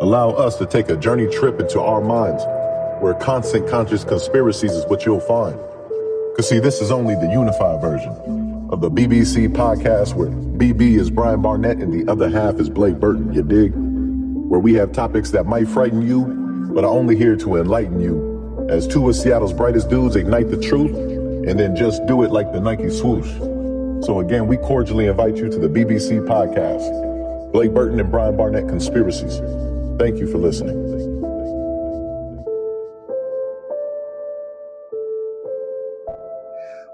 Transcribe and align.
Allow 0.00 0.30
us 0.30 0.56
to 0.58 0.66
take 0.66 0.90
a 0.90 0.96
journey 0.96 1.26
trip 1.26 1.58
into 1.58 1.80
our 1.80 2.00
minds, 2.00 2.44
where 3.02 3.14
constant 3.14 3.68
conscious 3.68 4.04
conspiracies 4.04 4.70
is 4.70 4.86
what 4.86 5.04
you'll 5.04 5.18
find. 5.18 5.58
Cause 6.36 6.48
see, 6.48 6.60
this 6.60 6.80
is 6.80 6.92
only 6.92 7.16
the 7.16 7.28
unified 7.32 7.80
version 7.80 8.68
of 8.70 8.80
the 8.80 8.90
BBC 8.92 9.48
podcast 9.48 10.14
where 10.14 10.28
BB 10.28 11.00
is 11.00 11.10
Brian 11.10 11.42
Barnett 11.42 11.78
and 11.78 11.92
the 11.92 12.08
other 12.08 12.30
half 12.30 12.60
is 12.60 12.70
Blake 12.70 13.00
Burton, 13.00 13.32
you 13.32 13.42
dig? 13.42 13.72
Where 13.74 14.60
we 14.60 14.74
have 14.74 14.92
topics 14.92 15.32
that 15.32 15.46
might 15.46 15.66
frighten 15.66 16.02
you, 16.02 16.26
but 16.72 16.84
are 16.84 16.92
only 16.92 17.16
here 17.16 17.34
to 17.34 17.56
enlighten 17.56 17.98
you. 18.00 18.66
As 18.70 18.86
two 18.86 19.08
of 19.08 19.16
Seattle's 19.16 19.52
brightest 19.52 19.90
dudes 19.90 20.14
ignite 20.14 20.48
the 20.48 20.62
truth 20.62 20.94
and 20.94 21.58
then 21.58 21.74
just 21.74 22.06
do 22.06 22.22
it 22.22 22.30
like 22.30 22.52
the 22.52 22.60
Nike 22.60 22.90
swoosh. 22.90 23.30
So 24.06 24.20
again, 24.20 24.46
we 24.46 24.58
cordially 24.58 25.06
invite 25.06 25.38
you 25.38 25.50
to 25.50 25.58
the 25.58 25.68
BBC 25.68 26.24
podcast, 26.24 27.50
Blake 27.52 27.74
Burton 27.74 27.98
and 27.98 28.12
Brian 28.12 28.36
Barnett 28.36 28.68
Conspiracies. 28.68 29.40
Thank 29.98 30.20
you 30.20 30.30
for 30.30 30.38
listening. 30.38 30.76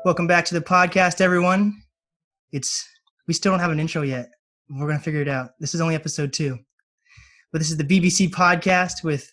Welcome 0.07 0.27
back 0.27 0.47
to 0.47 0.55
the 0.55 0.63
podcast, 0.63 1.21
everyone. 1.21 1.83
It's 2.53 2.89
we 3.29 3.35
still 3.35 3.53
don't 3.53 3.61
have 3.61 3.71
an 3.71 3.79
intro 3.79 4.01
yet. 4.01 4.31
We're 4.71 4.87
gonna 4.87 5.01
figure 5.01 5.21
it 5.21 5.29
out. 5.29 5.51
This 5.61 5.75
is 5.75 5.83
only 5.83 5.95
episode 5.95 6.33
two, 6.33 6.59
but 7.53 7.59
this 7.59 7.71
is 7.71 7.77
the 7.77 7.85
BBC 7.85 8.31
podcast 8.31 9.05
with 9.05 9.31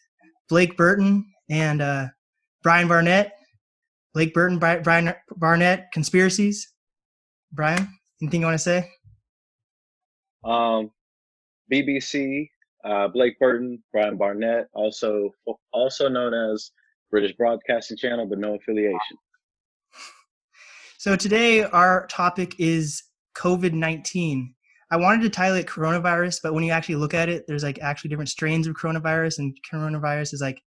Blake 0.50 0.76
Burton 0.76 1.26
and 1.50 1.82
uh, 1.82 2.08
Brian 2.64 2.90
Barnett. 2.90 3.32
Blake 4.14 4.34
Burton, 4.34 4.60
Brian 4.60 5.14
Barnett, 5.38 5.94
conspiracies. 5.94 6.74
Brian, 7.54 7.88
anything 8.22 8.42
you 8.42 8.48
want 8.48 8.56
to 8.56 8.60
say? 8.60 8.90
Um, 10.44 10.92
BBC, 11.72 12.50
uh, 12.84 13.08
Blake 13.08 13.38
Burton, 13.40 13.82
Brian 13.92 14.18
Barnett, 14.18 14.68
also 14.74 15.32
also 15.74 16.08
known 16.08 16.34
as 16.34 16.72
British 17.10 17.36
Broadcasting 17.38 17.98
Channel, 17.98 18.26
but 18.26 18.40
no 18.40 18.56
affiliation. 18.56 19.18
So 20.98 21.16
today 21.16 21.64
our 21.64 22.08
topic 22.08 22.56
is 22.60 23.04
COVID 23.36 23.74
nineteen. 23.74 24.54
I 24.92 24.98
wanted 24.98 25.22
to 25.22 25.30
title 25.30 25.56
it 25.56 25.68
coronavirus, 25.68 26.40
but 26.44 26.54
when 26.54 26.64
you 26.64 26.72
actually 26.72 26.96
look 26.96 27.14
at 27.14 27.30
it, 27.30 27.46
there's 27.48 27.64
like 27.64 27.80
actually 27.80 28.10
different 28.10 28.30
strains 28.30 28.68
of 28.68 28.76
coronavirus, 28.76 29.40
and 29.40 29.58
coronavirus 29.72 30.34
is 30.34 30.42
like 30.42 30.62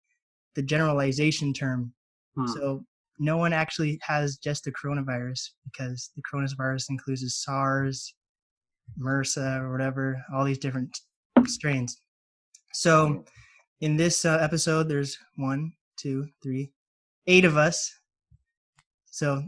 the 0.55 0.63
generalization 0.63 1.53
term. 1.53 1.93
Hmm. 2.37 2.47
So 2.47 2.85
no 3.19 3.37
one 3.37 3.53
actually 3.53 3.99
has 4.03 4.37
just 4.37 4.65
the 4.65 4.73
coronavirus 4.73 5.51
because 5.65 6.11
the 6.17 6.23
coronavirus 6.23 6.87
includes 6.91 7.23
SARS, 7.45 8.15
MRSA, 9.01 9.61
or 9.61 9.73
whatever, 9.73 10.23
all 10.35 10.45
these 10.45 10.59
different 10.59 10.99
strains. 11.47 12.01
So 12.73 13.25
in 13.81 13.97
this 13.97 14.25
uh, 14.25 14.39
episode, 14.41 14.89
there's 14.89 15.19
one, 15.37 15.73
two, 15.97 16.29
three, 16.43 16.73
eight 17.27 17.45
of 17.45 17.57
us. 17.57 17.95
So 19.07 19.43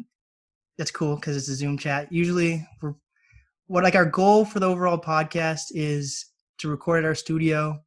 that's 0.77 0.91
cool 0.91 1.17
because 1.17 1.37
it's 1.37 1.49
a 1.49 1.55
Zoom 1.55 1.79
chat. 1.79 2.13
Usually, 2.13 2.67
we're 2.83 2.95
what 3.67 3.85
like 3.85 3.95
our 3.95 4.05
goal 4.05 4.45
for 4.45 4.61
the 4.61 4.69
overall 4.69 4.99
podcast 4.99 5.73
is 5.73 6.27
to 6.59 6.69
record 6.69 7.03
at 7.03 7.09
our 7.09 7.15
studio 7.15 7.81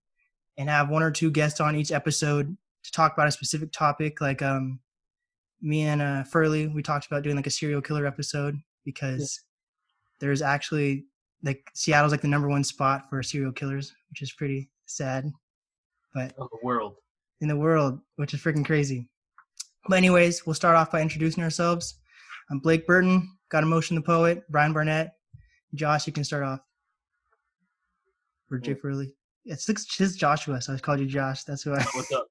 and 0.57 0.69
have 0.69 0.89
one 0.89 1.03
or 1.03 1.11
two 1.11 1.29
guests 1.29 1.61
on 1.61 1.75
each 1.75 1.91
episode 1.91 2.57
to 2.83 2.91
talk 2.91 3.13
about 3.13 3.27
a 3.27 3.31
specific 3.31 3.71
topic 3.71 4.19
like 4.19 4.41
um 4.41 4.79
me 5.61 5.83
and 5.83 6.01
uh, 6.01 6.23
Furley, 6.23 6.67
we 6.67 6.83
talked 6.83 7.07
about 7.07 7.23
doing 7.23 7.35
like 7.35 7.47
a 7.47 7.51
serial 7.51 7.81
killer 7.81 8.05
episode 8.05 8.57
because 8.85 9.41
yeah. 9.41 10.17
there's 10.19 10.41
actually 10.41 11.05
like 11.43 11.69
Seattle's 11.73 12.11
like 12.11 12.21
the 12.21 12.27
number 12.27 12.49
one 12.49 12.63
spot 12.63 13.09
for 13.09 13.21
serial 13.23 13.51
killers, 13.51 13.93
which 14.09 14.21
is 14.21 14.31
pretty 14.31 14.69
sad. 14.85 15.31
But 16.13 16.33
oh, 16.37 16.49
the 16.51 16.65
world 16.65 16.95
in 17.41 17.47
the 17.47 17.55
world, 17.55 17.99
which 18.15 18.33
is 18.33 18.41
freaking 18.41 18.65
crazy. 18.65 19.07
But 19.87 19.97
anyways, 19.97 20.45
we'll 20.45 20.53
start 20.53 20.75
off 20.75 20.91
by 20.91 21.01
introducing 21.01 21.43
ourselves. 21.43 21.99
I'm 22.49 22.59
Blake 22.59 22.87
Burton, 22.87 23.37
got 23.49 23.63
emotion 23.63 23.95
the 23.95 24.01
poet, 24.01 24.43
Brian 24.49 24.73
Barnett, 24.73 25.13
Josh. 25.75 26.07
You 26.07 26.13
can 26.13 26.23
start 26.23 26.43
off. 26.43 26.59
Or 28.51 28.57
Jay 28.57 28.73
Furley. 28.73 29.13
It's, 29.45 29.67
it's 29.69 30.15
Joshua, 30.15 30.61
so 30.61 30.73
I 30.73 30.77
called 30.77 30.99
you 30.99 31.05
Josh. 31.05 31.43
That's 31.43 31.63
who 31.63 31.73
I. 31.73 31.83
What's 31.93 32.11
up? 32.11 32.27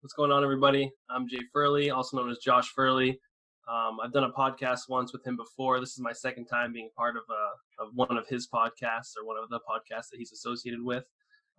What's 0.00 0.14
going 0.14 0.32
on, 0.32 0.42
everybody? 0.42 0.90
I'm 1.10 1.28
Jay 1.28 1.40
Furley, 1.52 1.90
also 1.90 2.16
known 2.16 2.30
as 2.30 2.38
Josh 2.38 2.68
Furley. 2.74 3.20
Um, 3.68 3.98
I've 4.02 4.12
done 4.12 4.24
a 4.24 4.32
podcast 4.32 4.88
once 4.88 5.12
with 5.12 5.24
him 5.24 5.36
before. 5.36 5.78
This 5.78 5.92
is 5.92 6.00
my 6.00 6.12
second 6.12 6.46
time 6.46 6.72
being 6.72 6.90
part 6.96 7.16
of, 7.16 7.22
a, 7.30 7.32
uh, 7.32 7.86
of 7.86 7.90
one 7.94 8.16
of 8.16 8.26
his 8.26 8.48
podcasts 8.48 9.14
or 9.16 9.24
one 9.24 9.36
of 9.40 9.48
the 9.50 9.60
podcasts 9.60 10.10
that 10.10 10.18
he's 10.18 10.32
associated 10.32 10.82
with. 10.82 11.04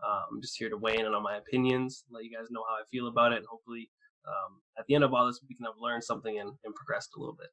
Um, 0.04 0.24
I'm 0.34 0.42
just 0.42 0.58
here 0.58 0.70
to 0.70 0.78
weigh 0.78 0.98
in 0.98 1.06
on 1.06 1.24
my 1.24 1.38
opinions, 1.38 2.04
let 2.12 2.26
you 2.26 2.32
guys 2.36 2.48
know 2.52 2.64
how 2.68 2.76
I 2.76 2.84
feel 2.92 3.08
about 3.08 3.32
it, 3.32 3.38
and 3.38 3.46
hopefully 3.50 3.90
um, 4.28 4.62
at 4.78 4.86
the 4.88 4.96
end 4.96 5.04
of 5.04 5.14
all 5.14 5.26
this, 5.28 5.40
we 5.48 5.56
can 5.56 5.66
have 5.66 5.76
learned 5.80 6.04
something 6.04 6.40
and, 6.40 6.52
and 6.64 6.76
progressed 6.76 7.12
a 7.16 7.20
little 7.20 7.36
bit. 7.36 7.50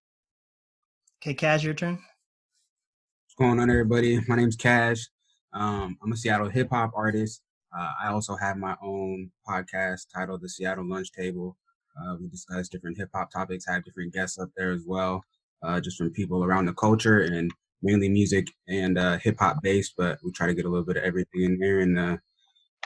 Okay, 1.23 1.35
Cash, 1.35 1.63
your 1.63 1.75
turn. 1.75 1.95
What's 1.95 3.35
going 3.39 3.61
on, 3.61 3.71
everybody? 3.71 4.21
My 4.27 4.37
name's 4.37 4.57
Cash. 4.57 5.09
Um, 5.53 5.97
I'm 6.03 6.13
a 6.13 6.17
Seattle 6.17 6.49
hip 6.49 6.71
hop 6.71 6.93
artist. 6.95 7.43
Uh, 7.77 7.91
I 8.03 8.09
also 8.09 8.37
have 8.37 8.57
my 8.57 8.77
own 8.83 9.31
podcast 9.49 10.07
titled 10.13 10.41
The 10.41 10.49
Seattle 10.49 10.89
Lunch 10.89 11.13
Table. 11.13 11.57
Uh, 11.97 12.17
we 12.21 12.29
discuss 12.29 12.69
different 12.69 12.97
hip 12.97 13.11
hop 13.15 13.31
topics, 13.31 13.67
have 13.67 13.85
different 13.85 14.13
guests 14.13 14.39
up 14.39 14.51
there 14.57 14.73
as 14.73 14.85
well, 14.87 15.23
uh, 15.63 15.81
just 15.81 15.97
from 15.97 16.11
people 16.11 16.45
around 16.45 16.67
the 16.67 16.73
culture 16.75 17.21
and 17.21 17.51
mainly 17.83 18.09
music 18.09 18.47
and 18.69 18.99
uh, 18.99 19.19
hip 19.19 19.37
hop 19.39 19.63
based, 19.63 19.95
but 19.97 20.19
we 20.25 20.31
try 20.33 20.47
to 20.47 20.55
get 20.55 20.65
a 20.65 20.69
little 20.69 20.85
bit 20.85 20.97
of 20.97 21.05
everything 21.05 21.43
in 21.43 21.59
there 21.59 21.81
and 21.81 21.99
uh, 21.99 22.17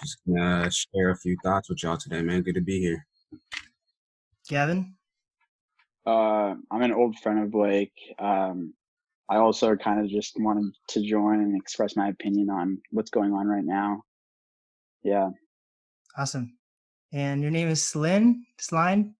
just 0.00 0.88
share 0.94 1.10
a 1.10 1.16
few 1.16 1.37
thoughts 1.42 1.69
with 1.69 1.82
y'all 1.82 1.97
today, 1.97 2.22
man. 2.22 2.42
Good 2.42 2.54
to 2.54 2.60
be 2.60 2.81
here. 2.81 3.06
Gavin? 4.48 4.94
Uh, 6.06 6.54
I'm 6.71 6.82
an 6.82 6.92
old 6.92 7.19
friend 7.19 7.42
of 7.42 7.50
Blake. 7.50 7.94
Um, 8.19 8.75
I 9.28 9.36
also 9.36 9.75
kind 9.75 10.00
of 10.00 10.10
just 10.10 10.34
wanted 10.38 10.75
to 10.91 11.03
join 11.03 11.41
and 11.41 11.56
express 11.56 11.97
my 11.97 12.09
opinion 12.09 12.50
on 12.50 12.78
what's 12.91 13.10
going 13.10 13.32
on 13.32 13.47
right 13.47 13.65
now. 13.65 14.03
Yeah. 15.03 15.31
Awesome. 16.16 16.59
And 17.14 17.42
your 17.42 17.52
name 17.52 17.69
is 17.69 17.84
Slyn? 17.84 18.44
Slime? 18.58 19.14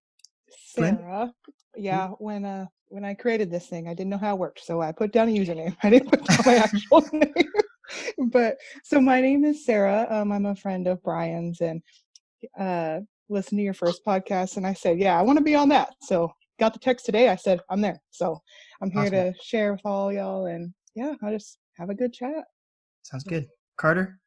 Sarah. 0.49 1.33
Yeah. 1.77 2.09
When 2.19 2.43
uh 2.43 2.65
when 2.89 3.05
I 3.05 3.13
created 3.13 3.49
this 3.49 3.67
thing, 3.67 3.87
I 3.87 3.93
didn't 3.93 4.09
know 4.09 4.17
how 4.17 4.35
it 4.35 4.39
worked, 4.39 4.63
so 4.63 4.81
I 4.81 4.91
put 4.91 5.13
down 5.13 5.29
a 5.29 5.31
username. 5.31 5.75
I 5.83 5.89
didn't 5.89 6.09
put 6.09 6.25
down 6.25 6.39
my 6.45 6.55
actual 6.55 7.07
name. 7.13 8.29
but 8.31 8.57
so 8.83 8.99
my 8.99 9.21
name 9.21 9.45
is 9.45 9.65
Sarah. 9.65 10.07
Um, 10.09 10.33
I'm 10.33 10.45
a 10.45 10.55
friend 10.55 10.87
of 10.87 11.01
Brian's, 11.03 11.61
and 11.61 11.81
uh, 12.59 12.99
listened 13.29 13.59
to 13.59 13.63
your 13.63 13.73
first 13.73 14.05
podcast, 14.05 14.57
and 14.57 14.67
I 14.67 14.73
said, 14.73 14.99
yeah, 14.99 15.17
I 15.17 15.21
want 15.21 15.37
to 15.37 15.43
be 15.43 15.55
on 15.55 15.69
that. 15.69 15.93
So 16.01 16.33
got 16.59 16.73
the 16.73 16.79
text 16.79 17.05
today. 17.05 17.29
I 17.29 17.37
said 17.37 17.61
I'm 17.69 17.79
there. 17.79 18.01
So 18.11 18.41
I'm 18.81 18.91
here 18.91 19.03
awesome. 19.03 19.33
to 19.33 19.33
share 19.41 19.71
with 19.71 19.81
all 19.85 20.11
y'all, 20.11 20.47
and 20.47 20.73
yeah, 20.95 21.15
I'll 21.23 21.31
just 21.31 21.59
have 21.77 21.89
a 21.89 21.95
good 21.95 22.11
chat. 22.11 22.43
Sounds 23.03 23.23
good. 23.23 23.47
Carter. 23.77 24.19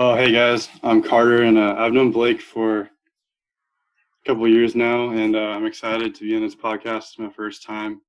Oh, 0.00 0.14
hey 0.14 0.30
guys, 0.30 0.68
I'm 0.84 1.02
Carter, 1.02 1.42
and 1.42 1.58
uh, 1.58 1.74
I've 1.76 1.92
known 1.92 2.12
Blake 2.12 2.40
for 2.40 2.82
a 2.82 2.88
couple 4.24 4.46
years 4.46 4.76
now, 4.76 5.10
and 5.10 5.34
uh, 5.34 5.40
I'm 5.40 5.66
excited 5.66 6.14
to 6.14 6.20
be 6.20 6.36
on 6.36 6.42
this 6.42 6.54
podcast. 6.54 6.98
It's 6.98 7.18
my 7.18 7.30
first 7.30 7.64
time, 7.64 8.00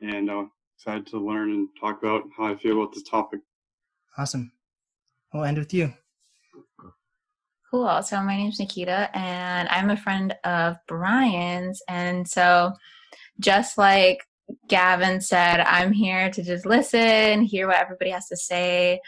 and 0.00 0.28
I'm 0.28 0.38
uh, 0.38 0.48
excited 0.76 1.06
to 1.06 1.24
learn 1.24 1.52
and 1.52 1.68
talk 1.80 2.02
about 2.02 2.24
how 2.36 2.46
I 2.46 2.56
feel 2.56 2.82
about 2.82 2.92
this 2.92 3.04
topic. 3.04 3.38
Awesome. 4.18 4.50
We'll 5.32 5.44
end 5.44 5.56
with 5.56 5.72
you. 5.72 5.94
Cool. 7.70 8.02
So 8.02 8.20
my 8.20 8.36
name's 8.36 8.58
Nikita, 8.58 9.16
and 9.16 9.68
I'm 9.68 9.90
a 9.90 9.96
friend 9.96 10.34
of 10.42 10.78
Brian's, 10.88 11.80
and 11.88 12.26
so 12.26 12.72
just 13.38 13.78
like 13.78 14.18
Gavin 14.66 15.20
said, 15.20 15.60
I'm 15.60 15.92
here 15.92 16.28
to 16.30 16.42
just 16.42 16.66
listen, 16.66 17.42
hear 17.42 17.68
what 17.68 17.76
everybody 17.76 18.10
has 18.10 18.26
to 18.30 18.36
say. 18.36 18.98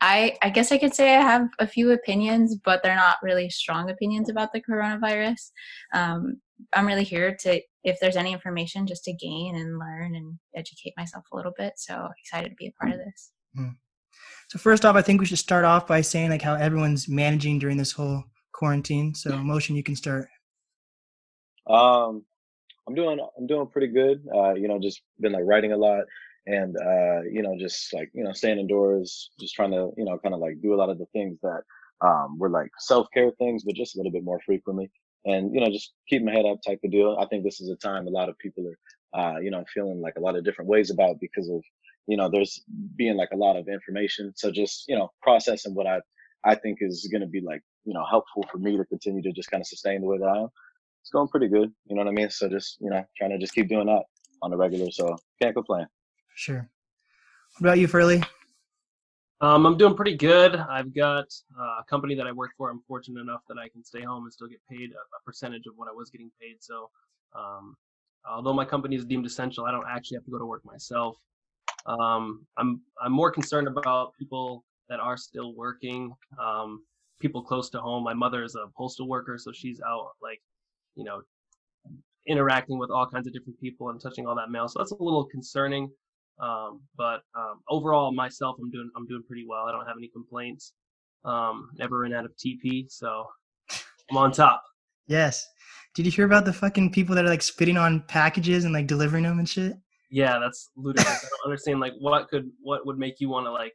I 0.00 0.36
I 0.42 0.50
guess 0.50 0.70
I 0.70 0.78
could 0.78 0.94
say 0.94 1.16
I 1.16 1.22
have 1.22 1.48
a 1.58 1.66
few 1.66 1.90
opinions, 1.90 2.56
but 2.64 2.82
they're 2.82 2.94
not 2.94 3.16
really 3.22 3.50
strong 3.50 3.90
opinions 3.90 4.28
about 4.28 4.52
the 4.52 4.62
coronavirus. 4.62 5.50
Um, 5.94 6.40
I'm 6.74 6.86
really 6.86 7.04
here 7.04 7.36
to, 7.40 7.60
if 7.84 8.00
there's 8.00 8.16
any 8.16 8.32
information, 8.32 8.86
just 8.86 9.04
to 9.04 9.12
gain 9.12 9.56
and 9.56 9.78
learn 9.78 10.14
and 10.16 10.38
educate 10.56 10.94
myself 10.96 11.24
a 11.32 11.36
little 11.36 11.52
bit. 11.56 11.74
So 11.76 12.08
excited 12.20 12.50
to 12.50 12.54
be 12.56 12.66
a 12.68 12.72
part 12.80 12.92
of 12.92 12.98
this. 12.98 13.32
Mm. 13.58 13.76
So 14.48 14.58
first 14.58 14.84
off, 14.84 14.96
I 14.96 15.02
think 15.02 15.20
we 15.20 15.26
should 15.26 15.38
start 15.38 15.64
off 15.64 15.86
by 15.86 16.00
saying 16.00 16.30
like 16.30 16.42
how 16.42 16.54
everyone's 16.54 17.08
managing 17.08 17.58
during 17.58 17.76
this 17.76 17.92
whole 17.92 18.24
quarantine. 18.52 19.14
So 19.14 19.36
motion, 19.36 19.76
you 19.76 19.82
can 19.82 19.96
start. 19.96 20.28
Um, 21.68 22.24
I'm 22.88 22.94
doing 22.94 23.18
I'm 23.36 23.46
doing 23.46 23.66
pretty 23.66 23.88
good. 23.88 24.24
Uh, 24.34 24.54
you 24.54 24.68
know, 24.68 24.78
just 24.78 25.02
been 25.20 25.32
like 25.32 25.44
writing 25.44 25.72
a 25.72 25.76
lot 25.76 26.04
and 26.48 26.76
uh, 26.76 27.22
you 27.30 27.42
know, 27.42 27.56
just 27.58 27.92
like 27.94 28.10
you 28.14 28.24
know, 28.24 28.32
staying 28.32 28.58
indoors, 28.58 29.30
just 29.40 29.54
trying 29.54 29.72
to 29.72 29.90
you 29.96 30.04
know, 30.04 30.18
kind 30.18 30.34
of 30.34 30.40
like 30.40 30.60
do 30.62 30.74
a 30.74 30.76
lot 30.76 30.90
of 30.90 30.98
the 30.98 31.06
things 31.12 31.38
that 31.42 31.62
um, 32.00 32.38
were 32.38 32.50
like 32.50 32.70
self 32.78 33.08
care 33.14 33.30
things, 33.38 33.64
but 33.64 33.74
just 33.74 33.96
a 33.96 33.98
little 33.98 34.12
bit 34.12 34.24
more 34.24 34.40
frequently. 34.46 34.90
And 35.26 35.54
you 35.54 35.60
know, 35.60 35.70
just 35.70 35.92
keep 36.08 36.22
my 36.24 36.32
head 36.32 36.46
up 36.46 36.58
type 36.66 36.80
of 36.84 36.90
deal. 36.90 37.18
I 37.20 37.26
think 37.26 37.44
this 37.44 37.60
is 37.60 37.70
a 37.70 37.76
time 37.76 38.06
a 38.06 38.10
lot 38.10 38.28
of 38.30 38.38
people 38.38 38.64
are, 39.14 39.20
uh, 39.20 39.40
you 39.40 39.50
know, 39.50 39.64
feeling 39.74 40.00
like 40.00 40.14
a 40.16 40.20
lot 40.20 40.36
of 40.36 40.44
different 40.44 40.70
ways 40.70 40.90
about 40.90 41.20
because 41.20 41.48
of 41.50 41.62
you 42.06 42.16
know, 42.16 42.30
there's 42.30 42.62
being 42.96 43.16
like 43.16 43.30
a 43.32 43.36
lot 43.36 43.56
of 43.56 43.68
information. 43.68 44.32
So 44.36 44.50
just 44.50 44.86
you 44.88 44.96
know, 44.96 45.10
processing 45.22 45.74
what 45.74 45.86
I 45.86 46.00
I 46.44 46.54
think 46.54 46.78
is 46.80 47.08
going 47.12 47.22
to 47.22 47.28
be 47.28 47.40
like, 47.40 47.62
you 47.84 47.94
know, 47.94 48.04
helpful 48.08 48.44
for 48.50 48.58
me 48.58 48.76
to 48.76 48.84
continue 48.86 49.22
to 49.22 49.32
just 49.32 49.50
kind 49.50 49.60
of 49.60 49.66
sustain 49.66 50.00
the 50.00 50.06
way 50.06 50.18
that 50.18 50.26
I 50.28 50.38
am. 50.38 50.48
It's 51.02 51.10
going 51.10 51.28
pretty 51.28 51.48
good. 51.48 51.72
You 51.86 51.96
know 51.96 52.02
what 52.02 52.08
I 52.08 52.12
mean? 52.12 52.30
So 52.30 52.48
just, 52.48 52.78
you 52.80 52.90
know, 52.90 53.04
trying 53.16 53.30
to 53.30 53.38
just 53.38 53.54
keep 53.54 53.68
doing 53.68 53.86
that 53.86 54.04
on 54.42 54.50
the 54.50 54.56
regular. 54.56 54.90
So 54.90 55.16
can't 55.40 55.54
complain. 55.54 55.86
Sure. 56.38 56.70
What 57.58 57.68
about 57.68 57.78
you, 57.80 57.88
Furley? 57.88 58.22
Um, 59.40 59.66
I'm 59.66 59.76
doing 59.76 59.96
pretty 59.96 60.16
good. 60.16 60.54
I've 60.54 60.94
got 60.94 61.24
uh, 61.58 61.80
a 61.80 61.84
company 61.90 62.14
that 62.14 62.28
I 62.28 62.32
work 62.32 62.52
for. 62.56 62.70
I'm 62.70 62.80
fortunate 62.86 63.20
enough 63.20 63.40
that 63.48 63.58
I 63.58 63.68
can 63.68 63.84
stay 63.84 64.02
home 64.02 64.22
and 64.22 64.32
still 64.32 64.46
get 64.46 64.60
paid 64.70 64.92
a, 64.92 64.94
a 64.94 65.20
percentage 65.26 65.66
of 65.66 65.72
what 65.74 65.88
I 65.88 65.92
was 65.92 66.10
getting 66.10 66.30
paid. 66.40 66.58
So, 66.60 66.90
um, 67.36 67.76
although 68.30 68.52
my 68.52 68.64
company 68.64 68.94
is 68.94 69.04
deemed 69.04 69.26
essential, 69.26 69.64
I 69.64 69.72
don't 69.72 69.84
actually 69.90 70.18
have 70.18 70.24
to 70.26 70.30
go 70.30 70.38
to 70.38 70.46
work 70.46 70.64
myself. 70.64 71.16
Um, 71.86 72.46
I'm 72.56 72.82
I'm 73.02 73.10
more 73.10 73.32
concerned 73.32 73.66
about 73.66 74.14
people 74.16 74.64
that 74.88 75.00
are 75.00 75.16
still 75.16 75.56
working, 75.56 76.12
um, 76.40 76.84
people 77.20 77.42
close 77.42 77.68
to 77.70 77.80
home. 77.80 78.04
My 78.04 78.14
mother 78.14 78.44
is 78.44 78.54
a 78.54 78.68
postal 78.76 79.08
worker, 79.08 79.38
so 79.38 79.50
she's 79.52 79.80
out 79.80 80.10
like, 80.22 80.40
you 80.94 81.02
know, 81.02 81.20
interacting 82.28 82.78
with 82.78 82.92
all 82.92 83.08
kinds 83.08 83.26
of 83.26 83.32
different 83.32 83.58
people 83.60 83.90
and 83.90 84.00
touching 84.00 84.28
all 84.28 84.36
that 84.36 84.52
mail. 84.52 84.68
So 84.68 84.78
that's 84.78 84.92
a 84.92 85.02
little 85.02 85.24
concerning. 85.24 85.90
Um, 86.40 86.80
but 86.96 87.20
um, 87.36 87.60
overall, 87.68 88.12
myself, 88.12 88.56
I'm 88.60 88.70
doing 88.70 88.90
I'm 88.96 89.06
doing 89.06 89.22
pretty 89.26 89.44
well. 89.48 89.64
I 89.64 89.72
don't 89.72 89.86
have 89.86 89.96
any 89.98 90.08
complaints. 90.08 90.72
Um, 91.24 91.70
never 91.76 92.00
ran 92.00 92.14
out 92.14 92.24
of 92.24 92.32
TP, 92.36 92.86
so 92.88 93.26
I'm 94.10 94.16
on 94.16 94.32
top. 94.32 94.62
Yes. 95.08 95.46
Did 95.94 96.06
you 96.06 96.12
hear 96.12 96.26
about 96.26 96.44
the 96.44 96.52
fucking 96.52 96.92
people 96.92 97.14
that 97.16 97.24
are 97.24 97.28
like 97.28 97.42
spitting 97.42 97.76
on 97.76 98.02
packages 98.02 98.64
and 98.64 98.72
like 98.72 98.86
delivering 98.86 99.24
them 99.24 99.38
and 99.38 99.48
shit? 99.48 99.74
Yeah, 100.10 100.38
that's 100.38 100.70
ludicrous. 100.76 101.08
I 101.08 101.28
don't 101.28 101.50
understand. 101.50 101.80
Like, 101.80 101.94
what 101.98 102.28
could 102.28 102.50
what 102.60 102.86
would 102.86 102.98
make 102.98 103.16
you 103.18 103.28
want 103.28 103.46
to 103.46 103.52
like, 103.52 103.74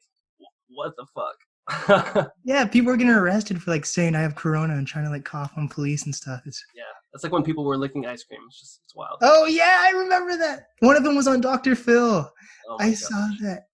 what 0.70 0.94
the 0.96 1.06
fuck? 1.14 2.32
yeah, 2.44 2.66
people 2.66 2.92
are 2.92 2.98
getting 2.98 3.14
arrested 3.14 3.62
for 3.62 3.72
like 3.72 3.86
saying 3.86 4.16
I 4.16 4.22
have 4.22 4.36
corona 4.36 4.74
and 4.76 4.88
trying 4.88 5.06
to 5.06 5.12
like 5.12 5.26
cough 5.26 5.54
on 5.58 5.68
police 5.68 6.06
and 6.06 6.16
stuff. 6.16 6.42
It's 6.46 6.64
yeah, 6.76 6.84
that's 7.14 7.24
like 7.24 7.32
when 7.32 7.44
people 7.44 7.64
were 7.64 7.78
licking 7.78 8.06
ice 8.08 8.24
cream. 8.24 8.42
It's 8.48 8.60
just 8.60 8.82
it's 8.84 8.96
wild. 8.96 9.20
Oh 9.22 9.46
yeah, 9.46 9.78
I 9.82 9.92
remember 9.92 10.36
that. 10.38 10.68
One 10.80 10.96
of 10.96 11.04
them 11.04 11.16
was 11.16 11.28
on 11.28 11.42
Dr. 11.42 11.76
Phil. 11.76 12.30
Oh 12.70 12.78
I 12.80 12.88
my 12.88 12.94
saw 12.94 13.30
that. 13.42 13.68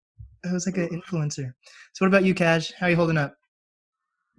It 0.43 0.51
was 0.51 0.65
like 0.65 0.77
an 0.77 0.89
influencer. 0.89 1.53
So 1.93 2.05
what 2.05 2.07
about 2.07 2.23
you, 2.23 2.33
Cash? 2.33 2.73
How 2.73 2.87
are 2.87 2.89
you 2.89 2.95
holding 2.95 3.17
up? 3.17 3.35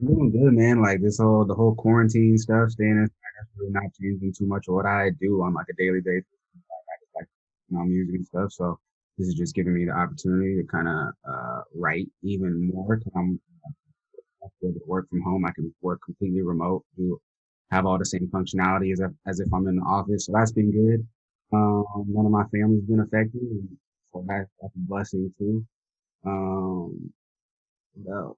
I'm 0.00 0.06
doing 0.06 0.31
good, 0.31 0.52
man. 0.52 0.82
Like 0.82 1.00
this 1.00 1.19
whole 1.19 1.47
the 1.47 1.55
whole 1.55 1.75
quarantine 1.75 2.37
stuff, 2.37 2.70
staying 2.70 2.99
inside, 2.99 3.11
that's 3.38 3.49
really 3.56 3.73
not 3.73 3.93
changing 4.00 4.35
too 4.37 4.47
much 4.47 4.69
of 4.69 4.75
what 4.75 4.87
I 4.87 5.11
do 5.19 5.43
on 5.43 5.55
like 5.55 5.67
a 5.70 5.76
daily 5.82 6.00
basis. 6.00 6.26
I 6.55 6.94
just 7.02 7.14
like 7.17 7.29
you 7.70 7.79
know, 7.79 7.85
music 7.85 8.17
and 8.17 8.26
stuff. 8.26 8.52
So 8.52 8.79
this 9.17 9.29
is 9.29 9.35
just 9.35 9.55
giving 9.55 9.75
me 9.75 9.87
the 9.87 9.93
opportunity 9.93 10.56
to 10.56 10.67
kind 10.67 10.88
of 10.88 11.08
uh, 11.26 11.61
write 11.75 12.08
even 12.23 12.70
more. 12.75 12.99
Cause 12.99 13.12
I'm 13.17 13.41
I 14.43 14.49
feel 14.61 14.73
to 14.73 14.81
work 14.87 15.08
from 15.08 15.23
home. 15.23 15.47
I 15.47 15.52
can 15.52 15.73
work 15.81 16.00
completely 16.05 16.43
remote, 16.43 16.85
do 16.97 17.19
have 17.70 17.87
all 17.87 17.99
the 17.99 18.05
same 18.05 18.28
functionality 18.32 18.93
as 18.93 19.00
if, 19.00 19.11
as 19.26 19.40
if 19.40 19.52
I'm 19.52 19.67
in 19.69 19.76
the 19.76 19.82
office. 19.82 20.26
So 20.26 20.32
that's 20.32 20.52
been 20.52 20.70
good. 20.70 21.06
Um, 21.52 21.84
none 22.08 22.26
of 22.26 22.32
my 22.32 22.44
family's 22.52 22.82
been 22.82 23.00
affected, 23.00 23.40
and 23.40 23.69
so 24.12 24.25
that, 24.28 24.46
that's 24.61 24.75
a 24.75 24.78
blessing 24.78 25.32
too. 25.38 25.64
Um, 26.25 27.12
what? 27.94 28.37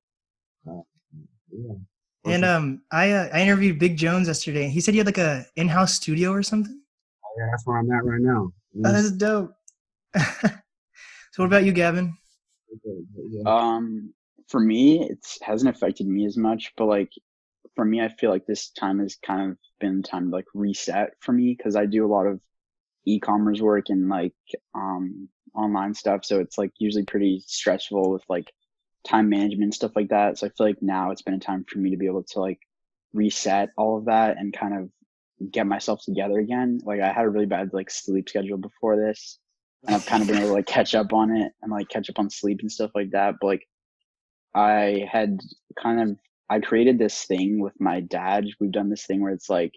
Uh, 0.68 0.80
yeah. 1.50 1.74
And 2.24 2.44
um, 2.44 2.82
I 2.90 3.10
uh, 3.10 3.28
I 3.32 3.42
interviewed 3.42 3.78
Big 3.78 3.96
Jones 3.96 4.28
yesterday. 4.28 4.68
He 4.68 4.80
said 4.80 4.94
you 4.94 5.00
had 5.00 5.06
like 5.06 5.18
a 5.18 5.44
in-house 5.56 5.94
studio 5.94 6.30
or 6.30 6.42
something. 6.42 6.80
Oh, 7.24 7.30
yeah, 7.38 7.46
that's 7.50 7.66
where 7.66 7.78
I'm 7.78 7.90
at 7.90 8.04
right 8.04 8.20
now. 8.20 8.52
Oh, 8.84 8.92
that's 8.92 9.10
dope. 9.10 9.52
so 10.16 10.52
what 11.36 11.46
about 11.46 11.64
you, 11.64 11.72
Gavin? 11.72 12.16
Um, 13.44 14.14
for 14.48 14.60
me, 14.60 15.02
it 15.02 15.18
hasn't 15.42 15.74
affected 15.74 16.06
me 16.06 16.24
as 16.26 16.36
much, 16.36 16.72
but 16.76 16.86
like 16.86 17.10
for 17.74 17.84
me, 17.84 18.00
I 18.00 18.08
feel 18.08 18.30
like 18.30 18.46
this 18.46 18.70
time 18.70 19.00
has 19.00 19.16
kind 19.16 19.52
of 19.52 19.58
been 19.80 20.02
time 20.02 20.30
to 20.30 20.36
like 20.36 20.46
reset 20.54 21.14
for 21.20 21.32
me 21.32 21.54
because 21.56 21.76
I 21.76 21.86
do 21.86 22.04
a 22.04 22.12
lot 22.12 22.26
of 22.26 22.40
e-commerce 23.04 23.60
work 23.60 23.86
and 23.88 24.08
like 24.08 24.34
um 24.74 25.28
online 25.54 25.94
stuff, 25.94 26.24
so 26.24 26.40
it's 26.40 26.58
like 26.58 26.72
usually 26.78 27.04
pretty 27.04 27.42
stressful 27.46 28.10
with 28.10 28.22
like 28.28 28.52
time 29.06 29.28
management 29.28 29.74
stuff 29.74 29.92
like 29.96 30.08
that. 30.10 30.38
So 30.38 30.46
I 30.46 30.50
feel 30.50 30.66
like 30.66 30.82
now 30.82 31.10
it's 31.10 31.22
been 31.22 31.34
a 31.34 31.38
time 31.38 31.64
for 31.68 31.78
me 31.78 31.90
to 31.90 31.96
be 31.96 32.06
able 32.06 32.22
to 32.24 32.40
like 32.40 32.60
reset 33.12 33.70
all 33.76 33.98
of 33.98 34.06
that 34.06 34.38
and 34.38 34.52
kind 34.52 34.78
of 34.78 35.50
get 35.50 35.66
myself 35.66 36.02
together 36.04 36.38
again. 36.38 36.80
Like 36.84 37.00
I 37.00 37.12
had 37.12 37.24
a 37.24 37.28
really 37.28 37.46
bad 37.46 37.70
like 37.72 37.90
sleep 37.90 38.28
schedule 38.28 38.58
before 38.58 38.96
this, 38.96 39.38
and 39.86 39.96
I've 39.96 40.06
kind 40.06 40.22
of 40.22 40.28
been 40.28 40.38
able 40.38 40.48
to 40.48 40.54
like 40.54 40.66
catch 40.66 40.94
up 40.94 41.12
on 41.12 41.36
it 41.36 41.52
and 41.62 41.72
like 41.72 41.88
catch 41.88 42.08
up 42.08 42.18
on 42.18 42.30
sleep 42.30 42.60
and 42.60 42.70
stuff 42.70 42.92
like 42.94 43.10
that. 43.10 43.36
But 43.40 43.46
like 43.46 43.68
I 44.54 45.06
had 45.10 45.40
kind 45.80 46.00
of 46.00 46.18
I 46.52 46.60
created 46.60 46.98
this 46.98 47.24
thing 47.24 47.60
with 47.60 47.72
my 47.80 48.00
dad. 48.00 48.44
We've 48.60 48.70
done 48.70 48.90
this 48.90 49.06
thing 49.06 49.22
where 49.22 49.32
it's 49.32 49.48
like 49.48 49.72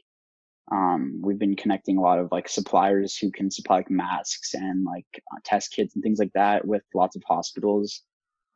um 0.71 1.21
we've 1.23 1.37
been 1.37 1.55
connecting 1.55 1.97
a 1.97 2.01
lot 2.01 2.19
of 2.19 2.31
like 2.31 2.49
suppliers 2.49 3.15
who 3.15 3.31
can 3.31 3.51
supply 3.51 3.77
like 3.77 3.91
masks 3.91 4.55
and 4.55 4.83
like 4.83 5.05
uh, 5.31 5.37
test 5.45 5.71
kits 5.71 5.93
and 5.95 6.03
things 6.03 6.19
like 6.19 6.33
that 6.33 6.67
with 6.67 6.81
lots 6.93 7.15
of 7.15 7.21
hospitals 7.27 8.01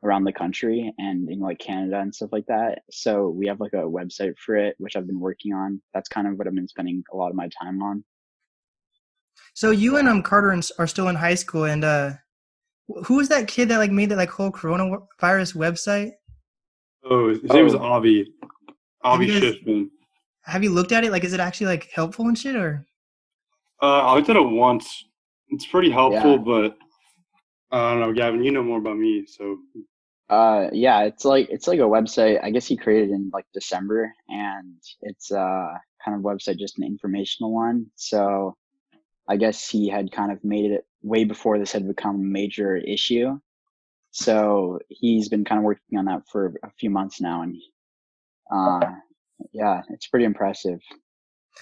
around 0.04 0.24
the 0.24 0.33
country 0.33 0.92
and 0.98 1.30
in 1.30 1.39
like 1.39 1.60
Canada 1.60 2.00
and 2.00 2.13
stuff 2.13 2.31
like 2.31 2.45
that. 2.48 2.80
So 2.92 3.30
we 3.30 3.48
have 3.48 3.60
like 3.60 3.74
a 3.74 3.92
website 4.00 4.33
for 4.44 4.56
it, 4.56 4.75
which 4.80 4.95
I've 4.95 5.07
been 5.07 5.19
working 5.19 5.54
on. 5.54 5.81
That's 5.94 6.10
kind 6.10 6.27
of 6.27 6.38
what 6.38 6.48
I've 6.48 6.56
been 6.56 6.68
spending 6.68 7.04
a 7.13 7.16
lot 7.16 7.30
of 7.30 7.36
my 7.36 7.50
time 7.62 7.81
on. 7.81 8.04
So 9.54 9.71
you 9.71 9.98
and 9.98 10.10
um 10.10 10.24
Carter 10.24 10.60
are 10.77 10.88
still 10.88 11.07
in 11.07 11.16
high 11.16 11.36
school, 11.36 11.66
and 11.66 11.83
uh, 11.83 12.12
who 13.06 13.16
was 13.16 13.30
that 13.30 13.48
kid 13.48 13.69
that 13.69 13.77
like 13.77 13.92
made 13.92 14.10
that 14.10 14.18
like 14.18 14.30
whole 14.30 14.51
coronavirus 14.51 15.56
website? 15.56 16.12
Oh, 17.09 17.29
his 17.29 17.44
name 17.44 17.65
is 17.65 17.75
Oh. 17.75 17.79
Avi. 17.79 18.31
Avi 19.03 19.25
you 19.25 19.33
guys- 19.41 19.53
Schiffman. 19.56 19.89
Have 20.44 20.63
you 20.63 20.69
looked 20.71 20.91
at 20.91 21.03
it? 21.03 21.11
Like, 21.11 21.23
is 21.23 21.33
it 21.33 21.39
actually 21.39 21.67
like 21.67 21.89
helpful 21.91 22.25
and 22.27 22.38
shit, 22.38 22.56
or 22.56 22.85
Uh, 23.81 24.00
I 24.01 24.15
looked 24.15 24.29
at 24.29 24.35
it 24.35 24.41
once. 24.41 25.06
It's 25.50 25.65
pretty 25.65 25.89
helpful, 25.89 26.31
Yeah. 26.31 26.38
but 26.38 26.77
I 27.71 27.91
don't 27.91 28.01
know, 28.01 28.13
Gavin. 28.13 28.44
You 28.44 28.51
know 28.51 28.63
more 28.63 28.79
about 28.79 28.97
me, 28.97 29.25
so 29.25 29.57
Uh, 30.29 30.69
yeah, 30.73 31.01
it's 31.03 31.25
like 31.25 31.50
it's 31.50 31.67
like 31.67 31.79
a 31.79 31.83
website. 31.83 32.44
I 32.44 32.51
guess 32.51 32.67
he 32.67 32.75
created 32.77 33.09
in 33.11 33.29
like 33.33 33.45
December, 33.53 34.13
and 34.27 34.75
it's 35.01 35.31
uh 35.31 35.73
kind 36.03 36.15
of 36.17 36.23
website 36.23 36.57
just 36.59 36.77
an 36.77 36.83
informational 36.83 37.53
one. 37.53 37.88
So 37.95 38.56
I 39.27 39.38
guess 39.38 39.67
he 39.69 39.88
had 39.88 40.11
kind 40.11 40.31
of 40.31 40.44
made 40.44 40.71
it 40.71 40.85
way 41.01 41.23
before 41.23 41.57
this 41.57 41.71
had 41.71 41.88
become 41.88 42.15
a 42.15 42.19
major 42.39 42.75
issue. 42.77 43.39
So 44.11 44.79
he's 44.89 45.29
been 45.29 45.45
kind 45.45 45.59
of 45.59 45.65
working 45.65 45.97
on 46.00 46.06
that 46.06 46.23
for 46.31 46.53
a 46.63 46.71
few 46.79 46.89
months 46.89 47.21
now, 47.21 47.44
and 47.44 47.56
uh, 48.51 48.81
yeah, 49.54 49.81
it's 49.89 50.07
pretty 50.07 50.25
impressive. 50.25 50.80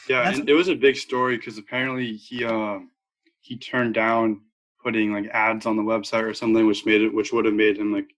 yeah, 0.07 0.19
That's- 0.23 0.39
and 0.39 0.49
it 0.49 0.53
was 0.53 0.69
a 0.69 0.75
big 0.75 0.95
story 0.95 1.37
because 1.37 1.57
apparently 1.57 2.13
he 2.15 2.45
um 2.45 2.91
he 3.41 3.57
turned 3.57 3.93
down 3.93 4.41
putting 4.83 5.11
like 5.11 5.27
ads 5.27 5.65
on 5.65 5.75
the 5.75 5.83
website 5.83 6.23
or 6.23 6.33
something, 6.33 6.65
which 6.65 6.85
made 6.85 7.01
it 7.01 7.13
which 7.13 7.33
would 7.33 7.45
have 7.45 7.53
made 7.53 7.77
him 7.77 7.91
like 7.91 8.09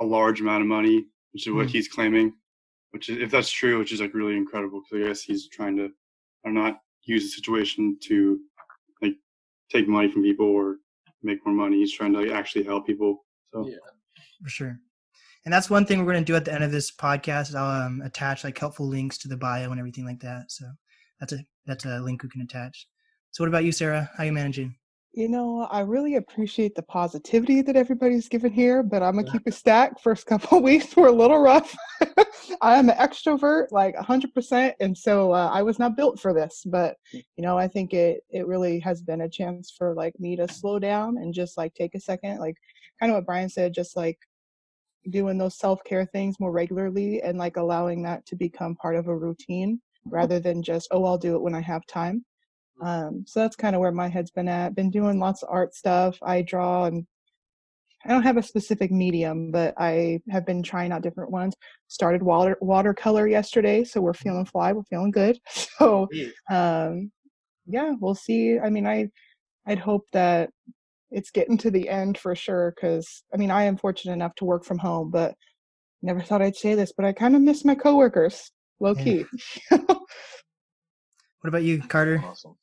a 0.00 0.04
large 0.04 0.40
amount 0.40 0.62
of 0.62 0.68
money, 0.68 1.06
which 1.32 1.46
is 1.46 1.52
what 1.52 1.66
Mm. 1.66 1.70
he's 1.70 1.88
claiming. 1.88 2.32
Which 2.92 3.08
is 3.08 3.18
if 3.18 3.30
that's 3.30 3.50
true, 3.50 3.78
which 3.78 3.92
is 3.92 4.00
like 4.00 4.14
really 4.14 4.36
incredible 4.36 4.80
because 4.82 5.04
I 5.04 5.08
guess 5.08 5.22
he's 5.22 5.48
trying 5.48 5.76
to 5.76 5.90
or 6.44 6.50
not 6.52 6.80
use 7.02 7.24
the 7.24 7.28
situation 7.30 7.98
to 8.04 8.40
like 9.02 9.14
take 9.70 9.86
money 9.88 10.10
from 10.10 10.22
people 10.22 10.46
or 10.46 10.76
make 11.22 11.38
more 11.44 11.54
money. 11.54 11.78
He's 11.78 11.92
trying 11.92 12.12
to 12.14 12.20
like, 12.20 12.30
actually 12.30 12.64
help 12.64 12.86
people. 12.86 13.24
So 13.52 13.66
Yeah. 13.68 13.76
for 14.42 14.48
sure? 14.48 14.78
And 15.44 15.54
that's 15.54 15.70
one 15.70 15.86
thing 15.86 15.98
we're 16.04 16.12
going 16.12 16.24
to 16.24 16.32
do 16.32 16.36
at 16.36 16.44
the 16.44 16.52
end 16.52 16.64
of 16.64 16.70
this 16.72 16.90
podcast. 16.90 17.54
I'll 17.54 17.86
um, 17.86 18.02
attach 18.02 18.44
like 18.44 18.58
helpful 18.58 18.86
links 18.86 19.16
to 19.18 19.28
the 19.28 19.36
bio 19.36 19.70
and 19.70 19.78
everything 19.80 20.04
like 20.04 20.20
that. 20.20 20.50
So 20.50 20.66
that's 21.18 21.32
a 21.32 21.38
that's 21.66 21.86
a 21.86 22.00
link 22.00 22.22
we 22.22 22.28
can 22.28 22.42
attach. 22.42 22.86
So 23.30 23.42
what 23.42 23.48
about 23.48 23.64
you, 23.64 23.72
Sarah? 23.72 24.10
How 24.16 24.22
are 24.22 24.26
you 24.26 24.32
managing? 24.32 24.74
You 25.12 25.28
know, 25.28 25.62
I 25.62 25.80
really 25.80 26.14
appreciate 26.14 26.76
the 26.76 26.82
positivity 26.82 27.62
that 27.62 27.74
everybody's 27.74 28.28
given 28.28 28.52
here, 28.52 28.84
but 28.84 29.02
I'm 29.02 29.16
gonna 29.16 29.30
keep 29.30 29.42
it 29.46 29.54
stacked. 29.54 30.00
First 30.00 30.26
couple 30.26 30.58
of 30.58 30.64
weeks 30.70 30.94
were 30.94 31.08
a 31.08 31.12
little 31.12 31.40
rough. 31.40 31.76
I 32.62 32.76
am 32.76 32.88
an 32.88 32.96
extrovert, 32.96 33.72
like 33.72 33.96
100%, 33.96 34.72
and 34.78 34.96
so 34.96 35.32
uh, 35.32 35.50
I 35.52 35.62
was 35.62 35.80
not 35.80 35.96
built 35.96 36.20
for 36.20 36.32
this. 36.32 36.62
But 36.64 36.94
you 37.12 37.22
know, 37.38 37.58
I 37.58 37.66
think 37.66 37.92
it 37.92 38.22
it 38.30 38.46
really 38.46 38.78
has 38.80 39.02
been 39.02 39.22
a 39.22 39.28
chance 39.28 39.74
for 39.76 39.94
like 39.94 40.18
me 40.20 40.36
to 40.36 40.46
slow 40.46 40.78
down 40.78 41.16
and 41.16 41.34
just 41.34 41.58
like 41.58 41.74
take 41.74 41.96
a 41.96 42.00
second, 42.00 42.38
like 42.38 42.56
kind 43.00 43.10
of 43.10 43.16
what 43.16 43.26
Brian 43.26 43.48
said, 43.48 43.74
just 43.74 43.96
like 43.96 44.18
doing 45.08 45.38
those 45.38 45.58
self 45.58 45.82
care 45.82 46.04
things 46.04 46.38
more 46.38 46.52
regularly 46.52 47.20
and 47.22 47.36
like 47.36 47.56
allowing 47.56 48.02
that 48.04 48.24
to 48.26 48.36
become 48.36 48.76
part 48.76 48.94
of 48.94 49.08
a 49.08 49.16
routine 49.16 49.80
rather 50.04 50.38
than 50.38 50.62
just 50.62 50.88
oh 50.92 51.04
I'll 51.04 51.18
do 51.18 51.34
it 51.34 51.42
when 51.42 51.54
I 51.54 51.60
have 51.60 51.84
time. 51.86 52.24
Um, 52.80 53.24
so 53.26 53.40
that's 53.40 53.56
kind 53.56 53.74
of 53.74 53.80
where 53.80 53.92
my 53.92 54.08
head's 54.08 54.30
been 54.30 54.48
at. 54.48 54.74
Been 54.74 54.90
doing 54.90 55.18
lots 55.18 55.42
of 55.42 55.48
art 55.50 55.74
stuff. 55.74 56.18
I 56.22 56.42
draw 56.42 56.86
and 56.86 57.06
I 58.04 58.08
don't 58.08 58.22
have 58.22 58.38
a 58.38 58.42
specific 58.42 58.90
medium, 58.90 59.50
but 59.50 59.74
I 59.78 60.20
have 60.30 60.46
been 60.46 60.62
trying 60.62 60.90
out 60.90 61.02
different 61.02 61.30
ones. 61.30 61.54
Started 61.88 62.22
water 62.22 62.56
watercolor 62.60 63.26
yesterday, 63.28 63.84
so 63.84 64.00
we're 64.00 64.14
feeling 64.14 64.46
fly. 64.46 64.72
We're 64.72 64.84
feeling 64.84 65.10
good. 65.10 65.38
So 65.78 66.08
um, 66.50 67.10
yeah, 67.66 67.94
we'll 68.00 68.14
see. 68.14 68.58
I 68.58 68.70
mean, 68.70 68.86
I 68.86 69.08
I'd 69.66 69.78
hope 69.78 70.06
that 70.12 70.50
it's 71.10 71.30
getting 71.30 71.58
to 71.58 71.70
the 71.70 71.88
end 71.88 72.18
for 72.18 72.34
sure 72.34 72.72
because 72.74 73.22
I 73.34 73.36
mean 73.36 73.50
I 73.50 73.64
am 73.64 73.76
fortunate 73.76 74.12
enough 74.14 74.34
to 74.36 74.44
work 74.44 74.64
from 74.64 74.78
home, 74.78 75.10
but 75.10 75.34
never 76.02 76.20
thought 76.20 76.42
I'd 76.42 76.56
say 76.56 76.74
this, 76.74 76.92
but 76.96 77.04
I 77.04 77.12
kind 77.12 77.36
of 77.36 77.42
miss 77.42 77.64
my 77.64 77.74
coworkers, 77.74 78.50
low 78.80 78.94
Yeah. 78.96 79.04
key. 79.04 79.24
What 81.42 81.48
about 81.48 81.62
you, 81.62 81.80
Carter? 81.80 82.22
Awesome. 82.22 82.56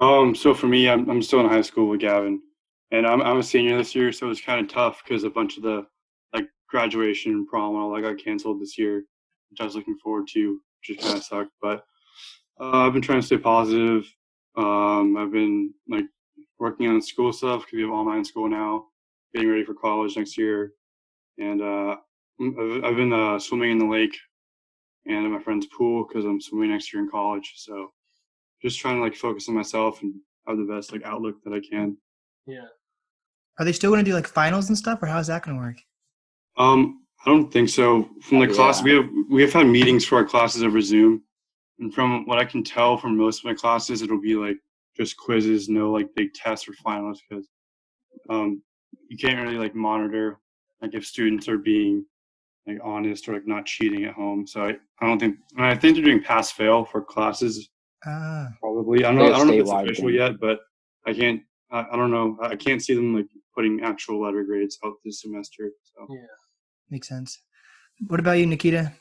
Um, 0.00 0.34
so 0.34 0.54
for 0.54 0.66
me, 0.66 0.88
I'm 0.88 1.08
I'm 1.10 1.22
still 1.22 1.40
in 1.40 1.48
high 1.48 1.60
school 1.60 1.88
with 1.88 2.00
Gavin, 2.00 2.40
and 2.90 3.06
I'm 3.06 3.20
I'm 3.20 3.38
a 3.38 3.42
senior 3.42 3.76
this 3.76 3.94
year, 3.94 4.12
so 4.12 4.30
it's 4.30 4.40
kind 4.40 4.60
of 4.60 4.72
tough 4.72 5.02
because 5.04 5.24
a 5.24 5.30
bunch 5.30 5.56
of 5.58 5.62
the 5.62 5.86
like 6.32 6.48
graduation 6.68 7.32
and 7.32 7.46
prom 7.46 7.74
and 7.74 7.82
all 7.82 7.92
that 7.94 8.02
got 8.02 8.22
canceled 8.22 8.60
this 8.60 8.78
year, 8.78 9.04
which 9.50 9.60
I 9.60 9.64
was 9.64 9.74
looking 9.74 9.98
forward 9.98 10.26
to, 10.32 10.60
which 10.88 10.98
kind 10.98 11.18
of 11.18 11.24
sucked. 11.24 11.52
But 11.60 11.84
uh, 12.58 12.86
I've 12.86 12.94
been 12.94 13.02
trying 13.02 13.20
to 13.20 13.26
stay 13.26 13.36
positive. 13.36 14.10
Um, 14.56 15.16
I've 15.18 15.32
been 15.32 15.74
like 15.88 16.06
working 16.58 16.88
on 16.88 17.02
school 17.02 17.32
stuff 17.32 17.62
because 17.62 17.76
we 17.76 17.82
have 17.82 17.90
online 17.90 18.24
school 18.24 18.48
now, 18.48 18.86
getting 19.34 19.50
ready 19.50 19.64
for 19.64 19.74
college 19.74 20.16
next 20.16 20.38
year, 20.38 20.72
and 21.38 21.60
uh, 21.60 21.96
I've, 22.40 22.84
I've 22.84 22.96
been 22.96 23.12
uh, 23.12 23.38
swimming 23.38 23.72
in 23.72 23.78
the 23.78 23.84
lake 23.84 24.16
and 25.06 25.26
in 25.26 25.32
my 25.32 25.42
friend's 25.42 25.66
pool 25.66 26.06
because 26.06 26.24
I'm 26.24 26.40
swimming 26.40 26.70
next 26.70 26.90
year 26.92 27.02
in 27.02 27.10
college. 27.10 27.52
So 27.56 27.92
just 28.62 28.78
trying 28.78 28.96
to 28.96 29.02
like 29.02 29.14
focus 29.16 29.48
on 29.48 29.54
myself 29.54 30.02
and 30.02 30.14
have 30.46 30.58
the 30.58 30.64
best 30.64 30.92
like 30.92 31.02
outlook 31.04 31.36
that 31.44 31.52
I 31.52 31.60
can. 31.60 31.96
Yeah. 32.46 32.66
Are 33.58 33.64
they 33.64 33.72
still 33.72 33.90
going 33.90 34.04
to 34.04 34.10
do 34.10 34.14
like 34.14 34.26
finals 34.26 34.68
and 34.68 34.76
stuff, 34.78 35.02
or 35.02 35.06
how's 35.06 35.26
that 35.26 35.42
going 35.44 35.56
to 35.56 35.62
work? 35.62 35.76
Um, 36.56 37.04
I 37.24 37.30
don't 37.30 37.52
think 37.52 37.68
so. 37.68 38.08
From 38.22 38.40
the 38.40 38.48
Oh, 38.48 38.54
class, 38.54 38.78
yeah. 38.78 38.84
we 38.84 38.92
have 38.92 39.08
we 39.30 39.42
have 39.42 39.52
had 39.52 39.66
meetings 39.66 40.04
for 40.04 40.16
our 40.16 40.24
classes 40.24 40.62
over 40.62 40.80
Zoom, 40.80 41.22
and 41.78 41.92
from 41.92 42.26
what 42.26 42.38
I 42.38 42.44
can 42.44 42.64
tell 42.64 42.96
from 42.96 43.16
most 43.16 43.40
of 43.40 43.44
my 43.44 43.54
classes, 43.54 44.02
it'll 44.02 44.20
be 44.20 44.34
like 44.34 44.56
just 44.96 45.16
quizzes, 45.16 45.68
no 45.68 45.90
like 45.90 46.08
big 46.14 46.32
tests 46.34 46.68
or 46.68 46.72
finals, 46.74 47.22
because 47.28 47.48
um, 48.28 48.62
you 49.08 49.16
can't 49.18 49.40
really 49.40 49.58
like 49.58 49.74
monitor 49.74 50.38
like 50.82 50.94
if 50.94 51.06
students 51.06 51.48
are 51.48 51.58
being 51.58 52.04
like 52.66 52.78
honest 52.82 53.28
or 53.28 53.34
like 53.34 53.46
not 53.46 53.66
cheating 53.66 54.04
at 54.04 54.14
home. 54.14 54.46
So 54.46 54.64
I, 54.64 54.76
I 55.00 55.06
don't 55.06 55.18
think 55.18 55.36
and 55.56 55.66
I 55.66 55.74
think 55.76 55.96
they're 55.96 56.04
doing 56.04 56.22
pass 56.22 56.50
fail 56.52 56.84
for 56.84 57.02
classes 57.02 57.68
Ah, 58.06 58.48
probably. 58.60 59.04
I 59.04 59.08
don't 59.08 59.18
know. 59.18 59.32
I 59.32 59.38
don't 59.38 59.46
know 59.48 59.54
if 59.54 59.60
it's 59.60 59.70
official 59.70 60.06
thing. 60.06 60.14
yet, 60.14 60.40
but 60.40 60.60
I 61.06 61.12
can't. 61.12 61.42
I, 61.70 61.86
I 61.92 61.96
don't 61.96 62.10
know. 62.10 62.38
I 62.42 62.56
can't 62.56 62.82
see 62.82 62.94
them 62.94 63.14
like 63.14 63.26
putting 63.54 63.82
actual 63.82 64.22
letter 64.22 64.44
grades 64.44 64.78
out 64.84 64.94
this 65.04 65.20
semester. 65.20 65.70
So. 65.84 66.06
Yeah. 66.10 66.20
makes 66.90 67.08
sense. 67.08 67.42
What 68.06 68.20
about 68.20 68.38
you, 68.38 68.46
Nikita? 68.46 68.92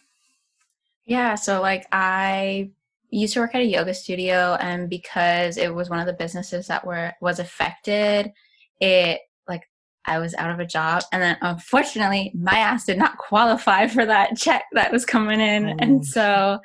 Yeah, 1.05 1.35
so 1.35 1.61
like 1.61 1.87
I 1.91 2.71
used 3.09 3.33
to 3.33 3.39
work 3.39 3.55
at 3.55 3.61
a 3.61 3.65
yoga 3.65 3.93
studio 3.93 4.55
and 4.59 4.89
because 4.89 5.57
it 5.57 5.73
was 5.73 5.89
one 5.89 5.99
of 5.99 6.05
the 6.05 6.13
businesses 6.13 6.67
that 6.67 6.85
were 6.85 7.13
was 7.21 7.39
affected, 7.39 8.31
it 8.79 9.21
like 9.21 9.21
I 10.09 10.17
was 10.19 10.33
out 10.35 10.49
of 10.49 10.59
a 10.59 10.65
job. 10.65 11.03
And 11.11 11.21
then 11.21 11.37
unfortunately 11.41 12.33
my 12.35 12.57
ass 12.57 12.85
did 12.85 12.97
not 12.97 13.17
qualify 13.17 13.87
for 13.87 14.05
that 14.05 14.35
check 14.35 14.63
that 14.73 14.91
was 14.91 15.05
coming 15.05 15.39
in. 15.39 15.69
Oh, 15.69 15.75
and 15.79 16.05
so 16.05 16.59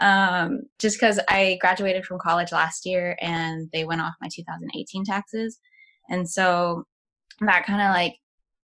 um 0.00 0.62
just 0.78 1.00
cuz 1.00 1.18
I 1.28 1.58
graduated 1.60 2.04
from 2.04 2.18
college 2.18 2.52
last 2.52 2.84
year 2.84 3.16
and 3.20 3.70
they 3.72 3.84
went 3.84 4.00
off 4.00 4.14
my 4.20 4.28
2018 4.28 5.04
taxes. 5.04 5.60
And 6.10 6.28
so 6.28 6.84
that 7.40 7.64
kind 7.64 7.80
of 7.80 7.94
like 7.94 8.16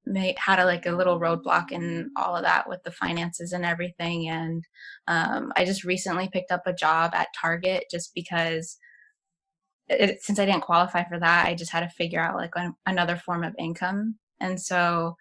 made 0.07 0.37
had 0.39 0.59
a 0.59 0.65
like 0.65 0.85
a 0.85 0.93
little 0.93 1.21
roadblock 1.21 1.73
in 1.73 2.11
all 2.17 2.37
of 2.37 2.43
that 2.43 2.69
with 2.69 2.83
the 2.83 2.91
finances 2.91 3.53
and 3.53 3.65
everything. 3.65 4.29
And 4.29 4.65
um, 5.07 5.53
i 5.57 5.65
just 5.65 5.85
recently 5.85 6.29
picked 6.29 6.51
up 6.51 6.67
a 6.67 6.73
job 6.73 7.15
at 7.15 7.29
target 7.41 7.85
just 7.91 8.15
because 8.15 8.79
it, 9.89 10.23
since 10.23 10.39
i 10.39 10.47
didn't 10.47 10.63
qualify 10.63 11.05
for 11.05 11.19
that 11.19 11.47
i 11.47 11.55
just 11.55 11.71
had 11.71 11.81
to 11.81 11.89
figure 11.89 12.21
out 12.21 12.37
like 12.37 12.53
an, 12.57 12.75
another 12.87 13.17
form 13.17 13.45
of 13.45 13.55
income 13.59 14.17
and 14.45 14.61
so 14.61 15.17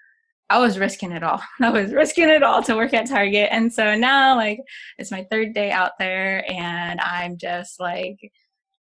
i 0.50 0.60
was 0.60 0.78
risking 0.78 1.12
it 1.12 1.24
all. 1.24 1.42
I 1.62 1.70
was 1.70 1.94
risking 1.94 2.30
it 2.30 2.44
all 2.44 2.62
to 2.64 2.76
work 2.76 2.94
at 2.94 3.08
target. 3.08 3.50
And 3.52 3.72
so 3.74 3.96
now 3.96 4.36
like 4.36 4.60
it's 4.98 5.12
my 5.12 5.26
third 5.32 5.54
day 5.54 5.72
out 5.72 5.94
there 6.00 6.50
and 6.52 7.00
i'm 7.00 7.38
just 7.38 7.80
like 7.80 8.18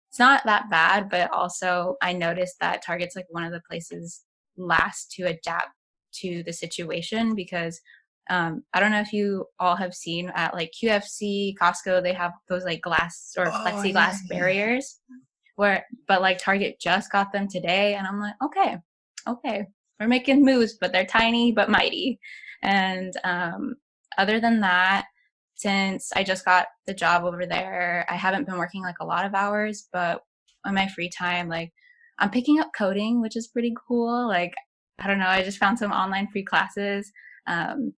it's 0.09 0.19
not 0.19 0.43
that 0.45 0.69
bad 0.69 1.09
but 1.09 1.31
also 1.31 1.95
i 2.01 2.13
noticed 2.13 2.59
that 2.59 2.83
target's 2.83 3.15
like 3.15 3.25
one 3.29 3.43
of 3.43 3.51
the 3.51 3.61
places 3.69 4.23
last 4.57 5.11
to 5.13 5.23
adapt 5.23 5.69
to 6.21 6.43
the 6.43 6.53
situation 6.53 7.33
because 7.35 7.81
um, 8.29 8.63
I 8.73 8.79
don't 8.79 8.91
know 8.91 9.01
if 9.01 9.11
you 9.11 9.45
all 9.59 9.75
have 9.75 9.93
seen 9.93 10.31
at 10.33 10.53
like 10.53 10.71
QFC, 10.71 11.55
Costco, 11.61 12.01
they 12.01 12.13
have 12.13 12.31
those 12.47 12.63
like 12.63 12.81
glass 12.81 13.33
or 13.37 13.47
Oh, 13.47 13.51
plexiglass 13.51 14.15
yeah, 14.23 14.29
barriers 14.29 15.01
where, 15.55 15.85
but 16.07 16.21
like 16.21 16.37
Target 16.37 16.79
just 16.79 17.11
got 17.11 17.31
them 17.31 17.47
today. 17.47 17.95
And 17.95 18.07
I'm 18.07 18.19
like, 18.19 18.35
okay, 18.43 18.77
okay, 19.27 19.65
we're 20.03 20.09
making 20.09 20.43
moves, 20.43 20.73
but 20.73 20.91
they're 20.91 21.05
tiny 21.05 21.53
but 21.53 21.69
mighty. 21.69 22.19
And 22.61 23.13
um, 23.23 23.75
other 24.17 24.39
than 24.39 24.59
that, 24.59 25.05
since 25.55 26.11
I 26.13 26.23
just 26.23 26.43
got 26.43 26.67
the 26.87 26.93
job 26.93 27.23
over 27.23 27.45
there, 27.45 28.05
I 28.09 28.15
haven't 28.15 28.45
been 28.45 28.57
working 28.57 28.83
like 28.83 28.99
a 28.99 29.05
lot 29.05 29.25
of 29.25 29.33
hours, 29.33 29.87
but 29.93 30.21
on 30.65 30.73
my 30.73 30.87
free 30.89 31.09
time, 31.09 31.47
like 31.47 31.71
I'm 32.19 32.29
picking 32.29 32.59
up 32.59 32.71
coding, 32.77 33.21
which 33.21 33.37
is 33.37 33.47
pretty 33.47 33.73
cool. 33.87 34.27
Like, 34.27 34.53
I 34.99 35.07
don't 35.07 35.19
know, 35.19 35.27
I 35.27 35.41
just 35.41 35.57
found 35.57 35.79
some 35.79 35.91
online 35.91 36.27
free 36.27 36.43
classes 36.43 37.11
um, 37.47 37.93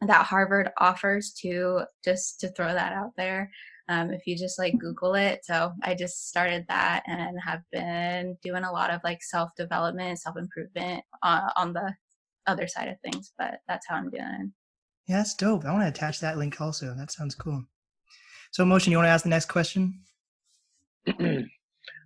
that 0.00 0.26
Harvard 0.26 0.70
offers 0.78 1.32
too, 1.32 1.80
just 2.04 2.38
to 2.40 2.48
throw 2.52 2.72
that 2.72 2.92
out 2.92 3.10
there. 3.16 3.50
Um, 3.88 4.10
if 4.10 4.26
you 4.26 4.36
just 4.36 4.58
like 4.58 4.78
Google 4.78 5.14
it. 5.14 5.44
So 5.44 5.72
I 5.82 5.94
just 5.94 6.28
started 6.28 6.66
that 6.68 7.04
and 7.06 7.40
have 7.40 7.62
been 7.72 8.36
doing 8.42 8.64
a 8.64 8.72
lot 8.72 8.90
of 8.90 9.00
like 9.02 9.22
self 9.22 9.50
development, 9.56 10.18
self 10.18 10.36
improvement 10.36 11.02
uh, 11.22 11.48
on 11.56 11.72
the 11.72 11.94
other 12.46 12.66
side 12.66 12.88
of 12.88 13.00
things. 13.00 13.32
But 13.38 13.60
that's 13.66 13.86
how 13.88 13.96
I'm 13.96 14.10
doing. 14.10 14.52
Yeah, 15.06 15.16
that's 15.16 15.34
dope. 15.34 15.64
I 15.64 15.72
want 15.72 15.84
to 15.84 15.88
attach 15.88 16.20
that 16.20 16.36
link 16.36 16.60
also. 16.60 16.94
That 16.94 17.10
sounds 17.10 17.34
cool. 17.34 17.64
So, 18.50 18.64
Motion, 18.64 18.90
you 18.90 18.98
want 18.98 19.06
to 19.06 19.10
ask 19.10 19.22
the 19.22 19.30
next 19.30 19.46
question? 19.46 20.00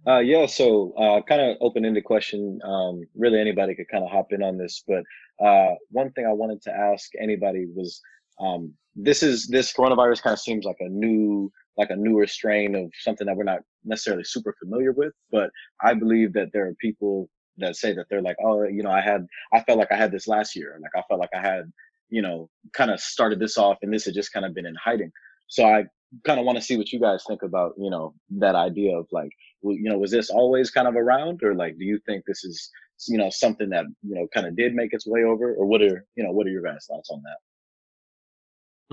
Uh, 0.04 0.18
yeah, 0.18 0.46
so 0.46 0.92
uh, 0.94 1.22
kind 1.22 1.40
of 1.40 1.56
open-ended 1.60 2.02
question. 2.02 2.58
Um, 2.64 3.02
really, 3.14 3.40
anybody 3.40 3.74
could 3.76 3.88
kind 3.88 4.02
of 4.02 4.10
hop 4.10 4.32
in 4.32 4.42
on 4.42 4.58
this, 4.58 4.82
but 4.86 5.04
uh, 5.44 5.74
one 5.90 6.10
thing 6.12 6.26
I 6.26 6.32
wanted 6.32 6.60
to 6.62 6.72
ask 6.72 7.10
anybody 7.20 7.66
was, 7.72 8.00
um, 8.40 8.74
this 8.96 9.22
is 9.22 9.46
this 9.46 9.72
coronavirus 9.72 10.22
kind 10.22 10.34
of 10.34 10.40
seems 10.40 10.64
like 10.64 10.78
a 10.80 10.88
new, 10.88 11.52
like 11.76 11.90
a 11.90 11.96
newer 11.96 12.26
strain 12.26 12.74
of 12.74 12.90
something 13.00 13.26
that 13.26 13.36
we're 13.36 13.44
not 13.44 13.60
necessarily 13.84 14.24
super 14.24 14.54
familiar 14.62 14.92
with. 14.92 15.12
But 15.30 15.50
I 15.80 15.94
believe 15.94 16.32
that 16.34 16.50
there 16.52 16.66
are 16.66 16.74
people 16.74 17.28
that 17.58 17.76
say 17.76 17.92
that 17.94 18.06
they're 18.08 18.22
like, 18.22 18.36
oh, 18.42 18.64
you 18.64 18.82
know, 18.82 18.90
I 18.90 19.00
had, 19.00 19.26
I 19.52 19.62
felt 19.62 19.78
like 19.78 19.92
I 19.92 19.96
had 19.96 20.12
this 20.12 20.28
last 20.28 20.56
year, 20.56 20.78
like 20.82 20.92
I 20.96 21.06
felt 21.08 21.20
like 21.20 21.30
I 21.34 21.40
had, 21.40 21.70
you 22.08 22.22
know, 22.22 22.48
kind 22.72 22.90
of 22.90 23.00
started 23.00 23.38
this 23.38 23.56
off, 23.56 23.78
and 23.82 23.92
this 23.92 24.04
had 24.04 24.14
just 24.14 24.32
kind 24.32 24.44
of 24.44 24.54
been 24.54 24.66
in 24.66 24.74
hiding. 24.82 25.10
So 25.48 25.64
I 25.64 25.84
kind 26.24 26.38
of 26.38 26.46
want 26.46 26.56
to 26.58 26.64
see 26.64 26.76
what 26.76 26.92
you 26.92 27.00
guys 27.00 27.24
think 27.26 27.42
about, 27.42 27.74
you 27.78 27.90
know, 27.90 28.14
that 28.30 28.54
idea 28.54 28.96
of 28.96 29.06
like 29.12 29.30
you 29.62 29.90
know, 29.90 29.98
was 29.98 30.10
this 30.10 30.30
always 30.30 30.70
kind 30.70 30.88
of 30.88 30.96
around, 30.96 31.42
or 31.42 31.54
like, 31.54 31.78
do 31.78 31.84
you 31.84 31.98
think 32.06 32.24
this 32.26 32.44
is, 32.44 32.70
you 33.08 33.18
know, 33.18 33.30
something 33.30 33.70
that 33.70 33.84
you 34.02 34.14
know 34.14 34.26
kind 34.34 34.46
of 34.46 34.56
did 34.56 34.74
make 34.74 34.92
its 34.92 35.06
way 35.06 35.24
over, 35.24 35.54
or 35.54 35.66
what 35.66 35.82
are 35.82 36.04
you 36.16 36.24
know, 36.24 36.32
what 36.32 36.46
are 36.46 36.50
your 36.50 36.62
guys' 36.62 36.86
thoughts 36.88 37.10
on 37.10 37.22
that? 37.22 37.36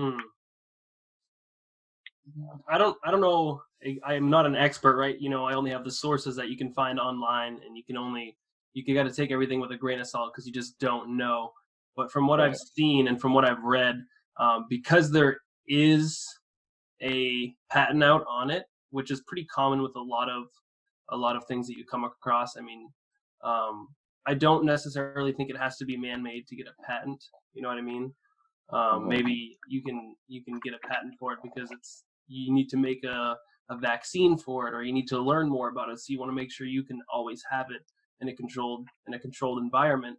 Hmm. 0.02 0.20
I 2.68 2.78
don't. 2.78 2.96
I 3.04 3.10
don't 3.10 3.20
know. 3.20 3.62
I, 3.84 3.98
I 4.04 4.14
am 4.14 4.30
not 4.30 4.46
an 4.46 4.56
expert, 4.56 4.96
right? 4.96 5.18
You 5.20 5.30
know, 5.30 5.46
I 5.46 5.54
only 5.54 5.70
have 5.70 5.84
the 5.84 5.90
sources 5.90 6.36
that 6.36 6.48
you 6.48 6.56
can 6.56 6.72
find 6.72 7.00
online, 7.00 7.60
and 7.66 7.76
you 7.76 7.84
can 7.84 7.96
only 7.96 8.36
you 8.74 8.94
got 8.94 9.04
to 9.04 9.12
take 9.12 9.30
everything 9.30 9.60
with 9.60 9.72
a 9.72 9.76
grain 9.76 10.00
of 10.00 10.06
salt 10.06 10.32
because 10.32 10.46
you 10.46 10.52
just 10.52 10.78
don't 10.78 11.16
know. 11.16 11.50
But 11.96 12.12
from 12.12 12.26
what 12.26 12.40
I've 12.40 12.56
seen 12.56 13.08
and 13.08 13.20
from 13.20 13.34
what 13.34 13.44
I've 13.44 13.62
read, 13.62 13.96
um, 14.38 14.66
because 14.68 15.10
there 15.10 15.38
is 15.66 16.24
a 17.02 17.52
patent 17.70 18.02
out 18.04 18.24
on 18.28 18.50
it, 18.50 18.64
which 18.90 19.10
is 19.10 19.22
pretty 19.26 19.44
common 19.46 19.82
with 19.82 19.96
a 19.96 20.00
lot 20.00 20.28
of 20.28 20.44
a 21.10 21.16
lot 21.16 21.36
of 21.36 21.44
things 21.46 21.66
that 21.66 21.76
you 21.76 21.84
come 21.84 22.04
across. 22.04 22.56
I 22.56 22.60
mean, 22.60 22.88
um, 23.42 23.88
I 24.26 24.34
don't 24.34 24.64
necessarily 24.64 25.32
think 25.32 25.50
it 25.50 25.56
has 25.56 25.76
to 25.78 25.84
be 25.84 25.96
man-made 25.96 26.46
to 26.46 26.56
get 26.56 26.66
a 26.66 26.82
patent. 26.86 27.22
You 27.54 27.62
know 27.62 27.68
what 27.68 27.78
I 27.78 27.82
mean? 27.82 28.14
Um, 28.72 29.08
maybe 29.08 29.58
you 29.68 29.82
can 29.82 30.14
you 30.28 30.44
can 30.44 30.60
get 30.60 30.74
a 30.74 30.88
patent 30.88 31.14
for 31.18 31.32
it 31.32 31.40
because 31.42 31.70
it's 31.72 32.04
you 32.30 32.54
need 32.54 32.68
to 32.68 32.76
make 32.76 33.04
a, 33.04 33.36
a 33.70 33.76
vaccine 33.76 34.36
for 34.38 34.68
it 34.68 34.74
or 34.74 34.82
you 34.82 34.92
need 34.92 35.08
to 35.08 35.18
learn 35.18 35.48
more 35.48 35.68
about 35.68 35.88
it. 35.90 35.98
So 35.98 36.06
you 36.12 36.18
want 36.18 36.30
to 36.30 36.36
make 36.36 36.52
sure 36.52 36.66
you 36.66 36.84
can 36.84 37.00
always 37.12 37.42
have 37.50 37.66
it 37.70 37.82
in 38.20 38.28
a 38.28 38.34
controlled 38.34 38.86
in 39.06 39.14
a 39.14 39.18
controlled 39.18 39.58
environment. 39.58 40.18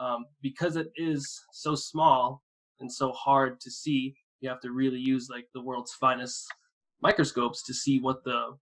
Um, 0.00 0.26
because 0.42 0.76
it 0.76 0.92
is 0.96 1.40
so 1.52 1.74
small 1.74 2.42
and 2.78 2.92
so 2.92 3.10
hard 3.12 3.60
to 3.60 3.70
see, 3.70 4.14
you 4.40 4.48
have 4.48 4.60
to 4.60 4.70
really 4.70 5.00
use 5.00 5.28
like 5.28 5.46
the 5.54 5.62
world's 5.62 5.92
finest 5.94 6.46
microscopes 7.02 7.64
to 7.64 7.74
see 7.74 7.98
what 7.98 8.22
the 8.24 8.56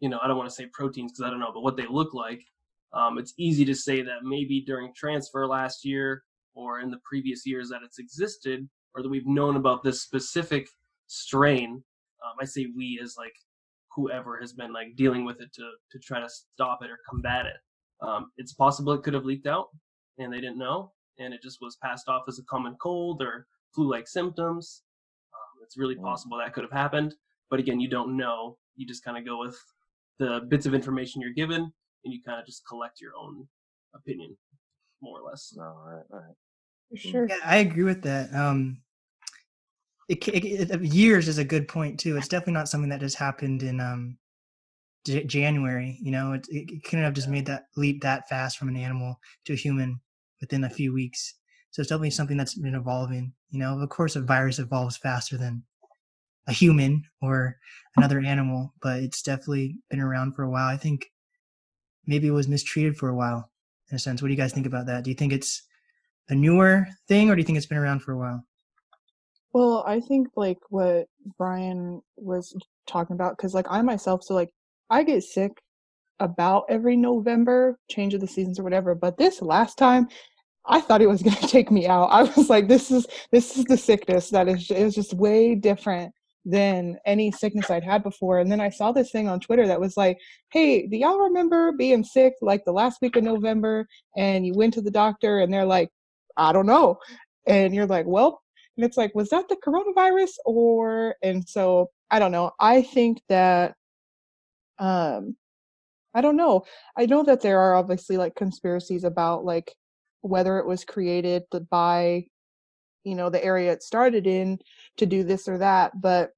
you 0.00 0.08
know, 0.08 0.18
I 0.22 0.26
don't 0.26 0.36
want 0.36 0.48
to 0.48 0.54
say 0.54 0.66
proteins 0.72 1.12
because 1.12 1.26
I 1.26 1.30
don't 1.30 1.40
know, 1.40 1.52
but 1.54 1.62
what 1.62 1.76
they 1.76 1.86
look 1.88 2.12
like. 2.12 2.42
Um, 2.92 3.18
it's 3.18 3.34
easy 3.38 3.64
to 3.64 3.74
say 3.74 4.02
that 4.02 4.24
maybe 4.24 4.60
during 4.60 4.92
transfer 4.94 5.46
last 5.46 5.84
year 5.84 6.22
or 6.54 6.80
in 6.80 6.90
the 6.90 6.98
previous 7.04 7.46
years 7.46 7.68
that 7.70 7.80
it's 7.84 7.98
existed 7.98 8.68
or 8.94 9.02
that 9.02 9.08
we've 9.08 9.26
known 9.26 9.56
about 9.56 9.82
this 9.82 10.02
specific 10.02 10.68
strain. 11.06 11.82
Um, 12.24 12.34
I 12.40 12.44
say 12.44 12.66
we 12.74 13.00
as 13.02 13.14
like 13.16 13.34
whoever 13.94 14.38
has 14.40 14.52
been 14.52 14.72
like 14.72 14.96
dealing 14.96 15.24
with 15.24 15.40
it 15.40 15.52
to 15.54 15.70
to 15.92 15.98
try 15.98 16.20
to 16.20 16.28
stop 16.28 16.80
it 16.82 16.90
or 16.90 16.98
combat 17.08 17.46
it. 17.46 17.56
Um, 18.06 18.30
it's 18.36 18.52
possible 18.52 18.92
it 18.92 19.02
could 19.02 19.14
have 19.14 19.24
leaked 19.24 19.46
out 19.46 19.68
and 20.18 20.32
they 20.32 20.40
didn't 20.40 20.58
know, 20.58 20.92
and 21.18 21.32
it 21.34 21.42
just 21.42 21.58
was 21.60 21.76
passed 21.82 22.08
off 22.08 22.24
as 22.28 22.38
a 22.38 22.44
common 22.44 22.76
cold 22.80 23.22
or 23.22 23.46
flu-like 23.74 24.08
symptoms. 24.08 24.82
Um, 25.32 25.62
it's 25.62 25.76
really 25.76 25.96
Mm. 25.96 26.02
possible 26.02 26.38
that 26.38 26.52
could 26.54 26.64
have 26.64 26.72
happened, 26.72 27.14
but 27.50 27.58
again, 27.60 27.80
you 27.80 27.88
don't 27.88 28.16
know. 28.16 28.58
You 28.76 28.86
just 28.86 29.04
kind 29.04 29.16
of 29.18 29.24
go 29.24 29.38
with 29.38 29.58
the 30.18 30.40
bits 30.48 30.66
of 30.66 30.74
information 30.74 31.20
you're 31.20 31.32
given, 31.32 31.60
and 31.62 32.12
you 32.14 32.22
kind 32.22 32.40
of 32.40 32.46
just 32.46 32.66
collect 32.66 33.00
your 33.00 33.12
own 33.16 33.46
opinion, 33.94 34.36
more 35.02 35.20
or 35.20 35.28
less. 35.28 35.52
No, 35.56 35.64
all 35.64 35.86
right, 35.86 36.04
all 36.12 36.18
right. 36.20 36.34
Sure. 36.94 37.26
Yeah, 37.28 37.36
I 37.44 37.56
agree 37.58 37.84
with 37.84 38.02
that. 38.02 38.32
Um, 38.34 38.82
it, 40.08 40.28
it, 40.28 40.70
it, 40.70 40.82
years 40.82 41.28
is 41.28 41.38
a 41.38 41.44
good 41.44 41.68
point 41.68 41.98
too. 41.98 42.16
It's 42.16 42.28
definitely 42.28 42.54
not 42.54 42.68
something 42.68 42.90
that 42.90 43.00
just 43.00 43.16
happened 43.16 43.62
in 43.62 43.80
um, 43.80 44.18
J- 45.04 45.24
January. 45.24 45.98
You 46.00 46.12
know, 46.12 46.32
it, 46.32 46.46
it 46.48 46.84
couldn't 46.84 47.04
have 47.04 47.14
just 47.14 47.28
made 47.28 47.46
that 47.46 47.66
leap 47.76 48.02
that 48.02 48.28
fast 48.28 48.58
from 48.58 48.68
an 48.68 48.76
animal 48.76 49.18
to 49.44 49.52
a 49.52 49.56
human 49.56 50.00
within 50.40 50.64
a 50.64 50.70
few 50.70 50.92
weeks. 50.92 51.34
So 51.70 51.80
it's 51.80 51.88
definitely 51.88 52.10
something 52.10 52.36
that's 52.36 52.54
been 52.54 52.74
evolving. 52.74 53.32
You 53.50 53.58
know, 53.58 53.80
of 53.80 53.88
course, 53.88 54.16
a 54.16 54.20
virus 54.20 54.58
evolves 54.58 54.96
faster 54.96 55.36
than 55.36 55.62
a 56.46 56.52
human 56.52 57.04
or 57.20 57.58
another 57.96 58.20
animal, 58.20 58.72
but 58.80 59.00
it's 59.00 59.22
definitely 59.22 59.76
been 59.90 60.00
around 60.00 60.34
for 60.34 60.44
a 60.44 60.50
while. 60.50 60.68
I 60.68 60.76
think 60.76 61.10
maybe 62.06 62.28
it 62.28 62.32
was 62.32 62.48
mistreated 62.48 62.96
for 62.96 63.08
a 63.08 63.14
while, 63.14 63.50
in 63.90 63.96
a 63.96 63.98
sense. 63.98 64.22
What 64.22 64.28
do 64.28 64.32
you 64.32 64.38
guys 64.38 64.52
think 64.52 64.66
about 64.66 64.86
that? 64.86 65.04
Do 65.04 65.10
you 65.10 65.16
think 65.16 65.32
it's 65.32 65.62
a 66.28 66.34
newer 66.34 66.86
thing, 67.08 67.30
or 67.30 67.34
do 67.34 67.40
you 67.40 67.44
think 67.44 67.58
it's 67.58 67.66
been 67.66 67.78
around 67.78 68.00
for 68.00 68.12
a 68.12 68.18
while? 68.18 68.44
Well, 69.56 69.84
I 69.86 70.00
think 70.00 70.28
like 70.36 70.58
what 70.68 71.06
Brian 71.38 72.02
was 72.16 72.54
talking 72.86 73.14
about, 73.14 73.38
because 73.38 73.54
like 73.54 73.64
I 73.70 73.80
myself, 73.80 74.22
so 74.22 74.34
like 74.34 74.50
I 74.90 75.02
get 75.02 75.22
sick 75.22 75.62
about 76.20 76.66
every 76.68 76.94
November, 76.94 77.78
change 77.90 78.12
of 78.12 78.20
the 78.20 78.26
seasons 78.26 78.58
or 78.58 78.64
whatever. 78.64 78.94
But 78.94 79.16
this 79.16 79.40
last 79.40 79.78
time, 79.78 80.08
I 80.66 80.82
thought 80.82 81.00
it 81.00 81.08
was 81.08 81.22
gonna 81.22 81.36
take 81.36 81.70
me 81.70 81.86
out. 81.86 82.08
I 82.08 82.24
was 82.24 82.50
like, 82.50 82.68
this 82.68 82.90
is 82.90 83.06
this 83.32 83.56
is 83.56 83.64
the 83.64 83.78
sickness 83.78 84.28
that 84.28 84.46
is 84.46 84.70
it 84.70 84.84
was 84.84 84.94
just 84.94 85.14
way 85.14 85.54
different 85.54 86.12
than 86.44 86.98
any 87.06 87.32
sickness 87.32 87.70
I'd 87.70 87.82
had 87.82 88.02
before. 88.02 88.40
And 88.40 88.52
then 88.52 88.60
I 88.60 88.68
saw 88.68 88.92
this 88.92 89.10
thing 89.10 89.26
on 89.26 89.40
Twitter 89.40 89.66
that 89.68 89.80
was 89.80 89.96
like, 89.96 90.18
hey, 90.50 90.86
do 90.86 90.98
y'all 90.98 91.16
remember 91.18 91.72
being 91.72 92.04
sick 92.04 92.34
like 92.42 92.66
the 92.66 92.72
last 92.72 92.98
week 93.00 93.16
of 93.16 93.24
November 93.24 93.86
and 94.18 94.44
you 94.44 94.52
went 94.54 94.74
to 94.74 94.82
the 94.82 94.90
doctor 94.90 95.38
and 95.38 95.50
they're 95.50 95.64
like, 95.64 95.88
I 96.36 96.52
don't 96.52 96.66
know. 96.66 96.98
And 97.46 97.74
you're 97.74 97.86
like, 97.86 98.04
well, 98.06 98.42
and 98.76 98.84
it's 98.84 98.96
like, 98.96 99.14
was 99.14 99.30
that 99.30 99.48
the 99.48 99.56
coronavirus 99.56 100.32
or 100.44 101.16
and 101.22 101.48
so 101.48 101.90
I 102.10 102.18
don't 102.18 102.32
know. 102.32 102.52
I 102.60 102.82
think 102.82 103.20
that 103.28 103.74
um 104.78 105.36
I 106.14 106.20
don't 106.22 106.36
know. 106.36 106.64
I 106.96 107.06
know 107.06 107.22
that 107.24 107.42
there 107.42 107.60
are 107.60 107.74
obviously 107.74 108.16
like 108.16 108.34
conspiracies 108.34 109.04
about 109.04 109.44
like 109.44 109.74
whether 110.22 110.58
it 110.58 110.66
was 110.66 110.84
created 110.84 111.44
by 111.70 112.26
you 113.04 113.14
know 113.14 113.30
the 113.30 113.44
area 113.44 113.72
it 113.72 113.82
started 113.82 114.26
in 114.26 114.58
to 114.98 115.06
do 115.06 115.22
this 115.24 115.48
or 115.48 115.58
that, 115.58 116.00
but 116.00 116.30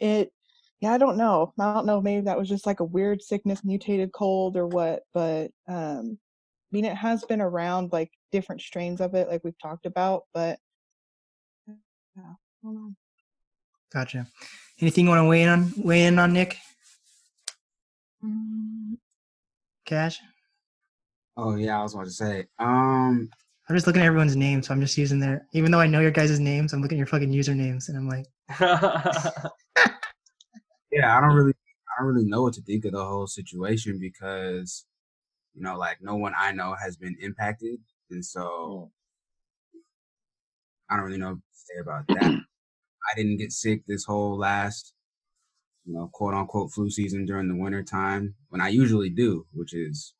it 0.00 0.32
yeah, 0.80 0.92
I 0.92 0.98
don't 0.98 1.16
know. 1.16 1.54
I 1.60 1.74
don't 1.74 1.86
know. 1.86 2.00
Maybe 2.00 2.22
that 2.22 2.38
was 2.38 2.48
just 2.48 2.66
like 2.66 2.80
a 2.80 2.84
weird 2.84 3.22
sickness, 3.22 3.64
mutated 3.64 4.12
cold 4.12 4.56
or 4.56 4.66
what. 4.66 5.04
But 5.14 5.52
um, 5.68 6.18
I 6.18 6.68
mean, 6.72 6.84
it 6.84 6.96
has 6.96 7.24
been 7.24 7.40
around 7.40 7.92
like 7.92 8.10
different 8.32 8.62
strains 8.62 9.00
of 9.00 9.14
it, 9.14 9.28
like 9.28 9.42
we've 9.44 9.58
talked 9.62 9.86
about. 9.86 10.24
But 10.34 10.58
yeah, 12.16 12.22
I 12.22 12.72
don't. 12.72 12.96
Gotcha. 13.92 14.26
Anything 14.80 15.04
you 15.04 15.10
want 15.10 15.20
to 15.20 15.28
weigh 15.28 15.42
in 15.42 15.48
on? 15.48 15.72
Weigh 15.76 16.06
in 16.06 16.18
on 16.18 16.32
Nick 16.32 16.56
Mm, 18.24 18.96
Cash? 19.84 20.20
Oh 21.36 21.56
yeah, 21.56 21.80
I 21.80 21.82
was 21.82 21.94
about 21.94 22.04
to 22.04 22.10
say. 22.12 22.46
Um, 22.58 23.28
I'm 23.68 23.76
just 23.76 23.86
looking 23.86 24.02
at 24.02 24.06
everyone's 24.06 24.36
names, 24.36 24.66
so 24.66 24.74
I'm 24.74 24.80
just 24.80 24.96
using 24.98 25.18
their. 25.18 25.46
Even 25.54 25.70
though 25.72 25.80
I 25.80 25.86
know 25.86 26.00
your 26.00 26.10
guys' 26.10 26.38
names, 26.38 26.72
I'm 26.72 26.82
looking 26.82 26.98
at 26.98 27.00
your 27.00 27.06
fucking 27.06 27.32
usernames, 27.32 27.88
and 27.88 27.96
I'm 27.96 28.08
like, 28.08 28.26
yeah, 30.92 31.16
I 31.16 31.20
don't 31.20 31.34
really, 31.34 31.54
I 31.88 32.02
don't 32.02 32.14
really 32.14 32.28
know 32.28 32.42
what 32.42 32.54
to 32.54 32.62
think 32.62 32.84
of 32.84 32.92
the 32.92 33.04
whole 33.04 33.26
situation 33.26 33.98
because, 33.98 34.84
you 35.54 35.62
know, 35.62 35.76
like 35.76 35.98
no 36.00 36.16
one 36.16 36.34
I 36.38 36.52
know 36.52 36.74
has 36.80 36.96
been 36.96 37.16
impacted, 37.20 37.80
and 38.10 38.24
so 38.24 38.92
I 40.92 40.96
don't 40.96 41.06
really 41.06 41.18
know 41.18 41.34
to 41.34 41.40
say 41.52 41.80
about 41.80 42.04
that. 42.08 42.24
I 43.10 43.16
didn't 43.16 43.38
get 43.38 43.52
sick 43.52 43.82
this 43.86 44.04
whole 44.04 44.38
last, 44.38 44.92
you 45.84 45.94
know, 45.94 46.10
quote 46.12 46.34
unquote 46.34 46.70
flu 46.72 46.90
season 46.90 47.24
during 47.24 47.48
the 47.48 47.56
winter 47.56 47.82
time 47.82 48.34
when 48.50 48.60
I 48.60 48.68
usually 48.68 49.10
do, 49.10 49.46
which 49.52 49.74
is 49.74 50.14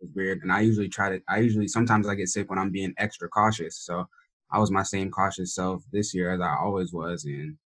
is 0.00 0.10
weird. 0.14 0.42
And 0.42 0.52
I 0.52 0.60
usually 0.60 0.88
try 0.88 1.08
to, 1.10 1.20
I 1.28 1.38
usually 1.38 1.68
sometimes 1.68 2.06
I 2.06 2.14
get 2.14 2.28
sick 2.28 2.50
when 2.50 2.58
I'm 2.58 2.70
being 2.70 2.94
extra 2.98 3.28
cautious. 3.28 3.78
So 3.78 4.06
I 4.52 4.58
was 4.58 4.70
my 4.70 4.82
same 4.82 5.10
cautious 5.10 5.54
self 5.54 5.82
this 5.90 6.14
year 6.14 6.32
as 6.32 6.40
I 6.40 6.54
always 6.60 6.92
was, 6.92 7.24
and 7.24 7.56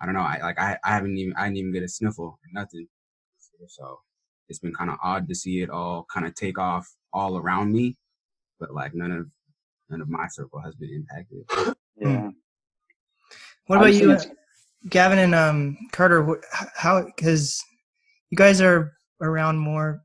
I 0.00 0.06
don't 0.06 0.14
know, 0.14 0.20
I 0.20 0.38
like 0.40 0.58
I, 0.58 0.78
I 0.84 0.92
haven't 0.92 1.16
even 1.18 1.34
I 1.36 1.44
didn't 1.44 1.58
even 1.58 1.72
get 1.72 1.82
a 1.82 1.88
sniffle, 1.88 2.38
nothing. 2.52 2.86
So 3.66 3.98
it's 4.48 4.58
been 4.58 4.72
kind 4.74 4.90
of 4.90 4.96
odd 5.02 5.28
to 5.28 5.34
see 5.34 5.60
it 5.60 5.70
all 5.70 6.06
kind 6.12 6.26
of 6.26 6.34
take 6.34 6.58
off 6.58 6.88
all 7.12 7.36
around 7.36 7.72
me, 7.72 7.98
but 8.58 8.72
like 8.72 8.94
none 8.94 9.12
of 9.12 9.26
none 9.90 10.00
of 10.00 10.08
my 10.08 10.28
circle 10.28 10.60
has 10.60 10.74
been 10.76 10.90
impacted. 10.90 11.76
Yeah. 11.96 12.30
what 13.66 13.76
about 13.76 13.94
you, 13.94 14.12
uh, 14.12 14.20
Gavin 14.88 15.18
and 15.18 15.34
um, 15.34 15.76
Carter? 15.92 16.24
wh- 16.24 16.56
How? 16.74 17.02
Because 17.04 17.62
you 18.30 18.36
guys 18.36 18.60
are 18.60 18.92
around 19.20 19.58
more 19.58 20.02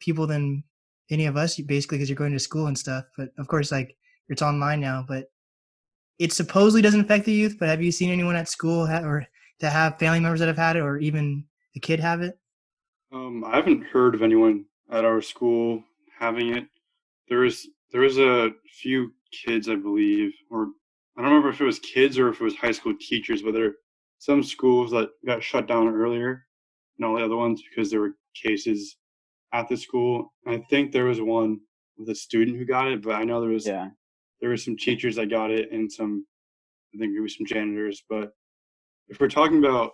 people 0.00 0.26
than 0.26 0.64
any 1.10 1.26
of 1.26 1.36
us, 1.36 1.56
basically, 1.60 1.98
because 1.98 2.08
you're 2.08 2.16
going 2.16 2.32
to 2.32 2.38
school 2.38 2.66
and 2.66 2.78
stuff. 2.78 3.04
But 3.16 3.28
of 3.38 3.48
course, 3.48 3.70
like 3.70 3.96
it's 4.28 4.42
online 4.42 4.80
now. 4.80 5.04
But 5.06 5.26
it 6.18 6.32
supposedly 6.32 6.82
doesn't 6.82 7.00
affect 7.02 7.26
the 7.26 7.32
youth. 7.32 7.56
But 7.58 7.68
have 7.68 7.82
you 7.82 7.92
seen 7.92 8.10
anyone 8.10 8.36
at 8.36 8.48
school 8.48 8.86
ha- 8.86 9.04
or 9.04 9.26
that 9.60 9.72
have 9.72 9.98
family 9.98 10.20
members 10.20 10.40
that 10.40 10.48
have 10.48 10.56
had 10.56 10.76
it, 10.76 10.80
or 10.80 10.98
even 10.98 11.44
a 11.76 11.80
kid 11.80 12.00
have 12.00 12.22
it? 12.22 12.38
Um, 13.12 13.44
I 13.44 13.56
haven't 13.56 13.84
heard 13.84 14.14
of 14.14 14.22
anyone 14.22 14.64
at 14.90 15.04
our 15.04 15.20
school 15.20 15.82
having 16.18 16.56
it. 16.56 16.66
There 17.28 17.44
is 17.44 17.68
there 17.92 18.04
is 18.04 18.18
a 18.18 18.50
few 18.80 19.12
kids, 19.32 19.68
I 19.68 19.76
believe, 19.76 20.32
or 20.50 20.68
I 21.16 21.22
don't 21.22 21.30
remember 21.30 21.50
if 21.50 21.60
it 21.60 21.64
was 21.64 21.78
kids 21.78 22.18
or 22.18 22.28
if 22.28 22.40
it 22.40 22.44
was 22.44 22.56
high 22.56 22.72
school 22.72 22.94
teachers, 23.00 23.42
but 23.42 23.54
there 23.54 23.66
are 23.66 23.76
some 24.18 24.42
schools 24.42 24.90
that 24.92 25.10
got 25.26 25.42
shut 25.42 25.66
down 25.66 25.88
earlier 25.88 26.46
than 26.98 27.08
all 27.08 27.16
the 27.16 27.24
other 27.24 27.36
ones 27.36 27.62
because 27.68 27.90
there 27.90 28.00
were 28.00 28.16
cases 28.34 28.96
at 29.52 29.68
the 29.68 29.76
school. 29.76 30.32
I 30.46 30.58
think 30.70 30.92
there 30.92 31.04
was 31.06 31.20
one 31.20 31.60
with 31.96 32.10
a 32.10 32.14
student 32.14 32.56
who 32.58 32.64
got 32.66 32.88
it, 32.88 33.02
but 33.02 33.14
I 33.14 33.24
know 33.24 33.40
there 33.40 33.50
was 33.50 33.66
Yeah. 33.66 33.90
there 34.40 34.50
were 34.50 34.56
some 34.58 34.76
teachers 34.76 35.16
that 35.16 35.30
got 35.30 35.50
it 35.50 35.72
and 35.72 35.90
some 35.90 36.26
I 36.94 36.98
think 36.98 37.12
maybe 37.14 37.28
some 37.28 37.46
janitors. 37.46 38.02
But 38.08 38.32
if 39.08 39.20
we're 39.20 39.28
talking 39.28 39.58
about 39.58 39.92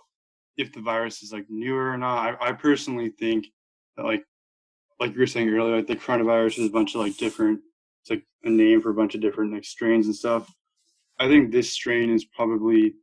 if 0.57 0.73
the 0.73 0.81
virus 0.81 1.23
is 1.23 1.33
like 1.33 1.45
newer 1.49 1.91
or 1.91 1.97
not, 1.97 2.41
I, 2.41 2.49
I 2.49 2.51
personally 2.53 3.09
think 3.09 3.47
that 3.97 4.05
like 4.05 4.23
like 4.99 5.13
you 5.13 5.19
were 5.19 5.27
saying 5.27 5.49
earlier, 5.49 5.77
like 5.77 5.87
the 5.87 5.95
coronavirus 5.95 6.59
is 6.59 6.67
a 6.67 6.71
bunch 6.71 6.95
of 6.95 7.01
like 7.01 7.17
different 7.17 7.61
it's 8.03 8.09
like 8.11 8.23
a 8.43 8.49
name 8.49 8.81
for 8.81 8.91
a 8.91 8.93
bunch 8.95 9.15
of 9.15 9.21
different 9.21 9.53
like 9.53 9.65
strains 9.65 10.07
and 10.07 10.15
stuff. 10.15 10.53
I 11.23 11.27
think 11.29 11.51
this 11.51 11.71
strain 11.71 12.09
is 12.09 12.25
probably 12.25 12.95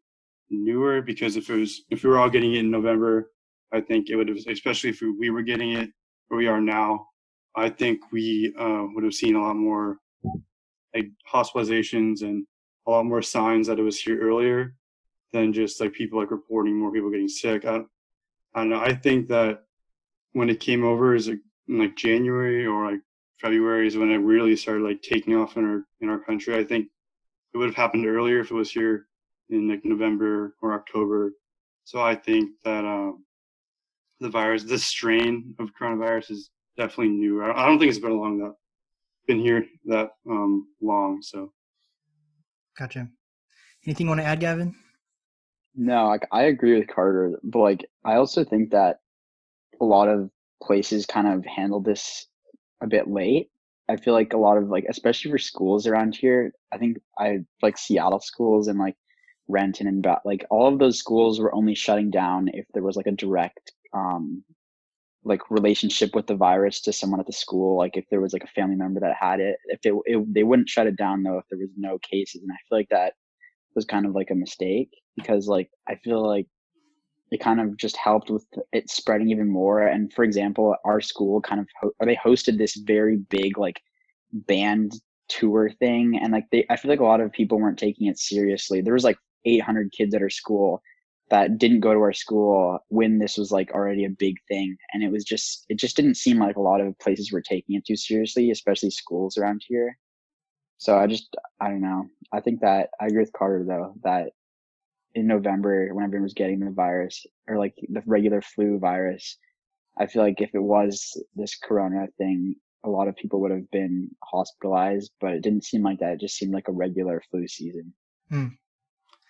newer 0.51 1.01
because 1.01 1.37
if 1.37 1.49
it 1.49 1.57
was 1.57 1.85
if 1.89 2.05
we 2.05 2.11
were 2.11 2.19
all 2.19 2.29
getting 2.29 2.55
it 2.55 2.59
in 2.59 2.71
November, 2.71 3.31
I 3.73 3.81
think 3.81 4.11
it 4.11 4.17
would 4.17 4.29
have 4.29 4.37
especially 4.47 4.91
if 4.91 5.01
we 5.01 5.31
were 5.31 5.41
getting 5.41 5.73
it 5.73 5.89
where 6.29 6.37
we 6.37 6.47
are 6.47 6.61
now, 6.61 7.07
I 7.57 7.71
think 7.71 8.13
we 8.13 8.53
uh, 8.59 8.85
would 8.93 9.05
have 9.05 9.15
seen 9.15 9.37
a 9.37 9.41
lot 9.41 9.57
more 9.57 10.01
like 10.95 11.09
hospitalizations 11.33 12.21
and 12.21 12.47
a 12.87 12.91
lot 12.91 13.07
more 13.07 13.23
signs 13.23 13.67
that 13.69 13.79
it 13.79 13.83
was 13.83 13.99
here 13.99 14.21
earlier 14.21 14.75
than 15.33 15.55
just 15.55 15.81
like 15.81 15.95
people 15.95 16.19
like 16.19 16.31
reporting 16.31 16.79
more 16.79 16.93
people 16.93 17.11
getting 17.11 17.27
sick. 17.27 17.65
I, 17.65 17.77
I 18.55 18.61
don't 18.61 18.69
know. 18.69 18.81
I 18.81 18.93
think 18.93 19.29
that 19.29 19.63
when 20.33 20.51
it 20.51 20.61
came 20.61 20.85
over 20.85 21.15
is 21.15 21.31
like 21.69 21.97
January 21.97 22.67
or 22.67 22.91
like 22.91 23.01
February 23.41 23.87
is 23.87 23.97
when 23.97 24.11
it 24.11 24.19
really 24.19 24.57
started 24.57 24.85
like 24.85 25.01
taking 25.01 25.37
off 25.37 25.57
in 25.57 25.65
our 25.65 25.85
in 26.03 26.11
our 26.11 26.19
country. 26.19 26.55
I 26.55 26.65
think 26.65 26.89
it 27.53 27.59
would 27.59 27.69
have 27.69 27.77
happened 27.77 28.07
earlier 28.07 28.41
if 28.41 28.51
it 28.51 28.55
was 28.55 28.71
here 28.71 29.07
in 29.49 29.69
like 29.69 29.85
November 29.85 30.55
or 30.63 30.75
October. 30.75 31.33
So 31.85 32.01
I 32.01 32.15
think 32.15 32.51
that 32.65 32.85
um, 32.85 33.25
the 34.21 34.29
virus, 34.29 34.65
this 34.65 34.85
strain 34.85 35.55
of 35.59 35.71
coronavirus, 35.75 36.31
is 36.31 36.51
definitely 36.77 37.09
new. 37.09 37.43
I 37.43 37.63
I 37.63 37.67
don't 37.67 37.79
think 37.79 37.91
it's 37.91 37.99
been 37.99 38.13
along 38.13 38.39
that 38.39 38.55
been 39.27 39.41
here 39.41 39.67
that 39.87 40.11
um, 40.29 40.69
long. 40.81 41.23
So 41.23 41.53
Gotcha. 42.79 43.09
Anything 43.87 44.07
you 44.07 44.11
want 44.11 44.21
to 44.21 44.27
add, 44.27 44.41
Gavin? 44.41 44.75
No, 45.75 46.09
like 46.09 46.27
I 46.33 46.45
agree 46.45 46.79
with 46.79 46.89
Carter, 46.89 47.39
but 47.43 47.59
like 47.59 47.91
I 48.05 48.15
also 48.15 48.45
think 48.45 48.71
that 48.71 49.01
a 49.81 49.85
lot 49.85 50.09
of 50.09 50.31
places 50.63 51.07
kind 51.07 51.29
of 51.29 51.45
handled 51.45 51.85
this 51.85 52.27
a 52.81 52.87
bit 52.87 53.09
late. 53.09 53.51
I 53.91 53.97
feel 53.97 54.15
like 54.15 54.33
a 54.33 54.39
lot 54.39 54.57
of 54.57 54.69
like, 54.69 54.85
especially 54.89 55.31
for 55.31 55.39
schools 55.39 55.87
around 55.87 56.15
here, 56.15 56.53
I 56.73 56.79
think 56.79 56.99
I 57.19 57.39
like 57.63 57.77
Seattle 57.77 58.21
schools 58.21 58.69
and 58.69 58.79
like 58.79 58.97
Renton 59.49 59.89
and 59.89 60.07
like 60.25 60.45
all 60.51 60.73
of 60.73 60.79
those 60.79 60.99
schools 60.99 61.41
were 61.41 61.55
only 61.55 61.75
shutting 61.75 62.11
down 62.11 62.49
if 62.53 62.67
there 62.73 62.85
was 62.85 62.97
like 62.97 63.09
a 63.09 63.13
direct 63.13 63.73
um 63.93 64.45
like 65.25 65.51
relationship 65.51 66.15
with 66.15 66.27
the 66.27 66.35
virus 66.35 66.81
to 66.83 66.93
someone 66.93 67.21
at 67.21 67.27
the 67.27 67.33
school. 67.33 67.77
Like 67.77 67.97
if 67.97 68.05
there 68.11 68.21
was 68.21 68.33
like 68.33 68.45
a 68.45 68.55
family 68.55 68.77
member 68.77 69.01
that 69.01 69.15
had 69.19 69.41
it, 69.41 69.57
if 69.67 69.83
they 69.83 69.91
it, 70.07 70.35
they 70.35 70.45
wouldn't 70.45 70.69
shut 70.69 70.87
it 70.87 70.97
down 70.97 71.23
though 71.23 71.39
if 71.39 71.45
there 71.51 71.59
was 71.59 71.71
no 71.77 71.99
cases. 71.99 72.43
And 72.43 72.53
I 72.53 72.57
feel 72.69 72.79
like 72.79 72.89
that 72.91 73.15
was 73.75 73.85
kind 73.85 74.07
of 74.07 74.15
like 74.15 74.31
a 74.31 74.35
mistake 74.35 74.91
because 75.17 75.47
like 75.47 75.69
I 75.89 75.97
feel 75.97 76.27
like 76.27 76.47
it 77.31 77.41
kind 77.41 77.61
of 77.61 77.77
just 77.77 77.97
helped 77.97 78.31
with 78.31 78.47
it 78.73 78.91
spreading 78.91 79.31
even 79.31 79.49
more. 79.49 79.83
And 79.83 80.13
for 80.13 80.25
example, 80.25 80.75
our 80.85 81.01
school 81.01 81.41
kind 81.41 81.61
of 81.61 81.69
ho- 81.81 81.93
they 82.05 82.17
hosted 82.17 82.59
this 82.59 82.77
very 82.77 83.17
big 83.17 83.59
like 83.59 83.81
band 84.33 84.93
tour 85.29 85.71
thing, 85.79 86.19
and 86.21 86.33
like 86.33 86.47
they 86.51 86.67
I 86.71 86.77
feel 86.77 86.91
like 86.91 87.01
a 87.01 87.05
lot 87.05 87.21
of 87.21 87.33
people 87.33 87.59
weren't 87.59 87.79
taking 87.79 88.09
it 88.09 88.19
seriously. 88.19 88.81
There 88.81 88.95
was 88.95 89.05
like 89.05 89.19
800 89.45 89.93
kids 89.93 90.15
at 90.15 90.23
our 90.23 90.31
school 90.31 90.83
that 91.31 91.59
didn't 91.59 91.81
go 91.81 91.95
to 91.95 92.01
our 92.01 92.13
school 92.13 92.79
when 92.89 93.19
this 93.19 93.39
was 93.39 93.53
like 93.53 93.71
already 93.71 94.05
a 94.05 94.11
big 94.11 94.37
thing 94.49 94.77
and 94.93 95.03
it 95.03 95.11
was 95.11 95.25
just 95.25 95.65
it 95.69 95.79
just 95.79 95.97
didn't 95.97 96.17
seem 96.17 96.39
like 96.39 96.57
a 96.57 96.61
lot 96.61 96.81
of 96.81 96.99
places 96.99 97.33
were 97.33 97.41
taking 97.41 97.77
it 97.77 97.85
too 97.87 97.97
seriously 97.97 98.51
especially 98.51 98.91
schools 98.91 99.39
around 99.39 99.63
here 99.67 99.97
so 100.79 100.99
i 100.99 101.07
just 101.07 101.35
i 101.61 101.69
don't 101.69 101.81
know 101.81 102.07
i 102.33 102.41
think 102.41 102.61
that 102.61 102.91
i 103.01 103.07
agree 103.07 103.21
with 103.21 103.33
carter 103.33 103.65
though 103.67 103.95
that 104.03 104.31
in 105.15 105.27
november 105.27 105.93
when 105.93 106.05
everyone 106.05 106.25
was 106.25 106.35
getting 106.35 106.61
the 106.61 106.71
virus 106.71 107.27
or 107.49 107.59
like 107.59 107.75
the 107.89 108.03
regular 108.07 108.41
flu 108.41 108.79
virus 108.79 109.39
i 109.99 110.07
feel 110.07 110.23
like 110.23 110.41
if 110.41 110.55
it 110.55 110.63
was 110.63 111.23
this 111.35 111.57
corona 111.57 112.07
thing 112.19 112.55
a 112.85 112.89
lot 112.89 113.09
of 113.09 113.17
people 113.17 113.41
would 113.41 113.51
have 113.51 113.71
been 113.71 114.09
hospitalized 114.25 115.11
but 115.21 115.33
it 115.33 115.43
didn't 115.43 115.65
seem 115.65 115.83
like 115.83 115.99
that 115.99 116.15
it 116.15 116.21
just 116.21 116.37
seemed 116.37 116.55
like 116.55 116.69
a 116.69 116.73
regular 116.73 117.23
flu 117.31 117.47
season 117.47 117.93
Hmm. 118.31 118.47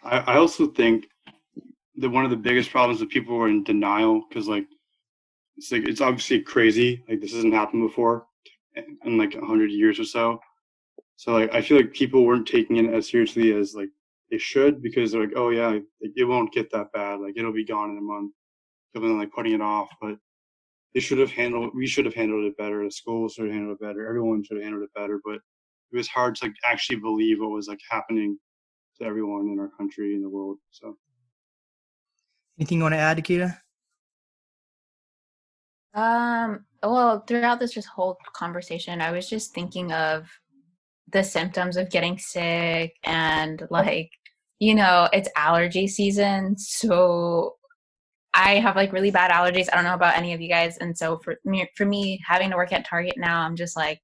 I, 0.05 0.19
I 0.19 0.37
also 0.37 0.67
think 0.69 1.07
that 1.97 2.11
one 2.11 2.25
of 2.25 2.31
the 2.31 2.37
biggest 2.37 2.71
problems 2.71 3.01
is 3.01 3.09
people 3.09 3.37
were 3.37 3.49
in 3.49 3.65
denial 3.65 4.23
because 4.29 4.47
like 4.47 4.67
it's 5.57 5.73
like 5.73 5.89
it's 5.89 6.01
obviously 6.01 6.41
crazy 6.41 7.03
like 7.09 7.21
this 7.21 7.35
hasn't 7.35 7.55
happened 7.55 7.87
before 7.87 8.27
in, 8.77 8.97
in 9.05 9.19
like 9.19 9.35
a 9.35 9.45
hundred 9.45 9.71
years 9.71 9.99
or 9.99 10.05
so. 10.05 10.41
So 11.17 11.33
like 11.33 11.53
I 11.55 11.61
feel 11.61 11.79
like 11.79 11.93
people 11.93 12.25
weren't 12.25 12.47
taking 12.47 12.77
it 12.77 12.93
as 12.93 13.11
seriously 13.11 13.53
as 13.53 13.75
like 13.75 13.91
they 14.31 14.39
should 14.39 14.83
because 14.83 15.13
they're 15.13 15.23
like 15.23 15.37
oh 15.37 15.51
yeah 15.51 15.79
it 16.01 16.25
won't 16.25 16.53
get 16.53 16.71
that 16.71 16.93
bad 16.93 17.21
like 17.21 17.35
it'll 17.37 17.53
be 17.53 17.65
gone 17.65 17.91
in 17.91 17.99
a 17.99 18.01
month. 18.01 18.33
And 18.95 19.05
then 19.05 19.19
like 19.19 19.33
putting 19.33 19.53
it 19.53 19.61
off, 19.61 19.89
but 20.01 20.17
they 20.95 21.01
should 21.01 21.19
have 21.19 21.31
handled 21.31 21.71
we 21.75 21.87
should 21.87 22.05
have 22.05 22.15
handled 22.15 22.45
it 22.45 22.57
better. 22.57 22.83
The 22.85 22.91
schools 22.91 23.35
should 23.35 23.47
have 23.47 23.55
handled 23.55 23.79
it 23.81 23.85
better. 23.85 24.09
Everyone 24.09 24.43
should 24.43 24.57
have 24.57 24.65
handled 24.65 24.85
it 24.85 25.01
better. 25.01 25.21
But 25.25 25.37
it 25.37 25.97
was 25.97 26.09
hard 26.09 26.35
to 26.37 26.47
like 26.47 26.55
actually 26.67 26.97
believe 26.97 27.41
what 27.41 27.51
was 27.51 27.69
like 27.69 27.81
happening 27.89 28.39
to 28.99 29.07
everyone 29.07 29.49
in 29.49 29.59
our 29.61 29.71
country 29.79 30.15
and 30.15 30.25
the 30.25 30.29
world. 30.29 30.59
So 30.71 30.97
Anything 32.59 32.79
you 32.79 32.83
want 32.83 32.95
to 32.95 32.99
add, 32.99 33.17
Nikita? 33.17 33.59
Um, 35.95 36.67
well, 36.83 37.21
throughout 37.27 37.59
this 37.59 37.73
just 37.73 37.89
whole 37.89 38.19
conversation, 38.35 39.01
I 39.01 39.13
was 39.13 39.29
just 39.29 39.55
thinking 39.55 39.93
of 39.93 40.29
the 41.09 41.25
symptoms 41.25 41.79
of 41.79 41.89
getting 41.89 42.19
sick 42.19 42.97
and 43.05 43.67
like, 43.71 44.11
you 44.61 44.75
know, 44.75 45.09
it's 45.13 45.29
allergy 45.37 45.89
season. 45.89 46.57
So 46.59 47.57
I 48.35 48.57
have 48.57 48.77
like 48.77 48.93
really 48.93 49.11
bad 49.11 49.33
allergies. 49.33 49.69
I 49.73 49.77
don't 49.77 49.85
know 49.85 49.95
about 49.95 50.17
any 50.17 50.33
of 50.35 50.41
you 50.41 50.49
guys. 50.49 50.77
And 50.77 50.97
so 50.97 51.19
for 51.25 51.37
me, 51.45 51.69
for 51.77 51.87
me 51.87 52.21
having 52.25 52.51
to 52.51 52.57
work 52.57 52.73
at 52.73 52.87
Target 52.87 53.15
now, 53.17 53.41
I'm 53.41 53.57
just 53.57 53.77
like, 53.77 54.01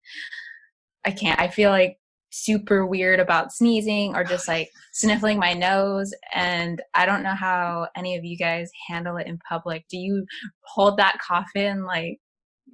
I 1.05 1.12
can't, 1.12 1.38
I 1.38 1.49
feel 1.49 1.71
like 1.71 1.99
super 2.33 2.85
weird 2.85 3.21
about 3.21 3.53
sneezing 3.53 4.16
or 4.16 4.25
just 4.25 4.49
like 4.49 4.71
sniffling 4.92 5.38
my 5.38 5.53
nose 5.53 6.12
and 6.35 6.83
i 6.95 7.07
don't 7.07 7.23
know 7.23 7.35
how 7.35 7.87
any 7.97 8.16
of 8.16 8.25
you 8.25 8.37
guys 8.37 8.69
handle 8.88 9.16
it 9.16 9.27
in 9.27 9.38
public 9.49 9.85
do 9.88 9.97
you 9.97 10.25
hold 10.64 10.99
that 10.99 11.19
cough 11.27 11.51
in 11.55 11.85
like 11.85 12.19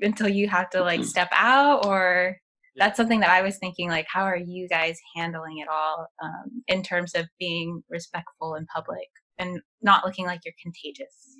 until 0.01 0.27
you 0.27 0.49
have 0.49 0.71
to 0.71 0.81
like 0.81 1.05
step 1.05 1.29
out 1.33 1.85
or 1.87 2.37
that's 2.77 2.97
something 2.97 3.21
that 3.21 3.31
i 3.31 3.43
was 3.43 3.59
thinking 3.59 3.89
like 3.89 4.07
how 4.09 4.23
are 4.23 4.37
you 4.37 4.69
guys 4.69 4.99
handling 5.15 5.59
it 5.59 5.69
all 5.69 6.07
um, 6.23 6.63
in 6.69 6.83
terms 6.83 7.15
of 7.15 7.27
being 7.39 7.83
respectful 7.89 8.55
in 8.55 8.67
public 8.67 9.09
and 9.39 9.61
not 9.83 10.05
looking 10.05 10.27
like 10.27 10.41
you're 10.45 10.55
contagious 10.63 11.37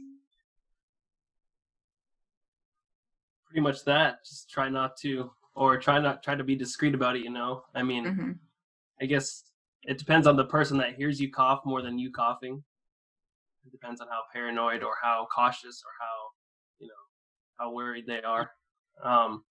Pretty 3.53 3.61
much 3.61 3.85
that. 3.85 4.25
Just 4.25 4.49
try 4.49 4.71
not 4.71 4.97
to, 5.03 5.31
or 5.55 5.77
try 5.77 5.99
not 6.01 6.23
try 6.23 6.35
to 6.35 6.43
be 6.43 6.57
discreet 6.57 6.95
about 6.95 7.17
it. 7.17 7.23
You 7.23 7.29
know, 7.29 7.65
I 7.75 7.83
mean, 7.83 8.07
hmm 8.07 8.31
I 8.99 9.05
guess 9.05 9.45
it 9.83 9.99
depends 9.99 10.27
on 10.27 10.37
the 10.37 10.45
person 10.47 10.79
that 10.79 10.95
hears 10.95 11.21
you 11.21 11.31
cough 11.31 11.61
more 11.67 11.83
than 11.83 11.99
you 11.99 12.11
coughing. 12.11 12.65
It 13.67 13.73
depends 13.73 14.01
on 14.01 14.09
how 14.09 14.23
paranoid 14.33 14.83
or 14.83 14.95
how 15.03 15.27
cautious 15.35 15.83
or 15.85 15.91
how 16.01 16.17
you 16.79 16.87
know 16.87 17.03
how 17.59 17.73
worried 17.75 18.07
they 18.07 18.23
are. 18.23 18.53
Um, 19.03 19.45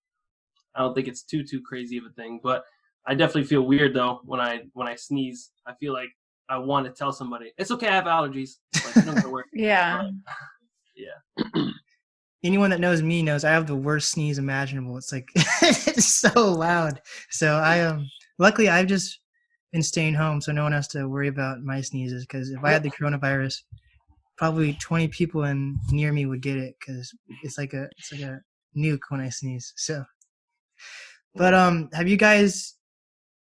I 0.75 0.81
don't 0.81 0.93
think 0.93 1.07
it's 1.07 1.23
too 1.23 1.43
too 1.43 1.62
crazy 1.62 1.97
of 1.97 2.05
a 2.05 2.13
thing, 2.13 2.39
but 2.43 2.63
I 3.07 3.15
definitely 3.15 3.45
feel 3.45 3.63
weird 3.63 3.93
though 3.93 4.21
when 4.25 4.39
I 4.39 4.62
when 4.73 4.88
I 4.88 4.95
sneeze. 4.95 5.51
I 5.65 5.73
feel 5.75 5.93
like 5.93 6.10
I 6.49 6.57
want 6.57 6.86
to 6.86 6.91
tell 6.91 7.12
somebody 7.12 7.51
it's 7.57 7.71
okay. 7.71 7.88
I 7.88 7.95
have 7.95 8.05
allergies. 8.05 8.51
Like, 8.86 9.05
you 9.05 9.21
don't 9.21 9.45
yeah 9.53 10.10
yeah. 10.95 11.43
Anyone 12.43 12.71
that 12.71 12.79
knows 12.79 13.01
me 13.01 13.21
knows 13.21 13.43
I 13.43 13.51
have 13.51 13.67
the 13.67 13.75
worst 13.75 14.12
sneeze 14.12 14.38
imaginable. 14.38 14.97
It's 14.97 15.12
like 15.12 15.29
it's 15.36 16.05
so 16.05 16.51
loud. 16.51 17.01
So 17.29 17.55
I 17.55 17.81
um 17.81 18.07
luckily 18.39 18.69
I've 18.69 18.88
just 18.88 19.19
been 19.71 19.84
staying 19.84 20.13
home 20.13 20.41
so 20.41 20.51
no 20.51 20.63
one 20.63 20.73
has 20.73 20.88
to 20.89 21.07
worry 21.07 21.27
about 21.27 21.62
my 21.62 21.81
sneezes 21.81 22.25
because 22.25 22.49
if 22.49 22.63
I 22.63 22.71
had 22.71 22.84
the 22.84 22.91
coronavirus, 22.91 23.62
probably 24.38 24.73
20 24.73 25.07
people 25.10 25.43
in 25.43 25.79
near 25.91 26.12
me 26.12 26.25
would 26.25 26.41
get 26.41 26.57
it 26.57 26.75
because 26.79 27.13
it's 27.43 27.57
like 27.57 27.73
a 27.73 27.88
it's 27.97 28.12
like 28.12 28.21
a 28.21 28.39
nuke 28.75 28.99
when 29.10 29.21
I 29.21 29.29
sneeze. 29.29 29.73
So, 29.77 30.03
but 31.35 31.53
um, 31.53 31.89
have 31.93 32.07
you 32.07 32.17
guys? 32.17 32.75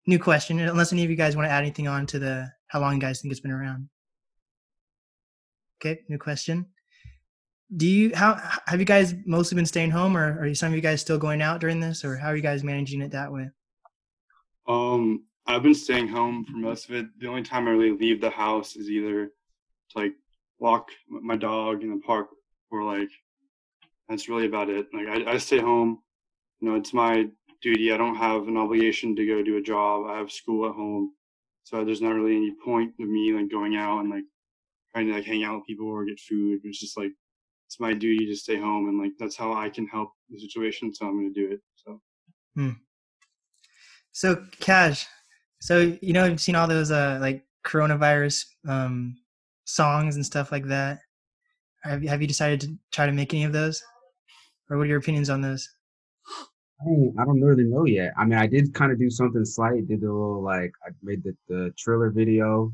New 0.05 0.19
question. 0.19 0.59
Unless 0.59 0.93
any 0.93 1.03
of 1.03 1.09
you 1.09 1.17
guys 1.17 1.35
want 1.35 1.47
to 1.47 1.51
add 1.51 1.63
anything 1.63 1.87
on 1.87 2.05
to 2.07 2.19
the 2.19 2.49
how 2.67 2.79
long 2.79 2.95
you 2.95 3.01
guys 3.01 3.21
think 3.21 3.31
it's 3.31 3.41
been 3.41 3.51
around. 3.51 3.89
Okay, 5.79 6.01
new 6.09 6.17
question. 6.17 6.65
Do 7.75 7.85
you 7.85 8.15
how 8.15 8.39
have 8.67 8.79
you 8.79 8.85
guys 8.85 9.13
mostly 9.25 9.55
been 9.55 9.65
staying 9.65 9.91
home, 9.91 10.15
or 10.15 10.41
are 10.41 10.55
some 10.55 10.69
of 10.69 10.75
you 10.75 10.81
guys 10.81 11.01
still 11.01 11.17
going 11.17 11.41
out 11.41 11.59
during 11.59 11.79
this, 11.79 12.05
or 12.05 12.15
how 12.15 12.29
are 12.29 12.35
you 12.35 12.41
guys 12.41 12.63
managing 12.63 13.01
it 13.01 13.11
that 13.11 13.31
way? 13.31 13.49
Um, 14.67 15.25
I've 15.45 15.63
been 15.63 15.75
staying 15.75 16.07
home 16.07 16.45
for 16.45 16.57
most 16.57 16.89
of 16.89 16.95
it. 16.95 17.07
The 17.19 17.27
only 17.27 17.43
time 17.43 17.67
I 17.67 17.71
really 17.71 17.97
leave 17.97 18.21
the 18.21 18.29
house 18.29 18.75
is 18.75 18.89
either 18.89 19.27
to 19.27 19.97
like 19.97 20.13
walk 20.59 20.89
my 21.09 21.35
dog 21.35 21.83
in 21.83 21.91
the 21.91 22.01
park 22.05 22.27
or 22.71 22.83
like 22.83 23.09
that's 24.09 24.29
really 24.29 24.45
about 24.45 24.69
it. 24.69 24.87
Like 24.93 25.07
I, 25.07 25.33
I 25.33 25.37
stay 25.37 25.59
home. 25.59 25.99
You 26.59 26.69
know, 26.69 26.75
it's 26.75 26.93
my 26.93 27.27
duty. 27.67 27.91
I 27.91 27.97
don't 27.97 28.15
have 28.15 28.47
an 28.47 28.55
obligation 28.55 29.13
to 29.15 29.25
go 29.25 29.43
do 29.43 29.57
a 29.57 29.61
job. 29.61 30.05
I 30.07 30.17
have 30.17 30.31
school 30.31 30.69
at 30.69 30.75
home. 30.75 31.11
So 31.63 31.83
there's 31.83 32.01
not 32.01 32.15
really 32.15 32.37
any 32.37 32.53
point 32.63 32.93
of 33.01 33.09
me 33.09 33.33
like 33.33 33.51
going 33.51 33.75
out 33.75 33.99
and 33.99 34.09
like 34.09 34.23
trying 34.93 35.07
to 35.07 35.13
like 35.13 35.25
hang 35.25 35.43
out 35.43 35.57
with 35.57 35.65
people 35.65 35.87
or 35.87 36.05
get 36.05 36.19
food. 36.19 36.61
It's 36.63 36.79
just 36.79 36.97
like 36.97 37.11
it's 37.67 37.79
my 37.79 37.93
duty 37.93 38.25
to 38.25 38.35
stay 38.37 38.55
home 38.55 38.87
and 38.87 38.97
like 38.97 39.11
that's 39.19 39.35
how 39.35 39.53
I 39.53 39.69
can 39.69 39.85
help 39.85 40.11
the 40.29 40.39
situation. 40.39 40.93
So 40.93 41.07
I'm 41.07 41.17
gonna 41.17 41.33
do 41.33 41.51
it. 41.51 41.59
So 41.75 41.99
So, 44.13 44.41
Cash, 44.61 45.05
so 45.59 45.97
you 46.01 46.13
know 46.13 46.23
you've 46.23 46.39
seen 46.39 46.55
all 46.55 46.67
those 46.69 46.89
uh 46.89 47.17
like 47.19 47.43
coronavirus 47.65 48.45
um 48.67 49.17
songs 49.65 50.15
and 50.15 50.25
stuff 50.25 50.53
like 50.53 50.67
that. 50.67 50.99
Have 51.83 52.01
you, 52.01 52.07
have 52.07 52.21
you 52.21 52.27
decided 52.27 52.61
to 52.61 52.77
try 52.93 53.05
to 53.05 53.11
make 53.11 53.33
any 53.33 53.43
of 53.43 53.51
those, 53.51 53.83
or 54.69 54.77
what 54.77 54.83
are 54.83 54.89
your 54.89 54.99
opinions 54.99 55.29
on 55.29 55.41
those? 55.41 55.69
I 56.81 56.85
don't, 56.85 57.15
I 57.19 57.25
don't 57.25 57.41
really 57.41 57.63
know 57.63 57.85
yet. 57.85 58.13
I 58.17 58.25
mean, 58.25 58.37
I 58.37 58.45
did 58.47 58.73
kind 58.73 58.91
of 58.91 58.99
do 58.99 59.09
something 59.09 59.43
slight. 59.45 59.87
Did 59.87 60.03
a 60.03 60.11
little 60.11 60.43
like 60.43 60.71
I 60.85 60.91
made 61.01 61.23
the 61.23 61.35
the 61.47 61.73
Triller 61.77 62.11
video, 62.11 62.73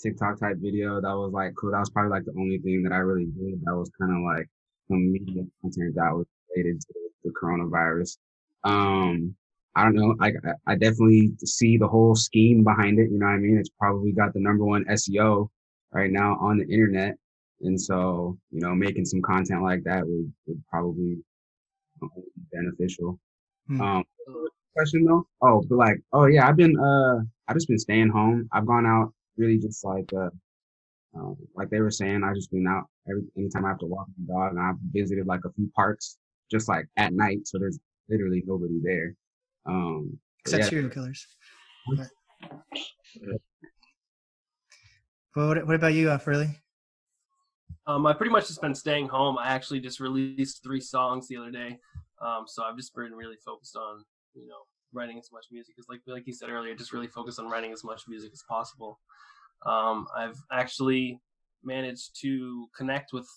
TikTok 0.00 0.40
type 0.40 0.56
video. 0.58 1.00
That 1.00 1.14
was 1.14 1.32
like 1.32 1.54
cool. 1.60 1.72
That 1.72 1.80
was 1.80 1.90
probably 1.90 2.10
like 2.10 2.24
the 2.24 2.38
only 2.38 2.58
thing 2.58 2.82
that 2.84 2.92
I 2.92 2.98
really 2.98 3.26
did. 3.26 3.60
That 3.64 3.76
was 3.76 3.90
kind 4.00 4.12
of 4.12 4.22
like 4.22 4.48
some 4.88 5.12
media 5.12 5.42
content 5.60 5.94
that 5.96 6.14
was 6.14 6.26
related 6.56 6.80
to 6.80 6.94
the 7.24 7.30
coronavirus. 7.30 8.16
Um, 8.64 9.34
I 9.76 9.84
don't 9.84 9.94
know. 9.94 10.16
I 10.20 10.32
I 10.66 10.74
definitely 10.76 11.32
see 11.44 11.76
the 11.76 11.88
whole 11.88 12.14
scheme 12.14 12.64
behind 12.64 12.98
it. 12.98 13.10
You 13.10 13.18
know 13.18 13.26
what 13.26 13.32
I 13.32 13.38
mean? 13.38 13.58
It's 13.58 13.70
probably 13.78 14.12
got 14.12 14.32
the 14.32 14.40
number 14.40 14.64
one 14.64 14.84
SEO 14.86 15.48
right 15.92 16.10
now 16.10 16.38
on 16.40 16.58
the 16.58 16.64
internet, 16.64 17.16
and 17.60 17.80
so 17.80 18.38
you 18.50 18.60
know, 18.60 18.74
making 18.74 19.04
some 19.04 19.20
content 19.20 19.62
like 19.62 19.84
that 19.84 20.06
would 20.06 20.32
would 20.46 20.62
probably 20.70 21.18
be 22.00 22.42
beneficial. 22.52 23.18
Hmm. 23.66 23.80
Um, 23.80 24.04
question 24.74 25.04
though? 25.04 25.26
Oh, 25.42 25.64
but 25.68 25.76
like, 25.76 26.00
oh 26.12 26.26
yeah, 26.26 26.48
I've 26.48 26.56
been 26.56 26.78
uh, 26.78 27.20
I've 27.48 27.56
just 27.56 27.68
been 27.68 27.78
staying 27.78 28.08
home. 28.08 28.48
I've 28.52 28.66
gone 28.66 28.86
out 28.86 29.12
really 29.36 29.58
just 29.58 29.84
like 29.84 30.10
uh, 30.14 30.30
um, 31.14 31.36
like 31.54 31.70
they 31.70 31.80
were 31.80 31.90
saying. 31.90 32.22
I 32.24 32.32
just 32.34 32.50
been 32.50 32.66
out 32.66 32.84
every 33.08 33.22
anytime 33.36 33.64
I 33.64 33.68
have 33.68 33.78
to 33.78 33.86
walk 33.86 34.06
my 34.18 34.34
dog, 34.34 34.52
and 34.52 34.60
I've 34.60 34.76
visited 34.92 35.26
like 35.26 35.40
a 35.44 35.52
few 35.52 35.70
parks 35.74 36.18
just 36.50 36.68
like 36.68 36.86
at 36.96 37.12
night, 37.12 37.46
so 37.46 37.58
there's 37.58 37.78
literally 38.08 38.42
nobody 38.46 38.80
there. 38.82 39.14
Um, 39.66 40.18
Except 40.40 40.64
yeah, 40.64 40.68
serial 40.70 40.90
killers. 40.90 41.26
But, 41.96 42.08
what, 45.34 45.66
what 45.66 45.76
about 45.76 45.94
you, 45.94 46.10
uh, 46.10 46.18
Furley? 46.18 46.48
Um, 47.86 48.06
I 48.06 48.12
pretty 48.12 48.32
much 48.32 48.48
just 48.48 48.60
been 48.60 48.74
staying 48.74 49.08
home. 49.08 49.38
I 49.38 49.48
actually 49.48 49.80
just 49.80 50.00
released 50.00 50.62
three 50.62 50.80
songs 50.80 51.28
the 51.28 51.36
other 51.36 51.50
day, 51.50 51.78
um, 52.20 52.44
so 52.46 52.62
I've 52.62 52.76
just 52.76 52.94
been 52.94 53.12
really 53.12 53.36
focused 53.44 53.76
on 53.76 54.04
you 54.34 54.46
know 54.46 54.60
writing 54.92 55.18
as 55.18 55.30
much 55.32 55.46
music 55.50 55.74
as 55.78 55.86
like 55.88 56.00
like 56.06 56.26
you 56.26 56.32
said 56.32 56.50
earlier, 56.50 56.74
just 56.74 56.92
really 56.92 57.06
focused 57.06 57.38
on 57.38 57.48
writing 57.48 57.72
as 57.72 57.84
much 57.84 58.02
music 58.08 58.30
as 58.32 58.42
possible. 58.48 59.00
Um, 59.64 60.06
I've 60.16 60.38
actually 60.52 61.20
managed 61.64 62.20
to 62.20 62.68
connect 62.76 63.12
with 63.12 63.28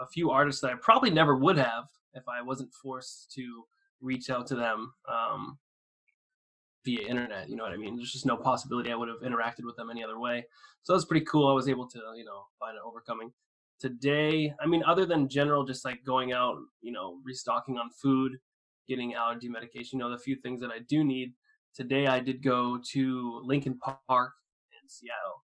a 0.00 0.06
few 0.06 0.30
artists 0.30 0.60
that 0.60 0.70
I 0.70 0.74
probably 0.80 1.10
never 1.10 1.36
would 1.36 1.56
have 1.56 1.84
if 2.14 2.24
I 2.28 2.42
wasn't 2.42 2.72
forced 2.82 3.32
to 3.34 3.64
reach 4.00 4.30
out 4.30 4.46
to 4.48 4.54
them 4.54 4.92
um, 5.10 5.58
via 6.84 7.06
internet. 7.06 7.48
You 7.48 7.56
know 7.56 7.64
what 7.64 7.72
I 7.72 7.76
mean? 7.76 7.96
There's 7.96 8.12
just 8.12 8.26
no 8.26 8.36
possibility 8.36 8.92
I 8.92 8.96
would 8.96 9.08
have 9.08 9.20
interacted 9.20 9.64
with 9.64 9.76
them 9.76 9.90
any 9.90 10.04
other 10.04 10.18
way. 10.18 10.44
So 10.82 10.92
that 10.92 10.96
was 10.96 11.04
pretty 11.04 11.26
cool. 11.26 11.48
I 11.48 11.52
was 11.52 11.68
able 11.68 11.88
to, 11.88 11.98
you 12.16 12.24
know, 12.24 12.44
find 12.58 12.76
an 12.76 12.82
overcoming. 12.84 13.32
Today, 13.78 14.52
I 14.60 14.66
mean, 14.66 14.82
other 14.84 15.04
than 15.04 15.28
general, 15.28 15.64
just 15.64 15.84
like 15.84 16.04
going 16.04 16.32
out, 16.32 16.56
you 16.80 16.92
know, 16.92 17.18
restocking 17.24 17.76
on 17.76 17.90
food, 17.90 18.38
getting 18.88 19.14
allergy 19.14 19.48
medication, 19.48 19.98
you 19.98 20.04
know, 20.04 20.10
the 20.10 20.18
few 20.18 20.36
things 20.36 20.60
that 20.60 20.70
I 20.70 20.78
do 20.88 21.04
need. 21.04 21.34
Today, 21.74 22.06
I 22.06 22.20
did 22.20 22.42
go 22.42 22.80
to 22.92 23.40
Lincoln 23.44 23.78
Park 23.78 24.32
in 24.72 24.88
Seattle, 24.88 25.44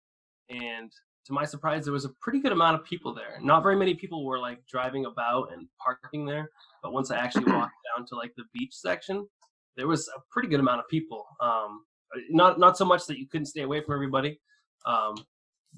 and 0.51 0.93
to 1.29 1.33
my 1.33 1.45
surprise, 1.45 1.85
there 1.85 1.93
was 1.93 2.07
a 2.07 2.11
pretty 2.21 2.41
good 2.41 2.53
amount 2.53 2.75
of 2.75 2.85
people 2.85 3.15
there. 3.15 3.39
Not 3.43 3.63
very 3.63 3.77
many 3.77 3.95
people 3.95 4.25
were 4.25 4.39
like 4.39 4.67
driving 4.67 5.05
about 5.05 5.53
and 5.53 5.69
parking 5.79 6.25
there, 6.25 6.51
but 6.83 6.93
once 6.93 7.11
I 7.11 7.17
actually 7.17 7.45
walked 7.53 7.75
down 7.97 8.07
to 8.09 8.17
like 8.17 8.33
the 8.37 8.45
beach 8.55 8.75
section, 8.75 9.27
there 9.77 9.87
was 9.87 10.09
a 10.09 10.21
pretty 10.31 10.49
good 10.49 10.61
amount 10.61 10.81
of 10.81 10.89
people. 10.89 11.25
Um, 11.41 11.85
not 12.31 12.59
not 12.59 12.77
so 12.79 12.85
much 12.85 13.07
that 13.07 13.19
you 13.19 13.29
couldn't 13.29 13.47
stay 13.47 13.63
away 13.63 13.83
from 13.83 13.95
everybody, 13.95 14.41
um, 14.87 15.15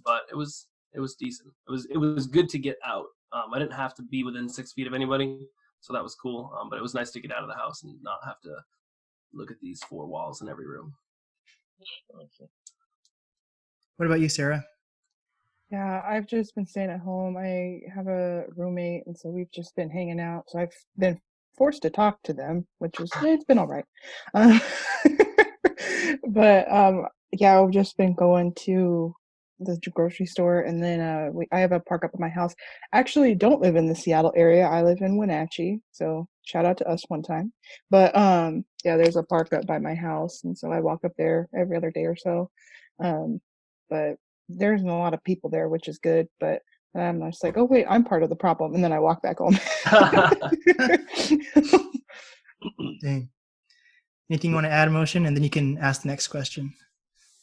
but 0.04 0.22
it 0.30 0.36
was 0.36 0.66
it 0.94 1.00
was 1.00 1.14
decent. 1.14 1.53
It 1.68 1.70
was 1.70 1.87
it 1.87 1.96
was 1.96 2.26
good 2.26 2.48
to 2.50 2.59
get 2.59 2.76
out. 2.85 3.07
Um, 3.33 3.55
I 3.55 3.59
didn't 3.59 3.74
have 3.74 3.94
to 3.96 4.03
be 4.03 4.24
within 4.24 4.48
six 4.48 4.72
feet 4.72 4.87
of 4.87 4.94
anybody, 4.94 5.48
so 5.81 5.92
that 5.92 6.03
was 6.03 6.14
cool. 6.14 6.53
Um, 6.61 6.68
but 6.68 6.79
it 6.79 6.83
was 6.83 6.94
nice 6.94 7.11
to 7.12 7.20
get 7.20 7.33
out 7.33 7.42
of 7.42 7.48
the 7.48 7.55
house 7.55 7.83
and 7.83 7.94
not 8.03 8.18
have 8.24 8.40
to 8.42 8.57
look 9.33 9.50
at 9.50 9.61
these 9.62 9.83
four 9.85 10.07
walls 10.07 10.42
in 10.42 10.48
every 10.48 10.66
room. 10.66 10.94
What 13.96 14.07
about 14.07 14.20
you, 14.20 14.29
Sarah? 14.29 14.64
Yeah, 15.70 16.03
I've 16.05 16.26
just 16.26 16.55
been 16.57 16.66
staying 16.66 16.90
at 16.90 17.00
home. 17.00 17.37
I 17.37 17.81
have 17.94 18.09
a 18.09 18.44
roommate, 18.57 19.05
and 19.07 19.16
so 19.16 19.29
we've 19.29 19.53
just 19.53 19.76
been 19.76 19.88
hanging 19.88 20.18
out. 20.18 20.44
So 20.48 20.59
I've 20.59 20.74
been 20.98 21.20
forced 21.57 21.83
to 21.83 21.90
talk 21.90 22.20
to 22.24 22.33
them, 22.33 22.66
which 22.79 22.98
is 22.98 23.11
it's 23.22 23.44
been 23.44 23.59
all 23.59 23.68
right. 23.68 23.85
Uh, 24.35 24.59
but 26.29 26.70
um, 26.72 27.07
yeah, 27.33 27.61
I've 27.61 27.70
just 27.70 27.96
been 27.96 28.14
going 28.14 28.53
to 28.61 29.14
the 29.60 29.78
grocery 29.94 30.26
store, 30.26 30.60
and 30.60 30.82
then 30.82 31.00
uh, 31.00 31.30
we, 31.32 31.46
I 31.52 31.60
have 31.60 31.72
a 31.72 31.80
park 31.80 32.04
up 32.04 32.12
at 32.14 32.20
my 32.20 32.28
house. 32.28 32.54
Actually, 32.92 33.34
don't 33.34 33.60
live 33.60 33.76
in 33.76 33.86
the 33.86 33.94
Seattle 33.94 34.32
area. 34.34 34.66
I 34.66 34.82
live 34.82 35.00
in 35.00 35.16
Wenatchee, 35.16 35.80
so 35.92 36.26
shout 36.42 36.64
out 36.64 36.78
to 36.78 36.88
us 36.88 37.04
one 37.08 37.22
time. 37.22 37.52
But 37.90 38.16
um, 38.16 38.64
yeah, 38.84 38.96
there's 38.96 39.16
a 39.16 39.22
park 39.22 39.52
up 39.52 39.66
by 39.66 39.78
my 39.78 39.94
house, 39.94 40.42
and 40.44 40.56
so 40.56 40.72
I 40.72 40.80
walk 40.80 41.04
up 41.04 41.12
there 41.18 41.48
every 41.56 41.76
other 41.76 41.90
day 41.90 42.04
or 42.06 42.16
so. 42.16 42.50
Um, 43.02 43.40
but 43.88 44.16
there's 44.48 44.82
a 44.82 44.86
lot 44.86 45.14
of 45.14 45.22
people 45.24 45.50
there, 45.50 45.68
which 45.68 45.88
is 45.88 45.98
good. 45.98 46.28
But 46.40 46.62
I'm 46.94 47.20
just 47.30 47.44
like, 47.44 47.56
oh 47.56 47.64
wait, 47.64 47.86
I'm 47.88 48.04
part 48.04 48.22
of 48.22 48.30
the 48.30 48.36
problem, 48.36 48.74
and 48.74 48.82
then 48.82 48.92
I 48.92 48.98
walk 48.98 49.22
back 49.22 49.38
home. 49.38 49.58
Dang. 53.02 53.28
Anything 54.30 54.50
you 54.50 54.54
want 54.54 54.66
to 54.66 54.72
add, 54.72 54.90
motion, 54.92 55.26
and 55.26 55.36
then 55.36 55.42
you 55.42 55.50
can 55.50 55.76
ask 55.78 56.02
the 56.02 56.08
next 56.08 56.28
question. 56.28 56.72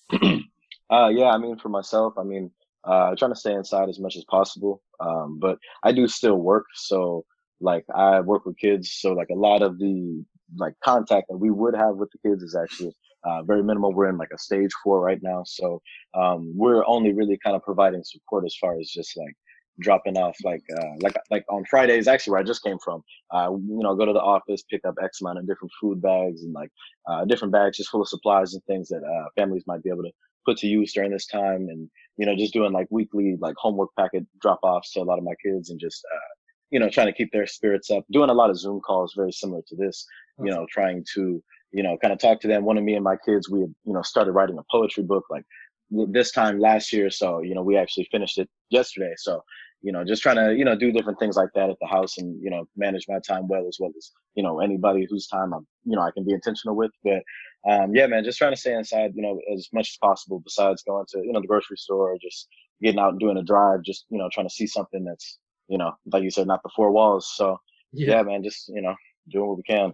uh, 0.91 1.09
yeah, 1.09 1.29
I 1.29 1.37
mean, 1.37 1.57
for 1.57 1.69
myself, 1.69 2.13
I 2.17 2.23
mean, 2.23 2.51
uh, 2.83 3.15
trying 3.15 3.31
to 3.31 3.39
stay 3.39 3.53
inside 3.53 3.89
as 3.89 3.99
much 3.99 4.15
as 4.15 4.23
possible. 4.25 4.81
Um, 4.99 5.39
but 5.39 5.57
I 5.83 5.91
do 5.91 6.07
still 6.07 6.37
work, 6.37 6.65
so 6.75 7.25
like 7.59 7.85
I 7.93 8.21
work 8.21 8.45
with 8.45 8.57
kids, 8.57 8.91
so 8.93 9.13
like 9.13 9.29
a 9.29 9.35
lot 9.35 9.61
of 9.61 9.77
the 9.79 10.23
like 10.55 10.73
contact 10.83 11.27
that 11.29 11.37
we 11.37 11.51
would 11.51 11.75
have 11.75 11.95
with 11.95 12.09
the 12.11 12.29
kids 12.29 12.43
is 12.43 12.55
actually 12.55 12.95
uh, 13.23 13.43
very 13.43 13.63
minimal. 13.63 13.93
We're 13.93 14.09
in 14.09 14.17
like 14.17 14.31
a 14.33 14.37
stage 14.37 14.71
four 14.83 15.01
right 15.01 15.19
now, 15.21 15.43
so 15.45 15.81
um, 16.13 16.53
we're 16.55 16.85
only 16.87 17.13
really 17.13 17.37
kind 17.43 17.55
of 17.55 17.63
providing 17.63 18.03
support 18.03 18.45
as 18.45 18.55
far 18.59 18.79
as 18.79 18.89
just 18.89 19.17
like 19.17 19.35
dropping 19.79 20.17
off 20.17 20.35
like 20.43 20.63
uh, 20.79 20.93
like 21.01 21.15
like 21.29 21.45
on 21.49 21.63
Fridays 21.69 22.07
actually 22.07 22.31
where 22.31 22.39
I 22.39 22.43
just 22.43 22.63
came 22.63 22.77
from 22.83 23.03
uh, 23.31 23.49
you 23.51 23.79
know 23.83 23.95
go 23.95 24.05
to 24.05 24.13
the 24.13 24.21
office 24.21 24.63
pick 24.63 24.81
up 24.85 24.95
X 25.03 25.21
amount 25.21 25.37
of 25.37 25.47
different 25.47 25.71
food 25.79 26.01
bags 26.01 26.41
and 26.43 26.53
like 26.53 26.71
uh, 27.07 27.25
different 27.25 27.53
bags 27.53 27.77
just 27.77 27.89
full 27.89 28.01
of 28.01 28.07
supplies 28.07 28.53
and 28.53 28.63
things 28.63 28.87
that 28.89 29.03
uh, 29.03 29.29
families 29.35 29.65
might 29.67 29.83
be 29.83 29.89
able 29.89 30.03
to 30.03 30.11
put 30.47 30.57
to 30.57 30.67
use 30.67 30.93
during 30.93 31.11
this 31.11 31.27
time 31.27 31.67
and 31.69 31.89
you 32.17 32.25
know 32.25 32.35
just 32.35 32.53
doing 32.53 32.71
like 32.71 32.87
weekly 32.89 33.35
like 33.39 33.55
homework 33.57 33.89
packet 33.99 34.25
drop 34.41 34.59
offs 34.63 34.93
to 34.93 35.01
a 35.01 35.03
lot 35.03 35.17
of 35.17 35.23
my 35.23 35.33
kids 35.43 35.69
and 35.69 35.79
just 35.79 36.03
uh, 36.13 36.33
you 36.71 36.79
know 36.79 36.89
trying 36.89 37.07
to 37.07 37.13
keep 37.13 37.31
their 37.31 37.45
spirits 37.45 37.91
up 37.91 38.05
doing 38.11 38.29
a 38.29 38.33
lot 38.33 38.49
of 38.49 38.57
Zoom 38.57 38.79
calls 38.79 39.13
very 39.15 39.31
similar 39.31 39.61
to 39.67 39.75
this 39.75 40.05
you 40.39 40.51
know 40.51 40.65
trying 40.71 41.03
to 41.13 41.43
you 41.71 41.83
know 41.83 41.97
kind 42.01 42.13
of 42.13 42.19
talk 42.19 42.39
to 42.41 42.47
them. 42.47 42.63
One 42.63 42.77
of 42.77 42.83
me 42.83 42.95
and 42.95 43.03
my 43.03 43.17
kids 43.25 43.49
we 43.49 43.61
had 43.61 43.73
you 43.83 43.93
know 43.93 44.01
started 44.01 44.31
writing 44.31 44.57
a 44.57 44.63
poetry 44.71 45.03
book 45.03 45.25
like 45.29 45.43
this 45.89 46.31
time 46.31 46.59
last 46.59 46.91
year 46.91 47.09
so 47.09 47.41
you 47.41 47.55
know 47.55 47.63
we 47.63 47.77
actually 47.77 48.07
finished 48.11 48.37
it 48.37 48.49
yesterday 48.69 49.13
so 49.17 49.41
you 49.81 49.91
know, 49.91 50.03
just 50.03 50.21
trying 50.21 50.37
to, 50.37 50.55
you 50.55 50.65
know, 50.65 50.75
do 50.75 50.91
different 50.91 51.19
things 51.19 51.35
like 51.35 51.49
that 51.55 51.69
at 51.69 51.77
the 51.79 51.87
house 51.87 52.17
and, 52.17 52.41
you 52.41 52.49
know, 52.49 52.65
manage 52.75 53.05
my 53.07 53.19
time 53.19 53.47
well 53.47 53.67
as 53.67 53.77
well 53.79 53.91
as, 53.97 54.11
you 54.35 54.43
know, 54.43 54.59
anybody 54.59 55.07
whose 55.09 55.27
time 55.27 55.53
I'm, 55.53 55.67
you 55.85 55.95
know, 55.95 56.01
I 56.01 56.11
can 56.11 56.25
be 56.25 56.33
intentional 56.33 56.75
with. 56.75 56.91
But 57.03 57.21
um, 57.69 57.95
yeah, 57.95 58.07
man, 58.07 58.23
just 58.23 58.37
trying 58.37 58.53
to 58.53 58.59
stay 58.59 58.73
inside, 58.73 59.11
you 59.15 59.21
know, 59.21 59.39
as 59.53 59.69
much 59.73 59.89
as 59.89 59.97
possible 60.01 60.39
besides 60.39 60.83
going 60.83 61.05
to, 61.09 61.19
you 61.19 61.31
know, 61.31 61.41
the 61.41 61.47
grocery 61.47 61.77
store 61.77 62.11
or 62.11 62.17
just 62.21 62.47
getting 62.81 62.99
out 62.99 63.11
and 63.11 63.19
doing 63.19 63.37
a 63.37 63.43
drive, 63.43 63.83
just, 63.83 64.05
you 64.09 64.17
know, 64.17 64.29
trying 64.33 64.47
to 64.47 64.53
see 64.53 64.67
something 64.67 65.03
that's, 65.03 65.37
you 65.67 65.77
know, 65.77 65.93
like 66.11 66.23
you 66.23 66.31
said, 66.31 66.47
not 66.47 66.63
the 66.63 66.69
four 66.75 66.91
walls. 66.91 67.31
So 67.35 67.59
yeah, 67.93 68.17
yeah 68.17 68.23
man, 68.23 68.43
just, 68.43 68.69
you 68.69 68.81
know, 68.81 68.95
doing 69.29 69.47
what 69.47 69.57
we 69.57 69.63
can. 69.63 69.93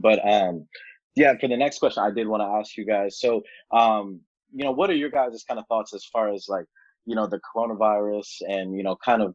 But 0.00 0.20
um 0.28 0.66
yeah, 1.16 1.34
for 1.40 1.48
the 1.48 1.56
next 1.56 1.78
question, 1.78 2.02
I 2.02 2.10
did 2.10 2.26
want 2.26 2.42
to 2.42 2.46
ask 2.46 2.76
you 2.76 2.84
guys. 2.84 3.20
So 3.20 3.42
um, 3.70 4.20
you 4.52 4.64
know, 4.64 4.72
what 4.72 4.90
are 4.90 4.94
your 4.94 5.10
guys' 5.10 5.44
kind 5.46 5.60
of 5.60 5.66
thoughts 5.66 5.94
as 5.94 6.04
far 6.04 6.32
as 6.32 6.46
like 6.48 6.64
you 7.06 7.14
know 7.14 7.26
the 7.26 7.40
coronavirus 7.54 8.26
and 8.48 8.76
you 8.76 8.82
know 8.82 8.96
kind 8.96 9.22
of 9.22 9.34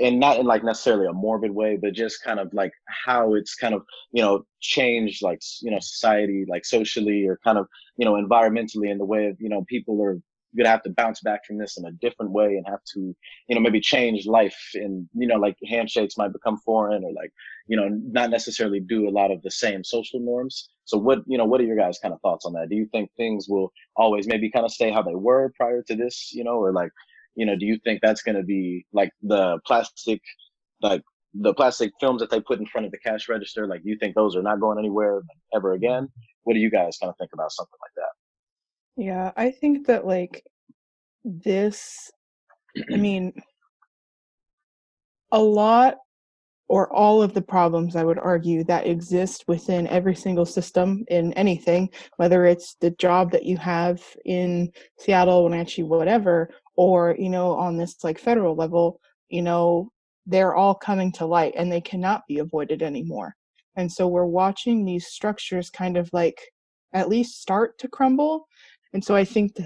and 0.00 0.18
not 0.18 0.38
in 0.38 0.46
like 0.46 0.64
necessarily 0.64 1.06
a 1.06 1.12
morbid 1.12 1.50
way 1.50 1.76
but 1.80 1.92
just 1.92 2.22
kind 2.22 2.40
of 2.40 2.52
like 2.52 2.72
how 3.04 3.34
it's 3.34 3.54
kind 3.54 3.74
of 3.74 3.82
you 4.12 4.22
know 4.22 4.44
changed 4.60 5.22
like 5.22 5.40
you 5.62 5.70
know 5.70 5.78
society 5.80 6.44
like 6.48 6.64
socially 6.64 7.26
or 7.26 7.38
kind 7.44 7.58
of 7.58 7.66
you 7.96 8.04
know 8.04 8.14
environmentally 8.14 8.90
in 8.90 8.98
the 8.98 9.04
way 9.04 9.26
of 9.26 9.36
you 9.40 9.48
know 9.48 9.64
people 9.68 10.02
are 10.02 10.18
gonna 10.56 10.68
have 10.68 10.82
to 10.82 10.90
bounce 10.90 11.20
back 11.20 11.44
from 11.44 11.58
this 11.58 11.76
in 11.76 11.84
a 11.86 11.92
different 11.92 12.32
way 12.32 12.56
and 12.56 12.66
have 12.66 12.82
to 12.94 13.14
you 13.48 13.54
know 13.54 13.60
maybe 13.60 13.80
change 13.80 14.26
life 14.26 14.58
and 14.74 15.08
you 15.14 15.26
know 15.26 15.36
like 15.36 15.56
handshakes 15.68 16.16
might 16.16 16.32
become 16.32 16.58
foreign 16.58 17.04
or 17.04 17.12
like 17.12 17.32
you 17.66 17.76
know 17.76 17.88
not 17.88 18.30
necessarily 18.30 18.80
do 18.80 19.08
a 19.08 19.10
lot 19.10 19.30
of 19.30 19.42
the 19.42 19.50
same 19.50 19.82
social 19.82 20.20
norms. 20.20 20.68
So 20.84 20.98
what 20.98 21.20
you 21.26 21.38
know 21.38 21.44
what 21.44 21.60
are 21.60 21.64
your 21.64 21.76
guys 21.76 21.98
kind 21.98 22.14
of 22.14 22.20
thoughts 22.20 22.44
on 22.44 22.52
that? 22.54 22.68
Do 22.68 22.76
you 22.76 22.86
think 22.92 23.10
things 23.16 23.46
will 23.48 23.72
always 23.96 24.26
maybe 24.26 24.50
kind 24.50 24.64
of 24.64 24.72
stay 24.72 24.90
how 24.90 25.02
they 25.02 25.14
were 25.14 25.52
prior 25.56 25.82
to 25.82 25.96
this 25.96 26.30
you 26.32 26.44
know 26.44 26.56
or 26.56 26.72
like 26.72 26.90
you 27.34 27.46
know 27.46 27.56
do 27.56 27.66
you 27.66 27.78
think 27.84 28.00
that's 28.02 28.22
to 28.22 28.42
be 28.42 28.86
like 28.92 29.10
the 29.22 29.58
plastic 29.66 30.20
like 30.82 31.02
the 31.34 31.52
plastic 31.54 31.92
films 32.00 32.20
that 32.20 32.30
they 32.30 32.40
put 32.40 32.60
in 32.60 32.66
front 32.66 32.84
of 32.86 32.92
the 32.92 32.98
cash 32.98 33.28
register 33.28 33.66
like 33.66 33.82
do 33.82 33.90
you 33.90 33.98
think 33.98 34.14
those 34.14 34.36
are 34.36 34.42
not 34.42 34.60
going 34.60 34.78
anywhere 34.78 35.22
ever 35.54 35.72
again? 35.72 36.08
What 36.44 36.54
do 36.54 36.60
you 36.60 36.70
guys 36.70 36.98
kind 37.00 37.10
of 37.10 37.16
think 37.18 37.30
about 37.32 37.50
something 37.52 37.78
like 37.82 37.94
that 37.96 38.23
yeah, 38.96 39.32
I 39.36 39.50
think 39.50 39.86
that 39.86 40.06
like 40.06 40.44
this, 41.24 42.10
I 42.92 42.96
mean, 42.96 43.32
a 45.32 45.40
lot 45.40 45.96
or 46.68 46.90
all 46.92 47.22
of 47.22 47.34
the 47.34 47.42
problems 47.42 47.94
I 47.94 48.04
would 48.04 48.18
argue 48.18 48.64
that 48.64 48.86
exist 48.86 49.44
within 49.46 49.86
every 49.88 50.14
single 50.14 50.46
system 50.46 51.04
in 51.08 51.32
anything, 51.34 51.90
whether 52.16 52.46
it's 52.46 52.76
the 52.80 52.90
job 52.92 53.30
that 53.32 53.44
you 53.44 53.58
have 53.58 54.02
in 54.24 54.72
Seattle, 54.98 55.44
Wenatchee, 55.44 55.82
whatever, 55.82 56.48
or, 56.76 57.16
you 57.18 57.28
know, 57.28 57.52
on 57.52 57.76
this 57.76 58.02
like 58.02 58.18
federal 58.18 58.54
level, 58.54 58.98
you 59.28 59.42
know, 59.42 59.90
they're 60.26 60.54
all 60.54 60.74
coming 60.74 61.12
to 61.12 61.26
light 61.26 61.52
and 61.56 61.70
they 61.70 61.82
cannot 61.82 62.22
be 62.26 62.38
avoided 62.38 62.82
anymore. 62.82 63.34
And 63.76 63.90
so 63.90 64.08
we're 64.08 64.24
watching 64.24 64.84
these 64.84 65.08
structures 65.08 65.68
kind 65.68 65.96
of 65.98 66.08
like 66.12 66.40
at 66.94 67.08
least 67.08 67.42
start 67.42 67.76
to 67.78 67.88
crumble 67.88 68.46
and 68.94 69.04
so 69.04 69.14
I 69.14 69.24
think 69.24 69.56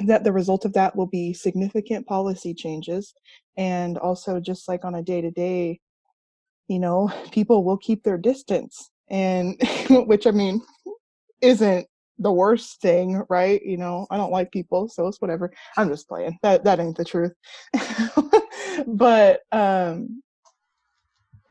that 0.00 0.24
the 0.24 0.32
result 0.32 0.64
of 0.64 0.72
that 0.72 0.96
will 0.96 1.06
be 1.06 1.34
significant 1.34 2.06
policy 2.06 2.54
changes. 2.54 3.14
And 3.56 3.98
also, 3.98 4.40
just 4.40 4.66
like 4.66 4.84
on 4.84 4.94
a 4.94 5.02
day 5.02 5.20
to 5.20 5.30
day, 5.30 5.78
you 6.68 6.78
know, 6.80 7.12
people 7.30 7.62
will 7.62 7.76
keep 7.76 8.02
their 8.02 8.18
distance. 8.18 8.90
And 9.10 9.60
which 9.90 10.26
I 10.26 10.30
mean, 10.30 10.62
isn't 11.42 11.86
the 12.18 12.32
worst 12.32 12.80
thing, 12.80 13.22
right? 13.28 13.62
You 13.62 13.76
know, 13.76 14.06
I 14.10 14.16
don't 14.16 14.32
like 14.32 14.52
people, 14.52 14.88
so 14.88 15.06
it's 15.06 15.20
whatever. 15.20 15.52
I'm 15.76 15.88
just 15.88 16.08
playing. 16.08 16.38
That 16.42 16.64
that 16.64 16.80
ain't 16.80 16.96
the 16.96 17.04
truth. 17.04 17.32
but 18.86 19.40
um 19.52 20.22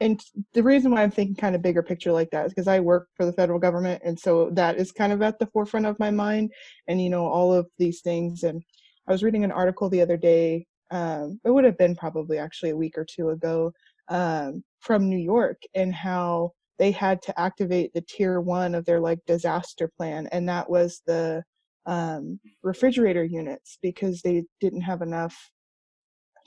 and 0.02 0.22
the 0.54 0.64
reason 0.64 0.92
why 0.92 1.04
I'm 1.04 1.12
thinking 1.12 1.36
kind 1.36 1.56
of 1.56 1.62
bigger 1.62 1.84
picture 1.84 2.12
like 2.12 2.30
that 2.32 2.46
is 2.46 2.54
because 2.54 2.68
I 2.68 2.80
work 2.80 3.10
for 3.16 3.26
the 3.26 3.34
federal 3.34 3.60
government, 3.60 4.02
and 4.06 4.18
so 4.18 4.50
that 4.54 4.78
is 4.78 4.92
kind 4.92 5.12
of 5.12 5.22
at 5.22 5.40
the 5.40 5.48
forefront 5.48 5.86
of 5.86 6.00
my 6.00 6.12
mind, 6.12 6.52
and 6.88 7.02
you 7.02 7.10
know 7.10 7.26
all 7.26 7.54
of 7.54 7.68
these 7.78 8.02
things. 8.02 8.44
And 8.44 8.64
I 9.08 9.12
was 9.12 9.24
reading 9.24 9.44
an 9.44 9.52
article 9.52 9.90
the 9.90 10.02
other 10.02 10.18
day. 10.18 10.66
Um, 10.92 11.40
it 11.44 11.52
would 11.52 11.66
have 11.66 11.78
been 11.78 11.96
probably 11.96 12.38
actually 12.38 12.72
a 12.72 12.78
week 12.78 12.98
or 12.98 13.06
two 13.06 13.30
ago 13.30 13.72
um, 14.08 14.64
from 14.80 15.10
New 15.10 15.18
York, 15.18 15.62
and 15.76 15.94
how 15.94 16.52
they 16.78 16.92
had 16.92 17.22
to 17.24 17.40
activate 17.40 17.94
the 17.94 18.02
tier 18.02 18.40
one 18.40 18.76
of 18.76 18.86
their 18.86 19.02
like 19.02 19.20
disaster 19.28 19.90
plan, 19.98 20.28
and 20.32 20.48
that 20.48 20.70
was 20.70 21.02
the 21.08 21.44
um, 21.86 22.40
refrigerator 22.64 23.24
units 23.24 23.78
because 23.82 24.22
they 24.22 24.46
didn't 24.62 24.82
have 24.82 25.02
enough 25.02 25.52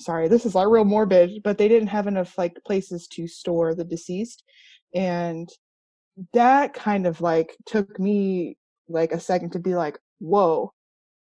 sorry 0.01 0.29
this 0.29 0.45
is 0.47 0.55
like 0.55 0.69
real 0.69 0.85
morbid 0.85 1.43
but 1.43 1.59
they 1.59 1.69
didn't 1.69 1.89
have 1.89 2.07
enough 2.07 2.37
like 2.39 2.57
places 2.67 3.07
to 3.09 3.27
store 3.27 3.75
the 3.75 3.85
deceased. 3.85 4.43
And 4.95 5.49
that 6.35 6.75
kind 6.75 7.07
of 7.07 7.21
like 7.21 7.57
took 7.67 7.99
me 7.99 8.57
like 8.89 9.13
a 9.13 9.21
second 9.21 9.51
to 9.51 9.59
be 9.59 9.75
like 9.75 9.99
whoa. 10.19 10.73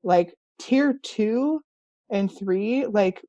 Like 0.04 0.34
tier 0.60 1.00
two 1.04 1.62
and 2.10 2.32
three 2.36 2.86
like 2.86 3.22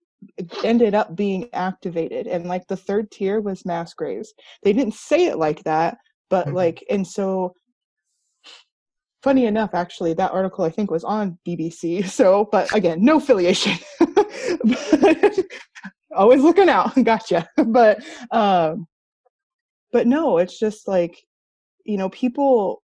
ended 0.64 0.94
up 0.94 1.16
being 1.16 1.48
activated 1.52 2.26
and 2.26 2.46
like 2.46 2.66
the 2.68 2.76
third 2.76 3.10
tier 3.10 3.40
was 3.40 3.66
mass 3.66 3.94
graves. 3.94 4.32
They 4.62 4.72
didn't 4.72 4.94
say 4.94 5.26
it 5.26 5.38
like 5.38 5.62
that 5.64 5.98
but 6.32 6.46
mm-hmm. 6.46 6.56
like 6.56 6.84
and 6.90 7.06
so 7.06 7.54
funny 9.22 9.44
enough 9.44 9.74
actually 9.74 10.14
that 10.14 10.32
article 10.32 10.64
i 10.64 10.70
think 10.70 10.90
was 10.90 11.04
on 11.04 11.38
bbc 11.46 12.04
so 12.18 12.48
but 12.50 12.74
again 12.74 13.04
no 13.04 13.18
affiliation 13.18 13.78
always 16.16 16.42
looking 16.42 16.68
out. 16.68 16.94
Gotcha. 17.04 17.48
But 17.56 18.02
um 18.30 18.86
but 19.92 20.06
no 20.06 20.38
it's 20.38 20.58
just 20.58 20.88
like 20.88 21.22
you 21.84 21.96
know 21.96 22.08
people 22.10 22.82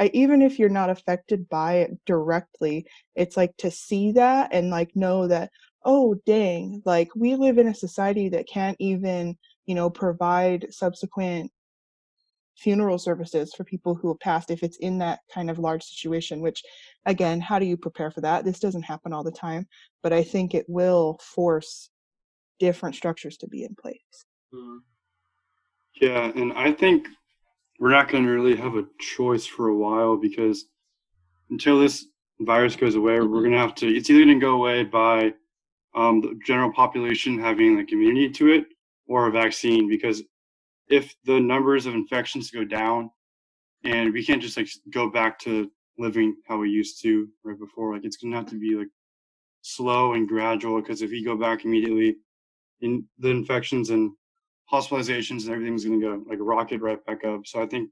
I, 0.00 0.10
even 0.14 0.42
if 0.42 0.58
you're 0.58 0.68
not 0.68 0.90
affected 0.90 1.48
by 1.48 1.78
it 1.78 1.90
directly 2.06 2.86
it's 3.14 3.36
like 3.36 3.56
to 3.58 3.70
see 3.70 4.12
that 4.12 4.50
and 4.52 4.70
like 4.70 4.94
know 4.94 5.26
that 5.28 5.50
oh 5.84 6.16
dang 6.26 6.82
like 6.84 7.08
we 7.14 7.36
live 7.36 7.58
in 7.58 7.68
a 7.68 7.74
society 7.74 8.28
that 8.30 8.48
can't 8.48 8.76
even 8.80 9.36
you 9.66 9.74
know 9.74 9.88
provide 9.88 10.66
subsequent 10.70 11.50
funeral 12.58 12.98
services 12.98 13.54
for 13.54 13.62
people 13.62 13.94
who 13.94 14.08
have 14.08 14.18
passed 14.18 14.50
if 14.50 14.62
it's 14.62 14.78
in 14.78 14.98
that 14.98 15.20
kind 15.32 15.48
of 15.48 15.60
large 15.60 15.82
situation 15.82 16.40
which 16.40 16.62
again 17.06 17.40
how 17.40 17.58
do 17.58 17.64
you 17.64 17.76
prepare 17.76 18.10
for 18.10 18.20
that 18.20 18.44
this 18.44 18.58
doesn't 18.58 18.82
happen 18.82 19.12
all 19.12 19.22
the 19.22 19.30
time 19.30 19.66
but 20.02 20.12
i 20.12 20.22
think 20.22 20.54
it 20.54 20.66
will 20.68 21.18
force 21.22 21.90
different 22.58 22.96
structures 22.96 23.36
to 23.36 23.46
be 23.46 23.62
in 23.62 23.74
place 23.76 24.24
mm-hmm. 24.52 24.78
yeah 26.00 26.32
and 26.34 26.52
i 26.54 26.72
think 26.72 27.06
we're 27.78 27.90
not 27.90 28.08
going 28.08 28.24
to 28.24 28.30
really 28.30 28.56
have 28.56 28.74
a 28.74 28.86
choice 28.98 29.46
for 29.46 29.68
a 29.68 29.76
while 29.76 30.16
because 30.16 30.66
until 31.50 31.78
this 31.78 32.06
virus 32.40 32.74
goes 32.74 32.96
away 32.96 33.20
we're 33.20 33.26
mm-hmm. 33.26 33.38
going 33.38 33.52
to 33.52 33.58
have 33.58 33.74
to 33.74 33.86
it's 33.86 34.10
either 34.10 34.24
going 34.24 34.40
to 34.40 34.44
go 34.44 34.54
away 34.54 34.82
by 34.82 35.32
um, 35.94 36.20
the 36.20 36.38
general 36.44 36.72
population 36.72 37.38
having 37.38 37.76
like 37.76 37.92
immunity 37.92 38.28
to 38.30 38.48
it 38.48 38.66
or 39.06 39.28
a 39.28 39.30
vaccine 39.30 39.88
because 39.88 40.22
if 40.90 41.14
the 41.24 41.38
numbers 41.38 41.86
of 41.86 41.94
infections 41.94 42.50
go 42.50 42.64
down 42.64 43.10
and 43.84 44.12
we 44.12 44.24
can't 44.24 44.42
just 44.42 44.56
like 44.56 44.68
go 44.90 45.10
back 45.10 45.38
to 45.38 45.70
living 45.98 46.36
how 46.46 46.56
we 46.56 46.70
used 46.70 47.02
to 47.02 47.28
right 47.44 47.58
before 47.58 47.94
like 47.94 48.04
it's 48.04 48.16
gonna 48.16 48.36
have 48.36 48.46
to 48.46 48.58
be 48.58 48.74
like 48.74 48.88
slow 49.62 50.14
and 50.14 50.28
gradual 50.28 50.80
because 50.80 51.02
if 51.02 51.10
we 51.10 51.24
go 51.24 51.36
back 51.36 51.64
immediately 51.64 52.16
in 52.80 53.04
the 53.18 53.28
infections 53.28 53.90
and 53.90 54.12
hospitalizations 54.72 55.44
and 55.44 55.50
everything's 55.50 55.84
gonna 55.84 56.00
go 56.00 56.22
like 56.28 56.38
rocket 56.40 56.80
right 56.80 57.04
back 57.06 57.24
up. 57.24 57.46
So 57.46 57.62
i 57.62 57.66
think 57.66 57.90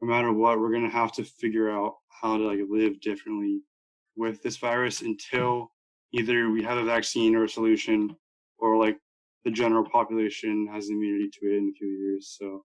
no 0.00 0.08
matter 0.08 0.32
what 0.32 0.58
we're 0.58 0.72
gonna 0.72 0.90
have 0.90 1.12
to 1.12 1.24
figure 1.24 1.70
out 1.70 1.94
how 2.08 2.36
to 2.36 2.44
like 2.44 2.60
live 2.68 3.00
differently 3.00 3.60
with 4.16 4.42
this 4.42 4.56
virus 4.56 5.02
until 5.02 5.70
either 6.12 6.50
we 6.50 6.62
have 6.62 6.78
a 6.78 6.84
vaccine 6.84 7.34
or 7.34 7.44
a 7.44 7.48
solution 7.48 8.14
or 8.58 8.76
like 8.76 8.98
the 9.44 9.50
general 9.50 9.84
population 9.88 10.68
has 10.72 10.90
immunity 10.90 11.30
to 11.32 11.46
it 11.46 11.56
in 11.58 11.68
a 11.70 11.78
few 11.78 11.88
years. 11.88 12.36
So 12.38 12.64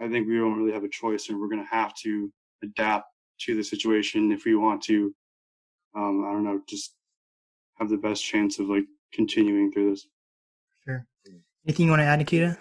I 0.00 0.08
think 0.08 0.28
we 0.28 0.36
don't 0.36 0.58
really 0.58 0.72
have 0.72 0.84
a 0.84 0.88
choice, 0.88 1.28
and 1.28 1.40
we're 1.40 1.48
going 1.48 1.64
to 1.64 1.74
have 1.74 1.94
to 2.02 2.30
adapt 2.62 3.06
to 3.40 3.54
the 3.54 3.62
situation 3.62 4.32
if 4.32 4.44
we 4.44 4.54
want 4.54 4.82
to. 4.82 5.14
Um, 5.96 6.24
I 6.26 6.32
don't 6.32 6.44
know, 6.44 6.60
just 6.68 6.94
have 7.78 7.88
the 7.88 7.96
best 7.96 8.24
chance 8.24 8.58
of 8.58 8.68
like 8.68 8.84
continuing 9.12 9.70
through 9.72 9.90
this. 9.90 10.06
Sure. 10.84 11.06
Anything 11.66 11.86
you 11.86 11.90
want 11.90 12.00
to 12.00 12.06
add, 12.06 12.18
Nikita? 12.18 12.58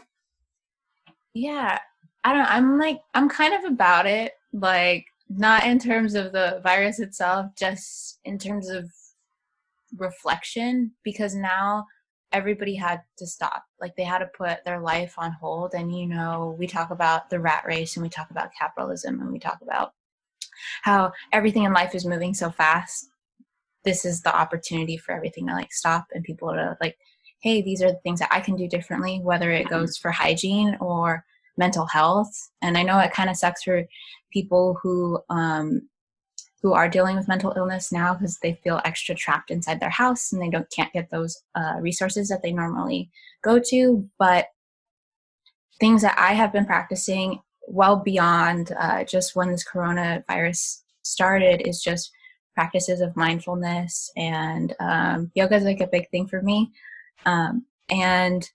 Yeah, 1.33 1.79
I 2.23 2.33
don't. 2.33 2.51
I'm 2.51 2.77
like, 2.77 2.99
I'm 3.13 3.29
kind 3.29 3.53
of 3.53 3.71
about 3.71 4.05
it. 4.05 4.33
Like, 4.53 5.05
not 5.29 5.65
in 5.65 5.79
terms 5.79 6.13
of 6.13 6.33
the 6.33 6.59
virus 6.63 6.99
itself, 6.99 7.47
just 7.57 8.19
in 8.25 8.37
terms 8.37 8.69
of 8.69 8.91
reflection, 9.97 10.91
because 11.03 11.35
now 11.35 11.85
everybody 12.31 12.75
had 12.75 13.01
to 13.17 13.27
stop. 13.27 13.63
Like 13.79 13.95
they 13.95 14.03
had 14.03 14.19
to 14.19 14.29
put 14.37 14.63
their 14.65 14.79
life 14.79 15.15
on 15.17 15.31
hold. 15.33 15.73
And, 15.73 15.95
you 15.97 16.07
know, 16.07 16.55
we 16.57 16.67
talk 16.67 16.91
about 16.91 17.29
the 17.29 17.39
rat 17.39 17.63
race 17.65 17.95
and 17.95 18.03
we 18.03 18.09
talk 18.09 18.31
about 18.31 18.53
capitalism 18.57 19.19
and 19.19 19.31
we 19.31 19.39
talk 19.39 19.59
about 19.61 19.93
how 20.83 21.11
everything 21.31 21.63
in 21.63 21.73
life 21.73 21.95
is 21.95 22.05
moving 22.05 22.33
so 22.33 22.49
fast. 22.49 23.09
This 23.83 24.05
is 24.05 24.21
the 24.21 24.35
opportunity 24.35 24.97
for 24.97 25.13
everything 25.13 25.47
to 25.47 25.53
like 25.53 25.73
stop 25.73 26.07
and 26.13 26.23
people 26.23 26.49
to 26.49 26.77
like, 26.79 26.97
hey, 27.39 27.61
these 27.61 27.81
are 27.81 27.91
the 27.91 27.99
things 28.03 28.19
that 28.19 28.29
I 28.31 28.39
can 28.39 28.55
do 28.55 28.67
differently, 28.67 29.19
whether 29.23 29.51
it 29.51 29.69
goes 29.69 29.97
for 29.97 30.11
hygiene 30.11 30.77
or 30.79 31.25
mental 31.57 31.87
health. 31.87 32.51
And 32.61 32.77
I 32.77 32.83
know 32.83 32.99
it 32.99 33.11
kind 33.11 33.29
of 33.29 33.35
sucks 33.35 33.63
for 33.63 33.83
people 34.31 34.77
who 34.81 35.19
um, 35.29 35.89
who 36.61 36.73
are 36.73 36.89
dealing 36.89 37.15
with 37.15 37.27
mental 37.27 37.53
illness 37.57 37.91
now 37.91 38.13
because 38.13 38.37
they 38.39 38.59
feel 38.63 38.81
extra 38.85 39.15
trapped 39.15 39.49
inside 39.49 39.79
their 39.79 39.89
house 39.89 40.31
and 40.31 40.41
they 40.41 40.49
don't 40.49 40.69
can't 40.71 40.93
get 40.93 41.09
those 41.09 41.41
uh, 41.55 41.75
resources 41.79 42.29
that 42.29 42.41
they 42.43 42.51
normally 42.51 43.09
go 43.43 43.59
to. 43.59 44.07
But 44.19 44.47
things 45.79 46.03
that 46.03 46.15
i 46.19 46.33
have 46.33 46.53
been 46.53 46.65
practicing 46.65 47.39
well 47.67 47.95
beyond 47.97 48.71
uh, 48.79 49.03
just 49.03 49.35
when 49.35 49.49
this 49.49 49.65
coronavirus 49.67 50.81
started 51.01 51.67
is 51.67 51.81
just 51.81 52.11
practices 52.53 53.01
of 53.01 53.15
mindfulness 53.15 54.11
and 54.15 54.75
um, 54.79 55.31
yoga 55.35 55.55
is 55.55 55.63
like 55.63 55.79
a 55.79 55.87
big 55.87 56.09
thing 56.09 56.27
for 56.27 56.41
me. 56.41 56.71
Um, 57.25 57.65
and 57.89 58.49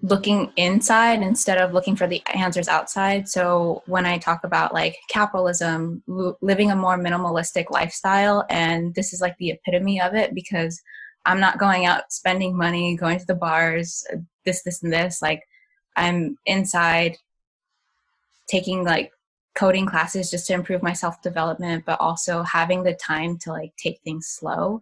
looking 0.00 0.52
inside 0.56 1.22
instead 1.22 1.58
of 1.58 1.72
looking 1.72 1.96
for 1.96 2.06
the 2.06 2.22
answers 2.34 2.68
outside. 2.68 3.28
So 3.28 3.82
when 3.86 4.06
I 4.06 4.18
talk 4.18 4.44
about 4.44 4.72
like 4.72 4.96
capitalism, 5.08 6.02
living 6.40 6.70
a 6.70 6.76
more 6.76 6.96
minimalistic 6.96 7.70
lifestyle, 7.70 8.46
and 8.48 8.94
this 8.94 9.12
is 9.12 9.20
like 9.20 9.36
the 9.38 9.50
epitome 9.50 10.00
of 10.00 10.14
it 10.14 10.34
because 10.34 10.80
I'm 11.26 11.40
not 11.40 11.58
going 11.58 11.84
out 11.84 12.12
spending 12.12 12.56
money, 12.56 12.96
going 12.96 13.18
to 13.18 13.26
the 13.26 13.34
bars, 13.34 14.06
this, 14.44 14.62
this, 14.62 14.82
and 14.82 14.92
this. 14.92 15.20
Like 15.20 15.42
I'm 15.96 16.38
inside 16.46 17.16
taking 18.48 18.84
like 18.84 19.10
coding 19.56 19.84
classes 19.84 20.30
just 20.30 20.46
to 20.46 20.54
improve 20.54 20.82
my 20.82 20.92
self 20.92 21.20
development, 21.22 21.84
but 21.84 22.00
also 22.00 22.42
having 22.42 22.84
the 22.84 22.94
time 22.94 23.36
to 23.38 23.50
like 23.50 23.74
take 23.76 24.00
things 24.04 24.28
slow 24.28 24.80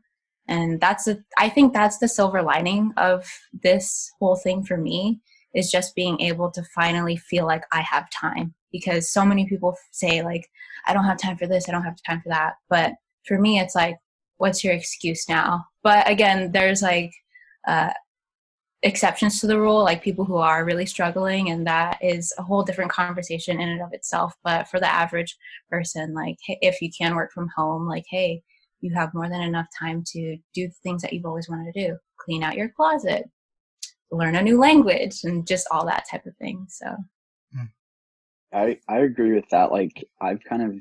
and 0.49 0.81
that's 0.81 1.07
a, 1.07 1.19
i 1.39 1.49
think 1.49 1.73
that's 1.73 1.99
the 1.99 2.09
silver 2.09 2.43
lining 2.43 2.93
of 2.97 3.27
this 3.63 4.13
whole 4.19 4.37
thing 4.37 4.65
for 4.65 4.77
me 4.77 5.21
is 5.55 5.71
just 5.71 5.95
being 5.95 6.21
able 6.21 6.51
to 6.51 6.63
finally 6.75 7.17
feel 7.17 7.47
like 7.47 7.65
i 7.73 7.81
have 7.81 8.09
time 8.11 8.55
because 8.73 9.11
so 9.11 9.25
many 9.25 9.47
people 9.47 9.75
say 9.93 10.23
like 10.23 10.47
i 10.87 10.93
don't 10.93 11.05
have 11.05 11.19
time 11.19 11.37
for 11.37 11.47
this 11.47 11.69
i 11.69 11.73
don't 11.73 11.83
have 11.83 11.97
time 12.07 12.21
for 12.21 12.29
that. 12.29 12.55
But 12.69 12.93
for 13.27 13.39
me 13.39 13.59
it's 13.59 13.75
like 13.75 13.97
what's 14.39 14.63
your 14.63 14.75
excuse 14.75 15.29
now? 15.29 15.65
But 15.83 16.09
again 16.09 16.53
there's 16.53 16.83
like 16.83 17.13
uh, 17.67 17.93
exceptions 18.83 19.41
to 19.41 19.47
the 19.47 19.59
rule 19.59 19.83
like 19.83 20.03
people 20.03 20.25
who 20.25 20.37
are 20.37 20.65
really 20.65 20.87
struggling 20.87 21.49
and 21.51 21.67
that 21.67 21.99
is 22.03 22.33
a 22.39 22.43
whole 22.43 22.63
different 22.63 22.93
conversation 22.93 23.61
in 23.61 23.69
and 23.69 23.83
of 23.83 23.93
itself. 23.93 24.35
But 24.45 24.69
for 24.69 24.79
the 24.79 24.93
average 24.93 25.37
person 25.71 26.15
like 26.15 26.37
if 26.49 26.81
you 26.83 26.91
can 26.97 27.17
work 27.17 27.33
from 27.33 27.49
home 27.57 27.89
like 27.89 28.05
hey 28.11 28.43
you 28.87 28.95
have 28.95 29.15
more 29.15 29.29
than 29.29 29.43
enough 29.43 29.67
time 29.79 30.03
to 30.07 30.37
do 30.55 30.69
the 30.69 30.75
things 30.83 31.03
that 31.03 31.13
you've 31.13 31.27
always 31.27 31.49
wanted 31.49 31.73
to 31.73 31.89
do 31.89 31.97
clean 32.19 32.43
out 32.43 32.57
your 32.57 32.69
closet 32.69 33.25
learn 34.11 34.37
a 34.37 34.43
new 34.43 34.59
language 34.59 35.21
and 35.25 35.47
just 35.47 35.67
all 35.71 35.85
that 35.85 36.05
type 36.11 36.25
of 36.27 36.37
thing 36.37 36.65
so 36.69 36.87
hmm. 37.53 37.65
i 38.53 38.79
i 38.89 38.99
agree 38.99 39.35
with 39.35 39.49
that 39.51 39.73
like 39.73 40.05
i've 40.21 40.43
kind 40.49 40.63
of 40.63 40.75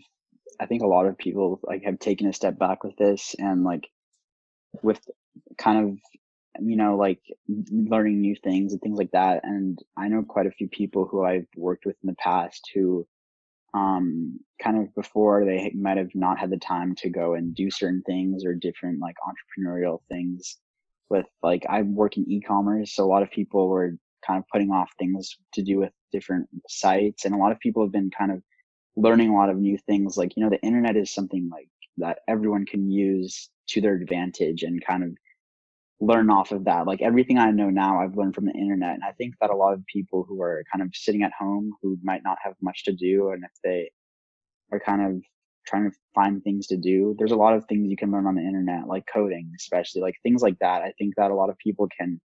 i 0.60 0.66
think 0.66 0.84
a 0.84 0.88
lot 0.88 1.06
of 1.06 1.18
people 1.18 1.60
like 1.64 1.84
have 1.84 2.00
taken 2.00 2.28
a 2.28 2.34
step 2.34 2.58
back 2.60 2.84
with 2.84 2.96
this 2.98 3.36
and 3.40 3.64
like 3.64 3.88
with 4.84 5.00
kind 5.58 5.90
of 5.90 5.98
you 6.62 6.76
know 6.76 6.96
like 6.96 7.20
learning 7.72 8.22
new 8.22 8.36
things 8.44 8.72
and 8.72 8.82
things 8.82 8.98
like 8.98 9.12
that 9.12 9.42
and 9.44 9.80
i 9.98 10.08
know 10.08 10.24
quite 10.24 10.46
a 10.46 10.52
few 10.52 10.68
people 10.70 11.06
who 11.06 11.26
i've 11.26 11.48
worked 11.58 11.86
with 11.86 11.96
in 12.04 12.08
the 12.08 12.16
past 12.16 12.70
who 12.74 13.06
um, 13.76 14.40
kind 14.64 14.78
of 14.78 14.96
before 14.96 15.44
they 15.44 15.72
might 15.76 15.98
have 15.98 16.16
not 16.16 16.40
had 16.40 16.50
the 16.50 16.58
time 16.58 16.96
to 16.96 17.10
go 17.10 17.34
and 17.34 17.54
do 17.54 17.70
certain 17.70 18.02
things 18.04 18.46
or 18.46 18.54
different 18.54 19.02
like 19.02 19.16
entrepreneurial 19.28 20.00
things 20.10 20.58
with 21.10 21.26
like 21.44 21.66
I 21.70 21.82
work 21.82 22.16
in 22.16 22.30
e-commerce. 22.32 22.96
So 22.96 23.04
a 23.04 23.12
lot 23.12 23.22
of 23.22 23.30
people 23.30 23.68
were 23.68 23.98
kind 24.26 24.40
of 24.40 24.46
putting 24.52 24.72
off 24.72 24.90
things 24.98 25.38
to 25.54 25.62
do 25.62 25.78
with 25.78 25.92
different 26.12 26.48
sites. 26.70 27.26
And 27.26 27.36
a 27.36 27.38
lot 27.38 27.52
of 27.52 27.60
people 27.60 27.84
have 27.84 27.92
been 27.92 28.10
kind 28.18 28.32
of 28.32 28.42
learning 28.96 29.30
a 29.30 29.36
lot 29.36 29.50
of 29.50 29.58
new 29.58 29.78
things. 29.78 30.18
Like, 30.18 30.38
you 30.38 30.44
know, 30.44 30.50
the 30.50 30.62
internet 30.62 30.96
is 30.96 31.14
something 31.14 31.50
like 31.52 31.68
that 31.98 32.20
everyone 32.30 32.66
can 32.66 32.90
use 32.90 33.50
to 33.68 33.82
their 33.82 33.96
advantage 33.96 34.64
and 34.64 34.84
kind 34.84 35.04
of 35.04 35.12
learn 36.02 36.30
off 36.30 36.52
of 36.52 36.66
that. 36.66 36.88
Like 36.88 37.02
everything 37.02 37.38
I 37.38 37.52
know 37.52 37.70
now, 37.70 38.00
I've 38.00 38.18
learned 38.18 38.36
from 38.36 38.46
the 38.46 38.54
internet. 38.54 38.96
And 38.96 39.04
I 39.04 39.12
think 39.14 39.36
that 39.42 39.50
a 39.50 39.56
lot 39.56 39.74
of 39.74 39.86
people 39.86 40.26
who 40.28 40.42
are 40.42 40.64
kind 40.72 40.84
of 40.84 40.90
sitting 40.94 41.24
at 41.24 41.32
home 41.38 41.72
who 41.82 41.98
might 42.04 42.22
not 42.24 42.38
have 42.44 42.54
much 42.62 42.84
to 42.86 42.94
do, 42.94 43.30
and 43.32 43.44
if 43.44 43.52
they 43.64 43.92
are 44.72 44.80
kind 44.80 45.02
of 45.02 45.22
trying 45.66 45.90
to 45.90 45.98
find 46.14 46.44
things 46.44 46.68
to 46.68 46.78
do. 46.78 47.16
There's 47.18 47.32
a 47.32 47.36
lot 47.36 47.56
of 47.56 47.66
things 47.66 47.90
you 47.90 47.98
can 47.98 48.12
learn 48.12 48.28
on 48.28 48.36
the 48.36 48.42
internet, 48.42 48.88
like 48.88 49.06
coding, 49.12 49.52
especially 49.58 50.02
like 50.02 50.16
things 50.24 50.42
like 50.42 50.58
that. 50.60 50.82
I 50.82 50.94
think 50.98 51.16
that 51.18 51.32
a 51.32 51.36
lot 51.36 51.50
of 51.50 51.58
people 51.58 51.88
can 51.98 52.22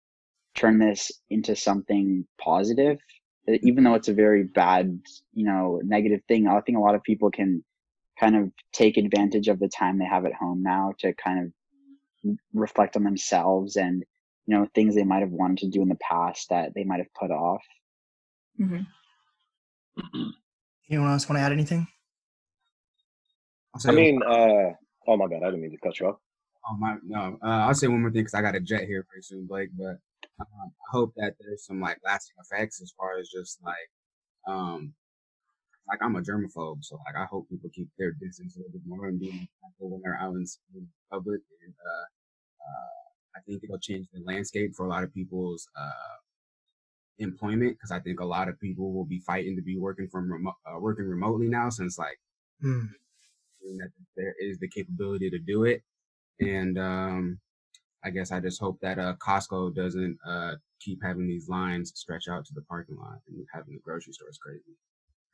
turn 0.56 0.78
this 0.78 1.10
into 1.30 1.54
something 1.54 2.26
positive, 2.40 2.98
even 3.46 3.84
though 3.84 3.94
it's 3.94 4.08
a 4.08 4.14
very 4.14 4.42
bad, 4.42 5.00
you 5.32 5.44
know, 5.44 5.80
negative 5.84 6.20
thing. 6.26 6.48
I 6.48 6.60
think 6.60 6.78
a 6.78 6.80
lot 6.80 6.94
of 6.94 7.02
people 7.02 7.30
can 7.30 7.64
kind 8.18 8.36
of 8.36 8.50
take 8.72 8.96
advantage 8.96 9.48
of 9.48 9.60
the 9.60 9.68
time 9.68 9.98
they 9.98 10.04
have 10.04 10.26
at 10.26 10.34
home 10.34 10.62
now 10.62 10.92
to 10.98 11.14
kind 11.14 11.46
of 11.46 11.52
reflect 12.52 12.96
on 12.96 13.04
themselves 13.04 13.76
and 13.76 14.04
you 14.46 14.54
know 14.56 14.66
things 14.74 14.94
they 14.94 15.04
might 15.04 15.20
have 15.20 15.30
wanted 15.30 15.58
to 15.58 15.68
do 15.68 15.82
in 15.82 15.88
the 15.88 15.96
past 15.96 16.48
that 16.50 16.72
they 16.74 16.84
might 16.84 16.98
have 16.98 17.12
put 17.18 17.30
off 17.30 17.62
hmm 18.56 18.82
Anyone 20.90 21.10
else 21.10 21.28
want 21.28 21.38
to 21.38 21.42
add 21.42 21.52
anything? 21.52 21.86
I'll 23.74 23.80
say 23.80 23.90
I 23.90 23.92
one- 23.92 24.02
mean, 24.02 24.22
uh, 24.22 24.72
oh 25.06 25.16
my 25.16 25.26
god 25.28 25.42
I 25.42 25.46
didn't 25.46 25.60
mean 25.62 25.72
to 25.72 25.78
cut 25.78 26.00
you 26.00 26.06
off. 26.08 26.16
Oh 26.70 26.76
my 26.76 26.96
no! 27.04 27.38
Uh, 27.42 27.46
I'll 27.66 27.74
say 27.74 27.86
one 27.88 28.00
more 28.02 28.10
thing 28.10 28.22
because 28.22 28.34
I 28.34 28.42
got 28.42 28.54
a 28.56 28.60
jet 28.60 28.84
here 28.84 29.04
pretty 29.08 29.22
soon, 29.22 29.46
Blake. 29.46 29.70
But 29.76 29.98
um, 30.40 30.46
I 30.64 30.90
hope 30.90 31.12
that 31.16 31.34
there's 31.40 31.64
some 31.66 31.80
like 31.80 31.98
lasting 32.04 32.36
effects 32.40 32.80
as 32.82 32.92
far 32.96 33.18
as 33.18 33.28
just 33.28 33.58
like, 33.62 33.90
um, 34.46 34.92
like 35.89 36.01
I'm 36.03 36.16
a 36.16 36.20
germaphobe, 36.22 36.84
so 36.84 36.99
like 37.07 37.16
I 37.16 37.24
hope 37.26 37.49
people 37.49 37.70
keep 37.74 37.89
their 37.99 38.12
distance 38.12 38.57
a 38.57 38.61
little 38.61 38.72
bit 38.72 38.82
more 38.86 39.09
and 39.09 39.18
be 39.20 39.30
mindful 39.62 39.91
when 39.91 40.03
they're 40.03 40.18
out 40.20 40.34
in, 40.34 40.47
public. 41.11 41.41
And 41.64 41.74
uh, 41.74 42.07
uh, 42.64 43.39
I 43.39 43.41
think 43.47 43.64
it'll 43.64 43.78
change 43.78 44.07
the 44.12 44.20
landscape 44.24 44.74
for 44.76 44.86
a 44.86 44.89
lot 44.89 45.05
of 45.05 45.14
people's 45.14 45.68
uh 45.76 46.16
employment 47.18 47.76
because 47.76 47.91
I 47.91 48.01
think 48.01 48.20
a 48.20 48.24
lot 48.24 48.49
of 48.49 48.61
people 48.61 48.93
will 48.93 49.05
be 49.05 49.20
fighting 49.20 49.57
to 49.57 49.62
be 49.62 49.76
working 49.78 50.09
from 50.09 50.30
remote, 50.30 50.55
uh, 50.66 50.78
working 50.78 51.07
remotely 51.07 51.49
now 51.49 51.68
since 51.70 51.99
like 51.99 52.18
Hmm. 52.61 52.86
there 54.16 54.34
is 54.39 54.59
the 54.59 54.68
capability 54.68 55.30
to 55.30 55.39
do 55.39 55.64
it. 55.64 55.82
And 56.41 56.78
um, 56.78 57.41
I 58.05 58.11
guess 58.11 58.32
I 58.32 58.41
just 58.41 58.61
hope 58.61 58.80
that 58.82 58.99
uh, 58.99 59.16
Costco 59.16 59.74
doesn't 59.74 60.18
uh, 60.26 60.57
keep 60.80 61.01
having 61.03 61.26
these 61.28 61.49
lines 61.49 61.93
stretch 61.97 62.28
out 62.28 62.45
to 62.47 62.55
the 62.55 62.62
parking 62.62 62.97
lot 62.97 63.20
and 63.28 63.47
having 63.53 63.74
the 63.74 63.80
grocery 63.80 64.12
stores 64.12 64.39
crazy. 64.39 64.76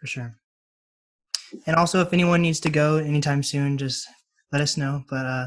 For 0.05 0.09
sure. 0.09 0.35
And 1.67 1.77
also, 1.77 2.03
if 2.03 2.13
anyone 2.13 2.43
needs 2.43 2.61
to 2.61 2.69
go 2.69 2.99
anytime 2.99 3.43
soon, 3.43 3.79
just 3.79 4.07
let 4.53 4.61
us 4.61 4.77
know. 4.77 5.03
But 5.09 5.25
uh, 5.25 5.47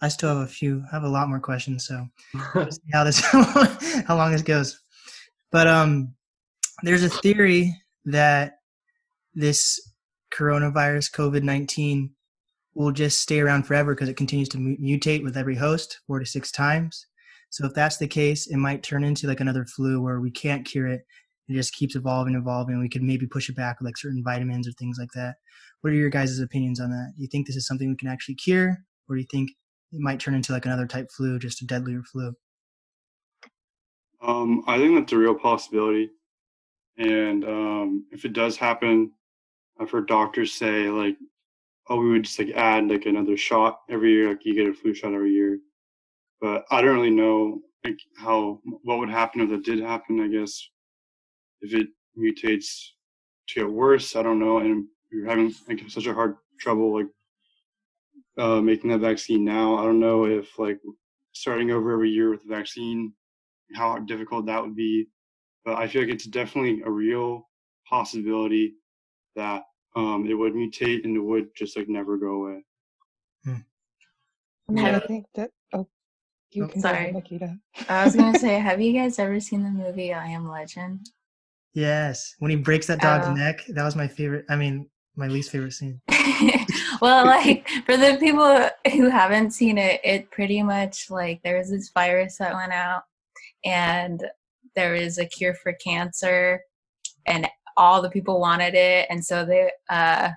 I 0.00 0.06
still 0.06 0.28
have 0.28 0.46
a 0.46 0.46
few, 0.46 0.84
I 0.92 0.94
have 0.94 1.02
a 1.02 1.08
lot 1.08 1.28
more 1.28 1.40
questions, 1.40 1.84
so 1.84 2.06
see 2.70 2.78
how 2.92 3.02
this, 3.02 3.18
how 4.06 4.16
long 4.16 4.30
this 4.30 4.42
goes. 4.42 4.80
But 5.50 5.66
um, 5.66 6.14
there's 6.84 7.02
a 7.02 7.08
theory 7.08 7.74
that 8.04 8.58
this 9.34 9.80
coronavirus, 10.32 11.10
COVID 11.10 11.42
nineteen, 11.42 12.10
will 12.74 12.92
just 12.92 13.20
stay 13.20 13.40
around 13.40 13.64
forever 13.64 13.96
because 13.96 14.08
it 14.08 14.16
continues 14.16 14.48
to 14.50 14.58
mutate 14.58 15.24
with 15.24 15.36
every 15.36 15.56
host, 15.56 15.98
four 16.06 16.20
to 16.20 16.26
six 16.26 16.52
times. 16.52 17.04
So 17.50 17.66
if 17.66 17.74
that's 17.74 17.96
the 17.96 18.06
case, 18.06 18.46
it 18.46 18.58
might 18.58 18.84
turn 18.84 19.02
into 19.02 19.26
like 19.26 19.40
another 19.40 19.64
flu 19.64 20.00
where 20.00 20.20
we 20.20 20.30
can't 20.30 20.64
cure 20.64 20.86
it 20.86 21.04
it 21.48 21.54
just 21.54 21.74
keeps 21.74 21.96
evolving 21.96 22.34
evolving 22.34 22.78
we 22.78 22.88
could 22.88 23.02
maybe 23.02 23.26
push 23.26 23.48
it 23.48 23.56
back 23.56 23.78
with 23.78 23.86
like 23.86 23.96
certain 23.96 24.22
vitamins 24.24 24.68
or 24.68 24.72
things 24.72 24.98
like 24.98 25.10
that 25.14 25.36
what 25.80 25.92
are 25.92 25.96
your 25.96 26.10
guys' 26.10 26.38
opinions 26.38 26.80
on 26.80 26.90
that 26.90 27.12
do 27.16 27.22
you 27.22 27.28
think 27.28 27.46
this 27.46 27.56
is 27.56 27.66
something 27.66 27.88
we 27.88 27.96
can 27.96 28.08
actually 28.08 28.34
cure 28.34 28.78
or 29.08 29.16
do 29.16 29.20
you 29.20 29.26
think 29.30 29.50
it 29.92 30.00
might 30.00 30.20
turn 30.20 30.34
into 30.34 30.52
like 30.52 30.66
another 30.66 30.86
type 30.86 31.08
flu 31.16 31.38
just 31.38 31.62
a 31.62 31.66
deadlier 31.66 32.02
flu 32.02 32.32
Um, 34.20 34.64
I 34.66 34.78
think 34.78 34.94
that's 34.98 35.12
a 35.12 35.16
real 35.18 35.34
possibility. 35.34 36.10
And 36.98 37.44
um, 37.44 38.06
if 38.10 38.24
it 38.24 38.32
does 38.32 38.56
happen, 38.56 39.12
I've 39.80 39.90
heard 39.90 40.08
doctors 40.08 40.52
say 40.52 40.88
like, 40.88 41.16
oh, 41.88 42.00
we 42.00 42.10
would 42.10 42.24
just 42.24 42.38
like 42.38 42.50
add 42.50 42.88
like 42.88 43.06
another 43.06 43.36
shot 43.36 43.80
every 43.88 44.12
year, 44.12 44.28
like 44.28 44.44
you 44.44 44.54
get 44.54 44.66
a 44.68 44.74
flu 44.74 44.92
shot 44.94 45.14
every 45.14 45.30
year. 45.30 45.58
But 46.40 46.64
I 46.70 46.80
don't 46.80 46.96
really 46.96 47.10
know 47.10 47.60
like 47.84 47.98
how 48.16 48.60
what 48.82 48.98
would 48.98 49.10
happen 49.10 49.40
if 49.40 49.50
that 49.50 49.64
did 49.64 49.80
happen. 49.80 50.20
I 50.20 50.28
guess 50.28 50.68
if 51.60 51.74
it 51.74 51.88
mutates 52.18 52.88
to 53.48 53.60
get 53.60 53.70
worse, 53.70 54.16
I 54.16 54.22
don't 54.22 54.38
know. 54.38 54.58
And 54.58 54.86
we're 55.12 55.26
having 55.28 55.54
like 55.68 55.82
such 55.88 56.06
a 56.06 56.14
hard 56.14 56.36
trouble 56.60 56.94
like 56.94 57.06
uh, 58.36 58.60
making 58.60 58.90
that 58.90 58.98
vaccine 59.00 59.44
now. 59.44 59.76
I 59.76 59.84
don't 59.84 60.00
know 60.00 60.24
if 60.26 60.58
like 60.58 60.78
starting 61.32 61.70
over 61.70 61.92
every 61.92 62.10
year 62.10 62.30
with 62.30 62.42
the 62.42 62.48
vaccine 62.48 63.12
how 63.74 63.98
difficult 63.98 64.46
that 64.46 64.62
would 64.62 64.76
be. 64.76 65.08
But 65.64 65.76
I 65.76 65.86
feel 65.88 66.02
like 66.02 66.10
it's 66.10 66.24
definitely 66.24 66.82
a 66.86 66.90
real 66.90 67.48
possibility 67.88 68.74
that 69.36 69.64
um, 69.96 70.26
it 70.28 70.34
would 70.34 70.54
mutate 70.54 71.04
and 71.04 71.16
it 71.16 71.20
would 71.20 71.48
just 71.56 71.76
like 71.76 71.88
never 71.88 72.16
go 72.16 72.42
away. 72.44 72.64
I 73.46 73.50
mean, 74.72 74.84
Yeah. 74.84 74.96
I 74.96 75.00
think 75.00 75.26
that. 75.34 75.50
Oh, 75.72 75.86
you 76.52 76.64
Oh, 76.64 76.68
can 76.68 76.80
go 76.80 76.88
sorry. 76.88 77.12
Nikita. 77.12 77.58
I 77.88 78.04
was 78.04 78.14
gonna 78.16 78.38
say, 78.46 78.58
have 78.58 78.80
you 78.80 78.92
guys 78.92 79.18
ever 79.18 79.40
seen 79.40 79.62
the 79.62 79.70
movie 79.70 80.12
I 80.12 80.26
Am 80.28 80.48
Legend? 80.48 81.10
Yes 81.78 82.34
when 82.38 82.50
he 82.50 82.56
breaks 82.56 82.86
that 82.86 83.00
dog's 83.00 83.26
Oh. 83.28 83.34
neck 83.34 83.64
that 83.68 83.84
was 83.84 83.96
my 83.96 84.08
favorite 84.08 84.44
i 84.48 84.56
mean 84.56 84.88
my 85.16 85.28
least 85.28 85.50
favorite 85.50 85.72
scene 85.72 86.00
well, 87.00 87.24
like 87.26 87.68
for 87.86 87.96
the 87.96 88.16
people 88.20 88.68
who 88.92 89.08
haven't 89.08 89.52
seen 89.52 89.78
it, 89.78 90.00
it 90.04 90.30
pretty 90.30 90.62
much 90.62 91.10
like 91.10 91.40
there 91.42 91.58
was 91.58 91.70
this 91.70 91.90
virus 91.90 92.38
that 92.38 92.54
went 92.54 92.72
out, 92.72 93.02
and 93.64 94.24
there 94.74 94.94
is 94.94 95.18
a 95.18 95.26
cure 95.26 95.54
for 95.54 95.72
cancer, 95.84 96.60
and 97.26 97.48
all 97.76 98.02
the 98.02 98.10
people 98.10 98.40
wanted 98.40 98.74
it, 98.74 99.06
and 99.10 99.24
so 99.24 99.44
they, 99.44 99.70
uh, 99.90 100.30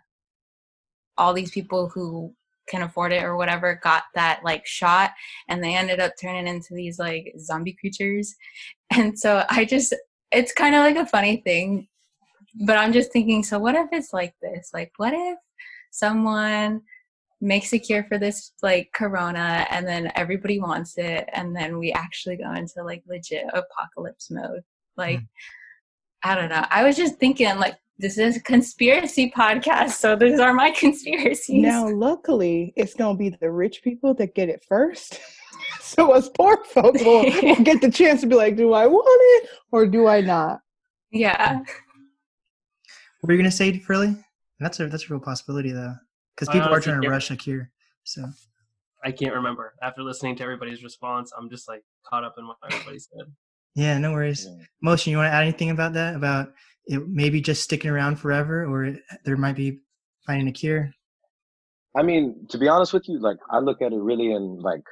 all 1.17 1.33
these 1.33 1.51
people 1.51 1.89
who 1.89 2.33
can 2.67 2.81
afford 2.83 3.11
it 3.11 3.23
or 3.23 3.35
whatever 3.35 3.79
got 3.83 4.03
that 4.15 4.41
like 4.43 4.65
shot, 4.65 5.11
and 5.47 5.63
they 5.63 5.75
ended 5.75 5.99
up 5.99 6.13
turning 6.19 6.47
into 6.47 6.73
these 6.73 6.97
like 6.99 7.33
zombie 7.39 7.77
creatures, 7.79 8.35
and 8.95 9.17
so 9.17 9.45
I 9.49 9.65
just, 9.65 9.93
it's 10.31 10.53
kind 10.53 10.75
of 10.75 10.81
like 10.81 10.95
a 10.95 11.05
funny 11.05 11.37
thing 11.37 11.87
but 12.55 12.77
I'm 12.77 12.93
just 12.93 13.11
thinking, 13.11 13.43
so 13.43 13.59
what 13.59 13.75
if 13.75 13.87
it's 13.91 14.13
like 14.13 14.35
this? 14.41 14.71
Like, 14.73 14.91
what 14.97 15.13
if 15.13 15.37
someone 15.91 16.81
makes 17.39 17.73
a 17.73 17.79
cure 17.79 18.03
for 18.03 18.17
this, 18.17 18.51
like 18.61 18.91
corona, 18.93 19.65
and 19.69 19.87
then 19.87 20.11
everybody 20.15 20.59
wants 20.59 20.97
it, 20.97 21.29
and 21.33 21.55
then 21.55 21.77
we 21.77 21.91
actually 21.91 22.37
go 22.37 22.51
into 22.53 22.83
like 22.83 23.03
legit 23.07 23.45
apocalypse 23.53 24.29
mode? 24.29 24.61
Like, 24.97 25.19
hmm. 25.19 25.25
I 26.23 26.35
don't 26.35 26.49
know. 26.49 26.65
I 26.69 26.83
was 26.83 26.95
just 26.95 27.15
thinking, 27.15 27.57
like, 27.57 27.77
this 27.97 28.17
is 28.17 28.37
a 28.37 28.41
conspiracy 28.41 29.31
podcast, 29.35 29.91
so 29.91 30.15
these 30.15 30.39
are 30.39 30.53
my 30.53 30.71
conspiracies. 30.77 31.63
Now, 31.63 31.87
luckily, 31.87 32.73
it's 32.75 32.93
gonna 32.93 33.17
be 33.17 33.29
the 33.29 33.51
rich 33.51 33.81
people 33.81 34.13
that 34.15 34.35
get 34.35 34.49
it 34.49 34.63
first. 34.67 35.19
so 35.95 36.11
us 36.13 36.29
poor 36.29 36.57
folks 36.65 37.03
will, 37.03 37.23
will 37.23 37.55
get 37.63 37.81
the 37.81 37.89
chance 37.91 38.21
to 38.21 38.27
be 38.27 38.35
like, 38.35 38.55
do 38.55 38.73
I 38.73 38.87
want 38.87 39.05
it 39.43 39.49
or 39.71 39.85
do 39.87 40.07
I 40.07 40.21
not? 40.21 40.59
Yeah. 41.11 41.57
what 41.59 41.67
were 43.23 43.33
you 43.33 43.39
gonna 43.39 43.51
say 43.51 43.77
Furley? 43.79 44.15
that's 44.59 44.79
a 44.79 44.87
that's 44.87 45.09
a 45.09 45.13
real 45.13 45.19
possibility 45.19 45.71
though 45.71 45.93
because 46.35 46.47
people 46.49 46.69
are 46.69 46.79
trying 46.79 47.01
to 47.01 47.09
rush 47.09 47.31
a 47.31 47.35
cure 47.35 47.69
so 48.03 48.23
I 49.03 49.11
can't 49.11 49.33
remember. 49.33 49.73
After 49.81 50.03
listening 50.03 50.35
to 50.35 50.43
everybody's 50.43 50.83
response, 50.83 51.31
I'm 51.35 51.49
just 51.49 51.67
like 51.67 51.83
caught 52.05 52.23
up 52.23 52.35
in 52.37 52.45
what 52.47 52.57
everybody 52.71 52.99
said. 52.99 53.25
yeah 53.75 53.97
no 53.97 54.11
worries 54.11 54.45
Yeah. 54.47 54.63
motion 54.81 55.11
you 55.11 55.17
want 55.17 55.29
to 55.31 55.33
add 55.33 55.41
anything 55.43 55.71
about 55.71 55.93
that 55.93 56.15
about 56.15 56.53
it 56.85 57.07
maybe 57.07 57.41
just 57.41 57.63
sticking 57.63 57.89
around 57.91 58.17
forever 58.17 58.65
or 58.65 58.85
it, 58.85 59.01
there 59.25 59.37
might 59.37 59.55
be 59.55 59.79
finding 60.25 60.47
a 60.47 60.51
cure 60.51 60.93
I 61.93 62.03
mean, 62.03 62.47
to 62.51 62.57
be 62.57 62.69
honest 62.69 62.93
with 62.93 63.09
you, 63.09 63.19
like 63.19 63.35
I 63.49 63.59
look 63.59 63.81
at 63.81 63.91
it 63.91 63.99
really 63.99 64.31
in 64.31 64.61
like 64.61 64.83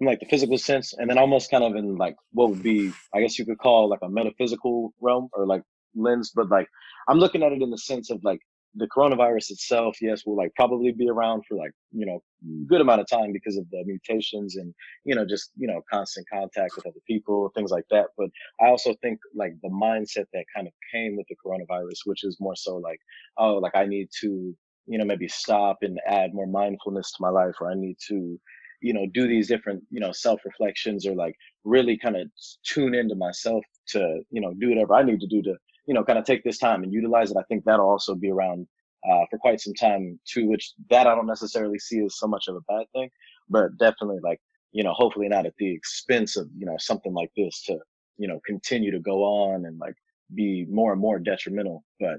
in 0.00 0.06
like 0.06 0.20
the 0.20 0.26
physical 0.26 0.58
sense, 0.58 0.92
and 0.94 1.08
then 1.08 1.18
almost 1.18 1.50
kind 1.50 1.64
of 1.64 1.74
in 1.74 1.96
like 1.96 2.16
what 2.32 2.50
would 2.50 2.62
be, 2.62 2.92
I 3.14 3.20
guess 3.20 3.38
you 3.38 3.46
could 3.46 3.58
call 3.58 3.88
like 3.88 4.00
a 4.02 4.08
metaphysical 4.08 4.92
realm 5.00 5.28
or 5.32 5.46
like 5.46 5.62
lens. 5.94 6.32
But 6.34 6.50
like 6.50 6.68
I'm 7.08 7.18
looking 7.18 7.42
at 7.42 7.52
it 7.52 7.62
in 7.62 7.70
the 7.70 7.78
sense 7.78 8.10
of 8.10 8.22
like 8.22 8.40
the 8.74 8.88
coronavirus 8.88 9.50
itself. 9.50 9.96
Yes, 10.02 10.26
will 10.26 10.36
like 10.36 10.54
probably 10.54 10.92
be 10.92 11.08
around 11.08 11.44
for 11.48 11.56
like 11.56 11.72
you 11.92 12.06
know 12.06 12.22
good 12.66 12.80
amount 12.80 13.00
of 13.00 13.08
time 13.08 13.32
because 13.32 13.56
of 13.56 13.68
the 13.70 13.82
mutations 13.86 14.56
and 14.56 14.74
you 15.04 15.14
know 15.14 15.24
just 15.26 15.50
you 15.56 15.66
know 15.66 15.80
constant 15.90 16.26
contact 16.32 16.76
with 16.76 16.86
other 16.86 17.00
people, 17.06 17.50
things 17.54 17.70
like 17.70 17.86
that. 17.90 18.06
But 18.18 18.28
I 18.60 18.66
also 18.68 18.94
think 19.02 19.18
like 19.34 19.54
the 19.62 19.70
mindset 19.70 20.26
that 20.32 20.44
kind 20.54 20.66
of 20.66 20.74
came 20.92 21.16
with 21.16 21.26
the 21.28 21.36
coronavirus, 21.44 22.00
which 22.04 22.24
is 22.24 22.36
more 22.40 22.56
so 22.56 22.76
like 22.76 23.00
oh 23.38 23.54
like 23.54 23.74
I 23.74 23.86
need 23.86 24.08
to 24.20 24.54
you 24.86 24.98
know 24.98 25.04
maybe 25.04 25.28
stop 25.28 25.78
and 25.82 25.98
add 26.06 26.32
more 26.32 26.46
mindfulness 26.46 27.10
to 27.12 27.18
my 27.20 27.28
life 27.28 27.54
or 27.60 27.70
i 27.70 27.74
need 27.74 27.96
to 28.08 28.38
you 28.80 28.92
know 28.92 29.06
do 29.12 29.26
these 29.26 29.48
different 29.48 29.82
you 29.90 30.00
know 30.00 30.12
self 30.12 30.40
reflections 30.44 31.06
or 31.06 31.14
like 31.14 31.34
really 31.64 31.96
kind 31.96 32.16
of 32.16 32.28
tune 32.64 32.94
into 32.94 33.14
myself 33.14 33.64
to 33.88 34.20
you 34.30 34.40
know 34.40 34.52
do 34.54 34.68
whatever 34.68 34.94
i 34.94 35.02
need 35.02 35.20
to 35.20 35.26
do 35.26 35.42
to 35.42 35.54
you 35.86 35.94
know 35.94 36.04
kind 36.04 36.18
of 36.18 36.24
take 36.24 36.42
this 36.44 36.58
time 36.58 36.82
and 36.82 36.92
utilize 36.92 37.30
it 37.30 37.36
i 37.36 37.42
think 37.44 37.64
that'll 37.64 37.88
also 37.88 38.14
be 38.14 38.30
around 38.30 38.66
uh, 39.08 39.24
for 39.30 39.38
quite 39.38 39.60
some 39.60 39.74
time 39.74 40.18
too 40.26 40.46
which 40.48 40.72
that 40.90 41.06
i 41.06 41.14
don't 41.14 41.26
necessarily 41.26 41.78
see 41.78 42.04
as 42.04 42.18
so 42.18 42.26
much 42.26 42.48
of 42.48 42.56
a 42.56 42.60
bad 42.62 42.86
thing 42.92 43.08
but 43.48 43.76
definitely 43.78 44.18
like 44.22 44.40
you 44.72 44.82
know 44.82 44.92
hopefully 44.92 45.28
not 45.28 45.46
at 45.46 45.54
the 45.58 45.72
expense 45.72 46.36
of 46.36 46.48
you 46.56 46.66
know 46.66 46.76
something 46.78 47.14
like 47.14 47.30
this 47.36 47.62
to 47.62 47.78
you 48.18 48.26
know 48.26 48.40
continue 48.46 48.90
to 48.90 49.00
go 49.00 49.22
on 49.22 49.66
and 49.66 49.78
like 49.78 49.94
be 50.34 50.66
more 50.68 50.92
and 50.92 51.00
more 51.00 51.18
detrimental 51.18 51.84
but 52.00 52.18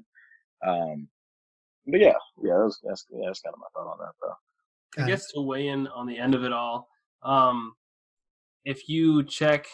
um 0.66 1.08
but 1.88 2.02
yeah, 2.02 2.14
yeah, 2.44 2.60
that's 2.64 2.80
that's 2.84 3.06
yeah, 3.10 3.28
that's 3.28 3.40
kind 3.40 3.54
of 3.54 3.60
my 3.60 3.68
thought 3.74 3.90
on 3.90 3.98
that 4.00 4.14
though. 4.22 4.47
I 5.04 5.08
guess 5.08 5.32
to 5.34 5.42
weigh 5.42 5.68
in 5.68 5.88
on 5.88 6.08
the 6.08 6.18
end 6.18 6.36
of 6.36 6.44
it 6.44 6.54
all, 6.54 6.88
um, 7.24 7.74
if 8.66 8.90
you 8.90 9.24
check 9.24 9.68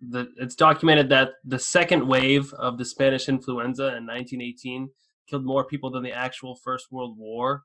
the, 0.00 0.28
it's 0.36 0.54
documented 0.54 1.08
that 1.10 1.30
the 1.44 1.58
second 1.58 2.06
wave 2.06 2.52
of 2.54 2.78
the 2.78 2.84
Spanish 2.84 3.28
influenza 3.28 3.96
in 3.96 4.06
1918 4.06 4.90
killed 5.28 5.44
more 5.44 5.64
people 5.64 5.90
than 5.90 6.02
the 6.02 6.12
actual 6.12 6.56
First 6.56 6.86
World 6.90 7.16
War, 7.16 7.62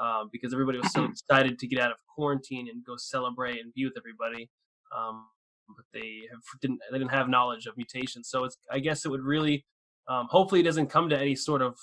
uh, 0.00 0.24
because 0.32 0.52
everybody 0.52 0.78
was 0.78 0.92
so 0.92 1.04
excited 1.10 1.58
to 1.58 1.66
get 1.66 1.80
out 1.80 1.92
of 1.92 1.98
quarantine 2.12 2.68
and 2.68 2.84
go 2.84 2.96
celebrate 2.96 3.60
and 3.60 3.72
be 3.72 3.84
with 3.84 3.94
everybody. 3.96 4.50
Um, 4.96 5.26
but 5.68 5.84
they 5.92 6.20
have, 6.30 6.40
didn't 6.60 6.80
they 6.90 6.98
didn't 6.98 7.12
have 7.12 7.28
knowledge 7.28 7.66
of 7.66 7.76
mutations. 7.76 8.28
So 8.28 8.44
it's 8.44 8.56
I 8.70 8.78
guess 8.78 9.04
it 9.04 9.10
would 9.10 9.22
really 9.22 9.64
um, 10.08 10.26
hopefully 10.30 10.60
it 10.60 10.64
doesn't 10.64 10.88
come 10.88 11.08
to 11.08 11.18
any 11.18 11.34
sort 11.34 11.62
of 11.62 11.76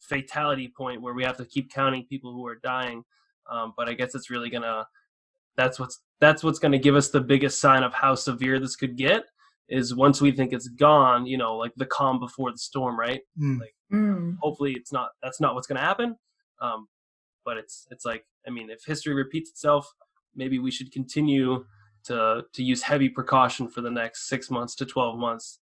fatality 0.00 0.72
point 0.76 1.02
where 1.02 1.14
we 1.14 1.24
have 1.24 1.36
to 1.36 1.44
keep 1.44 1.72
counting 1.72 2.06
people 2.08 2.32
who 2.32 2.46
are 2.46 2.58
dying. 2.62 3.04
Um, 3.48 3.74
but 3.76 3.88
I 3.88 3.94
guess 3.94 4.14
it's 4.14 4.30
really 4.30 4.50
gonna 4.50 4.86
that's 5.56 5.78
what's 5.78 6.00
that's 6.20 6.42
what's 6.44 6.58
gonna 6.58 6.78
give 6.78 6.96
us 6.96 7.08
the 7.08 7.20
biggest 7.20 7.60
sign 7.60 7.82
of 7.82 7.92
how 7.92 8.14
severe 8.14 8.58
this 8.58 8.76
could 8.76 8.96
get 8.96 9.24
is 9.68 9.94
once 9.94 10.20
we 10.20 10.30
think 10.32 10.52
it's 10.52 10.68
gone, 10.68 11.26
you 11.26 11.36
know, 11.36 11.56
like 11.56 11.72
the 11.76 11.86
calm 11.86 12.18
before 12.18 12.50
the 12.50 12.58
storm, 12.58 12.98
right? 12.98 13.20
Mm. 13.38 13.60
Like 13.60 13.74
Mm. 13.90 14.36
hopefully 14.42 14.72
it's 14.74 14.92
not 14.92 15.10
that's 15.22 15.40
not 15.40 15.54
what's 15.54 15.66
going 15.66 15.78
to 15.80 15.82
happen. 15.82 16.14
Um, 16.60 16.88
but 17.44 17.56
it's 17.56 17.86
it's 17.90 18.04
like 18.04 18.26
I 18.46 18.50
mean, 18.50 18.68
if 18.70 18.84
history 18.84 19.14
repeats 19.14 19.48
itself, 19.50 19.90
maybe 20.34 20.58
we 20.58 20.70
should 20.70 20.92
continue 20.92 21.64
to 22.04 22.44
to 22.52 22.62
use 22.62 22.82
heavy 22.82 23.08
precaution 23.08 23.66
for 23.68 23.80
the 23.80 23.90
next 23.90 24.28
six 24.28 24.50
months 24.50 24.74
to 24.76 24.84
twelve 24.86 25.18
months, 25.18 25.60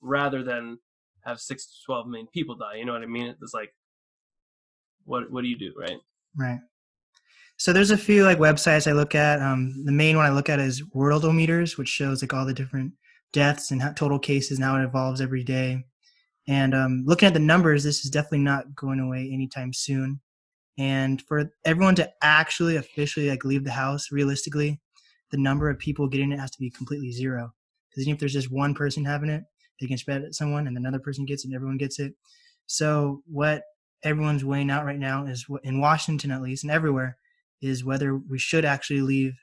rather 0.00 0.42
than 0.42 0.78
have 1.26 1.38
six 1.38 1.66
to 1.66 1.72
twelve 1.84 2.06
million 2.06 2.26
people 2.28 2.54
die. 2.54 2.76
You 2.76 2.86
know 2.86 2.92
what 2.94 3.02
I 3.02 3.06
mean? 3.06 3.34
It's 3.42 3.52
like, 3.52 3.74
what 5.04 5.30
what 5.30 5.42
do 5.42 5.48
you 5.48 5.58
do, 5.58 5.72
right? 5.78 5.98
Right. 6.34 6.60
So 7.58 7.72
there's 7.72 7.90
a 7.90 7.96
few 7.96 8.24
like 8.24 8.38
websites 8.38 8.86
I 8.86 8.92
look 8.92 9.14
at. 9.14 9.40
Um, 9.40 9.84
the 9.84 9.92
main 9.92 10.16
one 10.16 10.26
I 10.26 10.30
look 10.30 10.48
at 10.48 10.60
is 10.60 10.82
Worldometers, 10.94 11.78
which 11.78 11.88
shows 11.88 12.22
like 12.22 12.34
all 12.34 12.44
the 12.44 12.52
different 12.52 12.92
deaths 13.32 13.70
and 13.70 13.82
total 13.96 14.18
cases 14.18 14.58
and 14.58 14.64
how 14.64 14.76
it 14.76 14.84
evolves 14.84 15.20
every 15.20 15.42
day. 15.42 15.84
And 16.48 16.74
um, 16.74 17.02
looking 17.06 17.26
at 17.26 17.34
the 17.34 17.40
numbers, 17.40 17.82
this 17.82 18.04
is 18.04 18.10
definitely 18.10 18.40
not 18.40 18.74
going 18.74 19.00
away 19.00 19.30
anytime 19.32 19.72
soon. 19.72 20.20
And 20.78 21.22
for 21.22 21.50
everyone 21.64 21.94
to 21.96 22.10
actually 22.22 22.76
officially 22.76 23.30
like 23.30 23.44
leave 23.44 23.64
the 23.64 23.70
house, 23.70 24.12
realistically, 24.12 24.78
the 25.30 25.38
number 25.38 25.70
of 25.70 25.78
people 25.78 26.06
getting 26.06 26.32
it 26.32 26.38
has 26.38 26.50
to 26.52 26.60
be 26.60 26.70
completely 26.70 27.10
zero. 27.10 27.52
Because 27.90 28.02
even 28.02 28.14
if 28.14 28.20
there's 28.20 28.32
just 28.34 28.52
one 28.52 28.74
person 28.74 29.04
having 29.04 29.30
it, 29.30 29.42
they 29.80 29.86
can 29.86 29.98
spread 29.98 30.22
it 30.22 30.28
to 30.28 30.34
someone, 30.34 30.66
and 30.66 30.76
another 30.76 30.98
person 30.98 31.24
gets 31.24 31.44
it, 31.44 31.48
and 31.48 31.54
everyone 31.54 31.78
gets 31.78 31.98
it. 31.98 32.14
So 32.66 33.22
what 33.26 33.62
everyone's 34.02 34.44
weighing 34.44 34.70
out 34.70 34.84
right 34.84 34.98
now 34.98 35.26
is 35.26 35.46
in 35.64 35.80
Washington, 35.80 36.30
at 36.30 36.42
least, 36.42 36.64
and 36.64 36.70
everywhere, 36.70 37.16
is 37.62 37.84
whether 37.84 38.16
we 38.16 38.38
should 38.38 38.64
actually 38.64 39.00
leave 39.00 39.34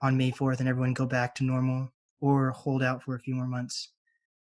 on 0.00 0.16
May 0.16 0.30
4th 0.32 0.60
and 0.60 0.68
everyone 0.68 0.94
go 0.94 1.06
back 1.06 1.34
to 1.36 1.44
normal 1.44 1.92
or 2.20 2.50
hold 2.50 2.82
out 2.82 3.02
for 3.02 3.14
a 3.14 3.20
few 3.20 3.34
more 3.34 3.46
months. 3.46 3.92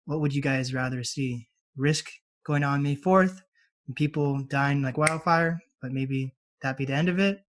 What 0.05 0.19
would 0.21 0.33
you 0.33 0.41
guys 0.41 0.73
rather 0.73 1.03
see? 1.03 1.47
Risk 1.75 2.09
going 2.45 2.63
on 2.63 2.83
May 2.83 2.95
4th 2.95 3.41
and 3.87 3.95
people 3.95 4.43
dying 4.43 4.81
like 4.81 4.97
wildfire, 4.97 5.59
but 5.81 5.91
maybe 5.91 6.33
that 6.61 6.77
be 6.77 6.85
the 6.85 6.93
end 6.93 7.09
of 7.09 7.19
it, 7.19 7.41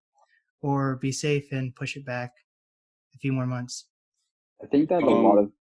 or 0.62 0.97
be 0.97 1.11
safe 1.11 1.51
and 1.53 1.75
push 1.75 1.97
it 1.97 2.05
back 2.07 2.33
a 3.14 3.18
few 3.18 3.33
more 3.33 3.47
months? 3.47 3.87
I 4.62 4.66
think 4.66 4.89
that 4.91 5.03
a 5.03 5.07
lot 5.11 5.39
Um, 5.39 5.45
of 5.45 5.53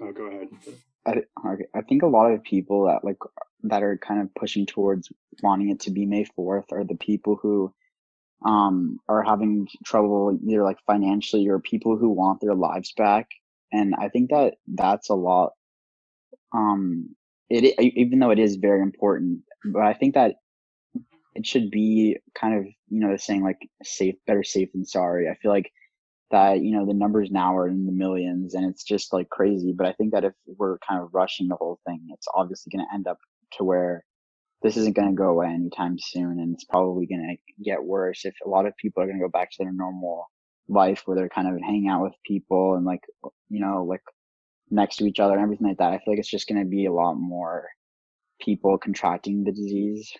Oh, 0.00 0.12
go 0.12 0.24
ahead. 0.26 0.48
I, 1.06 1.22
okay, 1.48 1.64
I 1.74 1.80
think 1.82 2.02
a 2.02 2.06
lot 2.06 2.32
of 2.32 2.42
people 2.42 2.86
that 2.86 3.04
like 3.04 3.18
that 3.64 3.82
are 3.82 3.96
kind 3.98 4.20
of 4.20 4.34
pushing 4.34 4.66
towards 4.66 5.12
wanting 5.42 5.70
it 5.70 5.80
to 5.80 5.90
be 5.90 6.04
May 6.06 6.24
4th 6.24 6.72
are 6.72 6.84
the 6.84 6.96
people 6.96 7.36
who 7.36 7.72
um 8.44 8.98
are 9.08 9.22
having 9.22 9.68
trouble 9.84 10.38
either 10.46 10.62
like 10.64 10.78
financially 10.86 11.48
or 11.48 11.58
people 11.60 11.96
who 11.96 12.10
want 12.10 12.40
their 12.40 12.54
lives 12.54 12.92
back. 12.96 13.28
And 13.72 13.94
I 13.98 14.08
think 14.08 14.30
that 14.30 14.54
that's 14.66 15.10
a 15.10 15.14
lot 15.14 15.52
um 16.54 17.14
it 17.50 17.78
even 17.80 18.18
though 18.18 18.30
it 18.30 18.38
is 18.38 18.56
very 18.56 18.82
important, 18.82 19.40
but 19.64 19.82
I 19.82 19.94
think 19.94 20.14
that 20.14 20.36
it 21.34 21.46
should 21.46 21.70
be 21.70 22.18
kind 22.34 22.58
of, 22.58 22.66
you 22.66 23.00
know, 23.00 23.12
the 23.12 23.18
saying 23.18 23.42
like 23.42 23.58
safe 23.82 24.16
better 24.26 24.42
safe 24.44 24.70
than 24.72 24.84
sorry. 24.84 25.28
I 25.28 25.34
feel 25.36 25.50
like 25.50 25.70
that 26.32 26.62
you 26.62 26.72
know 26.72 26.86
the 26.86 26.94
numbers 26.94 27.30
now 27.30 27.56
are 27.56 27.68
in 27.68 27.86
the 27.86 27.92
millions 27.92 28.54
and 28.54 28.66
it's 28.68 28.82
just 28.82 29.12
like 29.12 29.28
crazy 29.28 29.72
but 29.76 29.86
i 29.86 29.92
think 29.92 30.12
that 30.12 30.24
if 30.24 30.32
we're 30.58 30.78
kind 30.78 31.00
of 31.00 31.10
rushing 31.14 31.46
the 31.46 31.56
whole 31.56 31.78
thing 31.86 32.00
it's 32.10 32.26
obviously 32.34 32.70
going 32.74 32.84
to 32.84 32.94
end 32.94 33.06
up 33.06 33.18
to 33.52 33.64
where 33.64 34.04
this 34.62 34.76
isn't 34.76 34.96
going 34.96 35.08
to 35.08 35.14
go 35.14 35.28
away 35.30 35.48
anytime 35.48 35.96
soon 35.98 36.38
and 36.40 36.54
it's 36.54 36.64
probably 36.64 37.06
going 37.06 37.36
to 37.36 37.64
get 37.64 37.82
worse 37.82 38.24
if 38.24 38.34
a 38.44 38.48
lot 38.48 38.66
of 38.66 38.76
people 38.76 39.02
are 39.02 39.06
going 39.06 39.18
to 39.18 39.24
go 39.24 39.30
back 39.30 39.50
to 39.50 39.56
their 39.60 39.72
normal 39.72 40.26
life 40.68 41.02
where 41.04 41.16
they're 41.16 41.28
kind 41.28 41.48
of 41.48 41.60
hanging 41.60 41.88
out 41.88 42.02
with 42.02 42.12
people 42.24 42.74
and 42.74 42.84
like 42.84 43.02
you 43.48 43.60
know 43.60 43.84
like 43.84 44.02
next 44.70 44.96
to 44.96 45.04
each 45.04 45.20
other 45.20 45.34
and 45.34 45.42
everything 45.42 45.66
like 45.66 45.78
that 45.78 45.92
i 45.92 45.98
feel 45.98 46.12
like 46.12 46.18
it's 46.18 46.30
just 46.30 46.48
going 46.48 46.60
to 46.60 46.68
be 46.68 46.86
a 46.86 46.92
lot 46.92 47.14
more 47.14 47.66
people 48.40 48.78
contracting 48.78 49.44
the 49.44 49.52
disease 49.52 50.12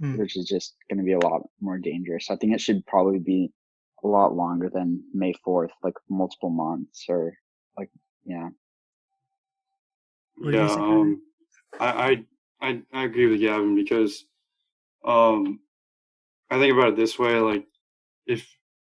Hmm. 0.00 0.16
which 0.16 0.38
is 0.38 0.46
just 0.46 0.74
going 0.88 0.98
to 0.98 1.04
be 1.04 1.12
a 1.12 1.18
lot 1.18 1.42
more 1.60 1.78
dangerous 1.78 2.30
i 2.30 2.36
think 2.36 2.54
it 2.54 2.60
should 2.62 2.84
probably 2.86 3.18
be 3.18 3.52
a 4.04 4.08
lot 4.08 4.34
longer 4.34 4.70
than 4.72 5.02
May 5.14 5.34
4th, 5.46 5.70
like 5.82 5.94
multiple 6.08 6.50
months 6.50 7.04
or 7.08 7.34
like, 7.78 7.90
yeah. 8.24 8.48
What 10.36 10.50
do 10.50 10.56
you 10.56 10.64
Yeah, 10.64 10.72
um, 10.72 11.22
I, 11.78 11.86
I 11.86 12.24
I 12.62 12.80
I 12.92 13.04
agree 13.04 13.26
with 13.26 13.40
Gavin 13.40 13.74
because 13.74 14.24
um 15.04 15.60
I 16.50 16.58
think 16.58 16.72
about 16.72 16.90
it 16.90 16.96
this 16.96 17.18
way, 17.18 17.34
like 17.40 17.66
if 18.26 18.46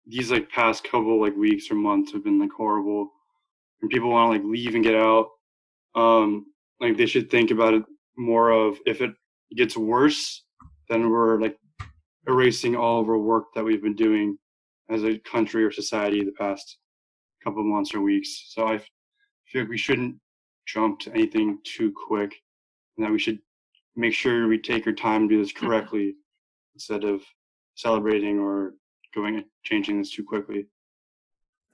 these 0.07 0.31
like 0.33 0.51
past 0.51 0.85
couple 0.85 1.21
like 1.21 1.37
weeks 1.37 1.71
or 1.71 1.77
months 1.77 2.12
have 2.12 2.25
been 2.25 2.41
like 2.41 2.51
horrible 2.51 3.11
and 3.81 3.91
people 3.91 4.11
want 4.11 4.27
to 4.29 4.39
like 4.39 4.53
leave 4.53 4.75
and 4.75 4.85
get 4.85 4.97
out, 4.97 5.29
um 5.95 6.47
like 6.81 6.97
they 6.97 7.07
should 7.07 7.31
think 7.31 7.51
about 7.51 7.75
it 7.75 7.85
more 8.18 8.51
of 8.51 8.79
if 8.87 9.01
it 9.01 9.12
gets 9.57 9.77
worse, 9.77 10.45
then 10.89 11.09
we're 11.09 11.41
like 11.41 11.57
erasing 12.29 12.77
all 12.77 13.01
of 13.01 13.09
our 13.09 13.18
work 13.18 13.45
that 13.55 13.64
we've 13.64 13.83
been 13.83 13.97
doing 13.97 14.37
as 14.91 15.05
a 15.05 15.18
country 15.21 15.64
or 15.64 15.71
society 15.71 16.25
the 16.25 16.33
past 16.33 16.79
couple 17.45 17.62
months 17.64 17.95
or 17.95 18.01
weeks. 18.01 18.47
So 18.49 18.66
I 18.66 18.79
feel 19.47 19.62
like 19.62 19.68
we 19.71 19.79
shouldn't 19.79 20.16
jump 20.66 21.01
to 21.01 21.12
anything 21.12 21.59
too 21.64 21.93
quick 22.09 22.35
and 22.97 23.07
that 23.07 23.12
we 23.12 23.18
should 23.18 23.39
make 24.01 24.14
sure 24.14 24.48
we 24.48 24.59
take 24.59 24.86
our 24.86 24.92
time 24.92 25.28
to 25.28 25.34
do 25.34 25.42
this 25.42 25.53
mm-hmm. 25.53 25.66
correctly 25.66 26.14
instead 26.74 27.05
of 27.05 27.22
celebrating 27.74 28.38
or 28.38 28.74
going 29.14 29.36
and 29.36 29.44
changing 29.64 29.98
this 29.98 30.11
too 30.11 30.24
quickly. 30.24 30.66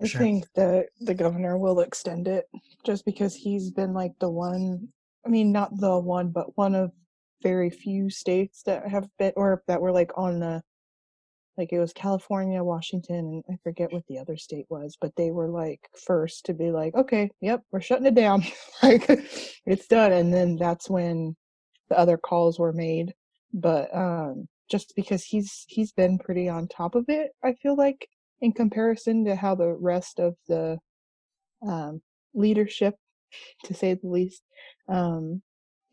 I 0.01 0.07
Sure. 0.07 0.21
think 0.21 0.53
that 0.55 0.89
the 1.01 1.15
governor 1.15 1.57
will 1.57 1.81
extend 1.81 2.29
it 2.29 2.47
just 2.85 3.05
because 3.05 3.35
he's 3.35 3.71
been 3.71 3.95
like 3.95 4.13
the 4.19 4.29
one, 4.29 4.89
I 5.25 5.29
mean, 5.29 5.53
not 5.53 5.79
the 5.79 5.99
one, 5.99 6.31
but 6.31 6.57
one 6.57 6.75
of 6.75 6.93
very 7.43 7.71
few 7.71 8.11
states 8.11 8.63
that 8.65 8.87
have 8.89 9.09
been, 9.19 9.33
or 9.37 9.63
that 9.69 9.81
were 9.81 9.93
like 9.93 10.11
on 10.17 10.41
the, 10.41 10.63
like 11.57 11.73
it 11.73 11.79
was 11.79 11.95
California, 11.95 12.63
Washington, 12.63 13.17
and 13.17 13.45
I 13.51 13.57
forget 13.63 13.91
what 13.91 14.07
the 14.07 14.19
other 14.19 14.37
state 14.37 14.67
was, 14.69 14.99
but 15.01 15.17
they 15.17 15.31
were 15.31 15.49
like 15.49 15.81
first 16.05 16.45
to 16.47 16.55
be 16.55 16.71
like, 16.71 16.95
okay, 16.95 17.31
yep, 17.41 17.63
we're 17.73 17.81
shutting 17.81 18.07
it 18.07 18.15
down. 18.15 18.45
like 18.83 19.09
it's 19.65 19.87
done. 19.87 20.13
And 20.13 20.33
then 20.33 20.57
that's 20.57 20.91
when 20.91 21.35
the 21.89 21.99
other 21.99 22.17
calls 22.17 22.59
were 22.59 22.73
made. 22.73 23.15
But 23.53 23.95
um 23.97 24.49
just 24.69 24.95
because 24.97 25.25
he's 25.25 25.65
he's 25.69 25.93
been 25.93 26.19
pretty 26.19 26.49
on 26.49 26.69
top 26.69 26.95
of 26.95 27.05
it, 27.09 27.33
I 27.45 27.55
feel 27.55 27.77
like 27.77 28.09
in 28.41 28.53
comparison 28.53 29.25
to 29.25 29.37
how 29.37 29.55
the 29.55 29.73
rest 29.73 30.19
of 30.19 30.35
the 30.49 30.79
um, 31.67 32.03
leadership, 32.35 32.95
to 33.65 33.75
say 33.75 33.95
the 33.95 34.09
least, 34.09 34.43
um, 34.89 35.43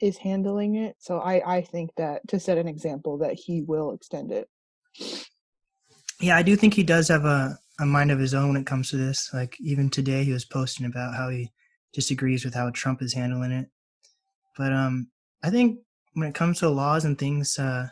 is 0.02 0.18
handling 0.18 0.76
it. 0.76 0.96
So 1.00 1.20
I, 1.20 1.58
I 1.58 1.62
think 1.62 1.92
that 1.98 2.28
to 2.30 2.40
set 2.40 2.58
an 2.58 2.68
example 2.68 3.20
that 3.20 3.34
he 3.34 3.62
will 3.62 3.94
extend 3.94 4.32
it. 4.32 4.50
Yeah, 6.20 6.36
I 6.36 6.44
do 6.44 6.56
think 6.56 6.74
he 6.74 6.84
does 6.84 7.08
have 7.08 7.26
a, 7.26 7.58
a 7.80 7.86
mind 7.86 8.12
of 8.12 8.20
his 8.20 8.34
own 8.34 8.50
when 8.50 8.62
it 8.62 8.68
comes 8.68 8.90
to 8.90 8.98
this. 8.98 9.30
Like 9.34 9.56
even 9.60 9.90
today, 9.90 10.24
he 10.24 10.34
was 10.34 10.46
posting 10.46 10.86
about 10.86 11.16
how 11.16 11.30
he 11.30 11.52
disagrees 11.94 12.44
with 12.44 12.54
how 12.54 12.70
Trump 12.72 13.02
is 13.02 13.14
handling 13.14 13.52
it. 13.52 13.70
But 14.58 14.74
um, 14.74 15.10
I 15.44 15.50
think 15.50 15.80
when 16.14 16.28
it 16.28 16.36
comes 16.36 16.60
to 16.60 16.70
laws 16.70 17.06
and 17.06 17.18
things, 17.18 17.60
uh, 17.60 17.88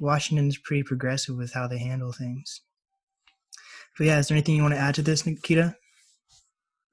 Washington's 0.00 0.58
pretty 0.58 0.82
progressive 0.82 1.36
with 1.36 1.52
how 1.52 1.66
they 1.68 1.78
handle 1.78 2.12
things. 2.12 2.62
But 3.96 4.06
yeah, 4.06 4.18
is 4.18 4.28
there 4.28 4.36
anything 4.36 4.56
you 4.56 4.62
want 4.62 4.74
to 4.74 4.80
add 4.80 4.94
to 4.96 5.02
this, 5.02 5.26
Nikita? 5.26 5.76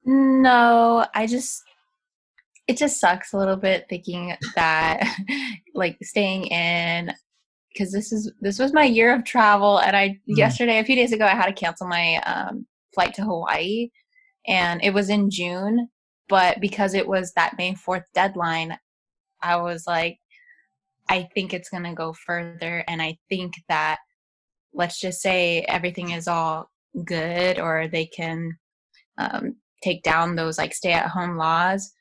No, 0.04 1.06
I 1.14 1.26
just 1.26 1.62
it 2.68 2.76
just 2.76 3.00
sucks 3.00 3.32
a 3.32 3.38
little 3.38 3.56
bit 3.56 3.86
thinking 3.88 4.34
that 4.54 5.02
like 5.74 5.96
staying 6.02 6.44
in 6.46 7.12
because 7.72 7.92
this 7.92 8.12
is 8.12 8.30
this 8.40 8.58
was 8.58 8.72
my 8.72 8.84
year 8.84 9.14
of 9.14 9.24
travel 9.24 9.78
and 9.78 9.96
I 9.96 10.18
Mm. 10.28 10.36
yesterday 10.36 10.78
a 10.78 10.84
few 10.84 10.94
days 10.94 11.12
ago 11.12 11.24
I 11.24 11.30
had 11.30 11.46
to 11.46 11.52
cancel 11.52 11.88
my 11.88 12.16
um 12.26 12.66
flight 12.94 13.14
to 13.14 13.22
Hawaii 13.22 13.90
and 14.46 14.82
it 14.82 14.92
was 14.92 15.08
in 15.08 15.30
June 15.30 15.88
but 16.28 16.60
because 16.60 16.92
it 16.92 17.08
was 17.08 17.32
that 17.32 17.56
May 17.56 17.72
4th 17.72 18.04
deadline 18.14 18.78
I 19.42 19.56
was 19.56 19.86
like 19.86 20.18
I 21.08 21.28
think 21.34 21.54
it's 21.54 21.70
going 21.70 21.84
to 21.84 21.94
go 21.94 22.12
further. 22.12 22.84
And 22.86 23.00
I 23.00 23.18
think 23.28 23.54
that, 23.68 23.98
let's 24.74 25.00
just 25.00 25.20
say 25.20 25.62
everything 25.62 26.10
is 26.10 26.28
all 26.28 26.70
good 27.04 27.58
or 27.58 27.88
they 27.88 28.06
can 28.06 28.58
um, 29.16 29.56
take 29.82 30.02
down 30.02 30.36
those 30.36 30.58
like 30.58 30.74
stay 30.74 30.92
at 30.92 31.08
home 31.08 31.36
laws, 31.36 31.92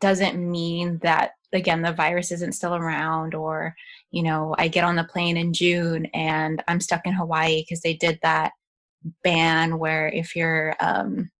doesn't 0.00 0.38
mean 0.38 0.98
that, 1.02 1.32
again, 1.52 1.82
the 1.82 1.92
virus 1.92 2.32
isn't 2.32 2.54
still 2.54 2.74
around 2.74 3.34
or, 3.34 3.74
you 4.10 4.22
know, 4.22 4.54
I 4.58 4.68
get 4.68 4.84
on 4.84 4.96
the 4.96 5.04
plane 5.04 5.36
in 5.36 5.52
June 5.52 6.06
and 6.06 6.62
I'm 6.68 6.80
stuck 6.80 7.06
in 7.06 7.12
Hawaii 7.12 7.62
because 7.62 7.80
they 7.82 7.94
did 7.94 8.18
that 8.22 8.52
ban 9.22 9.78
where 9.78 10.08
if 10.08 10.34
you're, 10.34 10.74
um, 10.80 11.30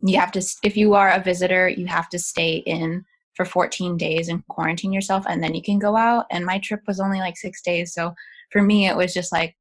you 0.00 0.18
have 0.18 0.32
to, 0.32 0.44
if 0.62 0.76
you 0.76 0.94
are 0.94 1.10
a 1.10 1.22
visitor, 1.22 1.68
you 1.68 1.86
have 1.86 2.08
to 2.10 2.18
stay 2.18 2.56
in 2.56 3.04
for 3.34 3.44
14 3.44 3.96
days 3.96 4.28
and 4.28 4.46
quarantine 4.48 4.92
yourself 4.92 5.24
and 5.28 5.42
then 5.42 5.54
you 5.54 5.62
can 5.62 5.78
go 5.78 5.96
out. 5.96 6.26
And 6.30 6.44
my 6.44 6.58
trip 6.58 6.80
was 6.86 7.00
only 7.00 7.18
like 7.18 7.36
6 7.36 7.62
days 7.62 7.92
so 7.94 8.14
for 8.50 8.62
me 8.62 8.86
it 8.86 8.96
was 8.96 9.12
just 9.14 9.32
like 9.32 9.56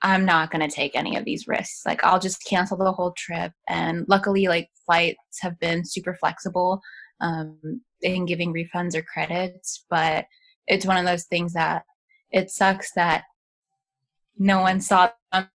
I'm 0.00 0.24
not 0.24 0.52
going 0.52 0.66
to 0.66 0.72
take 0.72 0.94
any 0.94 1.16
of 1.16 1.24
these 1.24 1.48
risks. 1.48 1.82
Like 1.84 2.04
I'll 2.04 2.20
just 2.20 2.44
cancel 2.44 2.76
the 2.76 2.92
whole 2.92 3.12
trip. 3.16 3.52
And 3.68 4.04
luckily 4.08 4.46
like 4.46 4.68
flights 4.86 5.40
have 5.40 5.58
been 5.58 5.84
super 5.84 6.14
flexible 6.14 6.80
um 7.20 7.80
in 8.02 8.26
giving 8.26 8.54
refunds 8.54 8.94
or 8.94 9.02
credits 9.02 9.84
but 9.90 10.26
it's 10.66 10.86
one 10.86 10.96
of 10.96 11.04
those 11.04 11.24
things 11.24 11.52
that 11.52 11.82
it 12.30 12.50
sucks 12.50 12.92
that 12.92 13.24
no 14.38 14.60
one 14.60 14.80
saw 14.80 15.10
them 15.32 15.48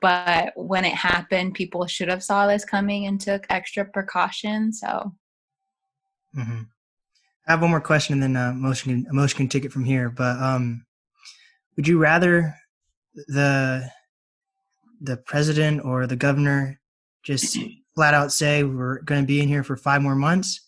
but 0.00 0.52
when 0.56 0.84
it 0.84 0.94
happened 0.94 1.54
people 1.54 1.86
should 1.86 2.08
have 2.08 2.22
saw 2.22 2.46
this 2.46 2.64
coming 2.64 3.06
and 3.06 3.20
took 3.20 3.46
extra 3.50 3.84
precautions 3.84 4.80
so 4.80 5.12
mm-hmm. 6.36 6.62
I 7.48 7.52
have 7.52 7.62
one 7.62 7.70
more 7.70 7.80
question, 7.80 8.12
and 8.12 8.22
then 8.22 8.36
uh, 8.36 8.52
motion 8.52 9.04
can 9.04 9.16
motion 9.16 9.38
can 9.38 9.48
take 9.48 9.64
it 9.64 9.72
from 9.72 9.84
here. 9.84 10.10
But 10.10 10.38
um, 10.38 10.84
would 11.76 11.88
you 11.88 11.98
rather 11.98 12.54
the 13.14 13.90
the 15.00 15.16
president 15.16 15.82
or 15.82 16.06
the 16.06 16.16
governor 16.16 16.78
just 17.22 17.58
flat 17.94 18.12
out 18.12 18.32
say 18.32 18.64
we're 18.64 19.00
going 19.02 19.22
to 19.22 19.26
be 19.26 19.40
in 19.40 19.48
here 19.48 19.64
for 19.64 19.78
five 19.78 20.02
more 20.02 20.14
months, 20.14 20.60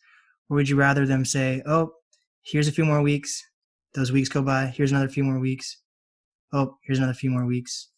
or 0.48 0.56
would 0.56 0.70
you 0.70 0.76
rather 0.76 1.04
them 1.04 1.26
say, 1.26 1.62
"Oh, 1.66 1.92
here's 2.42 2.66
a 2.66 2.72
few 2.72 2.86
more 2.86 3.02
weeks. 3.02 3.44
Those 3.94 4.10
weeks 4.10 4.30
go 4.30 4.40
by. 4.40 4.66
Here's 4.66 4.90
another 4.90 5.08
few 5.08 5.24
more 5.24 5.38
weeks. 5.38 5.82
Oh, 6.54 6.78
here's 6.82 6.98
another 6.98 7.14
few 7.14 7.30
more 7.30 7.44
weeks." 7.44 7.90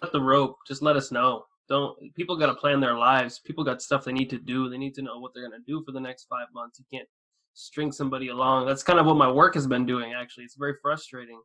Let 0.00 0.12
the 0.12 0.20
rope. 0.22 0.56
Just 0.66 0.80
let 0.80 0.96
us 0.96 1.12
know. 1.12 1.44
Don't 1.68 1.94
people 2.14 2.38
got 2.38 2.46
to 2.46 2.54
plan 2.54 2.80
their 2.80 2.96
lives? 2.96 3.38
People 3.44 3.64
got 3.64 3.82
stuff 3.82 4.04
they 4.04 4.12
need 4.12 4.30
to 4.30 4.38
do. 4.38 4.70
They 4.70 4.78
need 4.78 4.94
to 4.94 5.02
know 5.02 5.18
what 5.18 5.32
they're 5.34 5.46
going 5.46 5.60
to 5.60 5.66
do 5.70 5.82
for 5.84 5.92
the 5.92 6.00
next 6.00 6.26
five 6.30 6.46
months. 6.54 6.78
You 6.78 6.86
can't 6.90 7.08
string 7.56 7.90
somebody 7.90 8.28
along. 8.28 8.66
That's 8.66 8.82
kind 8.82 9.00
of 9.00 9.06
what 9.06 9.16
my 9.16 9.30
work 9.30 9.54
has 9.54 9.66
been 9.66 9.86
doing. 9.86 10.12
Actually, 10.12 10.44
it's 10.44 10.56
very 10.56 10.74
frustrating. 10.80 11.40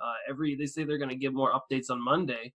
Uh, 0.00 0.14
every 0.28 0.54
they 0.54 0.66
say 0.66 0.84
they're 0.84 0.98
going 0.98 1.10
to 1.10 1.16
give 1.16 1.34
more 1.34 1.52
updates 1.52 1.90
on 1.90 2.02
Monday, 2.02 2.52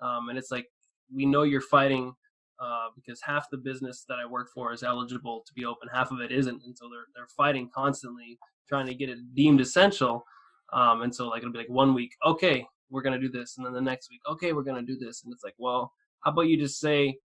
um, 0.00 0.28
and 0.28 0.38
it's 0.38 0.50
like 0.50 0.66
we 1.12 1.26
know 1.26 1.42
you're 1.42 1.60
fighting 1.60 2.14
uh, 2.60 2.86
because 2.94 3.20
half 3.20 3.50
the 3.50 3.58
business 3.58 4.04
that 4.08 4.18
I 4.18 4.26
work 4.26 4.48
for 4.54 4.72
is 4.72 4.82
eligible 4.82 5.42
to 5.46 5.52
be 5.54 5.64
open, 5.64 5.88
half 5.92 6.12
of 6.12 6.20
it 6.20 6.30
isn't, 6.30 6.62
and 6.64 6.76
so 6.76 6.88
they're 6.88 7.06
they're 7.14 7.28
fighting 7.36 7.68
constantly 7.74 8.38
trying 8.68 8.86
to 8.86 8.94
get 8.94 9.08
it 9.08 9.18
deemed 9.34 9.60
essential. 9.60 10.24
Um, 10.72 11.02
and 11.02 11.14
so 11.14 11.28
like 11.28 11.42
it'll 11.42 11.52
be 11.52 11.58
like 11.58 11.68
one 11.68 11.94
week, 11.94 12.12
okay, 12.24 12.64
we're 12.90 13.02
gonna 13.02 13.18
do 13.18 13.30
this, 13.30 13.56
and 13.56 13.66
then 13.66 13.72
the 13.72 13.80
next 13.80 14.08
week, 14.10 14.20
okay, 14.30 14.52
we're 14.52 14.62
gonna 14.62 14.82
do 14.82 14.96
this, 14.96 15.24
and 15.24 15.32
it's 15.32 15.42
like, 15.42 15.56
well, 15.58 15.92
how 16.20 16.30
about 16.30 16.42
you 16.42 16.56
just 16.56 16.78
say 16.78 17.18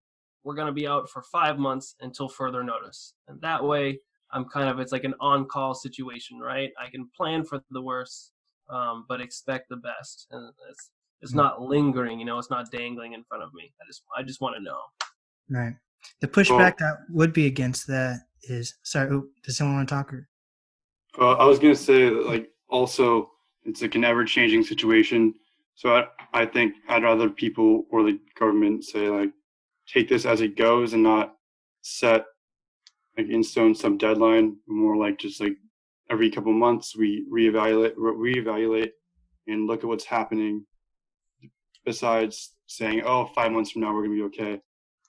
we're 0.43 0.55
gonna 0.55 0.71
be 0.71 0.88
out 0.88 1.09
for 1.09 1.21
five 1.21 1.59
months 1.59 1.95
until 2.01 2.27
further 2.27 2.63
notice, 2.63 3.13
and 3.27 3.39
that 3.41 3.63
way 3.63 3.99
I'm 4.32 4.45
kind 4.45 4.69
of 4.69 4.80
it's 4.80 4.91
like 4.91 5.03
an 5.03 5.13
on-call 5.19 5.73
situation, 5.73 6.39
right? 6.39 6.71
I 6.82 6.89
can 6.89 7.09
plan 7.15 7.43
for 7.43 7.61
the 7.71 7.82
worst, 7.82 8.32
um, 8.69 9.05
but 9.07 9.21
expect 9.21 9.69
the 9.69 9.78
best, 9.78 10.28
and 10.32 10.51
it's 10.69 10.89
it's 11.21 11.32
mm-hmm. 11.32 11.39
not 11.39 11.61
lingering, 11.61 12.19
you 12.19 12.25
know, 12.25 12.38
it's 12.38 12.49
not 12.49 12.69
dangling 12.71 13.13
in 13.13 13.23
front 13.23 13.43
of 13.43 13.53
me. 13.53 13.71
I 13.82 13.86
just 13.88 14.03
I 14.17 14.23
just 14.23 14.41
want 14.41 14.55
to 14.55 14.63
know. 14.63 14.80
Right. 15.49 15.75
The 16.21 16.28
pushback 16.28 16.57
well, 16.57 16.73
that 16.80 16.97
would 17.09 17.34
be 17.34 17.45
against 17.45 17.88
that 17.88 18.21
is 18.43 18.75
sorry. 18.84 19.21
does 19.43 19.57
someone 19.57 19.78
want 19.78 19.89
to 19.89 19.95
talk? 19.95 20.13
Or? 20.13 20.28
Uh, 21.19 21.34
I 21.34 21.45
was 21.45 21.59
gonna 21.59 21.75
say 21.75 22.09
that, 22.09 22.28
like 22.28 22.49
also 22.69 23.32
it's 23.63 23.82
like 23.82 23.95
an 23.95 24.03
ever-changing 24.03 24.63
situation. 24.63 25.34
So 25.75 25.95
I 25.95 26.05
I 26.34 26.45
think 26.45 26.75
I'd 26.89 27.03
rather 27.03 27.30
people 27.30 27.86
or 27.91 28.03
the 28.03 28.19
government 28.38 28.84
say 28.84 29.09
like 29.09 29.32
take 29.88 30.09
this 30.09 30.25
as 30.25 30.41
it 30.41 30.57
goes 30.57 30.93
and 30.93 31.03
not 31.03 31.36
set 31.82 32.25
like 33.18 33.30
in 33.30 33.43
stone 33.43 33.74
some 33.74 33.97
deadline, 33.97 34.57
more 34.68 34.95
like 34.95 35.18
just 35.18 35.41
like 35.41 35.57
every 36.09 36.30
couple 36.30 36.53
months 36.53 36.95
we 36.95 37.26
reevaluate 37.32 37.95
reevaluate 37.95 38.91
and 39.47 39.68
look 39.68 39.84
at 39.84 39.88
what's 39.88 40.05
happening. 40.05 40.65
Besides 41.86 42.53
saying 42.68 43.01
oh 43.05 43.26
five 43.34 43.51
months 43.51 43.72
from 43.72 43.82
now 43.82 43.93
we're 43.93 44.03
gonna 44.03 44.15
be 44.15 44.24
okay. 44.24 44.61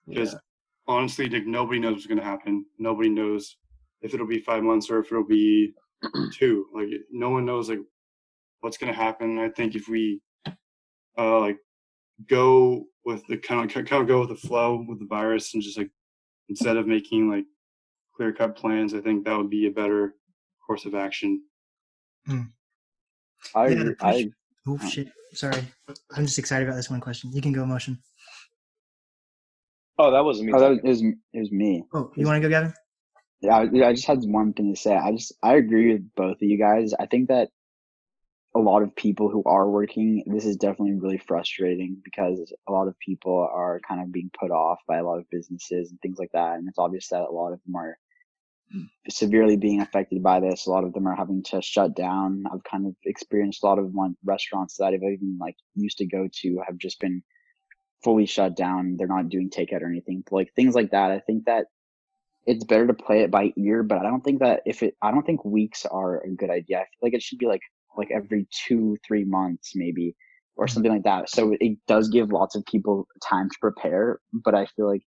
Because 0.07 0.33
yeah. 0.33 0.39
honestly 0.87 1.29
like 1.29 1.47
nobody 1.47 1.79
knows 1.79 1.95
what's 1.95 2.07
gonna 2.07 2.25
happen. 2.25 2.65
Nobody 2.79 3.11
knows 3.11 3.57
if 4.01 4.15
it'll 4.15 4.27
be 4.27 4.41
five 4.41 4.63
months 4.63 4.91
or 4.91 5.01
if 5.01 5.13
it'll 5.13 5.25
be 5.25 5.75
two. 6.33 6.67
Like 6.75 6.89
no 7.11 7.31
one 7.31 7.45
knows 7.45 7.69
like 7.69 7.81
what's 8.61 8.79
gonna 8.79 8.93
happen. 8.93 9.39
I 9.39 9.51
think 9.51 9.75
if 9.75 9.89
we 9.89 10.21
uh 11.19 11.41
like 11.41 11.59
go 12.27 12.85
with 13.05 13.27
the 13.27 13.37
kind 13.37 13.65
of 13.65 13.87
kind 13.87 14.03
of 14.03 14.09
go 14.09 14.21
with 14.21 14.31
the 14.31 14.49
flow 14.49 14.85
with 14.89 14.99
the 14.99 15.07
virus 15.07 15.53
and 15.55 15.63
just 15.63 15.79
like 15.79 15.91
instead 16.49 16.77
of 16.77 16.87
making 16.87 17.31
like 17.31 17.45
clear 18.19 18.33
cut 18.33 18.57
plans, 18.57 18.93
I 18.93 19.01
think 19.01 19.25
that 19.25 19.37
would 19.39 19.49
be 19.49 19.69
a 19.69 19.71
better 19.71 20.15
course 20.67 20.85
of 20.85 20.95
action. 20.95 21.41
Hmm. 22.27 22.41
I, 23.55 23.69
yeah, 23.69 23.91
I, 24.01 24.31
oh 24.67 24.79
shit! 24.89 25.09
Sorry, 25.33 25.63
I'm 26.15 26.27
just 26.27 26.39
excited 26.39 26.67
about 26.67 26.77
this 26.77 26.91
one 26.91 27.01
question. 27.01 27.31
You 27.33 27.41
can 27.41 27.53
go 27.53 27.65
motion. 27.65 27.99
Oh, 29.99 30.11
that 30.11 30.25
wasn't 30.25 30.49
me. 30.49 30.53
Oh, 30.55 30.61
that 30.61 30.83
was, 30.83 31.03
it 31.03 31.39
was 31.39 31.53
me. 31.53 31.85
Oh, 31.95 32.11
you 32.17 32.27
want 32.27 32.43
to 32.43 32.49
go, 32.49 32.51
Gavin? 32.51 32.75
Yeah, 33.41 33.57
I 33.87 33.93
just 33.93 34.07
had 34.07 34.19
one 34.25 34.53
thing 34.53 34.75
to 34.75 34.81
say. 34.81 34.97
I 34.97 35.13
just 35.13 35.33
I 35.43 35.55
agree 35.55 35.93
with 35.93 36.15
both 36.17 36.37
of 36.37 36.43
you 36.43 36.59
guys. 36.59 36.93
I 36.99 37.07
think 37.07 37.29
that 37.29 37.51
a 38.57 38.59
lot 38.59 38.83
of 38.83 38.97
people 38.97 39.29
who 39.29 39.45
are 39.47 39.71
working, 39.71 40.25
this 40.27 40.45
is 40.45 40.57
definitely 40.57 40.95
really 40.95 41.19
frustrating 41.19 41.99
because 42.03 42.53
a 42.69 42.73
lot 42.73 42.89
of 42.89 42.99
people 42.99 43.49
are 43.55 43.81
kind 43.87 44.03
of 44.03 44.11
being 44.11 44.31
put 44.39 44.51
off 44.51 44.79
by 44.89 44.97
a 44.97 45.05
lot 45.05 45.19
of 45.19 45.31
businesses 45.31 45.91
and 45.91 46.01
things 46.01 46.19
like 46.19 46.33
that. 46.33 46.55
And 46.55 46.69
it's 46.69 46.79
obvious 46.79 47.09
that 47.09 47.23
a 47.23 47.31
lot 47.31 47.53
of 47.53 47.61
them 47.65 47.77
are 47.77 47.97
severely 49.09 49.57
being 49.57 49.81
affected 49.81 50.23
by 50.23 50.41
this. 50.41 50.67
A 50.67 50.71
lot 50.71 50.85
of 50.85 50.93
them 50.93 51.07
are 51.07 51.17
having 51.17 51.43
to 51.45 51.63
shut 51.63 51.97
down. 51.97 52.45
I've 52.53 52.65
kind 52.65 52.87
of 52.87 52.95
experienced 53.05 53.63
a 53.63 53.67
lot 53.67 53.79
of 53.79 53.93
one 53.93 54.17
restaurants 54.25 54.77
that 54.77 54.93
I've 54.93 55.03
even 55.03 55.39
like 55.41 55.57
used 55.75 55.99
to 55.99 56.07
go 56.07 56.29
to 56.43 56.61
have 56.67 56.77
just 56.77 57.01
been 57.01 57.23
fully 58.05 58.27
shut 58.27 58.57
down. 58.57 58.97
They're 58.97 59.07
not 59.07 59.29
doing 59.29 59.51
takeout 59.51 59.83
or 59.83 59.89
anything. 59.89 60.23
But, 60.25 60.37
like 60.37 60.53
things 60.55 60.75
like 60.75 60.91
that. 60.91 61.11
I 61.11 61.21
think 61.21 61.47
that 61.47 61.67
it's 62.47 62.65
better 62.65 62.87
to 62.87 62.95
play 62.95 63.23
it 63.23 63.31
by 63.31 63.53
ear, 63.57 63.83
but 63.83 63.99
I 63.99 64.05
don't 64.05 64.23
think 64.23 64.41
that 64.41 64.63
if 64.65 64.83
it, 64.83 64.95
I 65.03 65.11
don't 65.11 65.25
think 65.25 65.45
weeks 65.45 65.85
are 65.85 66.23
a 66.23 66.31
good 66.31 66.51
idea. 66.51 66.79
I 66.79 66.85
feel 66.85 67.03
like 67.03 67.15
it 67.15 67.23
should 67.23 67.39
be 67.39 67.47
like, 67.47 67.63
like 67.97 68.11
every 68.11 68.47
two, 68.51 68.97
three 69.07 69.25
months 69.25 69.73
maybe, 69.75 70.15
or 70.57 70.67
mm-hmm. 70.67 70.73
something 70.73 70.93
like 70.93 71.03
that. 71.05 71.29
So 71.29 71.57
it 71.61 71.79
does 71.87 72.09
give 72.09 72.33
lots 72.33 72.55
of 72.55 72.65
people 72.65 73.07
time 73.27 73.49
to 73.51 73.57
prepare, 73.61 74.21
but 74.33 74.55
I 74.55 74.67
feel 74.67 74.87
like 74.87 75.03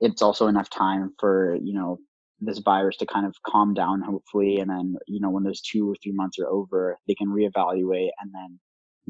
it's 0.00 0.22
also 0.22 0.46
enough 0.46 0.70
time 0.70 1.12
for, 1.20 1.56
you 1.62 1.74
know, 1.74 1.98
this 2.40 2.58
virus 2.58 2.96
to 2.96 3.06
kind 3.06 3.26
of 3.26 3.34
calm 3.46 3.74
down 3.74 4.00
hopefully 4.02 4.58
and 4.58 4.70
then 4.70 4.96
you 5.06 5.20
know 5.20 5.30
when 5.30 5.44
those 5.44 5.60
two 5.60 5.90
or 5.90 5.94
three 6.02 6.12
months 6.12 6.38
are 6.38 6.48
over 6.48 6.98
they 7.06 7.14
can 7.14 7.28
reevaluate 7.28 8.10
and 8.20 8.30
then 8.32 8.58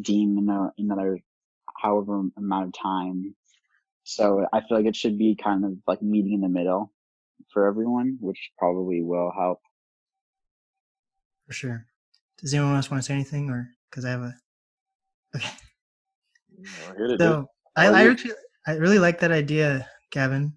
deem 0.01 0.39
in 0.39 0.49
a, 0.49 0.71
another 0.79 1.19
however 1.81 2.23
amount 2.37 2.67
of 2.67 2.73
time. 2.73 3.35
So 4.05 4.47
i 4.53 4.61
feel 4.61 4.79
like 4.79 4.87
it 4.87 4.97
should 4.97 5.19
be 5.19 5.37
kind 5.43 5.65
of 5.65 5.73
like 5.87 6.03
meeting 6.03 6.35
in 6.35 6.41
the 6.41 6.49
middle 6.49 6.93
for 7.53 7.67
everyone 7.67 8.19
which 8.21 8.51
probably 8.59 9.03
will 9.03 9.33
help. 9.37 9.61
For 11.47 11.53
sure. 11.53 11.87
Does 12.39 12.53
anyone 12.53 12.77
else 12.77 12.91
want 12.91 13.03
to 13.03 13.07
say 13.07 13.15
anything 13.15 13.51
or 13.51 13.69
because 13.91 14.05
i 14.05 14.11
have 14.11 14.23
a 14.23 14.35
okay. 15.37 15.49
So 17.19 17.47
I, 17.77 17.89
I, 17.89 18.09
actually, 18.09 18.35
I 18.67 18.75
really 18.75 18.99
like 18.99 19.19
that 19.21 19.33
idea 19.33 19.89
gavin 20.11 20.55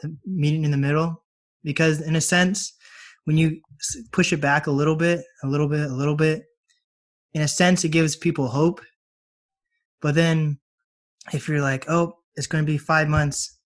the 0.00 0.16
meeting 0.24 0.64
in 0.64 0.70
the 0.70 0.76
middle 0.76 1.23
because 1.64 2.00
in 2.00 2.16
a 2.16 2.20
sense 2.20 2.72
when 3.24 3.36
you 3.36 3.60
push 4.12 4.32
it 4.32 4.40
back 4.40 4.66
a 4.66 4.70
little 4.70 4.96
bit 4.96 5.24
a 5.42 5.46
little 5.46 5.68
bit 5.68 5.90
a 5.90 5.94
little 5.94 6.14
bit 6.14 6.44
in 7.32 7.42
a 7.42 7.48
sense 7.48 7.84
it 7.84 7.88
gives 7.88 8.16
people 8.16 8.48
hope. 8.48 8.80
But 10.00 10.14
then 10.14 10.58
if 11.32 11.48
you're 11.48 11.62
like 11.62 11.86
oh 11.88 12.18
it's 12.36 12.46
going 12.46 12.64
to 12.64 12.70
be 12.70 12.78
five 12.78 13.08
months 13.08 13.58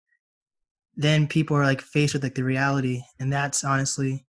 then 0.97 1.29
people 1.29 1.57
are 1.57 1.65
like 1.65 1.81
faced 1.81 2.15
with 2.15 2.25
like 2.25 2.35
the 2.35 2.43
reality. 2.43 3.03
And 3.21 3.33
that's 3.33 3.65
honestly 3.65 4.27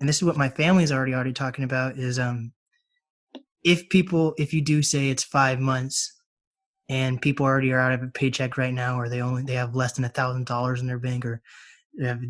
and 0.00 0.08
this 0.08 0.16
is 0.16 0.24
what 0.24 0.36
my 0.36 0.48
family's 0.48 0.92
already 0.92 1.14
already 1.14 1.32
talking 1.32 1.64
about 1.64 1.96
is 1.96 2.18
um 2.18 2.52
if 3.62 3.88
people 3.88 4.34
if 4.38 4.52
you 4.52 4.62
do 4.62 4.82
say 4.82 5.08
it's 5.08 5.24
five 5.24 5.60
months 5.60 6.12
and 6.88 7.22
people 7.22 7.46
already 7.46 7.72
are 7.72 7.80
out 7.80 7.92
of 7.92 8.02
a 8.02 8.08
paycheck 8.08 8.58
right 8.58 8.74
now 8.74 8.98
or 8.98 9.08
they 9.08 9.22
only 9.22 9.42
they 9.42 9.54
have 9.54 9.74
less 9.74 9.94
than 9.94 10.04
a 10.04 10.10
thousand 10.10 10.46
dollars 10.46 10.80
in 10.80 10.86
their 10.86 10.98
bank 10.98 11.24
or 11.24 11.40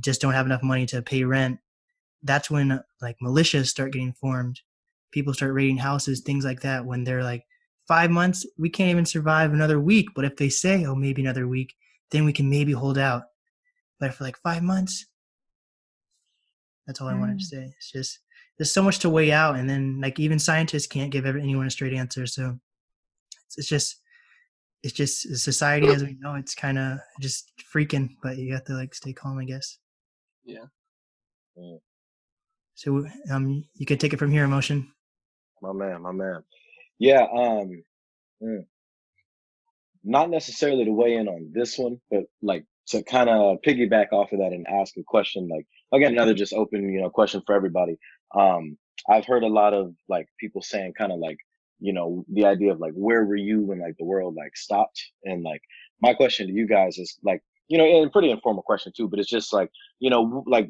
just 0.00 0.20
don't 0.20 0.34
have 0.34 0.46
enough 0.46 0.62
money 0.62 0.86
to 0.86 1.02
pay 1.02 1.24
rent 1.24 1.58
that's 2.22 2.50
when 2.50 2.80
like 3.02 3.16
militias 3.22 3.66
start 3.66 3.92
getting 3.92 4.12
formed 4.12 4.60
people 5.14 5.32
start 5.32 5.54
raiding 5.54 5.78
houses, 5.78 6.20
things 6.20 6.44
like 6.44 6.60
that. 6.62 6.84
When 6.84 7.04
they're 7.04 7.22
like 7.22 7.46
five 7.86 8.10
months, 8.10 8.44
we 8.58 8.68
can't 8.68 8.90
even 8.90 9.06
survive 9.06 9.52
another 9.52 9.80
week. 9.80 10.08
But 10.14 10.24
if 10.26 10.36
they 10.36 10.48
say, 10.48 10.84
oh, 10.84 10.96
maybe 10.96 11.22
another 11.22 11.46
week, 11.46 11.74
then 12.10 12.24
we 12.24 12.32
can 12.32 12.50
maybe 12.50 12.72
hold 12.72 12.98
out. 12.98 13.22
But 14.00 14.12
for 14.12 14.24
like 14.24 14.36
five 14.38 14.62
months, 14.62 15.06
that's 16.86 17.00
all 17.00 17.08
I 17.08 17.14
wanted 17.14 17.38
to 17.38 17.44
mm. 17.44 17.48
say. 17.48 17.72
It's 17.78 17.92
just 17.92 18.18
there's 18.58 18.72
so 18.72 18.82
much 18.82 18.98
to 18.98 19.08
weigh 19.08 19.32
out, 19.32 19.56
and 19.56 19.70
then 19.70 20.00
like 20.02 20.18
even 20.18 20.38
scientists 20.38 20.86
can't 20.86 21.12
give 21.12 21.24
anyone 21.24 21.66
a 21.66 21.70
straight 21.70 21.94
answer. 21.94 22.26
So 22.26 22.58
it's, 23.46 23.58
it's 23.58 23.68
just 23.68 24.02
it's 24.84 24.92
just 24.92 25.34
society 25.36 25.88
as 25.88 26.04
we 26.04 26.14
know 26.20 26.34
it's 26.34 26.54
kind 26.54 26.78
of 26.78 26.98
just 27.18 27.50
freaking 27.74 28.10
but 28.22 28.36
you 28.36 28.52
have 28.52 28.64
to 28.64 28.74
like 28.74 28.94
stay 28.94 29.12
calm 29.12 29.38
i 29.38 29.44
guess. 29.44 29.78
Yeah. 30.44 30.66
Yeah. 31.56 31.76
so 32.74 33.06
um 33.30 33.64
you 33.74 33.86
can 33.86 33.98
take 33.98 34.12
it 34.12 34.18
from 34.18 34.30
here 34.30 34.44
emotion 34.44 34.92
my 35.62 35.72
man 35.72 36.02
my 36.02 36.12
man. 36.12 36.42
Yeah 36.98 37.22
um 37.22 37.82
mm, 38.42 38.64
not 40.04 40.28
necessarily 40.30 40.84
to 40.84 40.90
weigh 40.90 41.16
in 41.16 41.28
on 41.28 41.50
this 41.54 41.78
one 41.78 41.98
but 42.10 42.24
like 42.42 42.64
to 42.88 43.02
kind 43.04 43.30
of 43.30 43.56
piggyback 43.66 44.12
off 44.12 44.32
of 44.32 44.40
that 44.40 44.52
and 44.52 44.66
ask 44.68 44.96
a 44.98 45.02
question 45.06 45.48
like 45.48 45.66
again 45.94 46.12
another 46.12 46.34
just 46.34 46.52
open 46.52 46.92
you 46.92 47.00
know 47.00 47.08
question 47.08 47.42
for 47.46 47.54
everybody. 47.54 47.96
Um 48.36 48.76
i've 49.08 49.24
heard 49.26 49.44
a 49.44 49.54
lot 49.60 49.72
of 49.72 49.94
like 50.08 50.26
people 50.38 50.60
saying 50.60 50.92
kind 50.98 51.12
of 51.12 51.18
like 51.18 51.38
you 51.84 51.92
know, 51.92 52.24
the 52.32 52.46
idea 52.46 52.72
of 52.72 52.80
like, 52.80 52.94
where 52.94 53.26
were 53.26 53.36
you 53.36 53.60
when 53.66 53.78
like 53.78 53.96
the 53.98 54.06
world 54.06 54.34
like 54.42 54.56
stopped? 54.56 54.98
And 55.24 55.42
like, 55.42 55.60
my 56.00 56.14
question 56.14 56.46
to 56.46 56.52
you 56.52 56.66
guys 56.66 56.96
is 56.96 57.18
like, 57.22 57.42
you 57.68 57.76
know, 57.76 57.84
and 57.84 58.10
pretty 58.10 58.30
informal 58.30 58.62
question 58.62 58.90
too, 58.96 59.06
but 59.06 59.18
it's 59.18 59.28
just 59.28 59.52
like, 59.52 59.70
you 59.98 60.08
know, 60.08 60.42
like, 60.46 60.66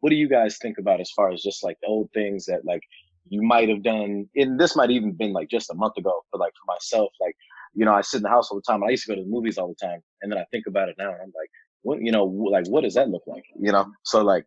what 0.00 0.10
do 0.10 0.16
you 0.16 0.28
guys 0.28 0.58
think 0.58 0.76
about 0.78 1.00
as 1.00 1.10
far 1.16 1.32
as 1.32 1.40
just 1.40 1.64
like 1.64 1.78
old 1.86 2.10
things 2.12 2.44
that 2.44 2.60
like 2.66 2.82
you 3.30 3.42
might 3.42 3.70
have 3.70 3.82
done? 3.82 4.28
And 4.36 4.60
this 4.60 4.76
might 4.76 4.90
even 4.90 5.12
been 5.12 5.32
like 5.32 5.48
just 5.48 5.70
a 5.70 5.74
month 5.74 5.96
ago, 5.96 6.14
but 6.30 6.42
like 6.42 6.52
for 6.52 6.70
myself, 6.74 7.10
like, 7.22 7.36
you 7.72 7.86
know, 7.86 7.94
I 7.94 8.02
sit 8.02 8.18
in 8.18 8.24
the 8.24 8.28
house 8.28 8.50
all 8.50 8.58
the 8.58 8.70
time. 8.70 8.84
I 8.84 8.90
used 8.90 9.06
to 9.06 9.12
go 9.12 9.16
to 9.16 9.24
the 9.24 9.34
movies 9.36 9.56
all 9.56 9.68
the 9.68 9.86
time, 9.86 10.00
and 10.20 10.30
then 10.30 10.38
I 10.38 10.44
think 10.52 10.66
about 10.68 10.90
it 10.90 10.96
now, 10.98 11.08
and 11.08 11.22
I'm 11.22 11.32
like, 11.34 11.50
what, 11.82 12.00
you 12.02 12.12
know, 12.12 12.24
like 12.24 12.66
what 12.68 12.82
does 12.82 12.94
that 12.94 13.08
look 13.08 13.24
like? 13.26 13.44
You 13.58 13.72
know, 13.72 13.86
so 14.02 14.22
like, 14.22 14.44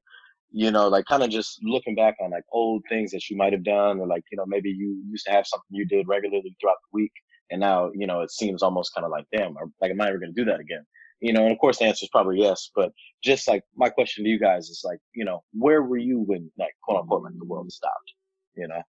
you 0.52 0.72
know, 0.72 0.88
like 0.88 1.06
kind 1.06 1.24
of 1.24 1.30
just 1.30 1.60
looking 1.64 1.96
back 1.96 2.16
on 2.22 2.32
like 2.32 2.44
old 2.52 2.84
things 2.90 3.12
that 3.12 3.30
you 3.30 3.38
might 3.38 3.54
have 3.54 3.64
done, 3.64 4.00
or 4.00 4.08
like, 4.08 4.24
you 4.32 4.38
know, 4.38 4.46
maybe 4.48 4.70
you 4.70 5.02
used 5.10 5.26
to 5.26 5.32
have 5.32 5.46
something 5.46 5.66
you 5.70 5.86
did 5.86 6.08
regularly 6.08 6.56
throughout 6.60 6.78
the 6.82 6.96
week. 6.96 7.12
And 7.50 7.60
now, 7.62 7.92
you 7.94 8.08
know, 8.08 8.22
it 8.22 8.32
seems 8.32 8.64
almost 8.64 8.94
kind 8.94 9.06
of 9.06 9.12
like, 9.12 9.26
damn, 9.36 9.56
like, 9.82 9.92
am 9.92 10.02
I 10.02 10.10
ever 10.10 10.18
going 10.18 10.34
to 10.34 10.42
do 10.42 10.50
that 10.50 10.60
again? 10.60 10.86
You 11.20 11.34
know, 11.34 11.44
and 11.44 11.52
of 11.52 11.58
course 11.58 11.80
the 11.80 11.86
answer 11.86 12.04
is 12.04 12.10
probably 12.10 12.40
yes, 12.40 12.70
but 12.76 12.92
just 13.24 13.48
like 13.48 13.64
my 13.76 13.90
question 13.90 14.24
to 14.24 14.30
you 14.30 14.40
guys 14.40 14.70
is 14.70 14.82
like, 14.84 15.00
you 15.16 15.26
know, 15.26 15.44
where 15.52 15.82
were 15.82 15.98
you 15.98 16.20
when 16.20 16.52
like 16.60 16.74
quote 16.84 17.02
unquote 17.02 17.24
like 17.24 17.34
the 17.40 17.46
world 17.46 17.72
stopped? 17.72 18.14
You 18.56 18.68
know? 18.68 18.82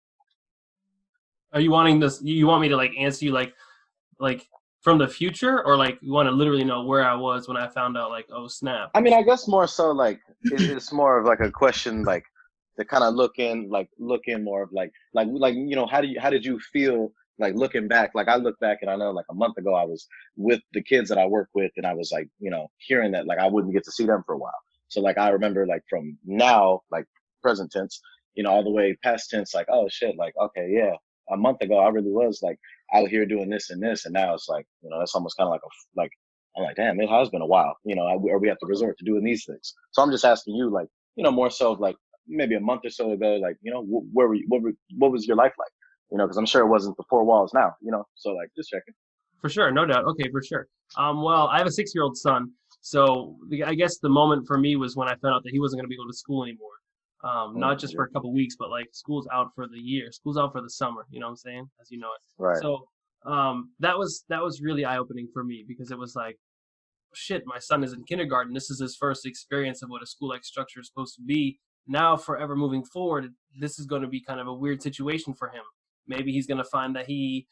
Are 1.54 1.61
you 1.61 1.70
wanting 1.70 2.00
this? 2.00 2.20
You 2.22 2.46
want 2.46 2.61
me 2.61 2.68
to 2.68 2.76
like 2.76 2.92
answer 2.98 3.24
you 3.24 3.32
like, 3.32 3.54
like 4.20 4.46
from 4.81 4.99
the 4.99 5.09
future 5.09 5.64
or 5.64 5.76
like 5.76 5.99
you 6.01 6.12
want 6.12 6.29
to 6.29 6.33
literally 6.33 6.64
know 6.64 6.85
where 6.85 7.05
I 7.05 7.14
was 7.14 7.49
when 7.49 7.57
I 7.57 7.68
found 7.68 7.97
out 7.97 8.11
like 8.11 8.26
oh 8.33 8.49
snap? 8.49 8.91
I 8.95 9.01
mean, 9.01 9.12
I 9.12 9.22
guess 9.22 9.49
more 9.49 9.66
so 9.66 9.91
like 9.91 10.20
it's 10.45 10.93
more 10.93 11.18
of 11.18 11.26
like 11.26 11.41
a 11.41 11.51
question 11.51 12.05
like 12.05 12.24
to 12.79 12.85
kind 12.85 13.05
of 13.05 13.14
look 13.14 13.39
in 13.39 13.68
like 13.70 13.89
look 13.99 14.22
in 14.26 14.45
more 14.45 14.62
of 14.62 14.72
like 14.72 14.93
like 15.14 15.29
like 15.31 15.55
you 15.55 15.74
know 15.74 15.87
how 15.87 16.01
do 16.01 16.09
you 16.09 16.20
how 16.20 16.31
did 16.31 16.45
you 16.45 16.61
feel 16.72 17.12
like 17.39 17.55
looking 17.55 17.89
back 17.89 18.11
like 18.14 18.29
I 18.29 18.37
look 18.37 18.59
back 18.61 18.79
and 18.83 18.91
I 18.91 18.97
know 18.97 19.11
like 19.11 19.26
a 19.31 19.35
month 19.35 19.59
ago 19.59 19.74
I 19.74 19.85
was 19.85 20.07
with 20.37 20.61
the 20.72 20.83
kids 20.83 21.09
that 21.09 21.18
I 21.18 21.26
work 21.26 21.49
with 21.55 21.72
and 21.76 21.87
I 21.87 21.95
was 21.95 22.11
like 22.12 22.29
you 22.39 22.51
know 22.51 22.68
hearing 22.79 23.12
that 23.12 23.26
like 23.26 23.39
I 23.39 23.49
wouldn't 23.49 23.74
get 23.74 23.85
to 23.85 23.93
see 23.93 24.07
them 24.07 24.22
for 24.24 24.35
a 24.35 24.39
while. 24.39 24.53
So 24.89 25.01
like 25.01 25.18
I 25.18 25.31
remember 25.31 25.66
like 25.66 25.83
from 25.91 26.16
now 26.24 26.83
like 26.91 27.05
present 27.43 27.72
tense 27.72 28.01
you 28.35 28.45
know 28.45 28.51
all 28.51 28.64
the 28.64 28.70
way 28.70 28.97
past 29.03 29.31
tense 29.31 29.55
like 29.55 29.66
oh 29.70 29.89
shit 29.89 30.16
like 30.16 30.35
okay 30.41 30.68
yeah 30.70 30.95
a 31.31 31.37
month 31.37 31.61
ago 31.61 31.79
I 31.79 31.89
really 31.89 32.11
was 32.11 32.41
like 32.43 32.59
out 32.95 33.09
here 33.09 33.26
doing 33.26 33.49
this 33.49 33.70
and 33.70 33.82
this, 33.82 34.05
and 34.05 34.12
now 34.12 34.34
it's 34.34 34.49
like 34.49 34.66
you 34.82 34.91
know 34.91 34.99
that's 34.99 35.14
almost 35.14 35.36
kind 35.36 35.49
of 35.49 35.53
like 35.53 35.61
a 35.64 36.01
like 36.01 36.11
I'm 36.57 36.64
like 36.64 36.76
damn 36.76 37.01
it 37.01 37.09
has 37.09 37.28
been 37.30 37.43
a 37.43 37.47
while, 37.47 37.76
you 37.84 37.95
know, 37.95 38.03
or 38.03 38.39
we 38.39 38.49
have 38.49 38.59
to 38.59 38.66
resort 38.66 38.99
to 38.99 39.05
doing 39.05 39.24
these 39.24 39.45
things. 39.45 39.74
So 39.93 40.03
I'm 40.03 40.11
just 40.11 40.24
asking 40.24 40.55
you 40.55 40.70
like 40.70 40.89
you 41.16 41.24
know 41.24 41.30
more 41.30 41.51
so 41.51 41.72
like 41.72 41.97
maybe 42.26 42.55
a 42.55 42.61
month 42.61 42.82
or 42.84 42.91
so 42.91 43.12
ago, 43.12 43.36
like 43.36 43.57
you 43.62 43.72
know 43.72 43.82
where 44.12 44.28
were 44.28 44.34
you, 44.34 44.45
what 44.49 44.62
were, 44.62 44.72
what 44.97 45.12
was 45.12 45.26
your 45.26 45.36
life 45.36 45.53
like, 45.59 45.72
you 46.11 46.18
know, 46.18 46.24
because 46.24 46.36
I'm 46.36 46.47
sure 46.47 46.62
it 46.62 46.68
wasn't 46.68 46.97
the 46.97 47.05
four 47.09 47.24
walls 47.24 47.53
now, 47.55 47.72
you 47.80 47.91
know, 47.91 48.05
so 48.14 48.32
like 48.32 48.49
just 48.57 48.70
checking. 48.70 48.95
For 49.41 49.49
sure, 49.49 49.70
no 49.70 49.86
doubt. 49.86 50.05
Okay, 50.05 50.28
for 50.32 50.43
sure. 50.43 50.66
Um, 50.97 51.22
well, 51.22 51.47
I 51.47 51.59
have 51.59 51.66
a 51.68 51.70
six-year-old 51.70 52.16
son, 52.16 52.51
so 52.80 53.36
the, 53.51 53.62
I 53.62 53.74
guess 53.74 53.99
the 53.99 54.09
moment 54.09 54.49
for 54.49 54.59
me 54.59 54.74
was 54.74 54.97
when 54.97 55.07
I 55.07 55.14
found 55.22 55.34
out 55.34 55.45
that 55.45 55.53
he 55.53 55.61
wasn't 55.61 55.78
going 55.78 55.84
to 55.84 55.89
be 55.89 55.97
going 55.97 56.11
to 56.11 56.16
school 56.16 56.43
anymore 56.43 56.72
um, 57.24 57.54
oh, 57.56 57.58
not 57.58 57.78
just 57.78 57.94
for 57.94 58.04
a 58.04 58.10
couple 58.10 58.32
weeks, 58.32 58.56
but 58.58 58.70
like 58.70 58.86
school's 58.92 59.26
out 59.32 59.48
for 59.54 59.66
the 59.66 59.78
year, 59.78 60.12
school's 60.12 60.38
out 60.38 60.52
for 60.52 60.60
the 60.60 60.70
summer. 60.70 61.04
You 61.10 61.20
know 61.20 61.26
what 61.26 61.32
I'm 61.32 61.36
saying? 61.36 61.70
As 61.80 61.90
you 61.90 61.98
know 61.98 62.08
it. 62.08 62.42
Right. 62.42 62.62
So 62.62 62.86
um, 63.26 63.72
that 63.80 63.98
was 63.98 64.24
that 64.28 64.42
was 64.42 64.60
really 64.60 64.84
eye 64.84 64.98
opening 64.98 65.28
for 65.32 65.42
me 65.42 65.64
because 65.66 65.90
it 65.90 65.98
was 65.98 66.14
like, 66.14 66.36
shit, 67.14 67.42
my 67.44 67.58
son 67.58 67.82
is 67.82 67.92
in 67.92 68.04
kindergarten. 68.04 68.54
This 68.54 68.70
is 68.70 68.80
his 68.80 68.96
first 68.96 69.26
experience 69.26 69.82
of 69.82 69.90
what 69.90 70.02
a 70.02 70.06
school 70.06 70.28
like 70.28 70.44
structure 70.44 70.80
is 70.80 70.86
supposed 70.86 71.16
to 71.16 71.22
be. 71.22 71.58
Now, 71.88 72.16
forever 72.16 72.54
moving 72.54 72.84
forward, 72.84 73.32
this 73.58 73.78
is 73.78 73.86
going 73.86 74.02
to 74.02 74.08
be 74.08 74.20
kind 74.20 74.40
of 74.40 74.46
a 74.46 74.54
weird 74.54 74.82
situation 74.82 75.34
for 75.34 75.48
him. 75.48 75.62
Maybe 76.06 76.32
he's 76.32 76.46
going 76.46 76.58
to 76.58 76.64
find 76.64 76.94
that 76.96 77.06
he, 77.06 77.46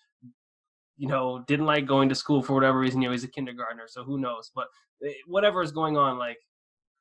you 0.98 1.08
know, 1.08 1.42
didn't 1.48 1.66
like 1.66 1.86
going 1.86 2.08
to 2.10 2.14
school 2.14 2.42
for 2.42 2.52
whatever 2.52 2.78
reason. 2.78 3.00
You 3.00 3.08
know, 3.08 3.12
he's 3.12 3.24
a 3.24 3.28
kindergartner, 3.28 3.84
so 3.88 4.04
who 4.04 4.18
knows? 4.18 4.52
But 4.54 4.66
eh, 5.04 5.12
whatever 5.26 5.62
is 5.62 5.72
going 5.72 5.96
on, 5.96 6.18
like 6.18 6.38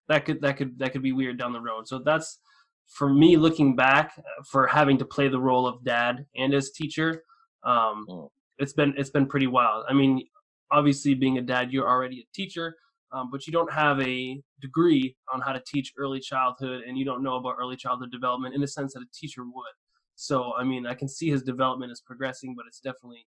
that 0.07 0.25
could 0.25 0.41
that 0.41 0.57
could 0.57 0.79
that 0.79 0.93
could 0.93 1.03
be 1.03 1.11
weird 1.11 1.37
down 1.37 1.53
the 1.53 1.61
road. 1.61 1.87
So 1.87 1.99
that's 1.99 2.39
for 2.87 3.09
me 3.09 3.37
looking 3.37 3.75
back 3.75 4.13
uh, 4.17 4.43
for 4.49 4.67
having 4.67 4.97
to 4.97 5.05
play 5.05 5.27
the 5.27 5.39
role 5.39 5.67
of 5.67 5.83
dad 5.83 6.25
and 6.35 6.53
as 6.53 6.71
teacher 6.71 7.23
um, 7.63 8.05
mm. 8.09 8.29
it's 8.57 8.73
been 8.73 8.93
it's 8.97 9.09
been 9.09 9.25
pretty 9.25 9.47
wild. 9.47 9.85
I 9.89 9.93
mean 9.93 10.25
obviously 10.71 11.13
being 11.13 11.37
a 11.37 11.41
dad 11.41 11.71
you're 11.71 11.87
already 11.87 12.21
a 12.21 12.35
teacher 12.35 12.75
um, 13.11 13.29
but 13.31 13.45
you 13.47 13.53
don't 13.53 13.71
have 13.71 13.99
a 14.01 14.41
degree 14.61 15.15
on 15.33 15.41
how 15.41 15.53
to 15.53 15.61
teach 15.65 15.93
early 15.97 16.19
childhood 16.19 16.83
and 16.87 16.97
you 16.97 17.05
don't 17.05 17.23
know 17.23 17.35
about 17.35 17.55
early 17.59 17.75
childhood 17.75 18.11
development 18.11 18.55
in 18.55 18.61
the 18.61 18.67
sense 18.67 18.93
that 18.93 19.01
a 19.01 19.07
teacher 19.13 19.43
would. 19.43 19.75
So 20.15 20.53
i 20.57 20.63
mean 20.63 20.85
i 20.85 20.93
can 20.93 21.07
see 21.07 21.29
his 21.29 21.43
development 21.43 21.91
is 21.91 22.01
progressing 22.01 22.55
but 22.55 22.65
it's 22.67 22.79
definitely 22.79 23.25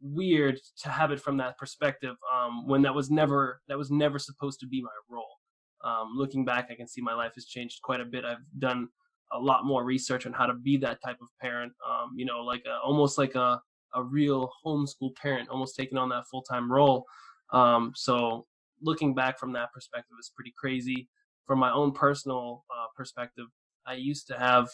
weird 0.00 0.60
to 0.82 0.88
have 0.88 1.10
it 1.10 1.20
from 1.20 1.36
that 1.38 1.58
perspective 1.58 2.16
um, 2.32 2.66
when 2.66 2.82
that 2.82 2.94
was 2.94 3.10
never 3.10 3.60
that 3.68 3.78
was 3.78 3.90
never 3.90 4.18
supposed 4.18 4.60
to 4.60 4.66
be 4.66 4.80
my 4.82 4.88
role 5.08 5.37
um, 5.84 6.12
looking 6.16 6.44
back, 6.44 6.68
I 6.70 6.74
can 6.74 6.88
see 6.88 7.00
my 7.00 7.14
life 7.14 7.32
has 7.34 7.46
changed 7.46 7.82
quite 7.82 8.00
a 8.00 8.04
bit. 8.04 8.24
I've 8.24 8.44
done 8.58 8.88
a 9.32 9.38
lot 9.38 9.64
more 9.64 9.84
research 9.84 10.26
on 10.26 10.32
how 10.32 10.46
to 10.46 10.54
be 10.54 10.76
that 10.78 10.98
type 11.04 11.18
of 11.20 11.28
parent. 11.40 11.72
Um, 11.88 12.12
you 12.16 12.24
know, 12.24 12.40
like 12.40 12.62
a, 12.66 12.78
almost 12.84 13.18
like 13.18 13.34
a 13.34 13.60
a 13.94 14.02
real 14.02 14.50
homeschool 14.64 15.14
parent, 15.16 15.48
almost 15.48 15.76
taking 15.76 15.98
on 15.98 16.08
that 16.10 16.26
full 16.30 16.42
time 16.42 16.70
role. 16.70 17.04
Um, 17.52 17.92
so 17.94 18.46
looking 18.82 19.14
back 19.14 19.38
from 19.38 19.52
that 19.54 19.72
perspective 19.72 20.16
is 20.20 20.32
pretty 20.34 20.52
crazy. 20.56 21.08
From 21.46 21.58
my 21.58 21.72
own 21.72 21.92
personal 21.92 22.64
uh, 22.70 22.86
perspective, 22.94 23.46
I 23.86 23.94
used 23.94 24.26
to 24.28 24.38
have 24.38 24.68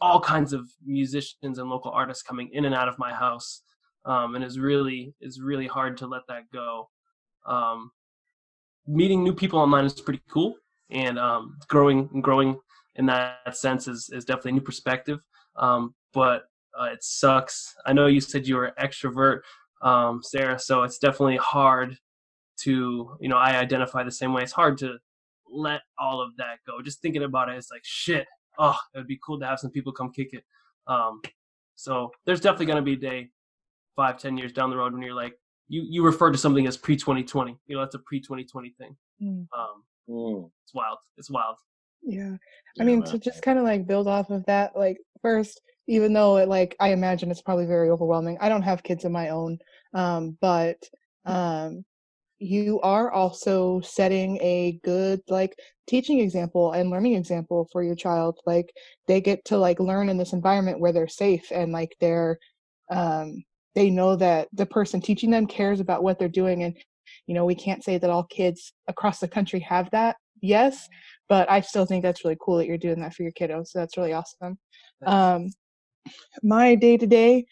all 0.00 0.20
kinds 0.20 0.54
of 0.54 0.66
musicians 0.84 1.58
and 1.58 1.68
local 1.68 1.90
artists 1.90 2.22
coming 2.22 2.48
in 2.52 2.64
and 2.64 2.74
out 2.74 2.88
of 2.88 2.98
my 2.98 3.12
house, 3.12 3.62
um, 4.06 4.34
and 4.34 4.42
it's 4.42 4.56
really 4.56 5.14
it's 5.20 5.40
really 5.40 5.66
hard 5.66 5.98
to 5.98 6.06
let 6.06 6.22
that 6.28 6.44
go. 6.52 6.88
Um, 7.46 7.90
meeting 8.90 9.22
new 9.22 9.34
people 9.34 9.58
online 9.58 9.84
is 9.84 10.00
pretty 10.00 10.22
cool, 10.28 10.56
and 10.90 11.18
um, 11.18 11.56
growing 11.68 12.08
and 12.12 12.22
growing 12.22 12.58
in 12.96 13.06
that 13.06 13.56
sense 13.56 13.88
is 13.88 14.10
is 14.12 14.24
definitely 14.24 14.50
a 14.50 14.54
new 14.54 14.60
perspective. 14.60 15.20
Um, 15.56 15.94
but 16.12 16.44
uh, 16.78 16.84
it 16.84 17.02
sucks. 17.02 17.74
I 17.86 17.92
know 17.92 18.06
you 18.06 18.20
said 18.20 18.46
you 18.46 18.56
were 18.56 18.66
an 18.66 18.74
extrovert, 18.80 19.40
um, 19.82 20.20
Sarah, 20.22 20.58
so 20.58 20.82
it's 20.82 20.98
definitely 20.98 21.36
hard 21.36 21.96
to 22.62 23.16
you 23.20 23.28
know 23.28 23.36
I 23.36 23.56
identify 23.58 24.02
the 24.02 24.12
same 24.12 24.32
way. 24.32 24.42
It's 24.42 24.52
hard 24.52 24.78
to 24.78 24.98
let 25.50 25.80
all 25.98 26.20
of 26.20 26.36
that 26.36 26.58
go. 26.66 26.82
Just 26.82 27.02
thinking 27.02 27.22
about 27.22 27.48
it, 27.48 27.56
it's 27.56 27.70
like 27.70 27.82
shit. 27.84 28.26
Oh, 28.58 28.76
it 28.94 28.98
would 28.98 29.06
be 29.06 29.18
cool 29.24 29.38
to 29.40 29.46
have 29.46 29.58
some 29.58 29.70
people 29.70 29.92
come 29.92 30.12
kick 30.12 30.32
it. 30.32 30.44
Um, 30.86 31.22
so 31.76 32.10
there's 32.26 32.40
definitely 32.40 32.66
going 32.66 32.76
to 32.76 32.82
be 32.82 32.92
a 32.92 33.10
day, 33.10 33.30
five, 33.96 34.18
ten 34.18 34.36
years 34.36 34.52
down 34.52 34.70
the 34.70 34.76
road 34.76 34.92
when 34.92 35.02
you're 35.02 35.14
like, 35.14 35.34
you 35.70 35.86
you 35.88 36.04
refer 36.04 36.30
to 36.32 36.36
something 36.36 36.66
as 36.66 36.76
pre 36.76 36.96
2020. 36.96 37.56
You 37.66 37.76
know, 37.76 37.82
that's 37.82 37.94
a 37.94 38.00
pre 38.00 38.20
2020 38.20 38.74
thing. 38.76 38.96
Mm. 39.22 39.46
Um, 39.56 39.84
mm. 40.08 40.50
It's 40.64 40.74
wild. 40.74 40.98
It's 41.16 41.30
wild. 41.30 41.56
Yeah, 42.02 42.36
I 42.80 42.84
mean, 42.84 43.02
to 43.04 43.18
just 43.18 43.42
kind 43.42 43.58
of 43.58 43.64
like 43.64 43.86
build 43.86 44.08
off 44.08 44.30
of 44.30 44.44
that, 44.46 44.74
like 44.74 44.98
first, 45.22 45.60
even 45.86 46.12
though 46.12 46.38
it 46.38 46.48
like 46.48 46.74
I 46.80 46.88
imagine 46.88 47.30
it's 47.30 47.42
probably 47.42 47.66
very 47.66 47.88
overwhelming. 47.88 48.36
I 48.40 48.48
don't 48.48 48.62
have 48.62 48.82
kids 48.82 49.04
of 49.04 49.12
my 49.12 49.28
own, 49.28 49.58
um, 49.94 50.36
but 50.40 50.78
um, 51.24 51.84
you 52.40 52.80
are 52.80 53.12
also 53.12 53.80
setting 53.80 54.38
a 54.40 54.80
good 54.82 55.20
like 55.28 55.56
teaching 55.86 56.18
example 56.20 56.72
and 56.72 56.90
learning 56.90 57.14
example 57.14 57.68
for 57.70 57.82
your 57.82 57.94
child 57.94 58.38
like 58.46 58.72
they 59.06 59.20
get 59.20 59.44
to 59.44 59.58
like 59.58 59.78
learn 59.78 60.08
in 60.08 60.16
this 60.16 60.32
environment 60.32 60.80
where 60.80 60.92
they're 60.92 61.08
safe 61.08 61.52
and 61.52 61.70
like 61.70 61.94
they're 62.00 62.38
um 62.90 63.42
they 63.74 63.90
know 63.90 64.16
that 64.16 64.48
the 64.52 64.66
person 64.66 65.00
teaching 65.00 65.30
them 65.30 65.46
cares 65.46 65.80
about 65.80 66.02
what 66.02 66.18
they're 66.18 66.28
doing 66.28 66.62
and 66.64 66.76
you 67.26 67.34
know 67.34 67.44
we 67.44 67.54
can't 67.54 67.84
say 67.84 67.98
that 67.98 68.10
all 68.10 68.24
kids 68.24 68.72
across 68.88 69.18
the 69.18 69.28
country 69.28 69.60
have 69.60 69.90
that 69.90 70.16
yes 70.42 70.88
but 71.28 71.50
i 71.50 71.60
still 71.60 71.86
think 71.86 72.02
that's 72.02 72.24
really 72.24 72.36
cool 72.40 72.56
that 72.56 72.66
you're 72.66 72.78
doing 72.78 73.00
that 73.00 73.14
for 73.14 73.22
your 73.22 73.32
kiddos 73.32 73.68
so 73.68 73.78
that's 73.78 73.96
really 73.96 74.12
awesome. 74.12 74.58
Um, 75.06 75.50
my 76.42 76.74
day 76.74 76.96
to 76.96 77.06
day, 77.06 77.46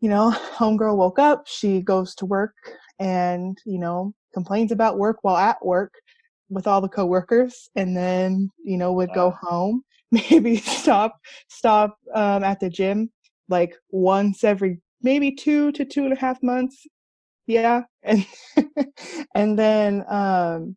you 0.00 0.08
know, 0.08 0.30
homegirl 0.56 0.96
woke 0.96 1.18
up, 1.18 1.46
she 1.46 1.80
goes 1.80 2.14
to 2.16 2.26
work 2.26 2.54
and, 2.98 3.56
you 3.64 3.78
know, 3.78 4.12
complains 4.34 4.72
about 4.72 4.98
work 4.98 5.18
while 5.22 5.36
at 5.36 5.64
work 5.64 5.92
with 6.50 6.66
all 6.66 6.80
the 6.80 6.88
coworkers 6.88 7.68
and 7.76 7.96
then, 7.96 8.50
you 8.64 8.76
know, 8.76 8.92
would 8.92 9.12
go 9.14 9.30
home, 9.30 9.82
maybe 10.10 10.56
stop, 10.56 11.18
stop 11.48 11.96
um, 12.14 12.42
at 12.44 12.60
the 12.60 12.70
gym 12.70 13.10
like 13.48 13.74
once 13.90 14.44
every 14.44 14.80
maybe 15.02 15.32
two 15.32 15.72
to 15.72 15.84
two 15.84 16.04
and 16.04 16.12
a 16.12 16.20
half 16.20 16.42
months. 16.42 16.86
Yeah. 17.46 17.82
And, 18.02 18.26
and 19.34 19.58
then, 19.58 20.04
um, 20.08 20.76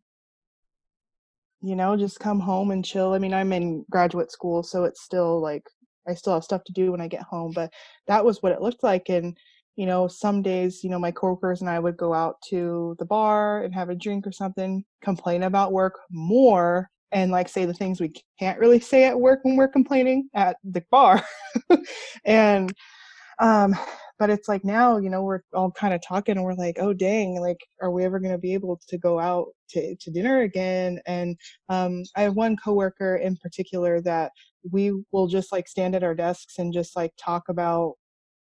you 1.60 1.76
know, 1.76 1.96
just 1.96 2.18
come 2.18 2.40
home 2.40 2.70
and 2.70 2.84
chill. 2.84 3.12
I 3.12 3.18
mean, 3.18 3.34
I'm 3.34 3.52
in 3.52 3.84
graduate 3.90 4.32
school, 4.32 4.62
so 4.62 4.84
it's 4.84 5.02
still 5.02 5.40
like 5.40 5.62
I 6.08 6.14
still 6.14 6.34
have 6.34 6.44
stuff 6.44 6.64
to 6.64 6.72
do 6.72 6.90
when 6.90 7.00
I 7.00 7.08
get 7.08 7.22
home, 7.22 7.52
but 7.54 7.72
that 8.08 8.24
was 8.24 8.42
what 8.42 8.52
it 8.52 8.60
looked 8.60 8.82
like. 8.82 9.08
And, 9.08 9.36
you 9.76 9.86
know, 9.86 10.08
some 10.08 10.42
days, 10.42 10.82
you 10.82 10.90
know, 10.90 10.98
my 10.98 11.12
coworkers 11.12 11.60
and 11.60 11.70
I 11.70 11.78
would 11.78 11.96
go 11.96 12.12
out 12.12 12.36
to 12.50 12.96
the 12.98 13.04
bar 13.04 13.62
and 13.62 13.74
have 13.74 13.88
a 13.88 13.94
drink 13.94 14.26
or 14.26 14.32
something, 14.32 14.84
complain 15.02 15.44
about 15.44 15.72
work 15.72 15.98
more 16.10 16.90
and 17.12 17.30
like 17.30 17.48
say 17.48 17.64
the 17.66 17.74
things 17.74 18.00
we 18.00 18.12
can't 18.38 18.58
really 18.58 18.80
say 18.80 19.04
at 19.04 19.18
work 19.18 19.40
when 19.42 19.56
we're 19.56 19.68
complaining 19.68 20.28
at 20.34 20.56
the 20.64 20.82
bar. 20.90 21.24
and 22.24 22.72
um 23.38 23.74
but 24.18 24.30
it's 24.30 24.48
like 24.48 24.64
now 24.64 24.98
you 24.98 25.10
know 25.10 25.22
we're 25.22 25.40
all 25.52 25.70
kind 25.70 25.94
of 25.94 26.00
talking 26.06 26.36
and 26.36 26.44
we're 26.44 26.54
like 26.54 26.76
oh 26.78 26.92
dang 26.92 27.40
like 27.40 27.58
are 27.80 27.90
we 27.90 28.04
ever 28.04 28.20
going 28.20 28.32
to 28.32 28.38
be 28.38 28.54
able 28.54 28.80
to 28.88 28.98
go 28.98 29.18
out 29.18 29.48
to, 29.70 29.96
to 29.96 30.10
dinner 30.10 30.42
again? 30.42 31.00
And 31.06 31.36
um 31.68 32.02
i 32.16 32.22
have 32.22 32.34
one 32.34 32.56
coworker 32.56 33.16
in 33.16 33.36
particular 33.36 34.00
that 34.02 34.32
we 34.70 34.92
will 35.12 35.26
just 35.26 35.50
like 35.50 35.68
stand 35.68 35.94
at 35.94 36.04
our 36.04 36.14
desks 36.14 36.58
and 36.58 36.72
just 36.72 36.94
like 36.94 37.12
talk 37.18 37.48
about 37.48 37.94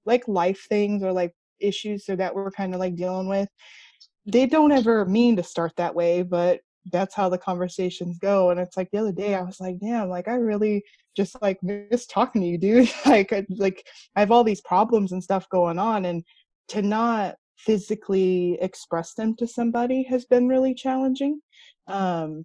like 0.06 0.28
life 0.28 0.66
things 0.68 1.02
or 1.02 1.12
like 1.12 1.32
issues 1.60 2.06
so 2.06 2.14
that 2.16 2.34
we're 2.34 2.50
kind 2.50 2.74
of 2.74 2.80
like 2.80 2.94
dealing 2.94 3.28
with. 3.28 3.48
They 4.26 4.46
don't 4.46 4.72
ever 4.72 5.04
mean 5.06 5.36
to 5.36 5.42
start 5.42 5.72
that 5.76 5.94
way 5.94 6.22
but 6.22 6.60
that's 6.92 7.14
how 7.14 7.28
the 7.28 7.38
conversations 7.38 8.18
go 8.18 8.50
and 8.50 8.60
it's 8.60 8.76
like 8.76 8.90
the 8.90 8.98
other 8.98 9.12
day 9.12 9.34
i 9.34 9.40
was 9.40 9.58
like 9.60 9.78
damn 9.80 10.08
like 10.08 10.28
i 10.28 10.34
really 10.34 10.84
just 11.16 11.40
like 11.42 11.58
miss 11.62 12.06
talking 12.06 12.42
to 12.42 12.48
you 12.48 12.58
dude 12.58 12.90
like 13.06 13.32
like 13.50 13.86
i 14.16 14.20
have 14.20 14.30
all 14.30 14.44
these 14.44 14.60
problems 14.60 15.12
and 15.12 15.22
stuff 15.22 15.48
going 15.48 15.78
on 15.78 16.04
and 16.04 16.22
to 16.68 16.82
not 16.82 17.34
physically 17.56 18.58
express 18.60 19.14
them 19.14 19.34
to 19.36 19.46
somebody 19.46 20.02
has 20.02 20.24
been 20.24 20.48
really 20.48 20.74
challenging 20.74 21.40
um 21.86 22.44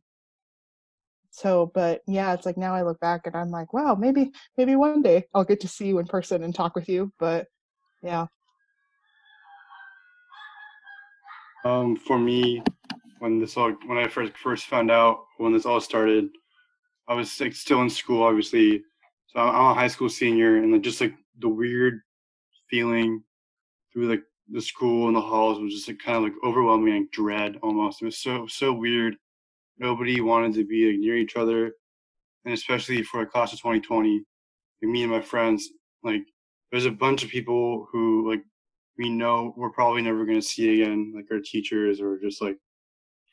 so 1.32 1.72
but 1.74 2.02
yeah 2.08 2.34
it's 2.34 2.46
like 2.46 2.58
now 2.58 2.74
i 2.74 2.82
look 2.82 3.00
back 3.00 3.22
and 3.26 3.36
i'm 3.36 3.50
like 3.50 3.74
wow 3.74 3.96
maybe 3.96 4.32
maybe 4.58 4.76
one 4.76 5.02
day 5.02 5.26
i'll 5.34 5.44
get 5.44 5.60
to 5.60 5.68
see 5.68 5.88
you 5.88 6.00
in 6.00 6.06
person 6.06 6.44
and 6.44 6.54
talk 6.54 6.76
with 6.76 6.88
you 6.88 7.12
but 7.20 7.48
yeah 8.04 8.26
um 11.66 11.96
for 11.96 12.18
me 12.18 12.64
when 13.20 13.40
this 13.40 13.56
all 13.58 13.72
when 13.86 13.98
I 13.98 14.08
first 14.08 14.36
first 14.38 14.66
found 14.66 14.90
out 14.90 15.26
when 15.38 15.54
this 15.54 15.66
all 15.66 15.80
started. 15.80 16.30
I 17.10 17.16
was 17.16 17.40
like 17.42 17.54
still 17.54 17.82
in 17.82 17.90
school, 17.90 18.24
obviously. 18.24 18.84
So 19.28 19.40
I'm 19.40 19.72
a 19.72 19.74
high 19.74 19.88
school 19.88 20.10
senior, 20.10 20.58
and 20.58 20.72
like 20.72 20.84
just 20.84 21.02
like 21.02 21.14
the 21.40 21.50
weird 21.50 22.02
feeling 22.70 23.24
through 23.92 24.10
like 24.10 24.24
the 24.52 24.62
school 24.62 25.08
and 25.08 25.16
the 25.16 25.22
halls 25.22 25.60
was 25.60 25.74
just 25.74 25.88
like 25.88 26.00
kind 26.00 26.18
of 26.18 26.24
like 26.24 26.34
overwhelming, 26.44 26.94
like 27.02 27.12
dread 27.12 27.58
almost. 27.64 28.02
It 28.02 28.06
was 28.06 28.18
so 28.18 28.46
so 28.48 28.72
weird. 28.72 29.16
Nobody 29.80 30.22
wanted 30.22 30.54
to 30.56 30.66
be 30.66 30.92
like 30.92 31.00
near 31.00 31.18
each 31.18 31.36
other, 31.36 31.74
and 32.46 32.54
especially 32.54 33.02
for 33.04 33.22
a 33.22 33.26
class 33.26 33.54
of 33.54 33.60
2020, 33.60 34.24
like 34.82 34.92
me 34.92 35.04
and 35.04 35.12
my 35.12 35.22
friends, 35.22 35.70
like 36.04 36.24
there's 36.72 36.86
a 36.86 36.92
bunch 36.92 37.24
of 37.24 37.30
people 37.30 37.88
who 37.92 38.30
like 38.30 38.44
we 39.00 39.10
know 39.10 39.54
we're 39.58 39.72
probably 39.72 40.02
never 40.02 40.26
going 40.26 40.40
to 40.40 40.46
see 40.46 40.82
again, 40.82 41.14
like 41.16 41.26
our 41.32 41.40
teachers 41.40 42.02
or 42.02 42.20
just 42.20 42.42
like 42.42 42.58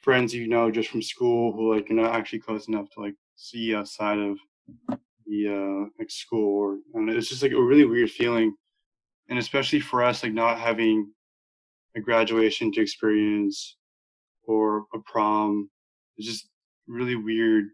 friends 0.00 0.32
you 0.32 0.46
know 0.48 0.70
just 0.70 0.88
from 0.88 1.02
school 1.02 1.52
who 1.52 1.74
like 1.74 1.88
you're 1.88 2.00
not 2.00 2.14
actually 2.14 2.38
close 2.38 2.68
enough 2.68 2.88
to 2.90 3.00
like 3.00 3.14
see 3.37 3.74
outside 3.74 4.18
of 4.18 4.39
the 5.26 5.49
uh 5.49 5.89
like 5.99 6.11
school 6.11 6.59
or 6.59 6.78
and 6.95 7.11
it's 7.11 7.28
just 7.28 7.43
like 7.43 7.53
a 7.53 7.62
really 7.62 7.84
weird 7.84 8.11
feeling. 8.11 8.55
And 9.28 9.39
especially 9.39 9.80
for 9.80 10.03
us 10.03 10.22
like 10.22 10.32
not 10.32 10.59
having 10.59 11.11
a 11.97 12.01
graduation 12.01 12.70
to 12.72 12.80
experience 12.80 13.76
or 14.47 14.87
a 14.95 14.99
prom 15.05 15.68
it's 16.16 16.26
just 16.26 16.49
really 16.87 17.16
weird 17.16 17.66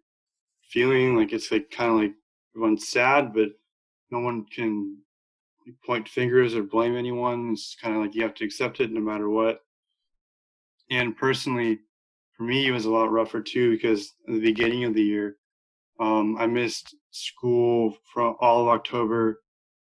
feeling 0.63 1.17
like 1.17 1.33
it's 1.33 1.53
like 1.53 1.71
kind 1.71 1.91
of 1.91 1.97
like 1.97 2.13
everyone's 2.55 2.89
sad 2.89 3.35
but 3.35 3.51
no 4.11 4.21
one 4.21 4.45
can 4.47 4.97
point 5.85 6.09
fingers 6.09 6.55
or 6.55 6.63
blame 6.63 6.97
anyone. 6.97 7.51
It's 7.53 7.77
kind 7.81 7.97
of 7.97 8.03
like 8.03 8.15
you 8.15 8.23
have 8.23 8.35
to 8.35 8.45
accept 8.45 8.81
it 8.81 8.93
no 8.93 9.01
matter 9.01 9.29
what. 9.29 9.61
And 10.91 11.17
personally 11.17 11.81
for 12.37 12.45
me, 12.45 12.67
it 12.67 12.73
was 12.73 12.85
a 12.85 12.91
lot 12.91 13.11
rougher 13.11 13.41
too 13.41 13.71
because 13.71 14.13
at 14.29 14.35
the 14.35 14.41
beginning 14.41 14.85
of 14.85 14.95
the 14.95 15.03
year, 15.03 15.37
um, 16.03 16.37
I 16.37 16.47
missed 16.49 16.97
school 17.13 17.97
from 18.13 18.35
all 18.41 18.63
of 18.63 18.69
October 18.69 19.41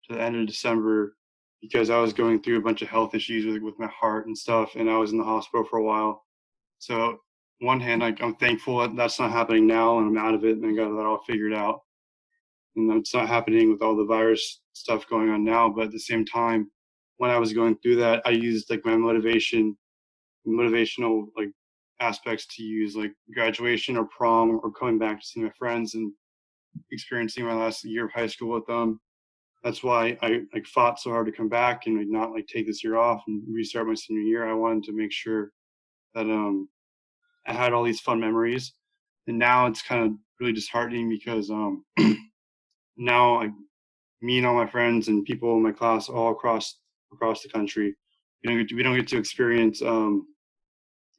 to 0.05 0.15
the 0.15 0.21
end 0.21 0.35
of 0.35 0.47
December 0.47 1.15
because 1.61 1.91
I 1.91 1.99
was 1.99 2.13
going 2.13 2.41
through 2.41 2.57
a 2.57 2.63
bunch 2.63 2.81
of 2.81 2.87
health 2.87 3.13
issues 3.13 3.45
with, 3.45 3.61
with 3.61 3.77
my 3.77 3.87
heart 3.87 4.25
and 4.25 4.35
stuff, 4.35 4.71
and 4.75 4.89
I 4.89 4.97
was 4.97 5.11
in 5.11 5.19
the 5.19 5.23
hospital 5.23 5.63
for 5.69 5.77
a 5.77 5.83
while. 5.83 6.23
So, 6.79 7.19
one 7.59 7.79
hand, 7.79 8.01
like, 8.01 8.23
I'm 8.23 8.33
thankful 8.35 8.79
that 8.79 8.95
that's 8.95 9.19
not 9.19 9.31
happening 9.31 9.67
now, 9.67 9.99
and 9.99 10.07
I'm 10.07 10.25
out 10.25 10.33
of 10.33 10.45
it, 10.45 10.57
and 10.57 10.65
I 10.65 10.71
got 10.71 10.89
that 10.95 11.05
all 11.05 11.21
figured 11.27 11.53
out. 11.53 11.81
And 12.75 12.91
it's 12.93 13.13
not 13.13 13.27
happening 13.27 13.69
with 13.69 13.83
all 13.83 13.95
the 13.95 14.05
virus 14.05 14.61
stuff 14.73 15.07
going 15.07 15.29
on 15.29 15.43
now, 15.43 15.69
but 15.69 15.85
at 15.85 15.91
the 15.91 15.99
same 15.99 16.25
time, 16.25 16.71
when 17.17 17.29
I 17.29 17.37
was 17.37 17.53
going 17.53 17.77
through 17.83 17.97
that, 17.97 18.23
I 18.25 18.31
used 18.31 18.71
like 18.71 18.83
my 18.83 18.95
motivation, 18.95 19.77
motivational 20.47 21.27
like 21.37 21.49
aspects 21.99 22.45
to 22.55 22.63
use 22.63 22.95
like 22.95 23.13
graduation 23.33 23.97
or 23.97 24.05
prom 24.05 24.59
or 24.63 24.71
coming 24.71 24.97
back 24.97 25.19
to 25.19 25.25
see 25.25 25.41
my 25.41 25.51
friends 25.57 25.95
and 25.95 26.11
experiencing 26.91 27.45
my 27.45 27.53
last 27.53 27.83
year 27.83 28.05
of 28.05 28.11
high 28.11 28.27
school 28.27 28.53
with 28.53 28.65
them. 28.67 28.99
That's 29.63 29.83
why 29.83 30.17
I 30.21 30.41
like 30.53 30.65
fought 30.65 30.99
so 30.99 31.09
hard 31.09 31.25
to 31.25 31.33
come 31.33 31.49
back 31.49 31.85
and 31.85 31.97
like, 31.97 32.07
not 32.07 32.31
like 32.31 32.47
take 32.47 32.65
this 32.65 32.83
year 32.83 32.97
off 32.97 33.23
and 33.27 33.43
restart 33.51 33.87
my 33.87 33.93
senior 33.93 34.21
year. 34.21 34.49
I 34.49 34.53
wanted 34.53 34.83
to 34.85 34.93
make 34.93 35.11
sure 35.11 35.51
that 36.15 36.25
um 36.25 36.69
I 37.45 37.53
had 37.53 37.73
all 37.73 37.83
these 37.83 37.99
fun 37.99 38.19
memories. 38.19 38.73
And 39.27 39.37
now 39.37 39.67
it's 39.67 39.81
kind 39.81 40.05
of 40.05 40.13
really 40.39 40.53
disheartening 40.53 41.09
because 41.09 41.49
um 41.49 41.83
now 42.97 43.39
like 43.39 43.51
me 44.21 44.37
and 44.37 44.47
all 44.47 44.55
my 44.55 44.67
friends 44.67 45.09
and 45.09 45.25
people 45.25 45.55
in 45.57 45.63
my 45.63 45.71
class 45.71 46.07
all 46.07 46.31
across 46.31 46.77
across 47.11 47.41
the 47.41 47.49
country, 47.49 47.95
we 48.43 48.49
don't 48.49 48.59
get 48.59 48.69
to, 48.69 48.75
we 48.75 48.83
don't 48.83 48.95
get 48.95 49.07
to 49.09 49.17
experience 49.17 49.81
um 49.81 50.25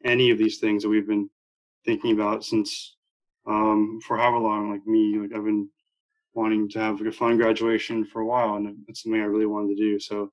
any 0.04 0.30
of 0.30 0.38
these 0.38 0.58
things 0.58 0.82
that 0.82 0.88
we've 0.88 1.06
been 1.06 1.28
thinking 1.84 2.12
about 2.12 2.44
since 2.44 2.96
um, 3.46 4.00
for 4.06 4.16
however 4.16 4.38
long. 4.38 4.70
Like 4.70 4.86
me, 4.86 5.18
like 5.18 5.32
I've 5.34 5.44
been 5.44 5.68
wanting 6.34 6.68
to 6.70 6.78
have 6.78 7.00
like 7.00 7.08
a 7.08 7.16
fun 7.16 7.36
graduation 7.36 8.04
for 8.04 8.20
a 8.20 8.26
while, 8.26 8.56
and 8.56 8.76
it's 8.88 9.02
something 9.02 9.20
I 9.20 9.24
really 9.24 9.46
wanted 9.46 9.76
to 9.76 9.82
do. 9.82 9.98
So 9.98 10.30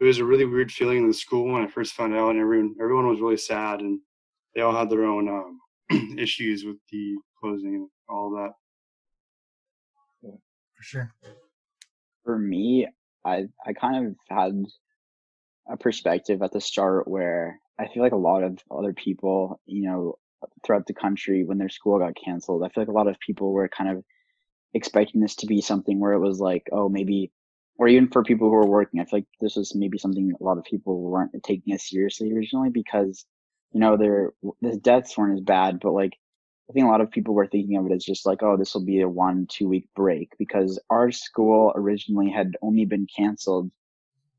it 0.00 0.04
was 0.04 0.18
a 0.18 0.24
really 0.24 0.44
weird 0.44 0.72
feeling 0.72 0.98
in 0.98 1.08
the 1.08 1.14
school 1.14 1.52
when 1.52 1.62
I 1.62 1.68
first 1.68 1.94
found 1.94 2.14
out, 2.14 2.30
and 2.30 2.40
everyone 2.40 2.74
everyone 2.80 3.08
was 3.08 3.20
really 3.20 3.36
sad, 3.36 3.80
and 3.80 4.00
they 4.54 4.62
all 4.62 4.74
had 4.74 4.90
their 4.90 5.04
own 5.04 5.28
um, 5.28 5.60
issues 6.18 6.64
with 6.64 6.76
the 6.90 7.16
closing 7.40 7.74
and 7.74 7.88
all 8.08 8.30
that. 8.30 8.52
For 10.22 10.82
sure. 10.82 11.14
For 12.24 12.38
me, 12.38 12.88
I 13.24 13.44
I 13.66 13.72
kind 13.72 14.06
of 14.06 14.14
had 14.28 14.64
a 15.68 15.76
perspective 15.76 16.42
at 16.42 16.52
the 16.52 16.60
start 16.60 17.06
where 17.06 17.60
I 17.82 17.92
feel 17.92 18.02
like 18.02 18.12
a 18.12 18.16
lot 18.16 18.44
of 18.44 18.58
other 18.70 18.92
people, 18.92 19.60
you 19.66 19.82
know, 19.82 20.18
throughout 20.64 20.86
the 20.86 20.94
country 20.94 21.44
when 21.44 21.58
their 21.58 21.68
school 21.68 21.98
got 21.98 22.14
canceled, 22.22 22.62
I 22.62 22.68
feel 22.68 22.82
like 22.82 22.88
a 22.88 22.92
lot 22.92 23.08
of 23.08 23.18
people 23.18 23.52
were 23.52 23.68
kind 23.68 23.90
of 23.90 24.04
expecting 24.74 25.20
this 25.20 25.36
to 25.36 25.46
be 25.46 25.60
something 25.60 25.98
where 25.98 26.12
it 26.12 26.20
was 26.20 26.40
like, 26.40 26.68
oh, 26.72 26.88
maybe, 26.88 27.32
or 27.78 27.88
even 27.88 28.08
for 28.08 28.22
people 28.22 28.48
who 28.48 28.54
were 28.54 28.66
working, 28.66 29.00
I 29.00 29.04
feel 29.04 29.20
like 29.20 29.26
this 29.40 29.56
was 29.56 29.74
maybe 29.74 29.98
something 29.98 30.32
a 30.40 30.44
lot 30.44 30.58
of 30.58 30.64
people 30.64 31.00
weren't 31.00 31.32
taking 31.42 31.74
as 31.74 31.88
seriously 31.88 32.32
originally 32.32 32.70
because, 32.70 33.24
you 33.72 33.80
know, 33.80 33.96
their 33.96 34.32
the 34.60 34.76
deaths 34.76 35.16
weren't 35.16 35.38
as 35.38 35.44
bad, 35.44 35.80
but 35.80 35.92
like 35.92 36.12
I 36.70 36.72
think 36.72 36.86
a 36.86 36.90
lot 36.90 37.00
of 37.00 37.10
people 37.10 37.34
were 37.34 37.48
thinking 37.48 37.76
of 37.76 37.86
it 37.86 37.92
as 37.92 38.04
just 38.04 38.26
like, 38.26 38.42
oh, 38.42 38.56
this 38.56 38.74
will 38.74 38.84
be 38.84 39.00
a 39.00 39.08
one, 39.08 39.46
two 39.50 39.68
week 39.68 39.88
break 39.96 40.32
because 40.38 40.80
our 40.88 41.10
school 41.10 41.72
originally 41.74 42.30
had 42.30 42.56
only 42.62 42.84
been 42.84 43.06
canceled 43.14 43.70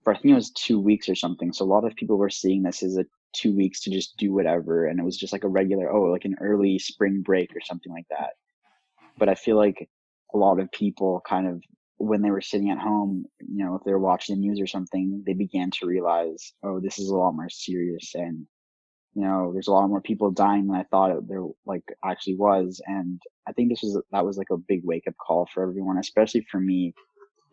for 0.04 0.14
I 0.14 0.18
think 0.18 0.32
it 0.32 0.36
was 0.36 0.52
two 0.52 0.80
weeks 0.80 1.10
or 1.10 1.16
something. 1.16 1.54
So 1.54 1.66
a 1.66 1.68
lot 1.68 1.86
of 1.86 1.96
people 1.96 2.18
were 2.18 2.30
seeing 2.30 2.64
this 2.64 2.84
as 2.84 2.98
a 2.98 3.06
two 3.34 3.56
weeks 3.56 3.82
to 3.82 3.92
just 3.92 4.18
do 4.18 4.34
whatever. 4.34 4.88
And 4.88 5.00
it 5.00 5.04
was 5.04 5.18
just 5.18 5.34
like 5.34 5.44
a 5.44 5.50
regular, 5.50 5.92
oh, 5.92 6.12
like 6.12 6.26
an 6.26 6.36
early 6.40 6.80
spring 6.80 7.22
break 7.22 7.52
or 7.56 7.62
something 7.62 7.92
like 7.92 8.08
that. 8.10 8.32
But 9.18 9.30
I 9.30 9.36
feel 9.36 9.58
like 9.58 9.90
a 10.34 10.38
lot 10.38 10.60
of 10.60 10.72
people 10.72 11.22
kind 11.28 11.48
of, 11.48 11.62
when 11.98 12.22
they 12.22 12.32
were 12.32 12.42
sitting 12.42 12.72
at 12.72 12.80
home, 12.80 13.26
you 13.40 13.64
know, 13.64 13.76
if 13.76 13.84
they 13.84 13.92
were 13.92 14.00
watching 14.00 14.36
the 14.36 14.42
news 14.42 14.60
or 14.60 14.68
something, 14.68 15.24
they 15.26 15.34
began 15.34 15.72
to 15.72 15.86
realize, 15.86 16.54
oh, 16.64 16.80
this 16.80 17.00
is 17.00 17.10
a 17.10 17.16
lot 17.16 17.34
more 17.34 17.50
serious. 17.50 18.12
And, 18.16 18.46
you 19.14 19.22
know, 19.22 19.52
there's 19.54 19.68
a 19.68 19.72
lot 19.72 19.88
more 19.88 20.02
people 20.02 20.32
dying 20.32 20.68
than 20.68 20.76
I 20.76 20.84
thought 20.84 21.28
there 21.28 21.44
like 21.66 21.84
actually 22.04 22.36
was. 22.36 22.82
And 22.88 23.22
I 23.48 23.54
think 23.54 23.70
this 23.70 23.84
was, 23.84 24.02
that 24.12 24.26
was 24.26 24.38
like 24.38 24.50
a 24.52 24.58
big 24.58 24.82
wake 24.84 25.08
up 25.08 25.14
call 25.26 25.48
for 25.54 25.64
everyone, 25.64 25.98
especially 25.98 26.46
for 26.52 26.60
me. 26.60 26.94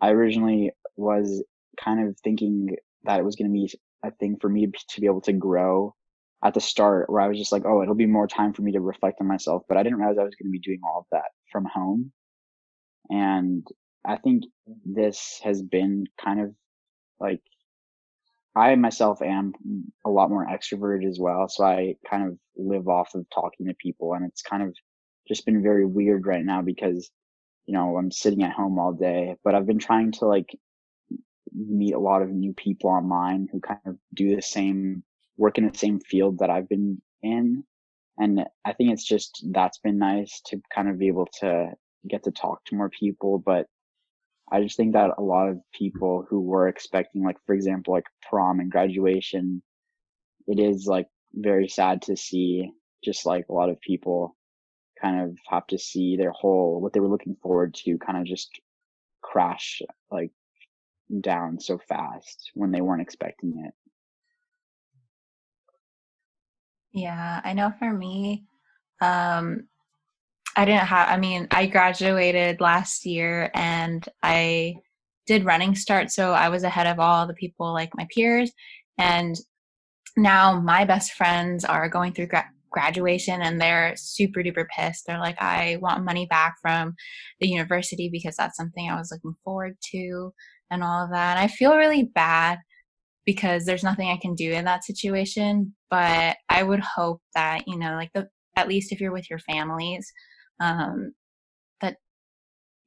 I 0.00 0.10
originally 0.10 0.72
was 0.96 1.44
kind 1.78 2.08
of 2.08 2.18
thinking 2.24 2.76
that 3.04 3.20
it 3.20 3.24
was 3.24 3.36
going 3.36 3.48
to 3.48 3.52
be 3.52 3.70
a 4.02 4.10
thing 4.12 4.36
for 4.40 4.48
me 4.48 4.66
to 4.66 5.00
be 5.00 5.06
able 5.06 5.20
to 5.22 5.32
grow 5.32 5.94
at 6.42 6.54
the 6.54 6.60
start 6.60 7.10
where 7.10 7.20
I 7.20 7.28
was 7.28 7.38
just 7.38 7.52
like, 7.52 7.64
oh, 7.66 7.82
it'll 7.82 7.94
be 7.94 8.06
more 8.06 8.26
time 8.26 8.52
for 8.52 8.62
me 8.62 8.72
to 8.72 8.80
reflect 8.80 9.20
on 9.20 9.26
myself. 9.26 9.62
But 9.68 9.76
I 9.76 9.82
didn't 9.82 9.98
realize 9.98 10.16
I 10.18 10.24
was 10.24 10.34
going 10.34 10.48
to 10.48 10.58
be 10.58 10.58
doing 10.58 10.80
all 10.84 11.00
of 11.00 11.06
that 11.12 11.30
from 11.52 11.66
home. 11.66 12.12
And 13.10 13.66
I 14.06 14.16
think 14.16 14.44
this 14.84 15.40
has 15.44 15.60
been 15.60 16.06
kind 16.22 16.40
of 16.40 16.54
like 17.18 17.42
I 18.56 18.74
myself 18.74 19.22
am 19.22 19.52
a 20.04 20.10
lot 20.10 20.30
more 20.30 20.46
extroverted 20.46 21.06
as 21.08 21.18
well. 21.20 21.48
So 21.48 21.64
I 21.64 21.96
kind 22.08 22.26
of 22.26 22.38
live 22.56 22.88
off 22.88 23.14
of 23.14 23.26
talking 23.32 23.66
to 23.66 23.74
people 23.74 24.14
and 24.14 24.24
it's 24.26 24.42
kind 24.42 24.62
of 24.62 24.74
just 25.28 25.46
been 25.46 25.62
very 25.62 25.86
weird 25.86 26.26
right 26.26 26.44
now 26.44 26.62
because, 26.62 27.10
you 27.66 27.74
know, 27.74 27.96
I'm 27.96 28.10
sitting 28.10 28.42
at 28.42 28.52
home 28.52 28.78
all 28.78 28.92
day, 28.92 29.36
but 29.44 29.54
I've 29.54 29.66
been 29.66 29.78
trying 29.78 30.12
to 30.12 30.26
like 30.26 30.48
meet 31.54 31.94
a 31.94 31.98
lot 31.98 32.22
of 32.22 32.30
new 32.30 32.52
people 32.52 32.90
online 32.90 33.48
who 33.50 33.60
kind 33.60 33.80
of 33.86 33.96
do 34.14 34.34
the 34.34 34.42
same 34.42 35.02
work 35.36 35.58
in 35.58 35.68
the 35.68 35.78
same 35.78 36.00
field 36.00 36.38
that 36.38 36.50
I've 36.50 36.68
been 36.68 37.00
in. 37.22 37.64
And 38.18 38.44
I 38.64 38.72
think 38.72 38.92
it's 38.92 39.06
just, 39.06 39.46
that's 39.50 39.78
been 39.78 39.98
nice 39.98 40.40
to 40.46 40.60
kind 40.74 40.88
of 40.88 40.98
be 40.98 41.08
able 41.08 41.28
to 41.40 41.70
get 42.08 42.24
to 42.24 42.30
talk 42.30 42.64
to 42.66 42.76
more 42.76 42.90
people. 42.90 43.38
But 43.38 43.66
I 44.52 44.62
just 44.62 44.76
think 44.76 44.92
that 44.92 45.12
a 45.16 45.22
lot 45.22 45.48
of 45.48 45.58
people 45.72 46.26
who 46.28 46.40
were 46.40 46.68
expecting, 46.68 47.22
like, 47.22 47.36
for 47.46 47.54
example, 47.54 47.94
like 47.94 48.06
prom 48.28 48.60
and 48.60 48.70
graduation, 48.70 49.62
it 50.46 50.58
is 50.58 50.86
like 50.86 51.06
very 51.32 51.68
sad 51.68 52.02
to 52.02 52.16
see 52.16 52.70
just 53.02 53.24
like 53.24 53.46
a 53.48 53.52
lot 53.52 53.70
of 53.70 53.80
people 53.80 54.36
kind 55.00 55.22
of 55.22 55.38
have 55.48 55.66
to 55.68 55.78
see 55.78 56.16
their 56.16 56.32
whole, 56.32 56.80
what 56.80 56.92
they 56.92 57.00
were 57.00 57.08
looking 57.08 57.36
forward 57.42 57.74
to 57.74 57.96
kind 57.98 58.18
of 58.18 58.26
just 58.26 58.50
crash 59.22 59.80
like 60.10 60.30
down 61.20 61.58
so 61.58 61.78
fast 61.88 62.50
when 62.54 62.70
they 62.70 62.80
weren't 62.80 63.02
expecting 63.02 63.64
it. 63.66 63.74
Yeah, 66.92 67.40
I 67.44 67.52
know 67.52 67.72
for 67.78 67.92
me, 67.92 68.44
um, 69.00 69.68
I 70.56 70.64
didn't 70.64 70.86
have, 70.86 71.08
I 71.08 71.16
mean, 71.16 71.46
I 71.50 71.66
graduated 71.66 72.60
last 72.60 73.06
year 73.06 73.50
and 73.54 74.06
I 74.22 74.76
did 75.26 75.44
running 75.44 75.76
start. 75.76 76.10
So 76.10 76.32
I 76.32 76.48
was 76.48 76.64
ahead 76.64 76.86
of 76.86 76.98
all 76.98 77.26
the 77.26 77.34
people 77.34 77.72
like 77.72 77.90
my 77.94 78.06
peers. 78.14 78.50
And 78.98 79.36
now 80.16 80.60
my 80.60 80.84
best 80.84 81.12
friends 81.12 81.64
are 81.64 81.88
going 81.88 82.12
through 82.12 82.26
gra- 82.26 82.50
graduation 82.72 83.40
and 83.42 83.60
they're 83.60 83.94
super 83.96 84.40
duper 84.40 84.66
pissed. 84.76 85.04
They're 85.06 85.20
like, 85.20 85.40
I 85.40 85.78
want 85.80 86.04
money 86.04 86.26
back 86.26 86.56
from 86.60 86.94
the 87.38 87.48
university 87.48 88.08
because 88.10 88.36
that's 88.36 88.56
something 88.56 88.90
I 88.90 88.96
was 88.96 89.12
looking 89.12 89.34
forward 89.44 89.76
to 89.92 90.32
and 90.70 90.82
all 90.82 91.04
of 91.04 91.10
that. 91.10 91.36
And 91.36 91.44
I 91.44 91.48
feel 91.48 91.76
really 91.76 92.04
bad 92.04 92.58
because 93.26 93.64
there's 93.64 93.84
nothing 93.84 94.08
I 94.08 94.16
can 94.16 94.34
do 94.34 94.50
in 94.52 94.64
that 94.64 94.84
situation. 94.84 95.74
But 95.90 96.36
I 96.48 96.62
would 96.62 96.80
hope 96.80 97.20
that, 97.34 97.66
you 97.66 97.78
know, 97.78 97.94
like 97.94 98.10
the, 98.14 98.28
at 98.56 98.68
least 98.68 98.92
if 98.92 99.00
you're 99.00 99.12
with 99.12 99.28
your 99.30 99.38
families, 99.40 100.12
um, 100.60 101.12
that 101.80 101.96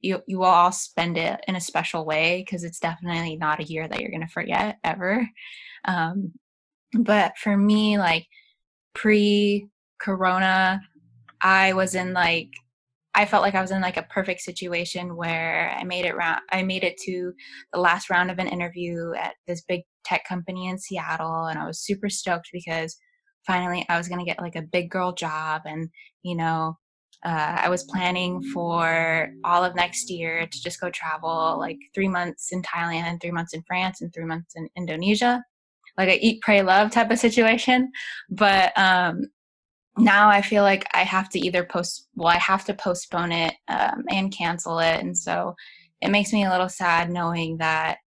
you 0.02 0.22
you 0.28 0.40
will 0.40 0.46
all 0.46 0.72
spend 0.72 1.18
it 1.18 1.40
in 1.48 1.56
a 1.56 1.62
special 1.62 2.06
way 2.06 2.44
because 2.46 2.64
it's 2.64 2.80
definitely 2.80 3.38
not 3.38 3.60
a 3.60 3.66
year 3.66 3.88
that 3.88 4.00
you're 4.00 4.12
gonna 4.12 4.28
forget 4.28 4.78
ever. 4.84 5.28
Um, 5.86 6.34
but 6.94 7.38
for 7.38 7.58
me, 7.58 7.98
like 7.98 8.28
pre 8.94 9.68
Corona, 10.00 10.82
I 11.42 11.74
was 11.74 11.96
in 11.96 12.14
like 12.14 12.50
I 13.16 13.26
felt 13.26 13.44
like 13.44 13.56
I 13.56 13.62
was 13.62 13.72
in 13.72 13.82
like 13.82 13.98
a 13.98 14.04
perfect 14.04 14.42
situation 14.42 15.16
where 15.16 15.76
I 15.78 15.84
made 15.84 16.06
it 16.06 16.16
round 16.16 16.42
I 16.52 16.64
made 16.64 16.84
it 16.84 16.98
to 17.04 17.34
the 17.72 17.80
last 17.80 18.10
round 18.10 18.32
of 18.32 18.40
an 18.40 18.48
interview 18.48 19.14
at 19.14 19.36
this 19.48 19.62
big 19.62 19.82
tech 20.04 20.26
company 20.28 20.68
in 20.68 20.80
Seattle 20.80 21.46
and 21.46 21.60
I 21.60 21.66
was 21.66 21.80
super 21.80 22.10
stoked 22.10 22.50
because 22.52 22.98
finally 23.46 23.86
I 23.90 23.98
was 23.98 24.08
to 24.08 24.26
get 24.26 24.42
like 24.42 24.56
a 24.56 24.62
big 24.62 24.90
girl 24.90 25.14
job 25.14 25.62
and 25.66 25.90
you 26.24 26.36
know 26.36 26.78
uh, 27.24 27.58
I 27.62 27.70
was 27.70 27.86
planning 27.86 28.42
for 28.54 29.30
all 29.46 29.64
of 29.64 29.76
next 29.76 30.10
year 30.10 30.46
to 30.46 30.62
just 30.62 30.82
go 30.82 30.90
travel 30.90 31.58
like 31.58 31.78
three 31.96 32.10
months 32.10 32.52
in 32.52 32.62
Thailand, 32.62 33.22
three 33.22 33.32
months 33.32 33.54
in 33.54 33.64
France, 33.64 34.02
and 34.02 34.14
three 34.14 34.26
months 34.26 34.56
in 34.58 34.68
Indonesia, 34.76 35.42
like 35.98 36.10
a 36.10 36.26
eat, 36.26 36.42
pray, 36.42 36.62
love 36.62 36.92
type 36.92 37.12
of 37.12 37.20
situation. 37.20 37.90
But 38.30 38.78
um, 38.78 39.28
now 39.98 40.30
I 40.30 40.42
feel 40.42 40.64
like 40.64 40.86
I 40.94 41.04
have 41.04 41.30
to 41.30 41.40
either 41.40 41.64
post, 41.64 42.08
well, 42.16 42.30
I 42.30 42.38
have 42.38 42.66
to 42.66 42.74
postpone 42.74 43.32
it 43.32 43.54
um, 43.68 44.04
and 44.10 44.36
cancel 44.36 44.80
it, 44.80 45.00
and 45.00 45.18
so 45.18 45.56
it 46.02 46.10
makes 46.10 46.34
me 46.34 46.46
a 46.46 46.50
little 46.50 46.70
sad 46.70 47.10
knowing 47.10 47.58
that 47.58 47.98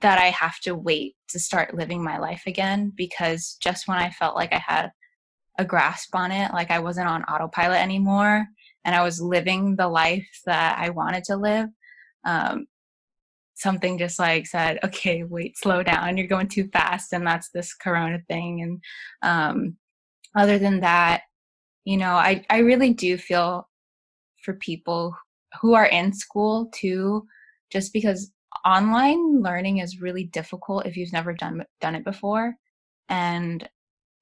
that 0.00 0.18
I 0.18 0.26
have 0.26 0.60
to 0.60 0.74
wait 0.74 1.16
to 1.28 1.38
start 1.38 1.74
living 1.74 2.04
my 2.04 2.18
life 2.18 2.42
again 2.46 2.92
because 2.94 3.56
just 3.60 3.88
when 3.88 3.98
I 3.98 4.10
felt 4.10 4.36
like 4.36 4.52
I 4.52 4.62
had 4.64 4.92
a 5.58 5.64
grasp 5.64 6.14
on 6.14 6.30
it. 6.30 6.52
Like 6.52 6.70
I 6.70 6.78
wasn't 6.78 7.08
on 7.08 7.24
autopilot 7.24 7.80
anymore 7.80 8.46
and 8.84 8.94
I 8.94 9.02
was 9.02 9.20
living 9.20 9.76
the 9.76 9.88
life 9.88 10.28
that 10.46 10.78
I 10.78 10.90
wanted 10.90 11.24
to 11.24 11.36
live. 11.36 11.68
Um, 12.24 12.66
something 13.54 13.98
just 13.98 14.20
like 14.20 14.46
said, 14.46 14.78
okay, 14.84 15.24
wait, 15.24 15.58
slow 15.58 15.82
down. 15.82 16.16
You're 16.16 16.28
going 16.28 16.48
too 16.48 16.68
fast. 16.68 17.12
And 17.12 17.26
that's 17.26 17.50
this 17.50 17.74
Corona 17.74 18.20
thing. 18.28 18.62
And 18.62 18.82
um, 19.22 19.76
other 20.36 20.58
than 20.58 20.80
that, 20.80 21.22
you 21.84 21.96
know, 21.96 22.12
I, 22.12 22.44
I 22.50 22.58
really 22.58 22.92
do 22.92 23.16
feel 23.16 23.68
for 24.44 24.54
people 24.54 25.16
who 25.60 25.74
are 25.74 25.86
in 25.86 26.12
school 26.12 26.70
too, 26.74 27.26
just 27.70 27.92
because 27.92 28.32
online 28.64 29.42
learning 29.42 29.78
is 29.78 30.00
really 30.00 30.24
difficult 30.24 30.86
if 30.86 30.96
you've 30.96 31.12
never 31.12 31.32
done 31.32 31.64
done 31.80 31.94
it 31.94 32.04
before. 32.04 32.54
And 33.08 33.68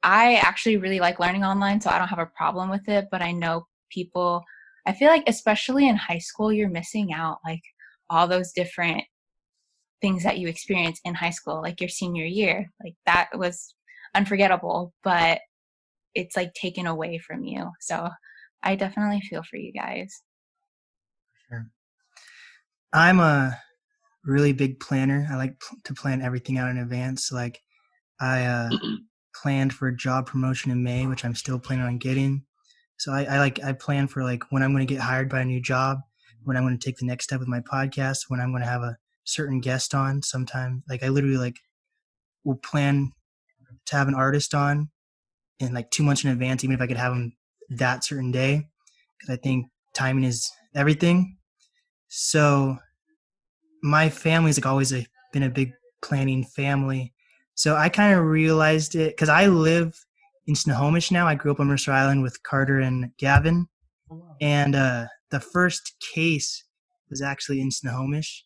I 0.02 0.36
actually 0.36 0.76
really 0.76 1.00
like 1.00 1.18
learning 1.18 1.44
online, 1.44 1.80
so 1.80 1.90
I 1.90 1.98
don't 1.98 2.08
have 2.08 2.18
a 2.18 2.26
problem 2.26 2.70
with 2.70 2.88
it. 2.88 3.06
But 3.10 3.22
I 3.22 3.32
know 3.32 3.66
people, 3.90 4.44
I 4.86 4.92
feel 4.92 5.08
like, 5.08 5.24
especially 5.26 5.88
in 5.88 5.96
high 5.96 6.18
school, 6.18 6.52
you're 6.52 6.68
missing 6.68 7.12
out 7.12 7.38
like 7.44 7.62
all 8.08 8.28
those 8.28 8.52
different 8.52 9.02
things 10.00 10.22
that 10.22 10.38
you 10.38 10.48
experience 10.48 11.00
in 11.04 11.14
high 11.14 11.30
school, 11.30 11.60
like 11.62 11.80
your 11.80 11.88
senior 11.88 12.24
year. 12.24 12.70
Like 12.82 12.94
that 13.06 13.30
was 13.34 13.74
unforgettable, 14.14 14.94
but 15.02 15.40
it's 16.16 16.34
like 16.34 16.54
taken 16.54 16.86
away 16.86 17.18
from 17.18 17.44
you. 17.44 17.70
So 17.80 18.08
I 18.62 18.74
definitely 18.74 19.20
feel 19.20 19.42
for 19.42 19.56
you 19.56 19.72
guys. 19.72 20.22
Sure. 21.48 21.66
I'm 22.92 23.20
a 23.20 23.58
really 24.24 24.52
big 24.52 24.80
planner. 24.80 25.28
I 25.30 25.36
like 25.36 25.60
to 25.84 25.94
plan 25.94 26.22
everything 26.22 26.56
out 26.56 26.70
in 26.70 26.78
advance. 26.78 27.30
Like 27.30 27.60
I 28.18 28.44
uh, 28.44 28.70
planned 29.42 29.74
for 29.74 29.88
a 29.88 29.96
job 29.96 30.26
promotion 30.26 30.70
in 30.70 30.82
May, 30.82 31.06
which 31.06 31.24
I'm 31.24 31.34
still 31.34 31.58
planning 31.58 31.84
on 31.84 31.98
getting. 31.98 32.44
So 32.96 33.12
I, 33.12 33.24
I 33.24 33.38
like 33.38 33.62
I 33.62 33.74
plan 33.74 34.08
for 34.08 34.24
like 34.24 34.42
when 34.50 34.62
I'm 34.62 34.72
going 34.72 34.86
to 34.86 34.92
get 34.92 35.02
hired 35.02 35.28
by 35.28 35.42
a 35.42 35.44
new 35.44 35.60
job, 35.60 35.98
when 36.44 36.56
I'm 36.56 36.64
going 36.64 36.78
to 36.78 36.84
take 36.84 36.96
the 36.96 37.06
next 37.06 37.24
step 37.24 37.40
with 37.40 37.48
my 37.48 37.60
podcast, 37.60 38.24
when 38.28 38.40
I'm 38.40 38.52
going 38.52 38.62
to 38.62 38.68
have 38.68 38.82
a 38.82 38.96
certain 39.24 39.60
guest 39.60 39.94
on. 39.94 40.22
Sometime 40.22 40.82
like 40.88 41.02
I 41.02 41.08
literally 41.08 41.36
like 41.36 41.58
will 42.42 42.56
plan 42.56 43.12
to 43.84 43.96
have 43.96 44.08
an 44.08 44.14
artist 44.14 44.54
on 44.54 44.88
in 45.60 45.74
like 45.74 45.90
two 45.90 46.02
months 46.02 46.24
in 46.24 46.30
advance, 46.30 46.64
even 46.64 46.74
if 46.74 46.80
I 46.80 46.86
could 46.86 46.96
have 46.96 47.12
them 47.12 47.32
that 47.70 48.04
certain 48.04 48.30
day, 48.30 48.68
because 49.18 49.32
I 49.32 49.36
think 49.36 49.66
timing 49.94 50.24
is 50.24 50.50
everything. 50.74 51.38
So 52.08 52.78
my 53.82 54.08
family's 54.08 54.58
like 54.58 54.66
always 54.66 54.92
a, 54.92 55.06
been 55.32 55.42
a 55.42 55.50
big 55.50 55.72
planning 56.02 56.44
family 56.44 57.14
so 57.56 57.74
I 57.74 57.88
kind 57.88 58.12
of 58.12 58.24
realized 58.24 58.94
it 58.94 59.16
because 59.16 59.30
I 59.30 59.46
live 59.46 59.98
in 60.46 60.54
Snohomish 60.54 61.10
now. 61.10 61.26
I 61.26 61.34
grew 61.34 61.50
up 61.50 61.58
on 61.58 61.66
Mercer 61.66 61.90
Island 61.90 62.22
with 62.22 62.42
Carter 62.42 62.80
and 62.80 63.10
Gavin. 63.16 63.66
Oh, 64.10 64.36
and 64.42 64.76
uh, 64.76 65.06
the 65.30 65.40
first 65.40 65.96
case 66.14 66.62
was 67.08 67.22
actually 67.22 67.62
in 67.62 67.70
Snohomish 67.70 68.44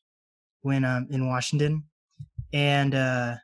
when 0.62 0.84
um, 0.84 1.08
in 1.10 1.26
Washington. 1.26 1.84
And 2.52 2.94
uh, 2.94 3.34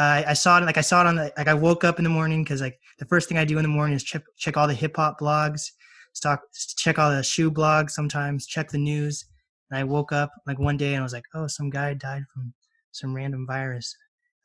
I, 0.00 0.24
I 0.28 0.32
saw 0.34 0.58
it 0.58 0.64
like 0.64 0.78
I 0.78 0.82
saw 0.82 1.02
it 1.02 1.06
on 1.06 1.16
the 1.16 1.32
like 1.36 1.48
I 1.48 1.54
woke 1.54 1.84
up 1.84 1.98
in 1.98 2.04
the 2.04 2.10
morning 2.10 2.44
because 2.44 2.60
like 2.60 2.78
the 2.98 3.06
first 3.06 3.28
thing 3.28 3.38
I 3.38 3.44
do 3.44 3.58
in 3.58 3.62
the 3.62 3.68
morning 3.68 3.96
is 3.96 4.04
check 4.04 4.22
check 4.36 4.56
all 4.56 4.68
the 4.68 4.74
hip 4.74 4.96
hop 4.96 5.20
blogs, 5.20 5.70
stock 6.12 6.42
check 6.76 6.98
all 6.98 7.10
the 7.10 7.22
shoe 7.22 7.50
blogs 7.50 7.90
sometimes, 7.90 8.46
check 8.46 8.70
the 8.70 8.78
news. 8.78 9.24
And 9.70 9.78
I 9.78 9.84
woke 9.84 10.12
up 10.12 10.30
like 10.46 10.58
one 10.58 10.76
day 10.76 10.94
and 10.94 11.00
I 11.00 11.02
was 11.02 11.12
like, 11.12 11.24
oh, 11.34 11.46
some 11.46 11.70
guy 11.70 11.94
died 11.94 12.24
from 12.32 12.52
some 12.92 13.14
random 13.14 13.46
virus. 13.46 13.94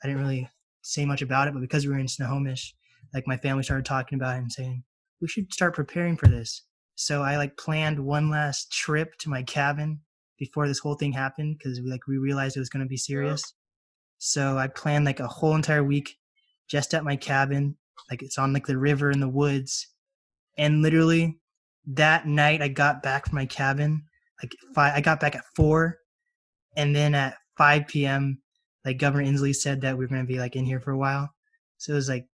I 0.04 0.08
didn't 0.08 0.22
really 0.22 0.50
say 0.82 1.06
much 1.06 1.22
about 1.22 1.48
it, 1.48 1.54
but 1.54 1.62
because 1.62 1.86
we 1.86 1.94
were 1.94 2.00
in 2.00 2.08
Snohomish, 2.08 2.76
like 3.14 3.28
my 3.28 3.38
family 3.38 3.64
started 3.64 3.86
talking 3.86 4.18
about 4.18 4.36
it 4.36 4.40
and 4.40 4.52
saying, 4.52 4.84
we 5.22 5.28
should 5.28 5.52
start 5.52 5.74
preparing 5.74 6.16
for 6.16 6.28
this. 6.28 6.62
So 6.96 7.24
I 7.24 7.38
like 7.38 7.58
planned 7.58 8.00
one 8.00 8.30
last 8.30 8.72
trip 8.72 9.18
to 9.20 9.30
my 9.30 9.42
cabin 9.44 10.02
before 10.38 10.68
this 10.68 10.80
whole 10.80 10.96
thing 10.96 11.12
happened 11.12 11.58
because 11.58 11.82
we 11.82 11.90
like 11.90 12.08
we 12.08 12.18
realized 12.18 12.56
it 12.56 12.60
was 12.60 12.70
going 12.70 12.86
to 12.86 12.90
be 12.90 12.98
serious. 12.98 13.54
So 14.26 14.58
I 14.58 14.68
planned 14.68 15.06
like 15.06 15.20
a 15.20 15.28
whole 15.28 15.54
entire 15.54 15.84
week 15.84 16.18
just 16.68 16.96
at 16.96 17.04
my 17.04 17.16
cabin, 17.16 17.78
like 18.10 18.24
it's 18.24 18.40
on 18.40 18.54
like 18.54 18.66
the 18.66 18.78
river 18.78 19.12
in 19.12 19.20
the 19.20 19.30
woods. 19.30 19.88
And 20.58 20.82
literally 20.82 21.38
that 21.86 22.26
night 22.26 22.60
I 22.60 22.70
got 22.70 23.04
back 23.04 23.28
from 23.28 23.36
my 23.36 23.46
cabin, 23.46 24.04
like 24.42 24.56
five, 24.74 24.94
I 24.96 25.02
got 25.02 25.20
back 25.20 25.36
at 25.36 25.46
four 25.56 26.00
and 26.76 26.96
then 26.96 27.14
at 27.14 27.36
5 27.58 27.86
p.m., 27.88 28.42
like 28.84 28.98
Governor 28.98 29.26
Inslee 29.26 29.56
said 29.56 29.82
that 29.82 29.96
we 29.96 30.06
are 30.06 30.08
going 30.08 30.22
to 30.22 30.28
be 30.28 30.40
like 30.40 30.56
in 30.56 30.66
here 30.66 30.80
for 30.80 30.92
a 30.92 30.98
while. 30.98 31.30
So 31.78 31.94
it 31.94 31.96
was 31.96 32.10
like 32.10 32.26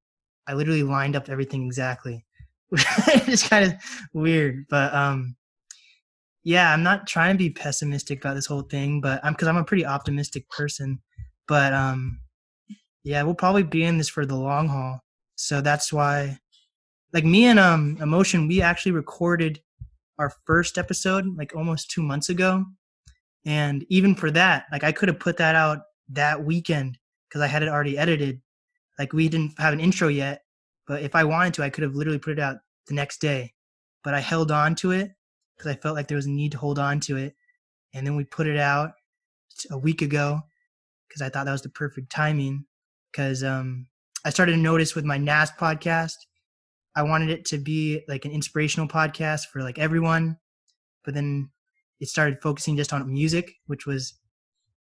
I 0.48 0.54
literally 0.54 0.84
lined 0.84 1.18
up 1.18 1.28
everything 1.28 1.66
exactly. 1.66 2.26
it's 2.72 3.48
kind 3.50 3.66
of 3.66 3.74
weird, 4.14 4.66
but 4.70 4.94
um, 4.94 5.36
yeah, 6.46 6.72
I'm 6.72 6.84
not 6.84 7.06
trying 7.06 7.34
to 7.34 7.38
be 7.38 7.50
pessimistic 7.50 8.20
about 8.20 8.36
this 8.36 8.46
whole 8.46 8.62
thing, 8.62 9.02
but 9.02 9.20
I'm 9.26 9.34
because 9.34 9.50
I'm 9.50 9.58
a 9.58 9.66
pretty 9.66 9.86
optimistic 9.86 10.50
person. 10.50 11.02
But 11.52 11.74
um, 11.74 12.22
yeah, 13.04 13.24
we'll 13.24 13.36
probably 13.36 13.64
be 13.64 13.84
in 13.84 13.98
this 13.98 14.08
for 14.08 14.26
the 14.26 14.38
long 14.38 14.70
haul. 14.70 15.02
So 15.36 15.60
that's 15.60 15.92
why, 15.92 16.40
like 17.12 17.26
me 17.26 17.44
and 17.44 17.60
um, 17.60 17.98
emotion, 18.00 18.48
we 18.48 18.62
actually 18.62 18.94
recorded 18.94 19.60
our 20.18 20.32
first 20.46 20.78
episode 20.78 21.26
like 21.36 21.54
almost 21.54 21.92
two 21.92 22.02
months 22.02 22.30
ago, 22.30 22.64
and 23.46 23.86
even 23.90 24.16
for 24.16 24.32
that, 24.32 24.68
like 24.72 24.86
I 24.86 24.94
could 24.94 25.10
have 25.10 25.20
put 25.20 25.36
that 25.40 25.56
out 25.56 25.80
that 26.14 26.42
weekend 26.42 26.98
because 27.28 27.42
I 27.42 27.48
had 27.48 27.64
it 27.64 27.68
already 27.68 27.98
edited. 27.98 28.42
Like 28.98 29.12
we 29.12 29.28
didn't 29.28 29.60
have 29.60 29.74
an 29.74 29.82
intro 29.82 30.08
yet, 30.08 30.44
but 30.88 31.02
if 31.02 31.16
I 31.16 31.26
wanted 31.26 31.56
to, 31.56 31.64
I 31.64 31.70
could 31.70 31.84
have 31.84 31.96
literally 31.96 32.18
put 32.18 32.32
it 32.32 32.40
out 32.40 32.60
the 32.88 32.94
next 32.94 33.20
day. 33.20 33.52
But 34.06 34.14
I 34.14 34.22
held 34.22 34.52
on 34.52 34.74
to 34.76 34.92
it 34.92 35.12
because 35.58 35.70
I 35.70 35.76
felt 35.76 35.98
like 35.98 36.08
there 36.08 36.16
was 36.16 36.28
a 36.28 36.32
need 36.32 36.54
to 36.54 36.60
hold 36.60 36.80
on 36.80 37.02
to 37.02 37.18
it. 37.18 37.36
And 37.94 38.08
then 38.08 38.16
we 38.16 38.24
put 38.24 38.48
it 38.48 38.58
out 38.58 38.94
a 39.70 39.78
week 39.78 40.02
ago 40.02 40.44
because 41.12 41.22
I 41.22 41.30
thought 41.30 41.46
that 41.46 41.52
was 41.52 41.62
the 41.62 41.70
perfect 41.70 42.12
timing. 42.12 42.66
Because 43.12 43.44
um, 43.44 43.88
I 44.24 44.30
started 44.30 44.54
to 44.54 44.58
notice 44.58 44.96
with 44.96 45.04
my 45.04 45.18
NAS 45.18 45.52
podcast, 45.52 46.16
I 46.96 47.04
wanted 47.04 47.30
it 47.30 47.44
to 47.46 47.58
be 47.58 48.04
like 48.08 48.24
an 48.24 48.32
inspirational 48.32 48.88
podcast 48.88 49.48
for 49.52 49.62
like 49.62 49.78
everyone. 49.78 50.38
But 51.04 51.14
then 51.14 51.50
it 52.00 52.08
started 52.08 52.42
focusing 52.42 52.78
just 52.78 52.94
on 52.94 53.12
music, 53.12 53.52
which 53.68 53.86
was, 53.86 54.14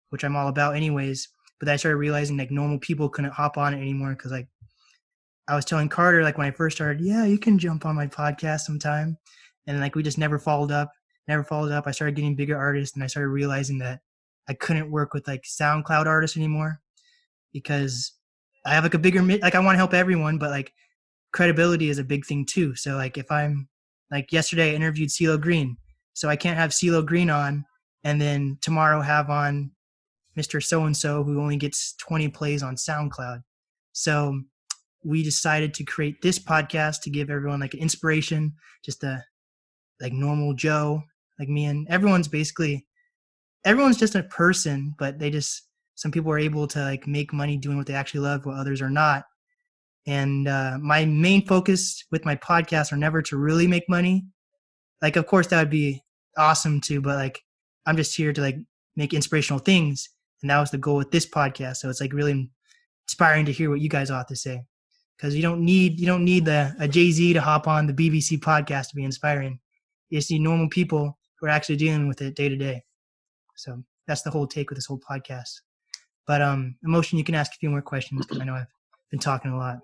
which 0.09 0.23
I'm 0.23 0.35
all 0.35 0.47
about 0.47 0.75
anyways. 0.75 1.27
But 1.59 1.67
I 1.67 1.75
started 1.75 1.97
realizing 1.97 2.37
like 2.37 2.51
normal 2.51 2.79
people 2.79 3.09
couldn't 3.09 3.33
hop 3.33 3.57
on 3.57 3.73
it 3.73 3.81
anymore 3.81 4.11
because 4.11 4.31
like 4.31 4.47
I 5.47 5.55
was 5.55 5.65
telling 5.65 5.89
Carter 5.89 6.23
like 6.23 6.37
when 6.37 6.47
I 6.47 6.51
first 6.51 6.77
started, 6.77 7.01
yeah, 7.03 7.25
you 7.25 7.37
can 7.37 7.59
jump 7.59 7.85
on 7.85 7.95
my 7.95 8.07
podcast 8.07 8.61
sometime 8.61 9.17
and 9.67 9.79
like 9.79 9.95
we 9.95 10.03
just 10.03 10.17
never 10.17 10.39
followed 10.39 10.71
up 10.71 10.91
never 11.27 11.43
followed 11.43 11.71
up 11.71 11.87
i 11.87 11.91
started 11.91 12.15
getting 12.15 12.35
bigger 12.35 12.57
artists 12.57 12.95
and 12.95 13.03
i 13.03 13.07
started 13.07 13.29
realizing 13.29 13.77
that 13.77 13.99
i 14.49 14.53
couldn't 14.53 14.91
work 14.91 15.13
with 15.13 15.27
like 15.27 15.43
soundcloud 15.43 16.05
artists 16.05 16.37
anymore 16.37 16.79
because 17.53 18.13
i 18.65 18.73
have 18.73 18.83
like 18.83 18.93
a 18.93 18.99
bigger 18.99 19.21
like 19.21 19.55
i 19.55 19.59
want 19.59 19.73
to 19.73 19.77
help 19.77 19.93
everyone 19.93 20.37
but 20.37 20.49
like 20.49 20.73
credibility 21.31 21.89
is 21.89 21.97
a 21.97 22.03
big 22.03 22.25
thing 22.25 22.45
too. 22.45 22.75
So 22.75 22.95
like 22.95 23.17
if 23.17 23.31
i'm 23.31 23.69
like 24.11 24.31
yesterday 24.31 24.71
i 24.71 24.75
interviewed 24.75 25.09
CeeLo 25.09 25.39
Green 25.39 25.77
so 26.13 26.27
i 26.29 26.35
can't 26.35 26.57
have 26.57 26.71
CeeLo 26.71 27.05
Green 27.05 27.29
on 27.29 27.65
and 28.03 28.19
then 28.19 28.57
tomorrow 28.61 29.01
have 29.01 29.29
on 29.29 29.71
mr 30.37 30.63
so 30.63 30.85
and 30.85 30.95
so 30.95 31.23
who 31.23 31.39
only 31.39 31.57
gets 31.57 31.93
20 31.97 32.29
plays 32.29 32.63
on 32.63 32.75
soundcloud. 32.75 33.43
So 33.93 34.41
we 35.03 35.23
decided 35.23 35.73
to 35.75 35.83
create 35.83 36.21
this 36.21 36.39
podcast 36.39 37.01
to 37.01 37.09
give 37.09 37.29
everyone 37.29 37.59
like 37.59 37.73
an 37.73 37.79
inspiration 37.79 38.53
just 38.83 39.03
a 39.03 39.23
like 39.99 40.13
normal 40.13 40.53
Joe, 40.53 41.03
like 41.39 41.49
me, 41.49 41.65
and 41.65 41.87
everyone's 41.89 42.27
basically 42.27 42.87
everyone's 43.65 43.97
just 43.97 44.15
a 44.15 44.23
person, 44.23 44.95
but 44.97 45.19
they 45.19 45.29
just 45.29 45.67
some 45.95 46.11
people 46.11 46.31
are 46.31 46.39
able 46.39 46.67
to 46.67 46.79
like 46.79 47.05
make 47.07 47.33
money 47.33 47.57
doing 47.57 47.77
what 47.77 47.85
they 47.85 47.93
actually 47.93 48.21
love, 48.21 48.45
while 48.45 48.59
others 48.59 48.81
are 48.81 48.89
not. 48.89 49.23
And 50.07 50.47
uh, 50.47 50.77
my 50.81 51.05
main 51.05 51.45
focus 51.45 52.03
with 52.11 52.25
my 52.25 52.35
podcast 52.35 52.91
are 52.91 52.97
never 52.97 53.21
to 53.23 53.37
really 53.37 53.67
make 53.67 53.87
money. 53.87 54.25
Like, 55.01 55.15
of 55.15 55.27
course, 55.27 55.47
that 55.47 55.59
would 55.59 55.69
be 55.69 56.01
awesome 56.37 56.81
too, 56.81 57.01
but 57.01 57.17
like, 57.17 57.39
I'm 57.85 57.97
just 57.97 58.15
here 58.15 58.33
to 58.33 58.41
like 58.41 58.57
make 58.95 59.13
inspirational 59.13 59.59
things, 59.59 60.09
and 60.41 60.49
that 60.49 60.59
was 60.59 60.71
the 60.71 60.77
goal 60.77 60.97
with 60.97 61.11
this 61.11 61.27
podcast. 61.27 61.77
So 61.77 61.89
it's 61.89 62.01
like 62.01 62.13
really 62.13 62.49
inspiring 63.07 63.45
to 63.45 63.51
hear 63.51 63.69
what 63.69 63.81
you 63.81 63.89
guys 63.89 64.11
ought 64.11 64.27
to 64.29 64.35
say, 64.35 64.61
because 65.17 65.35
you 65.35 65.41
don't 65.41 65.63
need 65.63 65.99
you 65.99 66.05
don't 66.05 66.25
need 66.25 66.45
the 66.45 66.75
a 66.79 66.87
Jay 66.87 67.11
Z 67.11 67.33
to 67.33 67.41
hop 67.41 67.67
on 67.67 67.87
the 67.87 67.93
BBC 67.93 68.39
podcast 68.39 68.89
to 68.89 68.95
be 68.95 69.03
inspiring 69.03 69.59
you 70.11 70.21
see 70.21 70.37
normal 70.37 70.69
people 70.69 71.17
who 71.39 71.47
are 71.47 71.49
actually 71.49 71.77
dealing 71.77 72.07
with 72.07 72.21
it 72.21 72.35
day 72.35 72.49
to 72.49 72.55
day. 72.55 72.83
So 73.61 73.83
that's 74.07 74.21
the 74.23 74.31
whole 74.31 74.47
take 74.47 74.69
with 74.69 74.77
this 74.77 74.85
whole 74.85 74.99
podcast. 74.99 75.51
But 76.27 76.41
um, 76.41 76.75
emotion, 76.83 77.17
you 77.17 77.23
can 77.23 77.35
ask 77.35 77.51
a 77.53 77.57
few 77.57 77.69
more 77.69 77.81
questions 77.81 78.25
because 78.25 78.41
I 78.41 78.45
know 78.45 78.55
I've 78.55 78.67
been 79.09 79.19
talking 79.19 79.51
a 79.51 79.57
lot. 79.57 79.79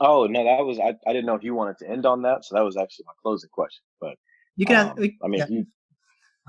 Oh 0.00 0.26
no, 0.26 0.44
that 0.44 0.64
was 0.64 0.78
I, 0.78 0.94
I 1.06 1.12
didn't 1.12 1.26
know 1.26 1.34
if 1.34 1.42
you 1.42 1.54
wanted 1.54 1.78
to 1.78 1.90
end 1.90 2.06
on 2.06 2.22
that, 2.22 2.44
so 2.44 2.54
that 2.54 2.64
was 2.64 2.76
actually 2.76 3.04
my 3.06 3.12
closing 3.22 3.50
question. 3.52 3.82
But 4.00 4.14
you 4.56 4.66
can. 4.66 4.76
Um, 4.76 4.98
ask, 4.98 5.10
I 5.22 5.28
mean, 5.28 5.38
yeah. 5.38 5.46
You, 5.48 5.66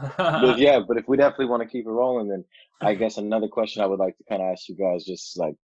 but 0.17 0.57
yeah, 0.57 0.79
but 0.87 0.97
if 0.97 1.07
we 1.07 1.17
definitely 1.17 1.47
want 1.47 1.61
to 1.61 1.69
keep 1.69 1.85
it 1.85 1.89
rolling, 1.89 2.29
then 2.29 2.45
I 2.81 2.95
guess 2.95 3.17
another 3.17 3.47
question 3.47 3.83
I 3.83 3.87
would 3.87 3.99
like 3.99 4.17
to 4.17 4.23
kind 4.29 4.41
of 4.41 4.47
ask 4.47 4.69
you 4.69 4.75
guys, 4.75 5.03
just 5.03 5.37
like 5.37 5.55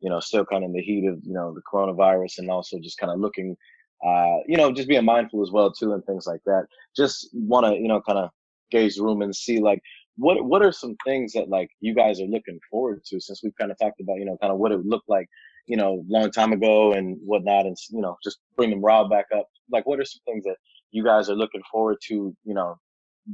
you 0.00 0.10
know, 0.10 0.20
still 0.20 0.44
kind 0.44 0.64
of 0.64 0.70
in 0.70 0.74
the 0.74 0.82
heat 0.82 1.06
of 1.06 1.20
you 1.22 1.34
know 1.34 1.54
the 1.54 1.62
coronavirus, 1.72 2.38
and 2.38 2.50
also 2.50 2.78
just 2.80 2.98
kind 2.98 3.12
of 3.12 3.20
looking 3.20 3.56
uh, 4.04 4.38
you 4.46 4.56
know, 4.56 4.72
just 4.72 4.88
being 4.88 5.04
mindful 5.04 5.42
as 5.42 5.50
well 5.50 5.72
too, 5.72 5.92
and 5.92 6.04
things 6.04 6.26
like 6.26 6.42
that. 6.44 6.66
Just 6.96 7.30
want 7.32 7.66
to, 7.66 7.74
you 7.74 7.88
know, 7.88 8.00
kind 8.00 8.18
of 8.18 8.30
gauge 8.70 8.98
room 8.98 9.22
and 9.22 9.34
see 9.34 9.60
like 9.60 9.80
what 10.16 10.44
what 10.44 10.62
are 10.62 10.72
some 10.72 10.96
things 11.04 11.32
that 11.32 11.48
like 11.48 11.68
you 11.80 11.94
guys 11.94 12.20
are 12.20 12.26
looking 12.26 12.58
forward 12.70 13.02
to 13.06 13.20
since 13.20 13.42
we've 13.42 13.56
kind 13.60 13.70
of 13.70 13.78
talked 13.78 14.00
about, 14.00 14.16
you 14.18 14.24
know, 14.24 14.36
kind 14.40 14.52
of 14.52 14.58
what 14.58 14.72
it 14.72 14.84
looked 14.84 15.08
like, 15.08 15.28
you 15.66 15.76
know, 15.76 16.04
long 16.08 16.30
time 16.30 16.52
ago 16.52 16.92
and 16.92 17.18
whatnot, 17.24 17.66
and 17.66 17.76
you 17.90 18.00
know, 18.00 18.16
just 18.24 18.38
bring 18.56 18.70
them 18.70 18.84
raw 18.84 19.06
back 19.08 19.26
up. 19.36 19.46
Like, 19.70 19.86
what 19.86 20.00
are 20.00 20.04
some 20.04 20.22
things 20.26 20.44
that 20.44 20.56
you 20.90 21.04
guys 21.04 21.28
are 21.28 21.36
looking 21.36 21.62
forward 21.70 21.98
to, 22.08 22.34
you 22.44 22.54
know, 22.54 22.76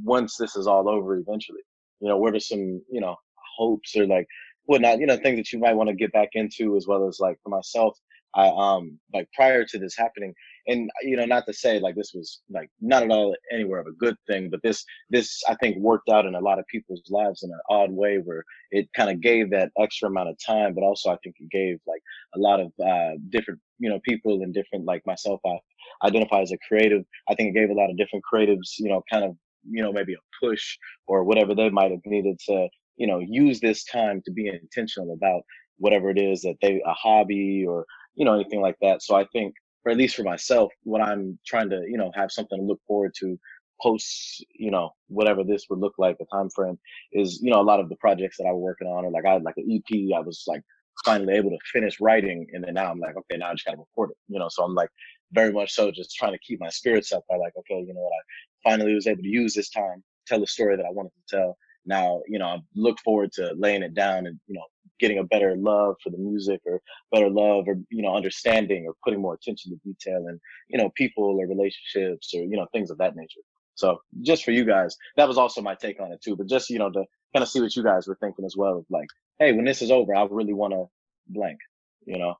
once 0.04 0.36
this 0.36 0.56
is 0.56 0.66
all 0.66 0.88
over 0.88 1.16
eventually? 1.16 1.60
You 2.00 2.08
know, 2.08 2.16
what 2.18 2.34
are 2.34 2.40
some, 2.40 2.82
you 2.90 3.00
know, 3.00 3.16
hopes 3.56 3.96
or 3.96 4.06
like 4.06 4.26
whatnot, 4.64 4.98
you 4.98 5.06
know, 5.06 5.16
things 5.16 5.38
that 5.38 5.52
you 5.52 5.60
might 5.60 5.74
want 5.74 5.88
to 5.88 5.94
get 5.94 6.12
back 6.12 6.30
into 6.34 6.76
as 6.76 6.86
well 6.88 7.06
as 7.08 7.18
like 7.20 7.36
for 7.42 7.50
myself. 7.50 7.96
I 8.34 8.48
um 8.56 8.98
like 9.14 9.28
prior 9.34 9.64
to 9.64 9.78
this 9.78 9.96
happening, 9.96 10.34
and 10.66 10.90
you 11.02 11.16
know 11.16 11.24
not 11.24 11.44
to 11.46 11.52
say 11.52 11.78
like 11.80 11.94
this 11.94 12.12
was 12.14 12.40
like 12.50 12.70
not 12.80 13.02
at 13.02 13.10
all 13.10 13.34
anywhere 13.52 13.80
of 13.80 13.86
a 13.86 13.92
good 13.92 14.16
thing 14.28 14.48
but 14.50 14.60
this 14.62 14.84
this 15.10 15.42
i 15.48 15.54
think 15.56 15.76
worked 15.78 16.08
out 16.08 16.26
in 16.26 16.34
a 16.34 16.40
lot 16.40 16.58
of 16.58 16.66
people's 16.66 17.02
lives 17.10 17.42
in 17.42 17.50
an 17.50 17.60
odd 17.68 17.90
way 17.90 18.18
where 18.24 18.44
it 18.70 18.88
kind 18.96 19.10
of 19.10 19.20
gave 19.20 19.50
that 19.50 19.70
extra 19.78 20.08
amount 20.08 20.28
of 20.28 20.36
time 20.44 20.74
but 20.74 20.82
also 20.82 21.10
i 21.10 21.16
think 21.22 21.34
it 21.40 21.50
gave 21.50 21.78
like 21.86 22.02
a 22.36 22.38
lot 22.38 22.60
of 22.60 22.72
uh 22.84 23.12
different 23.30 23.60
you 23.78 23.88
know 23.90 24.00
people 24.08 24.42
and 24.42 24.54
different 24.54 24.84
like 24.84 25.04
myself 25.06 25.40
i 25.46 25.56
identify 26.04 26.40
as 26.40 26.52
a 26.52 26.58
creative. 26.68 27.04
I 27.28 27.34
think 27.34 27.50
it 27.50 27.60
gave 27.60 27.70
a 27.70 27.78
lot 27.78 27.90
of 27.90 27.96
different 27.96 28.24
creatives 28.32 28.78
you 28.78 28.88
know 28.88 29.02
kind 29.10 29.24
of 29.24 29.36
you 29.68 29.82
know 29.82 29.92
maybe 29.92 30.14
a 30.14 30.44
push 30.44 30.76
or 31.06 31.24
whatever 31.24 31.54
they 31.54 31.70
might 31.70 31.90
have 31.90 32.00
needed 32.06 32.38
to 32.48 32.68
you 32.96 33.06
know 33.06 33.18
use 33.18 33.60
this 33.60 33.84
time 33.84 34.22
to 34.24 34.32
be 34.32 34.48
intentional 34.48 35.12
about 35.14 35.42
whatever 35.78 36.10
it 36.10 36.18
is 36.18 36.42
that 36.42 36.56
they 36.62 36.82
a 36.86 36.92
hobby 36.92 37.64
or 37.66 37.84
you 38.14 38.24
know 38.24 38.34
anything 38.34 38.60
like 38.60 38.76
that. 38.82 39.02
So 39.02 39.16
i 39.16 39.26
think 39.32 39.54
or 39.84 39.92
at 39.92 39.98
least 39.98 40.16
for 40.16 40.22
myself, 40.22 40.72
when 40.84 41.02
I'm 41.02 41.38
trying 41.46 41.70
to, 41.70 41.82
you 41.88 41.96
know, 41.96 42.10
have 42.14 42.32
something 42.32 42.58
to 42.58 42.64
look 42.64 42.80
forward 42.86 43.14
to 43.20 43.38
post, 43.82 44.44
you 44.54 44.70
know, 44.70 44.90
whatever 45.08 45.42
this 45.42 45.66
would 45.68 45.80
look 45.80 45.94
like, 45.98 46.16
the 46.18 46.26
time 46.32 46.48
frame 46.50 46.78
is, 47.12 47.40
you 47.42 47.50
know, 47.50 47.60
a 47.60 47.62
lot 47.62 47.80
of 47.80 47.88
the 47.88 47.96
projects 47.96 48.36
that 48.38 48.46
I 48.46 48.52
was 48.52 48.62
working 48.62 48.86
on, 48.86 49.04
or 49.04 49.10
like 49.10 49.26
I 49.26 49.32
had 49.32 49.42
like 49.42 49.56
an 49.56 49.70
EP, 49.70 50.16
I 50.16 50.20
was 50.20 50.44
like 50.46 50.62
finally 51.04 51.34
able 51.34 51.50
to 51.50 51.58
finish 51.72 52.00
writing, 52.00 52.46
and 52.52 52.62
then 52.62 52.74
now 52.74 52.90
I'm 52.90 53.00
like, 53.00 53.16
okay, 53.16 53.38
now 53.38 53.50
I 53.50 53.54
just 53.54 53.64
gotta 53.64 53.78
record 53.78 54.10
it, 54.10 54.16
you 54.28 54.38
know. 54.38 54.48
So 54.48 54.62
I'm 54.62 54.74
like 54.74 54.90
very 55.32 55.52
much 55.52 55.72
so 55.72 55.90
just 55.90 56.14
trying 56.14 56.32
to 56.32 56.38
keep 56.38 56.60
my 56.60 56.68
spirits 56.68 57.12
up 57.12 57.24
by 57.28 57.36
like, 57.36 57.54
okay, 57.58 57.80
you 57.80 57.94
know 57.94 58.02
what, 58.02 58.12
I 58.12 58.70
finally 58.70 58.94
was 58.94 59.06
able 59.06 59.22
to 59.22 59.28
use 59.28 59.54
this 59.54 59.70
time, 59.70 60.04
tell 60.26 60.40
the 60.40 60.46
story 60.46 60.76
that 60.76 60.86
I 60.86 60.90
wanted 60.90 61.12
to 61.26 61.36
tell. 61.36 61.56
Now, 61.84 62.20
you 62.28 62.38
know, 62.38 62.46
I 62.46 62.58
look 62.76 62.98
forward 63.00 63.32
to 63.32 63.54
laying 63.56 63.82
it 63.82 63.94
down 63.94 64.26
and, 64.26 64.38
you 64.46 64.54
know, 64.54 64.64
getting 65.02 65.18
a 65.18 65.24
better 65.24 65.54
love 65.56 65.96
for 66.02 66.10
the 66.10 66.16
music 66.16 66.60
or 66.64 66.80
better 67.10 67.28
love 67.28 67.64
or 67.66 67.76
you 67.90 68.02
know 68.02 68.14
understanding 68.14 68.86
or 68.86 68.94
putting 69.04 69.20
more 69.20 69.34
attention 69.34 69.72
to 69.72 69.78
detail 69.84 70.24
and 70.28 70.40
you 70.70 70.78
know 70.78 70.90
people 70.94 71.36
or 71.38 71.46
relationships 71.46 72.32
or 72.34 72.42
you 72.42 72.56
know 72.56 72.66
things 72.72 72.90
of 72.90 72.96
that 72.98 73.16
nature. 73.16 73.40
So 73.74 73.98
just 74.22 74.44
for 74.44 74.52
you 74.52 74.64
guys 74.64 74.96
that 75.16 75.28
was 75.28 75.38
also 75.38 75.60
my 75.60 75.74
take 75.74 76.00
on 76.00 76.12
it 76.12 76.22
too 76.22 76.36
but 76.36 76.48
just 76.48 76.70
you 76.70 76.78
know 76.78 76.90
to 76.90 77.04
kind 77.34 77.42
of 77.42 77.48
see 77.48 77.60
what 77.60 77.74
you 77.74 77.82
guys 77.82 78.06
were 78.06 78.18
thinking 78.20 78.44
as 78.44 78.56
well 78.56 78.78
of 78.78 78.86
like 78.90 79.08
hey 79.38 79.52
when 79.52 79.64
this 79.64 79.82
is 79.82 79.90
over 79.90 80.14
i 80.14 80.26
really 80.30 80.52
want 80.52 80.72
to 80.72 80.84
blank 81.28 81.58
you 82.06 82.18
know? 82.18 82.34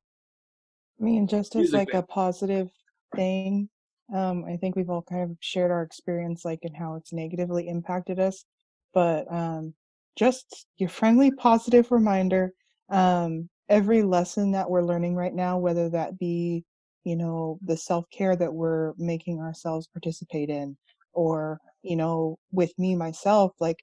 I 1.01 1.05
mean 1.05 1.27
just 1.27 1.57
as 1.57 1.73
like 1.73 1.95
a 1.95 2.03
positive 2.03 2.71
thing 3.17 3.69
um 4.15 4.45
i 4.45 4.57
think 4.57 4.77
we've 4.77 4.91
all 4.91 5.03
kind 5.03 5.23
of 5.23 5.37
shared 5.41 5.71
our 5.71 5.83
experience 5.83 6.45
like 6.45 6.61
and 6.63 6.77
how 6.77 6.95
it's 6.97 7.13
negatively 7.13 7.69
impacted 7.69 8.19
us 8.19 8.45
but 8.93 9.31
um 9.33 9.75
just 10.17 10.67
your 10.77 10.89
friendly 10.89 11.31
positive 11.31 11.91
reminder 11.91 12.53
um, 12.91 13.49
every 13.69 14.03
lesson 14.03 14.53
that 14.53 14.69
we're 14.69 14.83
learning 14.83 15.17
right 15.17 15.35
now 15.35 15.59
whether 15.59 15.89
that 15.89 16.19
be 16.19 16.65
you 17.05 17.17
know 17.17 17.59
the 17.65 17.77
self-care 17.77 18.37
that 18.37 18.53
we're 18.53 18.93
making 18.99 19.41
ourselves 19.41 19.89
participate 19.89 20.51
in 20.51 20.77
or 21.13 21.59
you 21.83 21.97
know 21.97 22.37
with 22.53 22.73
me 22.79 22.95
myself 22.95 23.53
like 23.61 23.79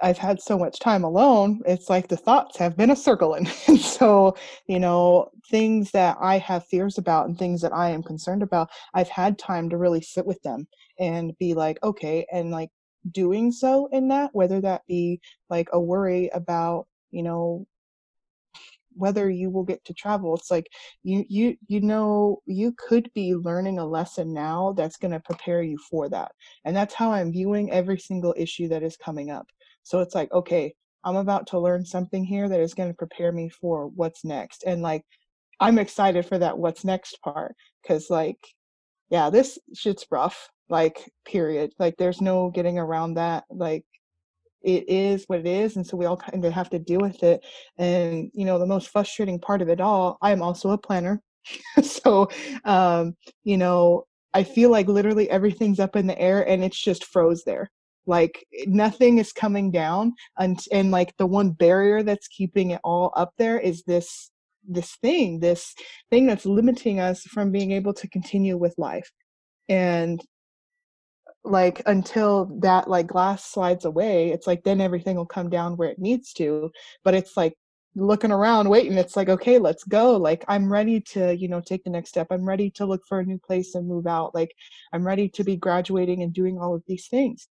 I've 0.00 0.18
had 0.18 0.40
so 0.40 0.58
much 0.58 0.80
time 0.80 1.04
alone, 1.04 1.60
it's 1.66 1.88
like 1.88 2.08
the 2.08 2.16
thoughts 2.16 2.58
have 2.58 2.76
been 2.76 2.90
a 2.90 2.96
circling. 2.96 3.48
and 3.68 3.80
so, 3.80 4.36
you 4.66 4.78
know, 4.78 5.30
things 5.50 5.90
that 5.92 6.16
I 6.20 6.38
have 6.38 6.66
fears 6.66 6.98
about 6.98 7.26
and 7.26 7.38
things 7.38 7.62
that 7.62 7.72
I 7.72 7.90
am 7.90 8.02
concerned 8.02 8.42
about, 8.42 8.68
I've 8.92 9.08
had 9.08 9.38
time 9.38 9.70
to 9.70 9.78
really 9.78 10.02
sit 10.02 10.26
with 10.26 10.42
them 10.42 10.66
and 10.98 11.32
be 11.38 11.54
like, 11.54 11.78
okay, 11.82 12.26
and 12.32 12.50
like 12.50 12.70
doing 13.10 13.52
so 13.52 13.88
in 13.92 14.08
that, 14.08 14.30
whether 14.32 14.60
that 14.60 14.82
be 14.86 15.20
like 15.50 15.68
a 15.72 15.80
worry 15.80 16.30
about, 16.32 16.86
you 17.10 17.22
know, 17.22 17.66
whether 18.96 19.28
you 19.28 19.50
will 19.50 19.64
get 19.64 19.84
to 19.84 19.94
travel. 19.94 20.34
It's 20.34 20.50
like 20.50 20.68
you 21.02 21.24
you 21.28 21.56
you 21.66 21.80
know 21.80 22.42
you 22.46 22.74
could 22.78 23.10
be 23.14 23.34
learning 23.34 23.78
a 23.78 23.86
lesson 23.86 24.32
now 24.32 24.72
that's 24.76 24.96
going 24.96 25.12
to 25.12 25.20
prepare 25.20 25.62
you 25.62 25.78
for 25.78 26.08
that. 26.08 26.32
And 26.64 26.76
that's 26.76 26.94
how 26.94 27.12
i'm 27.12 27.32
viewing 27.32 27.70
every 27.72 27.98
single 27.98 28.34
issue 28.36 28.68
that 28.68 28.82
is 28.82 28.96
coming 28.96 29.30
up. 29.30 29.46
So 29.82 30.00
it's 30.00 30.14
like 30.14 30.32
okay 30.32 30.74
i'm 31.04 31.16
about 31.16 31.46
to 31.48 31.58
learn 31.58 31.84
something 31.84 32.24
here 32.24 32.48
that 32.48 32.60
is 32.60 32.74
going 32.74 32.88
to 32.88 32.96
prepare 32.96 33.32
me 33.32 33.48
for 33.48 33.88
what's 33.88 34.24
next. 34.24 34.64
And 34.64 34.82
like 34.82 35.04
i'm 35.60 35.78
excited 35.78 36.26
for 36.26 36.38
that 36.38 36.58
what's 36.58 36.84
next 36.84 37.20
part 37.22 37.54
because 37.82 38.10
like 38.10 38.38
yeah 39.10 39.30
this 39.30 39.58
shit's 39.74 40.06
rough 40.10 40.48
like 40.68 41.10
period 41.26 41.70
like 41.78 41.94
there's 41.98 42.20
no 42.20 42.50
getting 42.50 42.78
around 42.78 43.14
that 43.14 43.44
like 43.50 43.84
it 44.62 44.88
is 44.88 45.24
what 45.26 45.40
it 45.40 45.46
is 45.46 45.76
and 45.76 45.86
so 45.86 45.96
we 45.96 46.06
all 46.06 46.16
kind 46.16 46.44
of 46.44 46.52
have 46.52 46.70
to 46.70 46.78
deal 46.78 47.00
with 47.00 47.22
it 47.22 47.44
and 47.78 48.30
you 48.32 48.44
know 48.44 48.58
the 48.58 48.66
most 48.66 48.88
frustrating 48.88 49.38
part 49.38 49.60
of 49.60 49.68
it 49.68 49.80
all 49.80 50.16
i 50.22 50.32
am 50.32 50.42
also 50.42 50.70
a 50.70 50.78
planner 50.78 51.20
so 51.82 52.28
um 52.64 53.14
you 53.44 53.56
know 53.56 54.04
i 54.32 54.42
feel 54.42 54.70
like 54.70 54.88
literally 54.88 55.28
everything's 55.30 55.80
up 55.80 55.96
in 55.96 56.06
the 56.06 56.18
air 56.18 56.48
and 56.48 56.64
it's 56.64 56.82
just 56.82 57.04
froze 57.04 57.44
there 57.44 57.70
like 58.06 58.44
nothing 58.66 59.18
is 59.18 59.32
coming 59.32 59.70
down 59.70 60.12
and 60.38 60.58
and 60.72 60.90
like 60.90 61.14
the 61.18 61.26
one 61.26 61.50
barrier 61.50 62.02
that's 62.02 62.28
keeping 62.28 62.70
it 62.70 62.80
all 62.84 63.12
up 63.16 63.32
there 63.38 63.58
is 63.58 63.82
this 63.86 64.30
this 64.66 64.96
thing 64.96 65.40
this 65.40 65.74
thing 66.10 66.26
that's 66.26 66.46
limiting 66.46 67.00
us 67.00 67.22
from 67.22 67.50
being 67.50 67.72
able 67.72 67.92
to 67.92 68.08
continue 68.08 68.56
with 68.56 68.74
life 68.78 69.10
and 69.68 70.20
like 71.44 71.82
until 71.86 72.46
that 72.60 72.88
like 72.88 73.06
glass 73.06 73.44
slides 73.44 73.84
away 73.84 74.30
it's 74.30 74.46
like 74.46 74.64
then 74.64 74.80
everything 74.80 75.16
will 75.16 75.26
come 75.26 75.50
down 75.50 75.76
where 75.76 75.90
it 75.90 75.98
needs 75.98 76.32
to 76.32 76.70
but 77.04 77.14
it's 77.14 77.36
like 77.36 77.54
looking 77.96 78.32
around 78.32 78.68
waiting 78.68 78.94
it's 78.94 79.16
like 79.16 79.28
okay 79.28 79.58
let's 79.58 79.84
go 79.84 80.16
like 80.16 80.44
i'm 80.48 80.72
ready 80.72 81.00
to 81.00 81.36
you 81.36 81.46
know 81.46 81.60
take 81.60 81.84
the 81.84 81.90
next 81.90 82.08
step 82.08 82.26
i'm 82.30 82.44
ready 82.44 82.70
to 82.70 82.86
look 82.86 83.02
for 83.06 83.20
a 83.20 83.24
new 83.24 83.38
place 83.38 83.74
and 83.74 83.86
move 83.86 84.06
out 84.06 84.34
like 84.34 84.52
i'm 84.92 85.06
ready 85.06 85.28
to 85.28 85.44
be 85.44 85.56
graduating 85.56 86.22
and 86.22 86.32
doing 86.32 86.58
all 86.58 86.74
of 86.74 86.82
these 86.88 87.06
things 87.06 87.46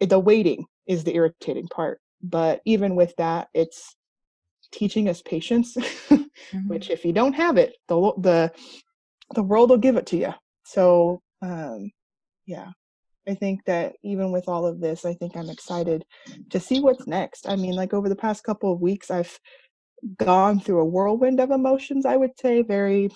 the 0.00 0.18
waiting 0.18 0.64
is 0.86 1.04
the 1.04 1.14
irritating 1.14 1.68
part 1.68 2.00
but 2.22 2.60
even 2.64 2.96
with 2.96 3.14
that 3.16 3.48
it's 3.54 3.94
teaching 4.72 5.08
us 5.08 5.22
patience 5.22 5.76
mm-hmm. 6.10 6.68
which 6.68 6.90
if 6.90 7.04
you 7.04 7.12
don't 7.12 7.34
have 7.34 7.56
it 7.56 7.76
the 7.86 8.12
the 8.18 8.50
the 9.34 9.42
world 9.42 9.70
will 9.70 9.78
give 9.78 9.96
it 9.96 10.06
to 10.06 10.16
you 10.16 10.34
so 10.64 11.22
um 11.42 11.90
yeah. 12.48 12.70
I 13.28 13.34
think 13.34 13.60
that 13.66 13.96
even 14.02 14.32
with 14.32 14.48
all 14.48 14.66
of 14.66 14.80
this 14.80 15.04
i 15.04 15.12
think 15.12 15.36
i'm 15.36 15.50
excited 15.50 16.04
to 16.48 16.58
see 16.58 16.80
what's 16.80 17.06
next. 17.06 17.46
I 17.46 17.56
mean 17.56 17.74
like 17.74 17.92
over 17.92 18.08
the 18.08 18.16
past 18.16 18.42
couple 18.42 18.72
of 18.72 18.80
weeks 18.80 19.10
i've 19.10 19.38
gone 20.16 20.58
through 20.58 20.80
a 20.80 20.84
whirlwind 20.84 21.38
of 21.40 21.50
emotions 21.50 22.06
i 22.06 22.16
would 22.16 22.30
say 22.40 22.62
very 22.62 23.10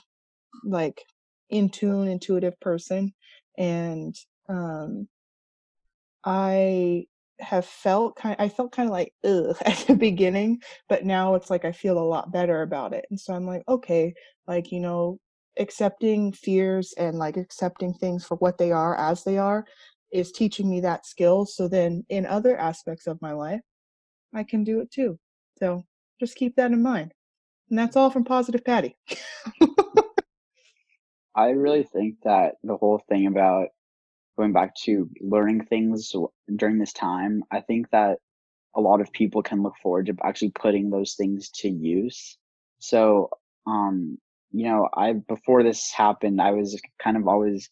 like 0.64 1.02
in 1.48 1.70
tune 1.70 2.08
intuitive 2.08 2.58
person. 2.60 3.12
And 3.56 4.14
um 4.48 5.08
i 6.24 7.06
have 7.40 7.66
felt 7.66 8.16
kind 8.16 8.36
I 8.38 8.48
felt 8.48 8.72
kind 8.72 8.88
of 8.88 8.92
like 8.92 9.12
ugh 9.24 9.56
at 9.64 9.78
the 9.86 9.96
beginning, 9.96 10.60
but 10.88 11.04
now 11.04 11.34
it's 11.36 11.50
like 11.50 11.64
I 11.64 11.72
feel 11.72 11.98
a 11.98 12.10
lot 12.14 12.32
better 12.32 12.62
about 12.62 12.92
it. 12.92 13.06
And 13.10 13.18
so 13.18 13.34
I'm 13.34 13.46
like, 13.46 13.62
okay, 13.68 14.14
like, 14.46 14.72
you 14.72 14.80
know, 14.80 15.18
accepting 15.58 16.32
fears 16.32 16.94
and 16.96 17.18
like 17.18 17.36
accepting 17.36 17.92
things 17.94 18.24
for 18.24 18.36
what 18.36 18.58
they 18.58 18.72
are 18.72 18.96
as 18.96 19.24
they 19.24 19.38
are 19.38 19.64
is 20.12 20.32
teaching 20.32 20.68
me 20.68 20.80
that 20.80 21.06
skill 21.06 21.44
so 21.46 21.68
then 21.68 22.04
in 22.08 22.26
other 22.26 22.56
aspects 22.58 23.06
of 23.06 23.20
my 23.22 23.32
life 23.32 23.60
i 24.34 24.42
can 24.42 24.64
do 24.64 24.80
it 24.80 24.90
too. 24.90 25.18
So 25.58 25.84
just 26.20 26.36
keep 26.36 26.56
that 26.56 26.72
in 26.72 26.82
mind. 26.82 27.12
And 27.70 27.78
that's 27.78 27.96
all 27.96 28.10
from 28.10 28.24
positive 28.24 28.64
patty. 28.64 28.96
I 31.34 31.50
really 31.50 31.84
think 31.84 32.16
that 32.24 32.56
the 32.62 32.76
whole 32.76 33.02
thing 33.08 33.26
about 33.26 33.68
going 34.36 34.52
back 34.52 34.74
to 34.84 35.08
learning 35.20 35.64
things 35.64 36.14
during 36.56 36.78
this 36.78 36.94
time 36.94 37.44
i 37.50 37.60
think 37.60 37.86
that 37.90 38.18
a 38.74 38.80
lot 38.80 39.02
of 39.02 39.12
people 39.12 39.42
can 39.42 39.62
look 39.62 39.74
forward 39.82 40.06
to 40.06 40.16
actually 40.24 40.50
putting 40.50 40.88
those 40.88 41.12
things 41.14 41.50
to 41.50 41.68
use. 41.68 42.38
So 42.78 43.28
um 43.66 44.18
you 44.52 44.64
know, 44.66 44.88
I 44.94 45.14
before 45.14 45.62
this 45.62 45.90
happened, 45.92 46.40
I 46.40 46.52
was 46.52 46.80
kind 47.02 47.16
of 47.16 47.26
always 47.26 47.70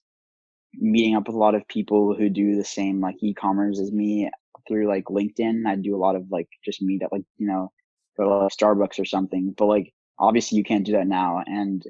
meeting 0.74 1.16
up 1.16 1.26
with 1.26 1.36
a 1.36 1.38
lot 1.38 1.54
of 1.54 1.68
people 1.68 2.14
who 2.14 2.28
do 2.28 2.56
the 2.56 2.64
same 2.64 3.00
like 3.00 3.16
e-commerce 3.22 3.80
as 3.80 3.92
me 3.92 4.30
through 4.68 4.88
like 4.88 5.04
LinkedIn. 5.04 5.66
I 5.66 5.76
do 5.76 5.96
a 5.96 5.98
lot 5.98 6.16
of 6.16 6.30
like 6.30 6.48
just 6.64 6.82
meet 6.82 7.02
at 7.02 7.12
like, 7.12 7.24
you 7.38 7.46
know, 7.46 7.70
go 8.16 8.24
to 8.24 8.54
Starbucks 8.54 8.98
or 8.98 9.04
something. 9.04 9.54
But 9.56 9.66
like 9.66 9.92
obviously 10.18 10.58
you 10.58 10.64
can't 10.64 10.86
do 10.86 10.92
that 10.92 11.06
now. 11.06 11.42
And 11.46 11.84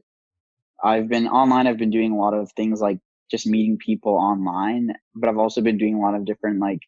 I've 0.83 1.09
been 1.09 1.29
online, 1.29 1.67
I've 1.67 1.79
been 1.79 1.91
doing 1.91 2.13
a 2.13 2.19
lot 2.19 2.35
of 2.35 2.51
things 2.53 2.81
like 2.81 2.99
just 3.31 3.47
meeting 3.47 3.79
people 3.79 4.15
online, 4.15 4.93
but 5.15 5.29
I've 5.29 5.39
also 5.39 5.61
been 5.61 5.79
doing 5.79 5.95
a 5.95 6.01
lot 6.01 6.15
of 6.15 6.25
different 6.25 6.61
like 6.61 6.81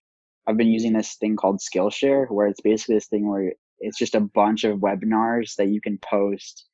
I've 0.47 0.57
been 0.57 0.69
using 0.69 0.93
this 0.93 1.15
thing 1.17 1.37
called 1.37 1.61
Skillshare 1.61 2.29
where 2.31 2.49
it's 2.49 2.61
basically 2.61 2.97
this 2.97 3.07
thing 3.07 3.29
where 3.29 3.53
it's 3.79 3.99
just 3.99 4.15
a 4.15 4.21
bunch 4.21 4.65
of 4.65 4.79
webinars 4.79 5.55
that 5.57 5.69
you 5.69 5.81
can 5.81 5.99
post 5.99 6.65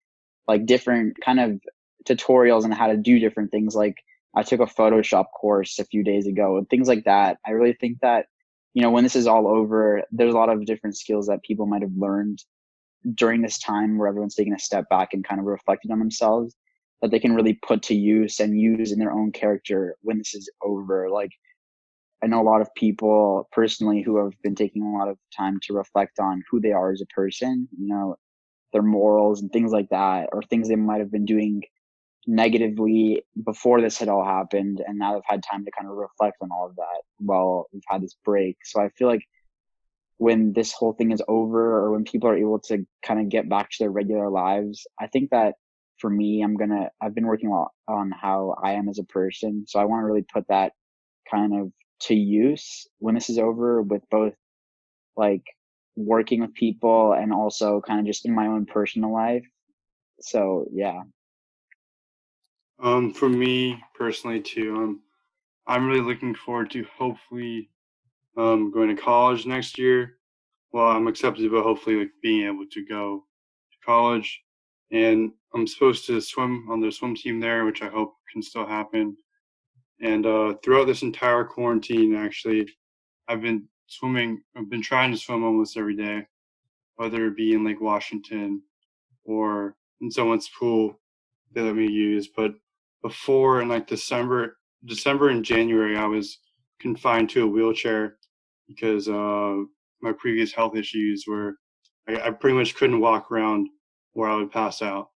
like 0.49 0.67
different 0.67 1.21
kind 1.21 1.39
of 1.39 1.61
tutorials 2.05 2.65
on 2.65 2.73
how 2.73 2.89
to 2.89 2.97
do 2.97 3.19
different 3.19 3.51
things. 3.51 3.75
Like 3.75 3.97
I 4.35 4.43
took 4.43 4.61
a 4.61 4.67
Photoshop 4.67 5.27
course 5.39 5.79
a 5.79 5.85
few 5.85 6.03
days 6.03 6.27
ago 6.27 6.57
and 6.57 6.69
things 6.69 6.89
like 6.89 7.05
that. 7.05 7.39
I 7.47 7.51
really 7.51 7.75
think 7.75 7.99
that, 8.01 8.27
you 8.75 8.83
know, 8.83 8.91
when 8.91 9.05
this 9.05 9.17
is 9.17 9.27
all 9.27 9.47
over, 9.47 10.03
there's 10.11 10.35
a 10.35 10.39
lot 10.39 10.49
of 10.49 10.65
different 10.65 10.97
skills 10.97 11.27
that 11.27 11.43
people 11.43 11.67
might 11.67 11.83
have 11.83 11.97
learned 11.97 12.43
during 13.15 13.43
this 13.43 13.59
time 13.59 13.97
where 13.97 14.09
everyone's 14.09 14.35
taking 14.35 14.55
a 14.55 14.59
step 14.59 14.89
back 14.89 15.13
and 15.13 15.25
kind 15.25 15.41
of 15.41 15.47
reflecting 15.47 15.93
on 15.93 15.99
themselves 15.99 16.55
that 17.01 17.11
they 17.11 17.21
can 17.21 17.35
really 17.35 17.59
put 17.67 17.83
to 17.83 17.95
use 17.95 18.41
and 18.41 18.61
use 18.61 18.91
in 18.91 18.99
their 18.99 19.13
own 19.13 19.31
character 19.31 19.97
when 20.03 20.19
this 20.19 20.35
is 20.35 20.51
over. 20.63 21.09
Like, 21.09 21.31
I 22.23 22.27
know 22.27 22.41
a 22.41 22.43
lot 22.43 22.61
of 22.61 22.75
people 22.75 23.49
personally 23.53 24.03
who 24.03 24.17
have 24.17 24.33
been 24.43 24.57
taking 24.57 24.83
a 24.83 24.99
lot 24.99 25.09
of 25.09 25.17
time 25.37 25.61
to 25.65 25.75
reflect 25.75 26.19
on 26.19 26.43
who 26.51 26.61
they 26.61 26.73
are 26.73 26.91
as 26.91 27.01
a 27.01 27.07
person, 27.07 27.69
you 27.79 27.87
know, 27.87 28.17
their 28.73 28.83
morals 28.83 29.41
and 29.41 29.53
things 29.53 29.73
like 29.73 29.89
that, 29.91 30.29
or 30.33 30.43
things 30.43 30.69
they 30.69 30.77
might 30.77 31.01
have 31.01 31.11
been 31.11 31.25
doing 31.25 31.63
negatively 32.27 33.23
before 33.45 33.81
this 33.81 33.99
had 33.99 34.09
all 34.09 34.25
happened. 34.25 34.83
And 34.87 34.99
now 34.99 35.15
they've 35.15 35.23
had 35.25 35.43
time 35.43 35.65
to 35.65 35.71
kind 35.71 35.91
of 35.91 35.97
reflect 35.97 36.37
on 36.43 36.51
all 36.53 36.67
of 36.67 36.77
that 36.77 37.03
while 37.19 37.69
we've 37.73 37.83
had 37.89 38.03
this 38.03 38.17
break. 38.25 38.59
So 38.65 38.81
I 38.81 38.91
feel 38.91 39.09
like 39.09 39.25
when 40.19 40.53
this 40.53 40.73
whole 40.73 40.93
thing 40.93 41.13
is 41.13 41.23
over 41.29 41.79
or 41.79 41.93
when 41.93 42.05
people 42.05 42.29
are 42.29 42.37
able 42.37 42.59
to 42.59 42.85
kind 43.03 43.21
of 43.21 43.29
get 43.29 43.49
back 43.49 43.71
to 43.71 43.77
their 43.81 43.91
regular 43.91 44.29
lives, 44.29 44.87
I 45.01 45.07
think 45.07 45.31
that 45.31 45.55
for 45.99 46.11
me, 46.11 46.43
I'm 46.43 46.57
going 46.57 46.71
to, 46.71 46.91
I've 47.01 47.15
been 47.15 47.27
working 47.27 47.51
a 47.51 47.55
lot 47.55 47.71
on 47.89 48.11
how 48.11 48.57
I 48.63 48.73
am 48.73 48.89
as 48.89 48.99
a 48.99 49.05
person. 49.05 49.65
So 49.67 49.81
I 49.81 49.85
want 49.85 50.03
to 50.03 50.07
really 50.07 50.27
put 50.33 50.47
that 50.49 50.73
kind 51.31 51.55
of 51.61 51.73
to 52.01 52.15
use 52.15 52.87
when 52.99 53.15
this 53.15 53.31
is 53.31 53.39
over 53.39 53.83
with 53.83 54.03
both 54.11 54.35
like 55.17 55.43
working 55.99 56.41
with 56.41 56.55
people 56.55 57.13
and 57.13 57.33
also 57.33 57.81
kind 57.81 58.01
of 58.01 58.07
just 58.07 58.25
in 58.25 58.35
my 58.35 58.47
own 58.47 58.67
personal 58.67 59.13
life. 59.13 59.47
So 60.21 60.67
yeah. 60.73 61.03
Um, 62.81 63.13
for 63.13 63.29
me 63.29 63.83
personally 63.95 64.41
too, 64.41 64.77
um, 64.77 65.01
I'm 65.67 65.87
really 65.87 66.01
looking 66.01 66.35
forward 66.35 66.71
to 66.71 66.85
hopefully 66.97 67.71
um, 68.37 68.71
going 68.71 68.95
to 68.95 69.03
college 69.03 69.47
next 69.47 69.79
year. 69.79 70.19
Well, 70.73 70.87
I'm 70.87 71.09
accepted, 71.09 71.51
but 71.51 71.63
hopefully 71.63 71.97
like 71.97 72.11
being 72.23 72.47
able 72.47 72.67
to 72.71 72.85
go 72.85 73.25
to 73.73 73.79
college. 73.85 74.41
And 74.93 75.33
I'm 75.55 75.67
supposed 75.67 76.07
to 76.07 76.21
swim 76.21 76.69
on 76.71 76.81
the 76.81 76.93
swim 76.93 77.15
team 77.17 77.41
there, 77.41 77.65
which 77.65 77.83
I 77.83 77.89
hope 77.89 78.15
can 78.33 78.43
still 78.43 78.67
happen. 78.67 79.17
And 80.01 80.25
uh, 80.25 80.55
throughout 80.63 80.87
this 80.87 81.03
entire 81.03 81.45
quarantine, 81.45 82.15
actually, 82.15 82.69
I've 83.27 83.43
been 83.43 83.65
swimming. 83.89 84.43
I've 84.57 84.71
been 84.71 84.83
trying 84.83 85.13
to 85.13 85.19
swim 85.19 85.45
almost 85.45 85.79
every 85.79 85.97
day, 85.97 86.27
whether 86.97 87.27
it 87.27 87.37
be 87.37 87.55
in 87.55 87.65
Lake 87.65 87.81
Washington 87.81 88.63
or 89.25 89.77
in 90.01 90.11
someone's 90.11 90.49
pool 90.51 91.01
they 91.53 91.63
let 91.63 91.77
me 91.77 91.91
use. 91.91 92.29
But 92.29 92.55
before 93.03 93.63
in 93.63 93.69
like 93.69 93.87
December, 93.89 94.59
December 94.85 95.31
and 95.31 95.45
January, 95.45 95.97
I 95.97 96.07
was 96.07 96.39
confined 96.81 97.31
to 97.31 97.45
a 97.45 97.49
wheelchair 97.49 98.19
because 98.69 99.09
uh, 99.09 99.57
my 100.03 100.13
previous 100.19 100.53
health 100.53 100.77
issues 100.77 101.25
were 101.27 101.57
I, 102.09 102.29
I 102.29 102.31
pretty 102.31 102.57
much 102.57 102.77
couldn't 102.77 103.01
walk 103.01 103.31
around 103.33 103.69
where 104.15 104.31
I 104.31 104.37
would 104.37 104.53
pass 104.53 104.83
out. 104.83 105.11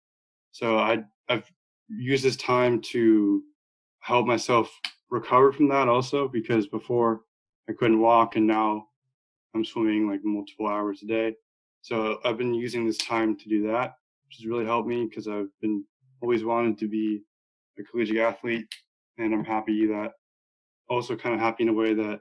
So 0.52 0.78
I 0.80 1.04
I've 1.30 1.52
used 1.90 2.24
this 2.26 2.38
time 2.38 2.82
to 2.94 3.44
help 4.02 4.28
myself 4.28 4.72
recover 5.12 5.52
from 5.54 5.70
that 5.70 5.90
also 5.90 6.28
because 6.28 6.68
before 6.68 7.22
I 7.70 7.74
couldn't 7.74 8.00
walk, 8.02 8.36
and 8.36 8.48
now 8.48 8.88
I'm 9.54 9.64
swimming 9.64 10.10
like 10.10 10.22
multiple 10.24 10.68
hours 10.68 11.04
a 11.04 11.06
day. 11.06 11.36
So 11.82 12.20
I've 12.26 12.38
been 12.38 12.54
using 12.54 12.86
this 12.86 12.98
time 12.98 13.38
to 13.38 13.50
do 13.50 13.68
that, 13.68 13.96
which 14.26 14.38
has 14.38 14.48
really 14.48 14.66
helped 14.66 14.88
me 14.88 15.06
because 15.06 15.28
I've 15.28 15.50
been 15.62 15.86
always 16.22 16.44
wanted 16.44 16.78
to 16.80 16.88
be 16.90 17.22
a 17.80 17.84
collegiate 17.84 18.18
athlete, 18.18 18.66
and 19.18 19.34
I'm 19.34 19.46
happy 19.46 19.86
that 19.88 20.14
also 20.90 21.16
kind 21.16 21.36
of 21.36 21.42
happy 21.42 21.64
in 21.64 21.70
a 21.70 21.74
way 21.74 21.94
that 21.94 22.20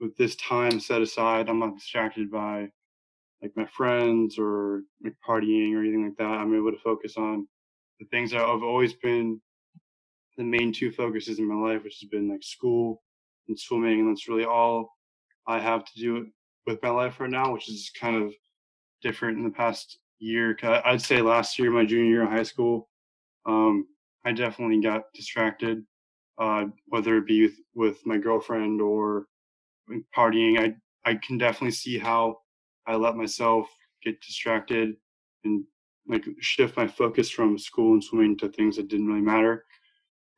with 0.00 0.16
this 0.16 0.36
time 0.36 0.80
set 0.80 1.00
aside, 1.00 1.48
I'm 1.48 1.60
not 1.60 1.76
distracted 1.76 2.30
by 2.30 2.68
like 3.40 3.52
my 3.56 3.66
friends 3.66 4.38
or 4.38 4.82
like 5.02 5.14
partying 5.26 5.74
or 5.74 5.80
anything 5.80 6.04
like 6.04 6.16
that. 6.18 6.40
I'm 6.40 6.54
able 6.54 6.72
to 6.72 6.78
focus 6.78 7.16
on 7.16 7.46
the 8.00 8.06
things 8.06 8.32
that 8.32 8.42
I've 8.42 8.62
always 8.62 8.92
been 8.92 9.40
the 10.36 10.44
main 10.44 10.72
two 10.72 10.90
focuses 10.90 11.38
in 11.38 11.48
my 11.48 11.54
life, 11.54 11.84
which 11.84 12.00
has 12.00 12.10
been 12.10 12.28
like 12.28 12.42
school 12.42 13.02
and 13.48 13.58
swimming, 13.58 14.00
and 14.00 14.10
that's 14.10 14.28
really 14.28 14.44
all 14.44 14.92
I 15.46 15.58
have 15.58 15.84
to 15.84 16.00
do 16.00 16.26
with 16.66 16.82
my 16.82 16.90
life 16.90 17.20
right 17.20 17.30
now, 17.30 17.52
which 17.52 17.68
is 17.68 17.90
kind 17.98 18.16
of 18.22 18.32
different 19.02 19.38
in 19.38 19.44
the 19.44 19.50
past 19.50 19.98
year. 20.18 20.56
I'd 20.62 21.02
say 21.02 21.20
last 21.22 21.58
year, 21.58 21.70
my 21.70 21.84
junior 21.84 22.10
year 22.10 22.22
of 22.24 22.30
high 22.30 22.42
school, 22.42 22.88
um, 23.44 23.86
I 24.24 24.32
definitely 24.32 24.80
got 24.80 25.04
distracted, 25.14 25.84
uh, 26.38 26.64
whether 26.86 27.16
it 27.16 27.26
be 27.26 27.42
with, 27.42 27.56
with 27.74 28.06
my 28.06 28.18
girlfriend 28.18 28.80
or 28.80 29.26
partying. 30.16 30.58
I 30.58 30.74
I 31.08 31.14
can 31.14 31.38
definitely 31.38 31.70
see 31.70 31.98
how 31.98 32.38
I 32.86 32.96
let 32.96 33.16
myself 33.16 33.68
get 34.02 34.20
distracted 34.20 34.96
and 35.44 35.64
like 36.08 36.24
shift 36.40 36.76
my 36.76 36.86
focus 36.88 37.30
from 37.30 37.58
school 37.58 37.92
and 37.92 38.02
swimming 38.02 38.36
to 38.38 38.48
things 38.48 38.76
that 38.76 38.88
didn't 38.88 39.06
really 39.06 39.20
matter. 39.20 39.64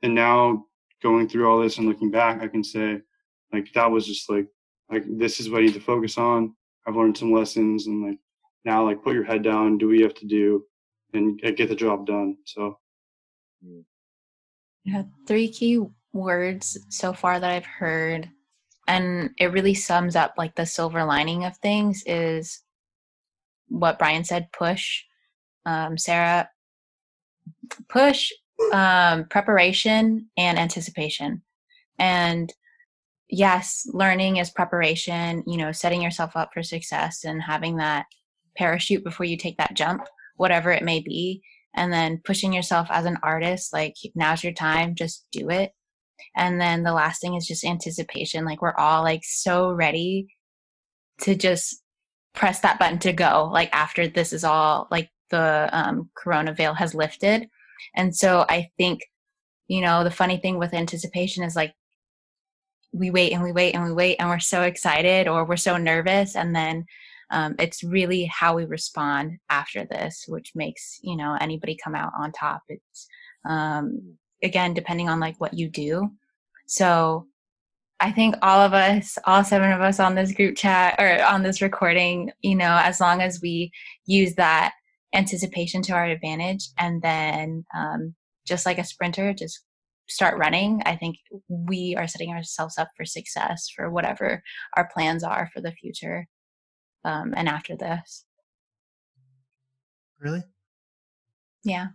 And 0.03 0.15
now 0.15 0.67
going 1.03 1.29
through 1.29 1.49
all 1.49 1.61
this 1.61 1.79
and 1.79 1.87
looking 1.87 2.11
back, 2.11 2.43
I 2.43 2.49
can 2.49 2.65
say 2.65 3.01
like 3.53 3.73
that 3.75 3.91
was 3.91 4.07
just 4.07 4.31
like 4.31 4.47
like 4.91 5.05
this 5.19 5.41
is 5.41 5.51
what 5.51 5.61
I 5.63 5.67
need 5.67 5.75
to 5.75 5.81
focus 5.81 6.19
on. 6.19 6.55
I've 6.87 6.97
learned 6.97 7.19
some 7.19 7.33
lessons 7.33 7.87
and 7.87 8.05
like 8.05 8.19
now 8.65 8.85
like 8.85 9.03
put 9.03 9.15
your 9.15 9.25
head 9.25 9.43
down, 9.43 9.79
do 9.79 9.89
what 9.89 9.97
you 9.99 10.05
have 10.05 10.15
to 10.15 10.27
do, 10.27 10.65
and 11.13 11.41
get 11.41 11.69
the 11.69 11.75
job 11.75 12.07
done. 12.07 12.37
So 12.45 12.79
yeah, 14.85 15.03
three 15.27 15.49
key 15.49 15.81
words 16.13 16.79
so 16.89 17.13
far 17.13 17.39
that 17.39 17.51
I've 17.51 17.67
heard, 17.67 18.29
and 18.87 19.31
it 19.39 19.53
really 19.53 19.75
sums 19.75 20.17
up 20.17 20.35
like 20.39 20.55
the 20.55 20.67
silver 20.67 21.05
lining 21.05 21.45
of 21.45 21.57
things 21.59 22.03
is 22.07 22.63
what 23.69 23.99
Brian 23.99 24.25
said: 24.25 24.49
push. 24.53 25.03
Um, 25.67 25.99
Sarah, 25.99 26.49
push, 27.89 28.33
um, 28.73 29.25
preparation, 29.27 30.29
and 30.37 30.59
anticipation, 30.59 31.43
and 31.99 32.53
yes, 33.29 33.87
learning 33.93 34.37
is 34.37 34.51
preparation, 34.51 35.45
you 35.47 35.57
know, 35.57 35.73
setting 35.73 36.03
yourself 36.03 36.37
up 36.37 36.51
for 36.53 36.63
success 36.63 37.25
and 37.25 37.43
having 37.43 37.77
that 37.77 38.07
parachute 38.57 39.05
before 39.05 39.27
you 39.27 39.37
take 39.37 39.57
that 39.59 39.75
jump, 39.75 40.03
whatever 40.37 40.71
it 40.71 40.83
may 40.83 41.01
be. 41.01 41.43
And 41.75 41.93
then 41.93 42.21
pushing 42.25 42.53
yourself 42.53 42.89
as 42.91 43.05
an 43.05 43.19
artist, 43.23 43.73
like 43.73 43.95
now's 44.15 44.43
your 44.43 44.53
time, 44.53 44.95
just 44.95 45.27
do 45.31 45.51
it. 45.51 45.73
And 46.37 46.61
then 46.61 46.83
the 46.83 46.93
last 46.93 47.21
thing 47.21 47.35
is 47.35 47.47
just 47.47 47.65
anticipation. 47.65 48.45
Like 48.45 48.63
we're 48.63 48.75
all 48.75 49.03
like 49.03 49.23
so 49.25 49.71
ready 49.73 50.29
to 51.21 51.35
just 51.35 51.83
press 52.35 52.61
that 52.61 52.79
button 52.79 52.99
to 53.01 53.13
go, 53.13 53.51
like 53.53 53.71
after 53.73 54.09
this 54.09 54.33
is 54.33 54.45
all 54.45 54.89
like 54.91 55.11
the 55.31 55.69
um, 55.73 56.11
corona 56.17 56.55
veil 56.55 56.75
has 56.75 56.95
lifted. 56.95 57.49
And 57.95 58.15
so 58.15 58.45
I 58.49 58.71
think, 58.79 59.01
you 59.69 59.81
know, 59.81 60.05
the 60.05 60.11
funny 60.11 60.39
thing 60.39 60.59
with 60.59 60.75
anticipation 60.75 61.45
is 61.45 61.57
like 61.57 61.75
we 62.93 63.11
wait 63.11 63.33
and 63.33 63.43
we 63.43 63.53
wait 63.53 63.75
and 63.75 63.85
we 63.85 63.93
wait 63.93 64.17
and 64.17 64.29
we're 64.29 64.39
so 64.39 64.63
excited 64.63 65.29
or 65.29 65.45
we're 65.45 65.57
so 65.57 65.77
nervous. 65.77 66.37
And 66.37 66.55
then 66.55 66.87
um, 67.31 67.55
it's 67.59 67.85
really 67.85 68.25
how 68.25 68.57
we 68.57 68.65
respond 68.65 69.39
after 69.51 69.85
this 69.85 70.25
which 70.29 70.53
makes 70.55 70.99
you 71.03 71.15
know 71.15 71.37
anybody 71.41 71.77
come 71.83 71.95
out 71.95 72.13
on 72.19 72.33
top. 72.33 72.63
It's 72.69 73.07
um, 73.49 74.17
again 74.43 74.75
depending 74.75 75.09
on 75.09 75.21
like 75.21 75.39
what 75.41 75.55
you 75.55 75.69
do. 75.69 76.11
So 76.67 77.27
i 78.01 78.13
think 78.13 78.35
all 78.43 78.61
of 78.61 78.73
us 78.73 79.19
all 79.25 79.45
seven 79.45 79.73
of 79.73 79.81
us 79.81 80.01
on 80.01 80.15
this 80.15 80.33
group 80.33 80.57
chat 80.57 80.95
or 80.99 81.23
on 81.25 81.43
this 81.43 81.61
recording 81.61 82.31
you 82.43 82.55
know 82.55 82.81
as 82.83 83.01
long 83.01 83.21
as 83.21 83.41
we 83.43 83.71
use 84.07 84.35
that 84.35 84.73
anticipation 85.15 85.83
to 85.83 85.93
our 85.93 86.07
advantage 86.07 86.69
and 86.79 87.03
then 87.03 87.65
um, 87.75 88.15
just 88.47 88.67
like 88.67 88.79
a 88.79 88.85
sprinter 88.85 89.33
just 89.33 89.65
start 90.09 90.39
running, 90.39 90.83
I 90.87 90.97
think 90.97 91.17
we 91.49 91.95
are 91.97 92.09
setting 92.09 92.31
ourselves 92.31 92.79
up 92.79 92.89
for 92.97 93.05
success 93.05 93.69
for 93.75 93.91
whatever 93.91 94.43
our 94.77 94.89
plans 94.93 95.23
are 95.23 95.51
for 95.55 95.61
the 95.61 95.73
future 95.73 96.27
um, 97.05 97.35
and 97.37 97.49
after 97.49 97.77
this. 97.77 98.25
Really? 100.19 100.43
Yeah. 101.63 101.89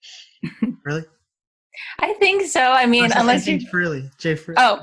really? 0.84 1.04
I 1.98 2.14
think 2.14 2.46
so. 2.46 2.60
I 2.60 2.86
mean, 2.86 3.10
unless 3.14 3.46
you 3.46 3.60
really, 3.72 4.10
Jay. 4.18 4.34
Fr- 4.34 4.54
oh. 4.56 4.82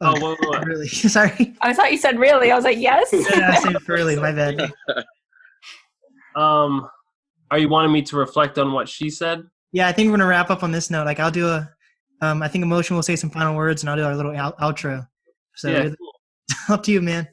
Oh, 0.00 0.14
oh 0.14 0.20
whoa, 0.20 0.36
whoa. 0.40 0.60
really? 0.64 0.88
Sorry. 0.88 1.54
I 1.60 1.74
thought 1.74 1.90
you 1.92 1.98
said 1.98 2.18
really. 2.18 2.50
I 2.50 2.56
was 2.56 2.64
like, 2.64 2.78
yes. 2.78 3.08
yeah, 3.12 3.50
I 3.50 3.60
said 3.60 3.88
really. 3.88 4.16
My 4.16 4.32
bad. 4.32 4.70
Um, 6.38 6.88
are 7.50 7.58
you 7.58 7.68
wanting 7.68 7.92
me 7.92 8.02
to 8.02 8.16
reflect 8.16 8.58
on 8.58 8.72
what 8.72 8.88
she 8.88 9.10
said? 9.10 9.42
yeah, 9.72 9.88
I 9.88 9.92
think 9.92 10.06
we're 10.06 10.16
gonna 10.16 10.28
wrap 10.28 10.50
up 10.50 10.62
on 10.62 10.72
this 10.72 10.90
note. 10.90 11.04
Like, 11.04 11.20
I'll 11.20 11.30
do 11.30 11.48
a, 11.48 11.70
um, 12.20 12.42
I 12.42 12.48
think 12.48 12.62
emotion 12.62 12.96
will 12.96 13.02
say 13.02 13.16
some 13.16 13.30
final 13.30 13.54
words, 13.54 13.82
and 13.82 13.90
I'll 13.90 13.96
do 13.96 14.04
our 14.04 14.16
little 14.16 14.34
out- 14.36 14.58
outro. 14.58 15.06
So, 15.54 15.68
yeah, 15.68 15.88
cool. 15.88 16.12
up 16.74 16.82
to 16.84 16.92
you, 16.92 17.02
man. 17.02 17.28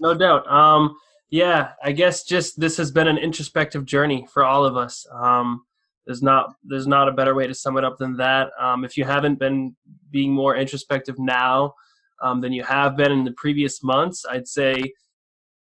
No 0.00 0.14
doubt. 0.14 0.50
Um, 0.50 0.96
yeah, 1.30 1.72
I 1.82 1.92
guess 1.92 2.24
just 2.24 2.58
this 2.58 2.76
has 2.76 2.90
been 2.90 3.08
an 3.08 3.18
introspective 3.18 3.84
journey 3.84 4.26
for 4.32 4.44
all 4.44 4.64
of 4.64 4.76
us. 4.76 5.06
Um, 5.12 5.62
there's 6.06 6.22
not 6.22 6.54
there's 6.64 6.86
not 6.86 7.08
a 7.08 7.12
better 7.12 7.34
way 7.34 7.46
to 7.46 7.54
sum 7.54 7.76
it 7.76 7.84
up 7.84 7.98
than 7.98 8.16
that. 8.16 8.50
Um, 8.58 8.84
if 8.84 8.96
you 8.96 9.04
haven't 9.04 9.38
been 9.38 9.76
being 10.10 10.32
more 10.32 10.56
introspective 10.56 11.18
now 11.18 11.74
um, 12.22 12.40
than 12.40 12.52
you 12.52 12.64
have 12.64 12.96
been 12.96 13.12
in 13.12 13.24
the 13.24 13.32
previous 13.32 13.82
months, 13.82 14.24
I'd 14.28 14.48
say 14.48 14.92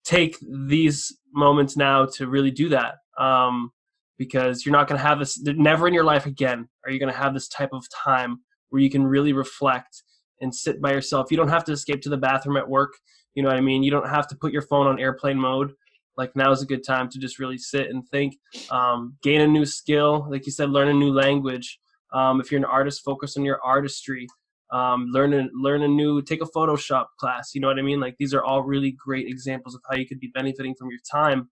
take 0.03 0.37
these 0.67 1.15
moments 1.33 1.77
now 1.77 2.05
to 2.05 2.27
really 2.27 2.51
do 2.51 2.69
that. 2.69 2.95
Um, 3.17 3.71
because 4.17 4.65
you're 4.65 4.73
not 4.73 4.87
going 4.87 4.99
to 4.99 5.07
have 5.07 5.17
this 5.17 5.41
never 5.41 5.87
in 5.87 5.95
your 5.95 6.03
life 6.03 6.27
again 6.27 6.69
are 6.85 6.91
you 6.91 6.99
going 6.99 7.11
to 7.11 7.17
have 7.17 7.33
this 7.33 7.47
type 7.47 7.71
of 7.73 7.83
time 7.89 8.37
where 8.69 8.79
you 8.79 8.89
can 8.89 9.03
really 9.03 9.33
reflect 9.33 10.03
and 10.41 10.53
sit 10.53 10.79
by 10.79 10.91
yourself. 10.91 11.31
You 11.31 11.37
don't 11.37 11.47
have 11.47 11.63
to 11.65 11.71
escape 11.71 12.01
to 12.03 12.09
the 12.09 12.17
bathroom 12.17 12.55
at 12.55 12.69
work 12.69 12.91
you 13.35 13.43
know 13.43 13.49
what 13.49 13.57
i 13.57 13.61
mean? 13.61 13.83
You 13.83 13.91
don't 13.91 14.09
have 14.09 14.27
to 14.27 14.35
put 14.35 14.51
your 14.51 14.61
phone 14.61 14.87
on 14.87 14.99
airplane 14.99 15.37
mode. 15.37 15.73
Like 16.17 16.35
now 16.35 16.51
is 16.51 16.61
a 16.61 16.65
good 16.65 16.85
time 16.85 17.09
to 17.09 17.19
just 17.19 17.39
really 17.39 17.57
sit 17.57 17.89
and 17.89 18.07
think 18.09 18.35
um, 18.69 19.17
gain 19.23 19.41
a 19.41 19.47
new 19.47 19.65
skill 19.65 20.27
like 20.29 20.45
you 20.45 20.51
said 20.51 20.69
learn 20.69 20.89
a 20.89 20.93
new 20.93 21.13
language. 21.13 21.79
Um, 22.13 22.41
if 22.41 22.51
you're 22.51 22.59
an 22.59 22.65
artist 22.65 23.03
focus 23.03 23.37
on 23.37 23.45
your 23.45 23.59
artistry 23.63 24.27
um, 24.71 25.07
learn 25.09 25.33
a, 25.33 25.47
learn 25.53 25.81
a 25.83 25.87
new 25.87 26.21
take 26.21 26.41
a 26.41 26.45
photoshop 26.45 27.05
class 27.19 27.51
you 27.53 27.61
know 27.61 27.67
what 27.67 27.79
i 27.79 27.81
mean? 27.81 27.99
Like 27.99 28.15
these 28.19 28.33
are 28.33 28.43
all 28.43 28.63
really 28.63 28.91
great 28.91 29.27
examples 29.27 29.75
of 29.75 29.81
how 29.89 29.97
you 29.97 30.07
could 30.07 30.19
be 30.19 30.31
benefiting 30.33 30.75
from 30.75 30.89
your 30.89 30.99
time. 31.11 31.49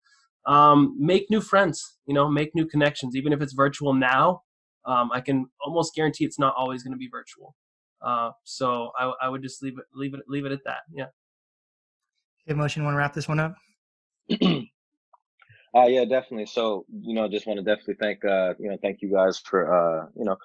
Um, 0.47 0.95
make 0.99 1.29
new 1.31 1.41
friends 1.41 1.99
you 2.07 2.15
know 2.15 2.29
make 2.29 2.55
new 2.55 2.67
connections. 2.67 3.17
Even 3.17 3.33
if 3.33 3.41
it's 3.41 3.53
virtual 3.53 3.95
now 3.95 4.43
um, 4.85 5.11
i 5.13 5.21
can 5.21 5.47
almost 5.65 5.95
guarantee 5.95 6.25
it's 6.25 6.39
not 6.39 6.55
always 6.57 6.83
going 6.83 6.93
to 6.93 6.99
be 6.99 7.09
virtual. 7.11 7.55
Uh, 8.01 8.31
so 8.45 8.91
I, 8.99 9.13
I, 9.23 9.29
would 9.29 9.43
just 9.43 9.63
leave 9.63 9.79
it 9.79 9.85
leave 9.95 10.15
it 10.15 10.21
leave 10.29 10.45
it 10.45 10.53
at 10.53 10.65
that 10.65 10.81
yeah. 10.93 11.07
Okay 12.47 12.57
motion 12.57 12.85
want 12.85 12.95
to 12.95 12.99
wrap 12.99 13.15
this 13.15 13.29
one 13.29 13.41
up? 13.41 13.55
Uh, 15.77 15.87
yeah 15.87 16.05
definitely. 16.07 16.47
So 16.47 16.87
you 17.03 17.15
know 17.15 17.29
just 17.29 17.47
want 17.47 17.59
to 17.59 17.65
definitely 17.65 17.97
thank 18.01 18.25
uh, 18.25 18.55
you 18.59 18.71
know 18.71 18.79
thank 18.81 19.03
you 19.03 19.13
guys 19.13 19.39
for 19.39 19.61
uh, 19.69 20.07
you 20.17 20.25
know 20.25 20.37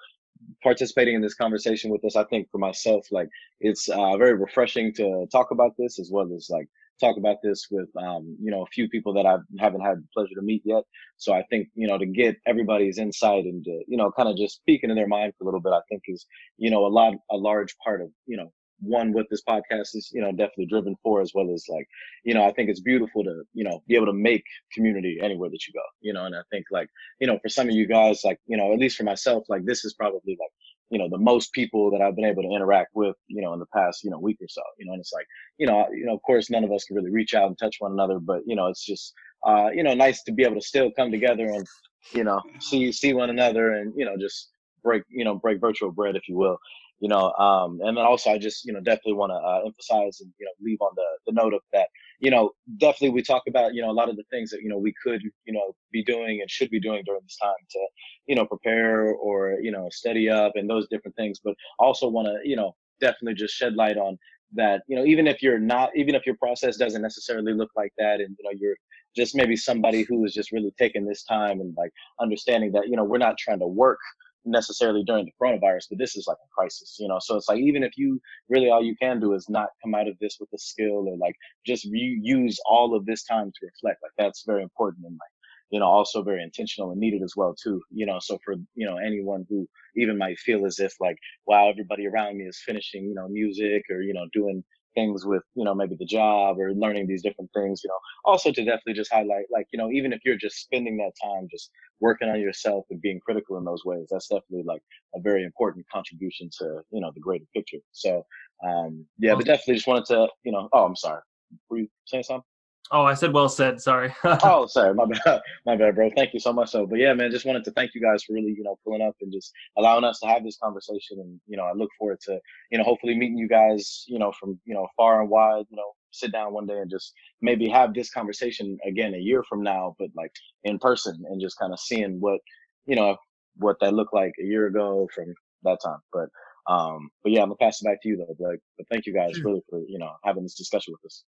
participating 0.62 1.14
in 1.14 1.22
this 1.22 1.34
conversation 1.34 1.90
with 1.90 2.04
us 2.04 2.16
i 2.16 2.24
think 2.24 2.48
for 2.50 2.58
myself 2.58 3.06
like 3.10 3.28
it's 3.60 3.88
uh, 3.88 4.16
very 4.16 4.34
refreshing 4.34 4.92
to 4.92 5.26
talk 5.30 5.50
about 5.50 5.72
this 5.78 5.98
as 5.98 6.10
well 6.12 6.28
as 6.34 6.48
like 6.50 6.68
talk 7.02 7.16
about 7.16 7.36
this 7.42 7.66
with 7.70 7.88
um, 7.96 8.36
you 8.40 8.50
know 8.50 8.62
a 8.62 8.66
few 8.66 8.88
people 8.88 9.12
that 9.14 9.26
I 9.26 9.36
haven't 9.58 9.80
had 9.80 9.98
the 9.98 10.06
pleasure 10.14 10.34
to 10.36 10.42
meet 10.42 10.62
yet. 10.64 10.84
So 11.16 11.32
I 11.32 11.42
think 11.50 11.68
you 11.74 11.86
know 11.86 11.98
to 11.98 12.06
get 12.06 12.36
everybody's 12.46 12.98
insight 12.98 13.44
and 13.44 13.64
to 13.64 13.82
you 13.88 13.96
know 13.96 14.12
kind 14.12 14.28
of 14.28 14.36
just 14.36 14.56
speaking 14.56 14.90
into 14.90 15.00
their 15.00 15.08
mind 15.08 15.32
for 15.36 15.44
a 15.44 15.46
little 15.46 15.60
bit, 15.60 15.72
I 15.72 15.80
think 15.88 16.02
is 16.06 16.26
you 16.58 16.70
know 16.70 16.86
a 16.86 16.92
lot 16.98 17.14
a 17.30 17.36
large 17.36 17.74
part 17.84 18.00
of 18.00 18.08
you 18.26 18.36
know 18.36 18.52
one 18.82 19.12
what 19.12 19.26
this 19.30 19.42
podcast 19.48 19.94
is 19.94 20.10
you 20.12 20.20
know 20.20 20.30
definitely 20.30 20.66
driven 20.66 20.96
for 21.02 21.20
as 21.20 21.32
well 21.34 21.50
as 21.52 21.64
like 21.68 21.86
you 22.24 22.34
know 22.34 22.44
i 22.44 22.52
think 22.52 22.68
it's 22.68 22.80
beautiful 22.80 23.22
to 23.22 23.42
you 23.54 23.64
know 23.64 23.82
be 23.86 23.94
able 23.94 24.06
to 24.06 24.12
make 24.12 24.44
community 24.72 25.18
anywhere 25.22 25.48
that 25.48 25.66
you 25.66 25.72
go 25.72 25.82
you 26.00 26.12
know 26.12 26.24
and 26.26 26.34
i 26.34 26.40
think 26.50 26.64
like 26.70 26.88
you 27.20 27.26
know 27.26 27.38
for 27.42 27.48
some 27.48 27.68
of 27.68 27.74
you 27.74 27.86
guys 27.86 28.22
like 28.24 28.38
you 28.46 28.56
know 28.56 28.72
at 28.72 28.78
least 28.78 28.96
for 28.96 29.04
myself 29.04 29.44
like 29.48 29.64
this 29.64 29.84
is 29.84 29.94
probably 29.94 30.36
like 30.40 30.50
you 30.92 30.98
know 30.98 31.08
the 31.08 31.18
most 31.18 31.52
people 31.54 31.90
that 31.90 32.02
I've 32.02 32.14
been 32.14 32.26
able 32.26 32.42
to 32.42 32.50
interact 32.50 32.90
with 32.94 33.16
you 33.26 33.40
know 33.40 33.54
in 33.54 33.58
the 33.58 33.66
past 33.74 34.04
you 34.04 34.10
know 34.10 34.18
week 34.18 34.36
or 34.42 34.48
so 34.48 34.60
you 34.78 34.84
know 34.84 34.92
and 34.92 35.00
it's 35.00 35.12
like 35.12 35.26
you 35.56 35.66
know 35.66 35.86
you 35.90 36.04
know 36.04 36.14
of 36.14 36.22
course 36.22 36.50
none 36.50 36.64
of 36.64 36.70
us 36.70 36.84
can 36.84 36.96
really 36.96 37.10
reach 37.10 37.32
out 37.32 37.46
and 37.46 37.58
touch 37.58 37.76
one 37.78 37.92
another 37.92 38.20
but 38.20 38.42
you 38.46 38.54
know 38.54 38.66
it's 38.66 38.84
just 38.84 39.14
uh 39.46 39.70
you 39.74 39.82
know 39.82 39.94
nice 39.94 40.22
to 40.22 40.32
be 40.32 40.44
able 40.44 40.54
to 40.54 40.60
still 40.60 40.90
come 40.94 41.10
together 41.10 41.46
and 41.46 41.66
you 42.12 42.22
know 42.22 42.40
see 42.60 42.92
see 42.92 43.14
one 43.14 43.30
another 43.30 43.72
and 43.72 43.94
you 43.96 44.04
know 44.04 44.16
just 44.20 44.50
break 44.84 45.02
you 45.08 45.24
know 45.24 45.34
break 45.34 45.60
virtual 45.60 45.90
bread 45.90 46.14
if 46.14 46.28
you 46.28 46.36
will 46.36 46.58
you 47.02 47.08
know 47.08 47.24
um 47.34 47.80
and 47.82 47.96
then 47.96 48.04
also 48.04 48.30
I 48.30 48.38
just 48.38 48.64
you 48.64 48.72
know 48.72 48.80
definitely 48.80 49.14
want 49.14 49.30
to 49.30 49.36
uh, 49.36 49.60
emphasize 49.66 50.20
and 50.22 50.32
you 50.38 50.46
know 50.46 50.52
leave 50.66 50.80
on 50.80 50.92
the 50.96 51.08
the 51.26 51.32
note 51.32 51.52
of 51.52 51.60
that 51.74 51.88
you 52.22 52.30
know, 52.30 52.52
definitely 52.78 53.10
we 53.10 53.22
talk 53.22 53.42
about, 53.48 53.74
you 53.74 53.82
know, 53.82 53.90
a 53.90 53.92
lot 53.92 54.08
of 54.08 54.16
the 54.16 54.22
things 54.30 54.50
that, 54.50 54.62
you 54.62 54.68
know, 54.68 54.78
we 54.78 54.94
could, 55.02 55.20
you 55.44 55.52
know, 55.52 55.74
be 55.92 56.04
doing 56.04 56.40
and 56.40 56.48
should 56.48 56.70
be 56.70 56.78
doing 56.78 57.02
during 57.04 57.20
this 57.24 57.36
time 57.36 57.52
to, 57.68 57.80
you 58.26 58.36
know, 58.36 58.46
prepare 58.46 59.08
or, 59.14 59.58
you 59.60 59.72
know, 59.72 59.88
steady 59.90 60.30
up 60.30 60.52
and 60.54 60.70
those 60.70 60.86
different 60.88 61.16
things. 61.16 61.40
But 61.42 61.54
also 61.80 62.08
want 62.08 62.28
to, 62.28 62.38
you 62.48 62.54
know, 62.54 62.76
definitely 63.00 63.34
just 63.34 63.54
shed 63.54 63.74
light 63.74 63.98
on 63.98 64.16
that 64.54 64.82
you 64.86 64.94
know 64.94 65.04
even 65.04 65.26
if 65.26 65.42
you're 65.42 65.58
not 65.58 65.90
even 65.96 66.14
if 66.14 66.26
your 66.26 66.36
process 66.36 66.76
doesn't 66.76 67.00
necessarily 67.00 67.54
look 67.54 67.70
like 67.74 67.90
that 67.96 68.20
and 68.20 68.36
you 68.38 68.44
know 68.44 68.50
you're 68.54 68.76
just 69.16 69.34
maybe 69.34 69.56
somebody 69.56 70.02
who 70.02 70.24
is 70.26 70.34
just 70.34 70.52
really 70.52 70.70
taking 70.78 71.06
this 71.06 71.24
time 71.24 71.60
and 71.60 71.74
like 71.76 71.90
understanding 72.20 72.70
that 72.70 72.86
you 72.86 72.94
know 72.94 73.02
we're 73.02 73.16
not 73.16 73.38
trying 73.38 73.58
to 73.58 73.66
work 73.66 73.98
necessarily 74.44 75.02
during 75.04 75.24
the 75.24 75.32
coronavirus 75.40 75.84
but 75.90 75.98
this 75.98 76.16
is 76.16 76.26
like 76.26 76.38
a 76.44 76.50
crisis 76.56 76.96
you 76.98 77.08
know? 77.08 77.18
So 77.20 77.36
it's 77.36 77.48
like 77.48 77.58
even 77.60 77.82
if 77.82 77.92
you 77.96 78.20
really 78.48 78.70
all 78.70 78.82
you 78.82 78.96
can 79.00 79.20
do 79.20 79.34
is 79.34 79.46
not 79.48 79.68
come 79.82 79.94
out 79.94 80.08
of 80.08 80.18
this 80.20 80.36
with 80.40 80.48
a 80.54 80.58
skill 80.58 81.08
or 81.08 81.16
like 81.16 81.34
just 81.66 81.84
re- 81.90 82.20
use 82.22 82.58
all 82.66 82.96
of 82.96 83.06
this 83.06 83.24
time 83.24 83.46
to 83.46 83.66
reflect 83.66 84.00
like 84.02 84.12
that's 84.18 84.44
very 84.46 84.62
important 84.62 85.04
and 85.06 85.14
like 85.14 85.32
you 85.70 85.80
know 85.80 85.86
also 85.86 86.22
very 86.22 86.42
intentional 86.42 86.90
and 86.90 87.00
needed 87.00 87.22
as 87.22 87.34
well 87.36 87.54
too 87.62 87.80
you 87.90 88.06
know? 88.06 88.18
So 88.20 88.38
for 88.44 88.54
you 88.74 88.86
know 88.86 88.96
anyone 88.98 89.44
who 89.48 89.68
even 89.96 90.18
might 90.18 90.38
feel 90.38 90.66
as 90.66 90.78
if 90.78 90.94
like 91.00 91.16
wow 91.46 91.68
everybody 91.68 92.06
around 92.06 92.38
me 92.38 92.44
is 92.44 92.60
finishing 92.64 93.04
you 93.04 93.14
know 93.14 93.28
music 93.28 93.82
or 93.90 94.02
you 94.02 94.14
know 94.14 94.26
doing 94.32 94.64
things 94.94 95.24
with 95.24 95.42
you 95.54 95.64
know 95.64 95.74
maybe 95.74 95.96
the 95.98 96.04
job 96.04 96.58
or 96.58 96.72
learning 96.74 97.06
these 97.06 97.22
different 97.22 97.50
things 97.54 97.80
you 97.84 97.88
know. 97.88 97.98
Also 98.24 98.50
to 98.50 98.64
definitely 98.64 98.94
just 98.94 99.12
highlight 99.12 99.46
like 99.50 99.66
you 99.72 99.78
know 99.78 99.90
even 99.90 100.12
if 100.12 100.20
you're 100.24 100.36
just 100.36 100.56
spending 100.56 100.96
that 100.98 101.12
time 101.22 101.48
just 101.50 101.70
working 102.00 102.28
on 102.28 102.40
yourself 102.40 102.84
and 102.90 103.00
being 103.00 103.20
critical 103.20 103.56
in 103.58 103.64
those 103.64 103.84
ways 103.84 104.06
that's 104.10 104.28
definitely 104.28 104.64
like 104.64 104.82
a 105.14 105.20
very 105.20 105.44
important 105.44 105.84
contribution 105.92 106.48
to 106.58 106.80
you 106.90 107.00
know 107.00 107.10
the 107.14 107.20
greater 107.20 107.46
picture. 107.54 107.78
So 107.92 108.24
um 108.66 109.04
yeah 109.18 109.34
but 109.34 109.46
definitely 109.46 109.74
just 109.74 109.86
wanted 109.86 110.06
to 110.06 110.28
you 110.44 110.52
know 110.52 110.68
oh 110.72 110.84
i'm 110.84 110.96
sorry. 110.96 111.22
Were 111.68 111.78
you 111.78 111.88
saying 112.06 112.24
something 112.24 112.44
Oh, 112.92 113.04
I 113.04 113.14
said 113.14 113.32
well 113.32 113.48
said. 113.48 113.80
Sorry. 113.80 114.14
oh, 114.24 114.66
sorry, 114.66 114.94
my 114.94 115.06
bad, 115.06 115.40
my 115.66 115.76
bad, 115.76 115.94
bro. 115.94 116.10
Thank 116.14 116.34
you 116.34 116.40
so 116.40 116.52
much. 116.52 116.70
So, 116.70 116.86
but 116.86 116.98
yeah, 116.98 117.14
man, 117.14 117.30
just 117.30 117.46
wanted 117.46 117.64
to 117.64 117.70
thank 117.70 117.94
you 117.94 118.02
guys 118.02 118.22
for 118.22 118.34
really, 118.34 118.54
you 118.56 118.62
know, 118.62 118.78
pulling 118.84 119.00
up 119.00 119.16
and 119.22 119.32
just 119.32 119.50
allowing 119.78 120.04
us 120.04 120.20
to 120.20 120.26
have 120.26 120.44
this 120.44 120.58
conversation. 120.62 121.18
And 121.18 121.40
you 121.46 121.56
know, 121.56 121.64
I 121.64 121.72
look 121.72 121.88
forward 121.98 122.18
to, 122.26 122.38
you 122.70 122.76
know, 122.76 122.84
hopefully 122.84 123.16
meeting 123.16 123.38
you 123.38 123.48
guys, 123.48 124.04
you 124.06 124.18
know, 124.18 124.30
from 124.38 124.60
you 124.66 124.74
know 124.74 124.86
far 124.94 125.22
and 125.22 125.30
wide. 125.30 125.64
You 125.70 125.76
know, 125.78 125.90
sit 126.10 126.32
down 126.32 126.52
one 126.52 126.66
day 126.66 126.78
and 126.78 126.90
just 126.90 127.14
maybe 127.40 127.66
have 127.68 127.94
this 127.94 128.10
conversation 128.10 128.76
again 128.86 129.14
a 129.14 129.18
year 129.18 129.42
from 129.48 129.62
now, 129.62 129.96
but 129.98 130.08
like 130.14 130.32
in 130.64 130.78
person 130.78 131.22
and 131.30 131.40
just 131.40 131.58
kind 131.58 131.72
of 131.72 131.80
seeing 131.80 132.20
what, 132.20 132.40
you 132.84 132.94
know, 132.94 133.16
what 133.56 133.76
that 133.80 133.94
looked 133.94 134.14
like 134.14 134.32
a 134.38 134.44
year 134.44 134.66
ago 134.66 135.08
from 135.14 135.32
that 135.64 135.78
time. 135.82 136.00
But 136.12 136.28
um, 136.70 137.08
but 137.22 137.32
yeah, 137.32 137.40
I'm 137.40 137.48
gonna 137.48 137.56
pass 137.56 137.80
it 137.80 137.86
back 137.86 138.02
to 138.02 138.08
you 138.08 138.16
though. 138.18 138.36
But, 138.38 138.58
but 138.76 138.86
thank 138.90 139.06
you 139.06 139.14
guys 139.14 139.42
really 139.42 139.62
for 139.68 139.80
you 139.88 139.98
know 139.98 140.12
having 140.24 140.42
this 140.42 140.54
discussion 140.54 140.92
with 140.92 141.10
us. 141.10 141.24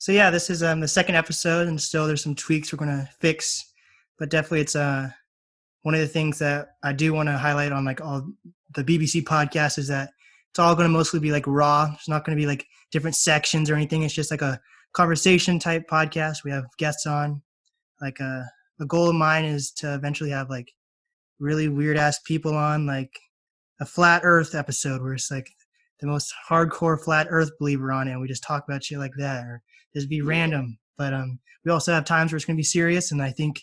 So 0.00 0.12
yeah, 0.12 0.30
this 0.30 0.48
is 0.48 0.62
um, 0.62 0.80
the 0.80 0.88
second 0.88 1.14
episode, 1.14 1.68
and 1.68 1.78
still 1.78 2.06
there's 2.06 2.22
some 2.22 2.34
tweaks 2.34 2.72
we're 2.72 2.78
gonna 2.78 3.06
fix, 3.20 3.70
but 4.18 4.30
definitely 4.30 4.62
it's 4.62 4.74
uh 4.74 5.10
one 5.82 5.94
of 5.94 6.00
the 6.00 6.06
things 6.06 6.38
that 6.38 6.76
I 6.82 6.94
do 6.94 7.12
want 7.12 7.28
to 7.28 7.36
highlight 7.36 7.70
on 7.70 7.84
like 7.84 8.00
all 8.00 8.26
the 8.74 8.82
BBC 8.82 9.22
podcast 9.22 9.76
is 9.76 9.88
that 9.88 10.10
it's 10.50 10.58
all 10.58 10.74
to 10.74 10.88
mostly 10.88 11.20
be 11.20 11.32
like 11.32 11.46
raw. 11.46 11.90
It's 11.94 12.08
not 12.08 12.24
to 12.24 12.34
be 12.34 12.46
like 12.46 12.66
different 12.90 13.14
sections 13.14 13.68
or 13.68 13.74
anything. 13.74 14.02
It's 14.02 14.14
just 14.14 14.30
like 14.30 14.40
a 14.40 14.58
conversation 14.94 15.58
type 15.58 15.86
podcast. 15.86 16.44
We 16.44 16.50
have 16.50 16.64
guests 16.78 17.06
on. 17.06 17.42
Like 18.00 18.22
uh, 18.22 18.44
a 18.80 18.86
goal 18.86 19.10
of 19.10 19.16
mine 19.16 19.44
is 19.44 19.70
to 19.72 19.94
eventually 19.94 20.30
have 20.30 20.48
like 20.48 20.72
really 21.38 21.68
weird 21.68 21.98
ass 21.98 22.18
people 22.20 22.56
on, 22.56 22.86
like 22.86 23.12
a 23.80 23.84
flat 23.86 24.22
Earth 24.24 24.54
episode 24.54 25.02
where 25.02 25.12
it's 25.12 25.30
like 25.30 25.50
the 26.00 26.06
most 26.06 26.32
hardcore 26.48 26.98
flat 26.98 27.26
Earth 27.28 27.50
believer 27.58 27.92
on 27.92 28.08
it. 28.08 28.12
And 28.12 28.20
we 28.22 28.28
just 28.28 28.42
talk 28.42 28.64
about 28.66 28.82
shit 28.82 28.98
like 28.98 29.12
that, 29.18 29.44
or 29.44 29.62
just 29.94 30.08
be 30.08 30.22
random. 30.22 30.78
But 30.96 31.14
um, 31.14 31.38
we 31.64 31.72
also 31.72 31.92
have 31.92 32.04
times 32.04 32.32
where 32.32 32.36
it's 32.36 32.44
going 32.44 32.56
to 32.56 32.60
be 32.60 32.64
serious, 32.64 33.12
and 33.12 33.22
I 33.22 33.30
think 33.30 33.60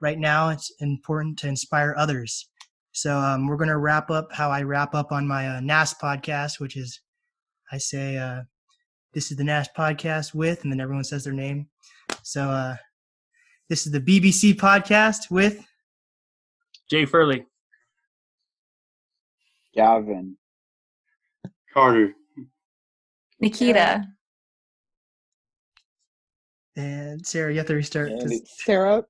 right 0.00 0.18
now 0.18 0.48
it's 0.48 0.72
important 0.80 1.38
to 1.40 1.48
inspire 1.48 1.94
others. 1.96 2.48
So 2.92 3.16
um, 3.16 3.46
we're 3.46 3.56
going 3.56 3.68
to 3.68 3.78
wrap 3.78 4.10
up 4.10 4.28
how 4.32 4.50
I 4.50 4.62
wrap 4.62 4.94
up 4.94 5.12
on 5.12 5.26
my 5.26 5.48
uh, 5.48 5.60
NAS 5.60 5.94
podcast, 5.94 6.58
which 6.58 6.76
is 6.76 7.00
I 7.70 7.78
say 7.78 8.16
uh, 8.16 8.42
this 9.14 9.30
is 9.30 9.36
the 9.36 9.44
NAS 9.44 9.68
podcast 9.76 10.34
with, 10.34 10.62
and 10.64 10.72
then 10.72 10.80
everyone 10.80 11.04
says 11.04 11.24
their 11.24 11.32
name. 11.32 11.68
So 12.22 12.42
uh, 12.50 12.76
this 13.68 13.86
is 13.86 13.92
the 13.92 14.00
BBC 14.00 14.54
podcast 14.54 15.30
with 15.30 15.64
Jay 16.90 17.06
Furley, 17.06 17.46
Gavin, 19.74 20.36
Carter, 21.72 22.12
Nikita. 23.40 24.04
And 26.76 27.24
Sarah. 27.26 27.52
You 27.52 27.58
have 27.58 27.66
to 27.66 27.74
restart. 27.74 28.12
Sarah. 28.46 29.04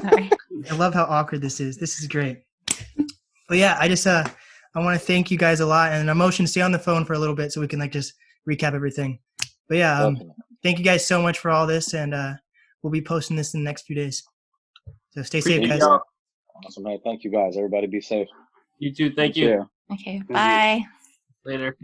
Sorry. 0.00 0.30
I 0.70 0.74
love 0.74 0.94
how 0.94 1.04
awkward 1.04 1.40
this 1.40 1.60
is. 1.60 1.76
This 1.76 2.00
is 2.00 2.06
great. 2.06 2.38
But 3.48 3.58
yeah, 3.58 3.76
I 3.80 3.88
just 3.88 4.06
uh 4.06 4.24
I 4.74 4.80
want 4.80 4.98
to 4.98 5.04
thank 5.04 5.30
you 5.30 5.38
guys 5.38 5.60
a 5.60 5.66
lot, 5.66 5.92
and 5.92 6.10
I'm 6.10 6.18
motion 6.18 6.44
to 6.44 6.50
stay 6.50 6.60
on 6.60 6.72
the 6.72 6.78
phone 6.78 7.04
for 7.04 7.14
a 7.14 7.18
little 7.18 7.34
bit 7.34 7.52
so 7.52 7.60
we 7.60 7.68
can 7.68 7.78
like 7.78 7.92
just 7.92 8.14
recap 8.48 8.74
everything. 8.74 9.18
But 9.68 9.78
yeah, 9.78 10.02
um, 10.02 10.32
thank 10.62 10.78
you 10.78 10.84
guys 10.84 11.06
so 11.06 11.22
much 11.22 11.38
for 11.38 11.50
all 11.50 11.66
this, 11.66 11.94
and 11.94 12.14
uh 12.14 12.34
we'll 12.82 12.92
be 12.92 13.02
posting 13.02 13.36
this 13.36 13.54
in 13.54 13.60
the 13.60 13.64
next 13.64 13.86
few 13.86 13.96
days. 13.96 14.22
So 15.10 15.22
stay 15.22 15.40
safe, 15.40 15.68
guys. 15.68 15.80
y'all. 15.80 16.02
Awesome, 16.66 16.82
man. 16.82 16.98
Thank 17.04 17.24
you 17.24 17.30
guys. 17.30 17.56
Everybody 17.56 17.86
be 17.86 18.00
safe. 18.00 18.28
you 18.78 18.92
too. 18.92 19.12
Thank 19.14 19.36
you. 19.36 19.48
too. 19.48 19.94
Okay, 19.94 20.16
you. 20.16 20.34
bye. 20.34 20.82
Later. 21.44 21.76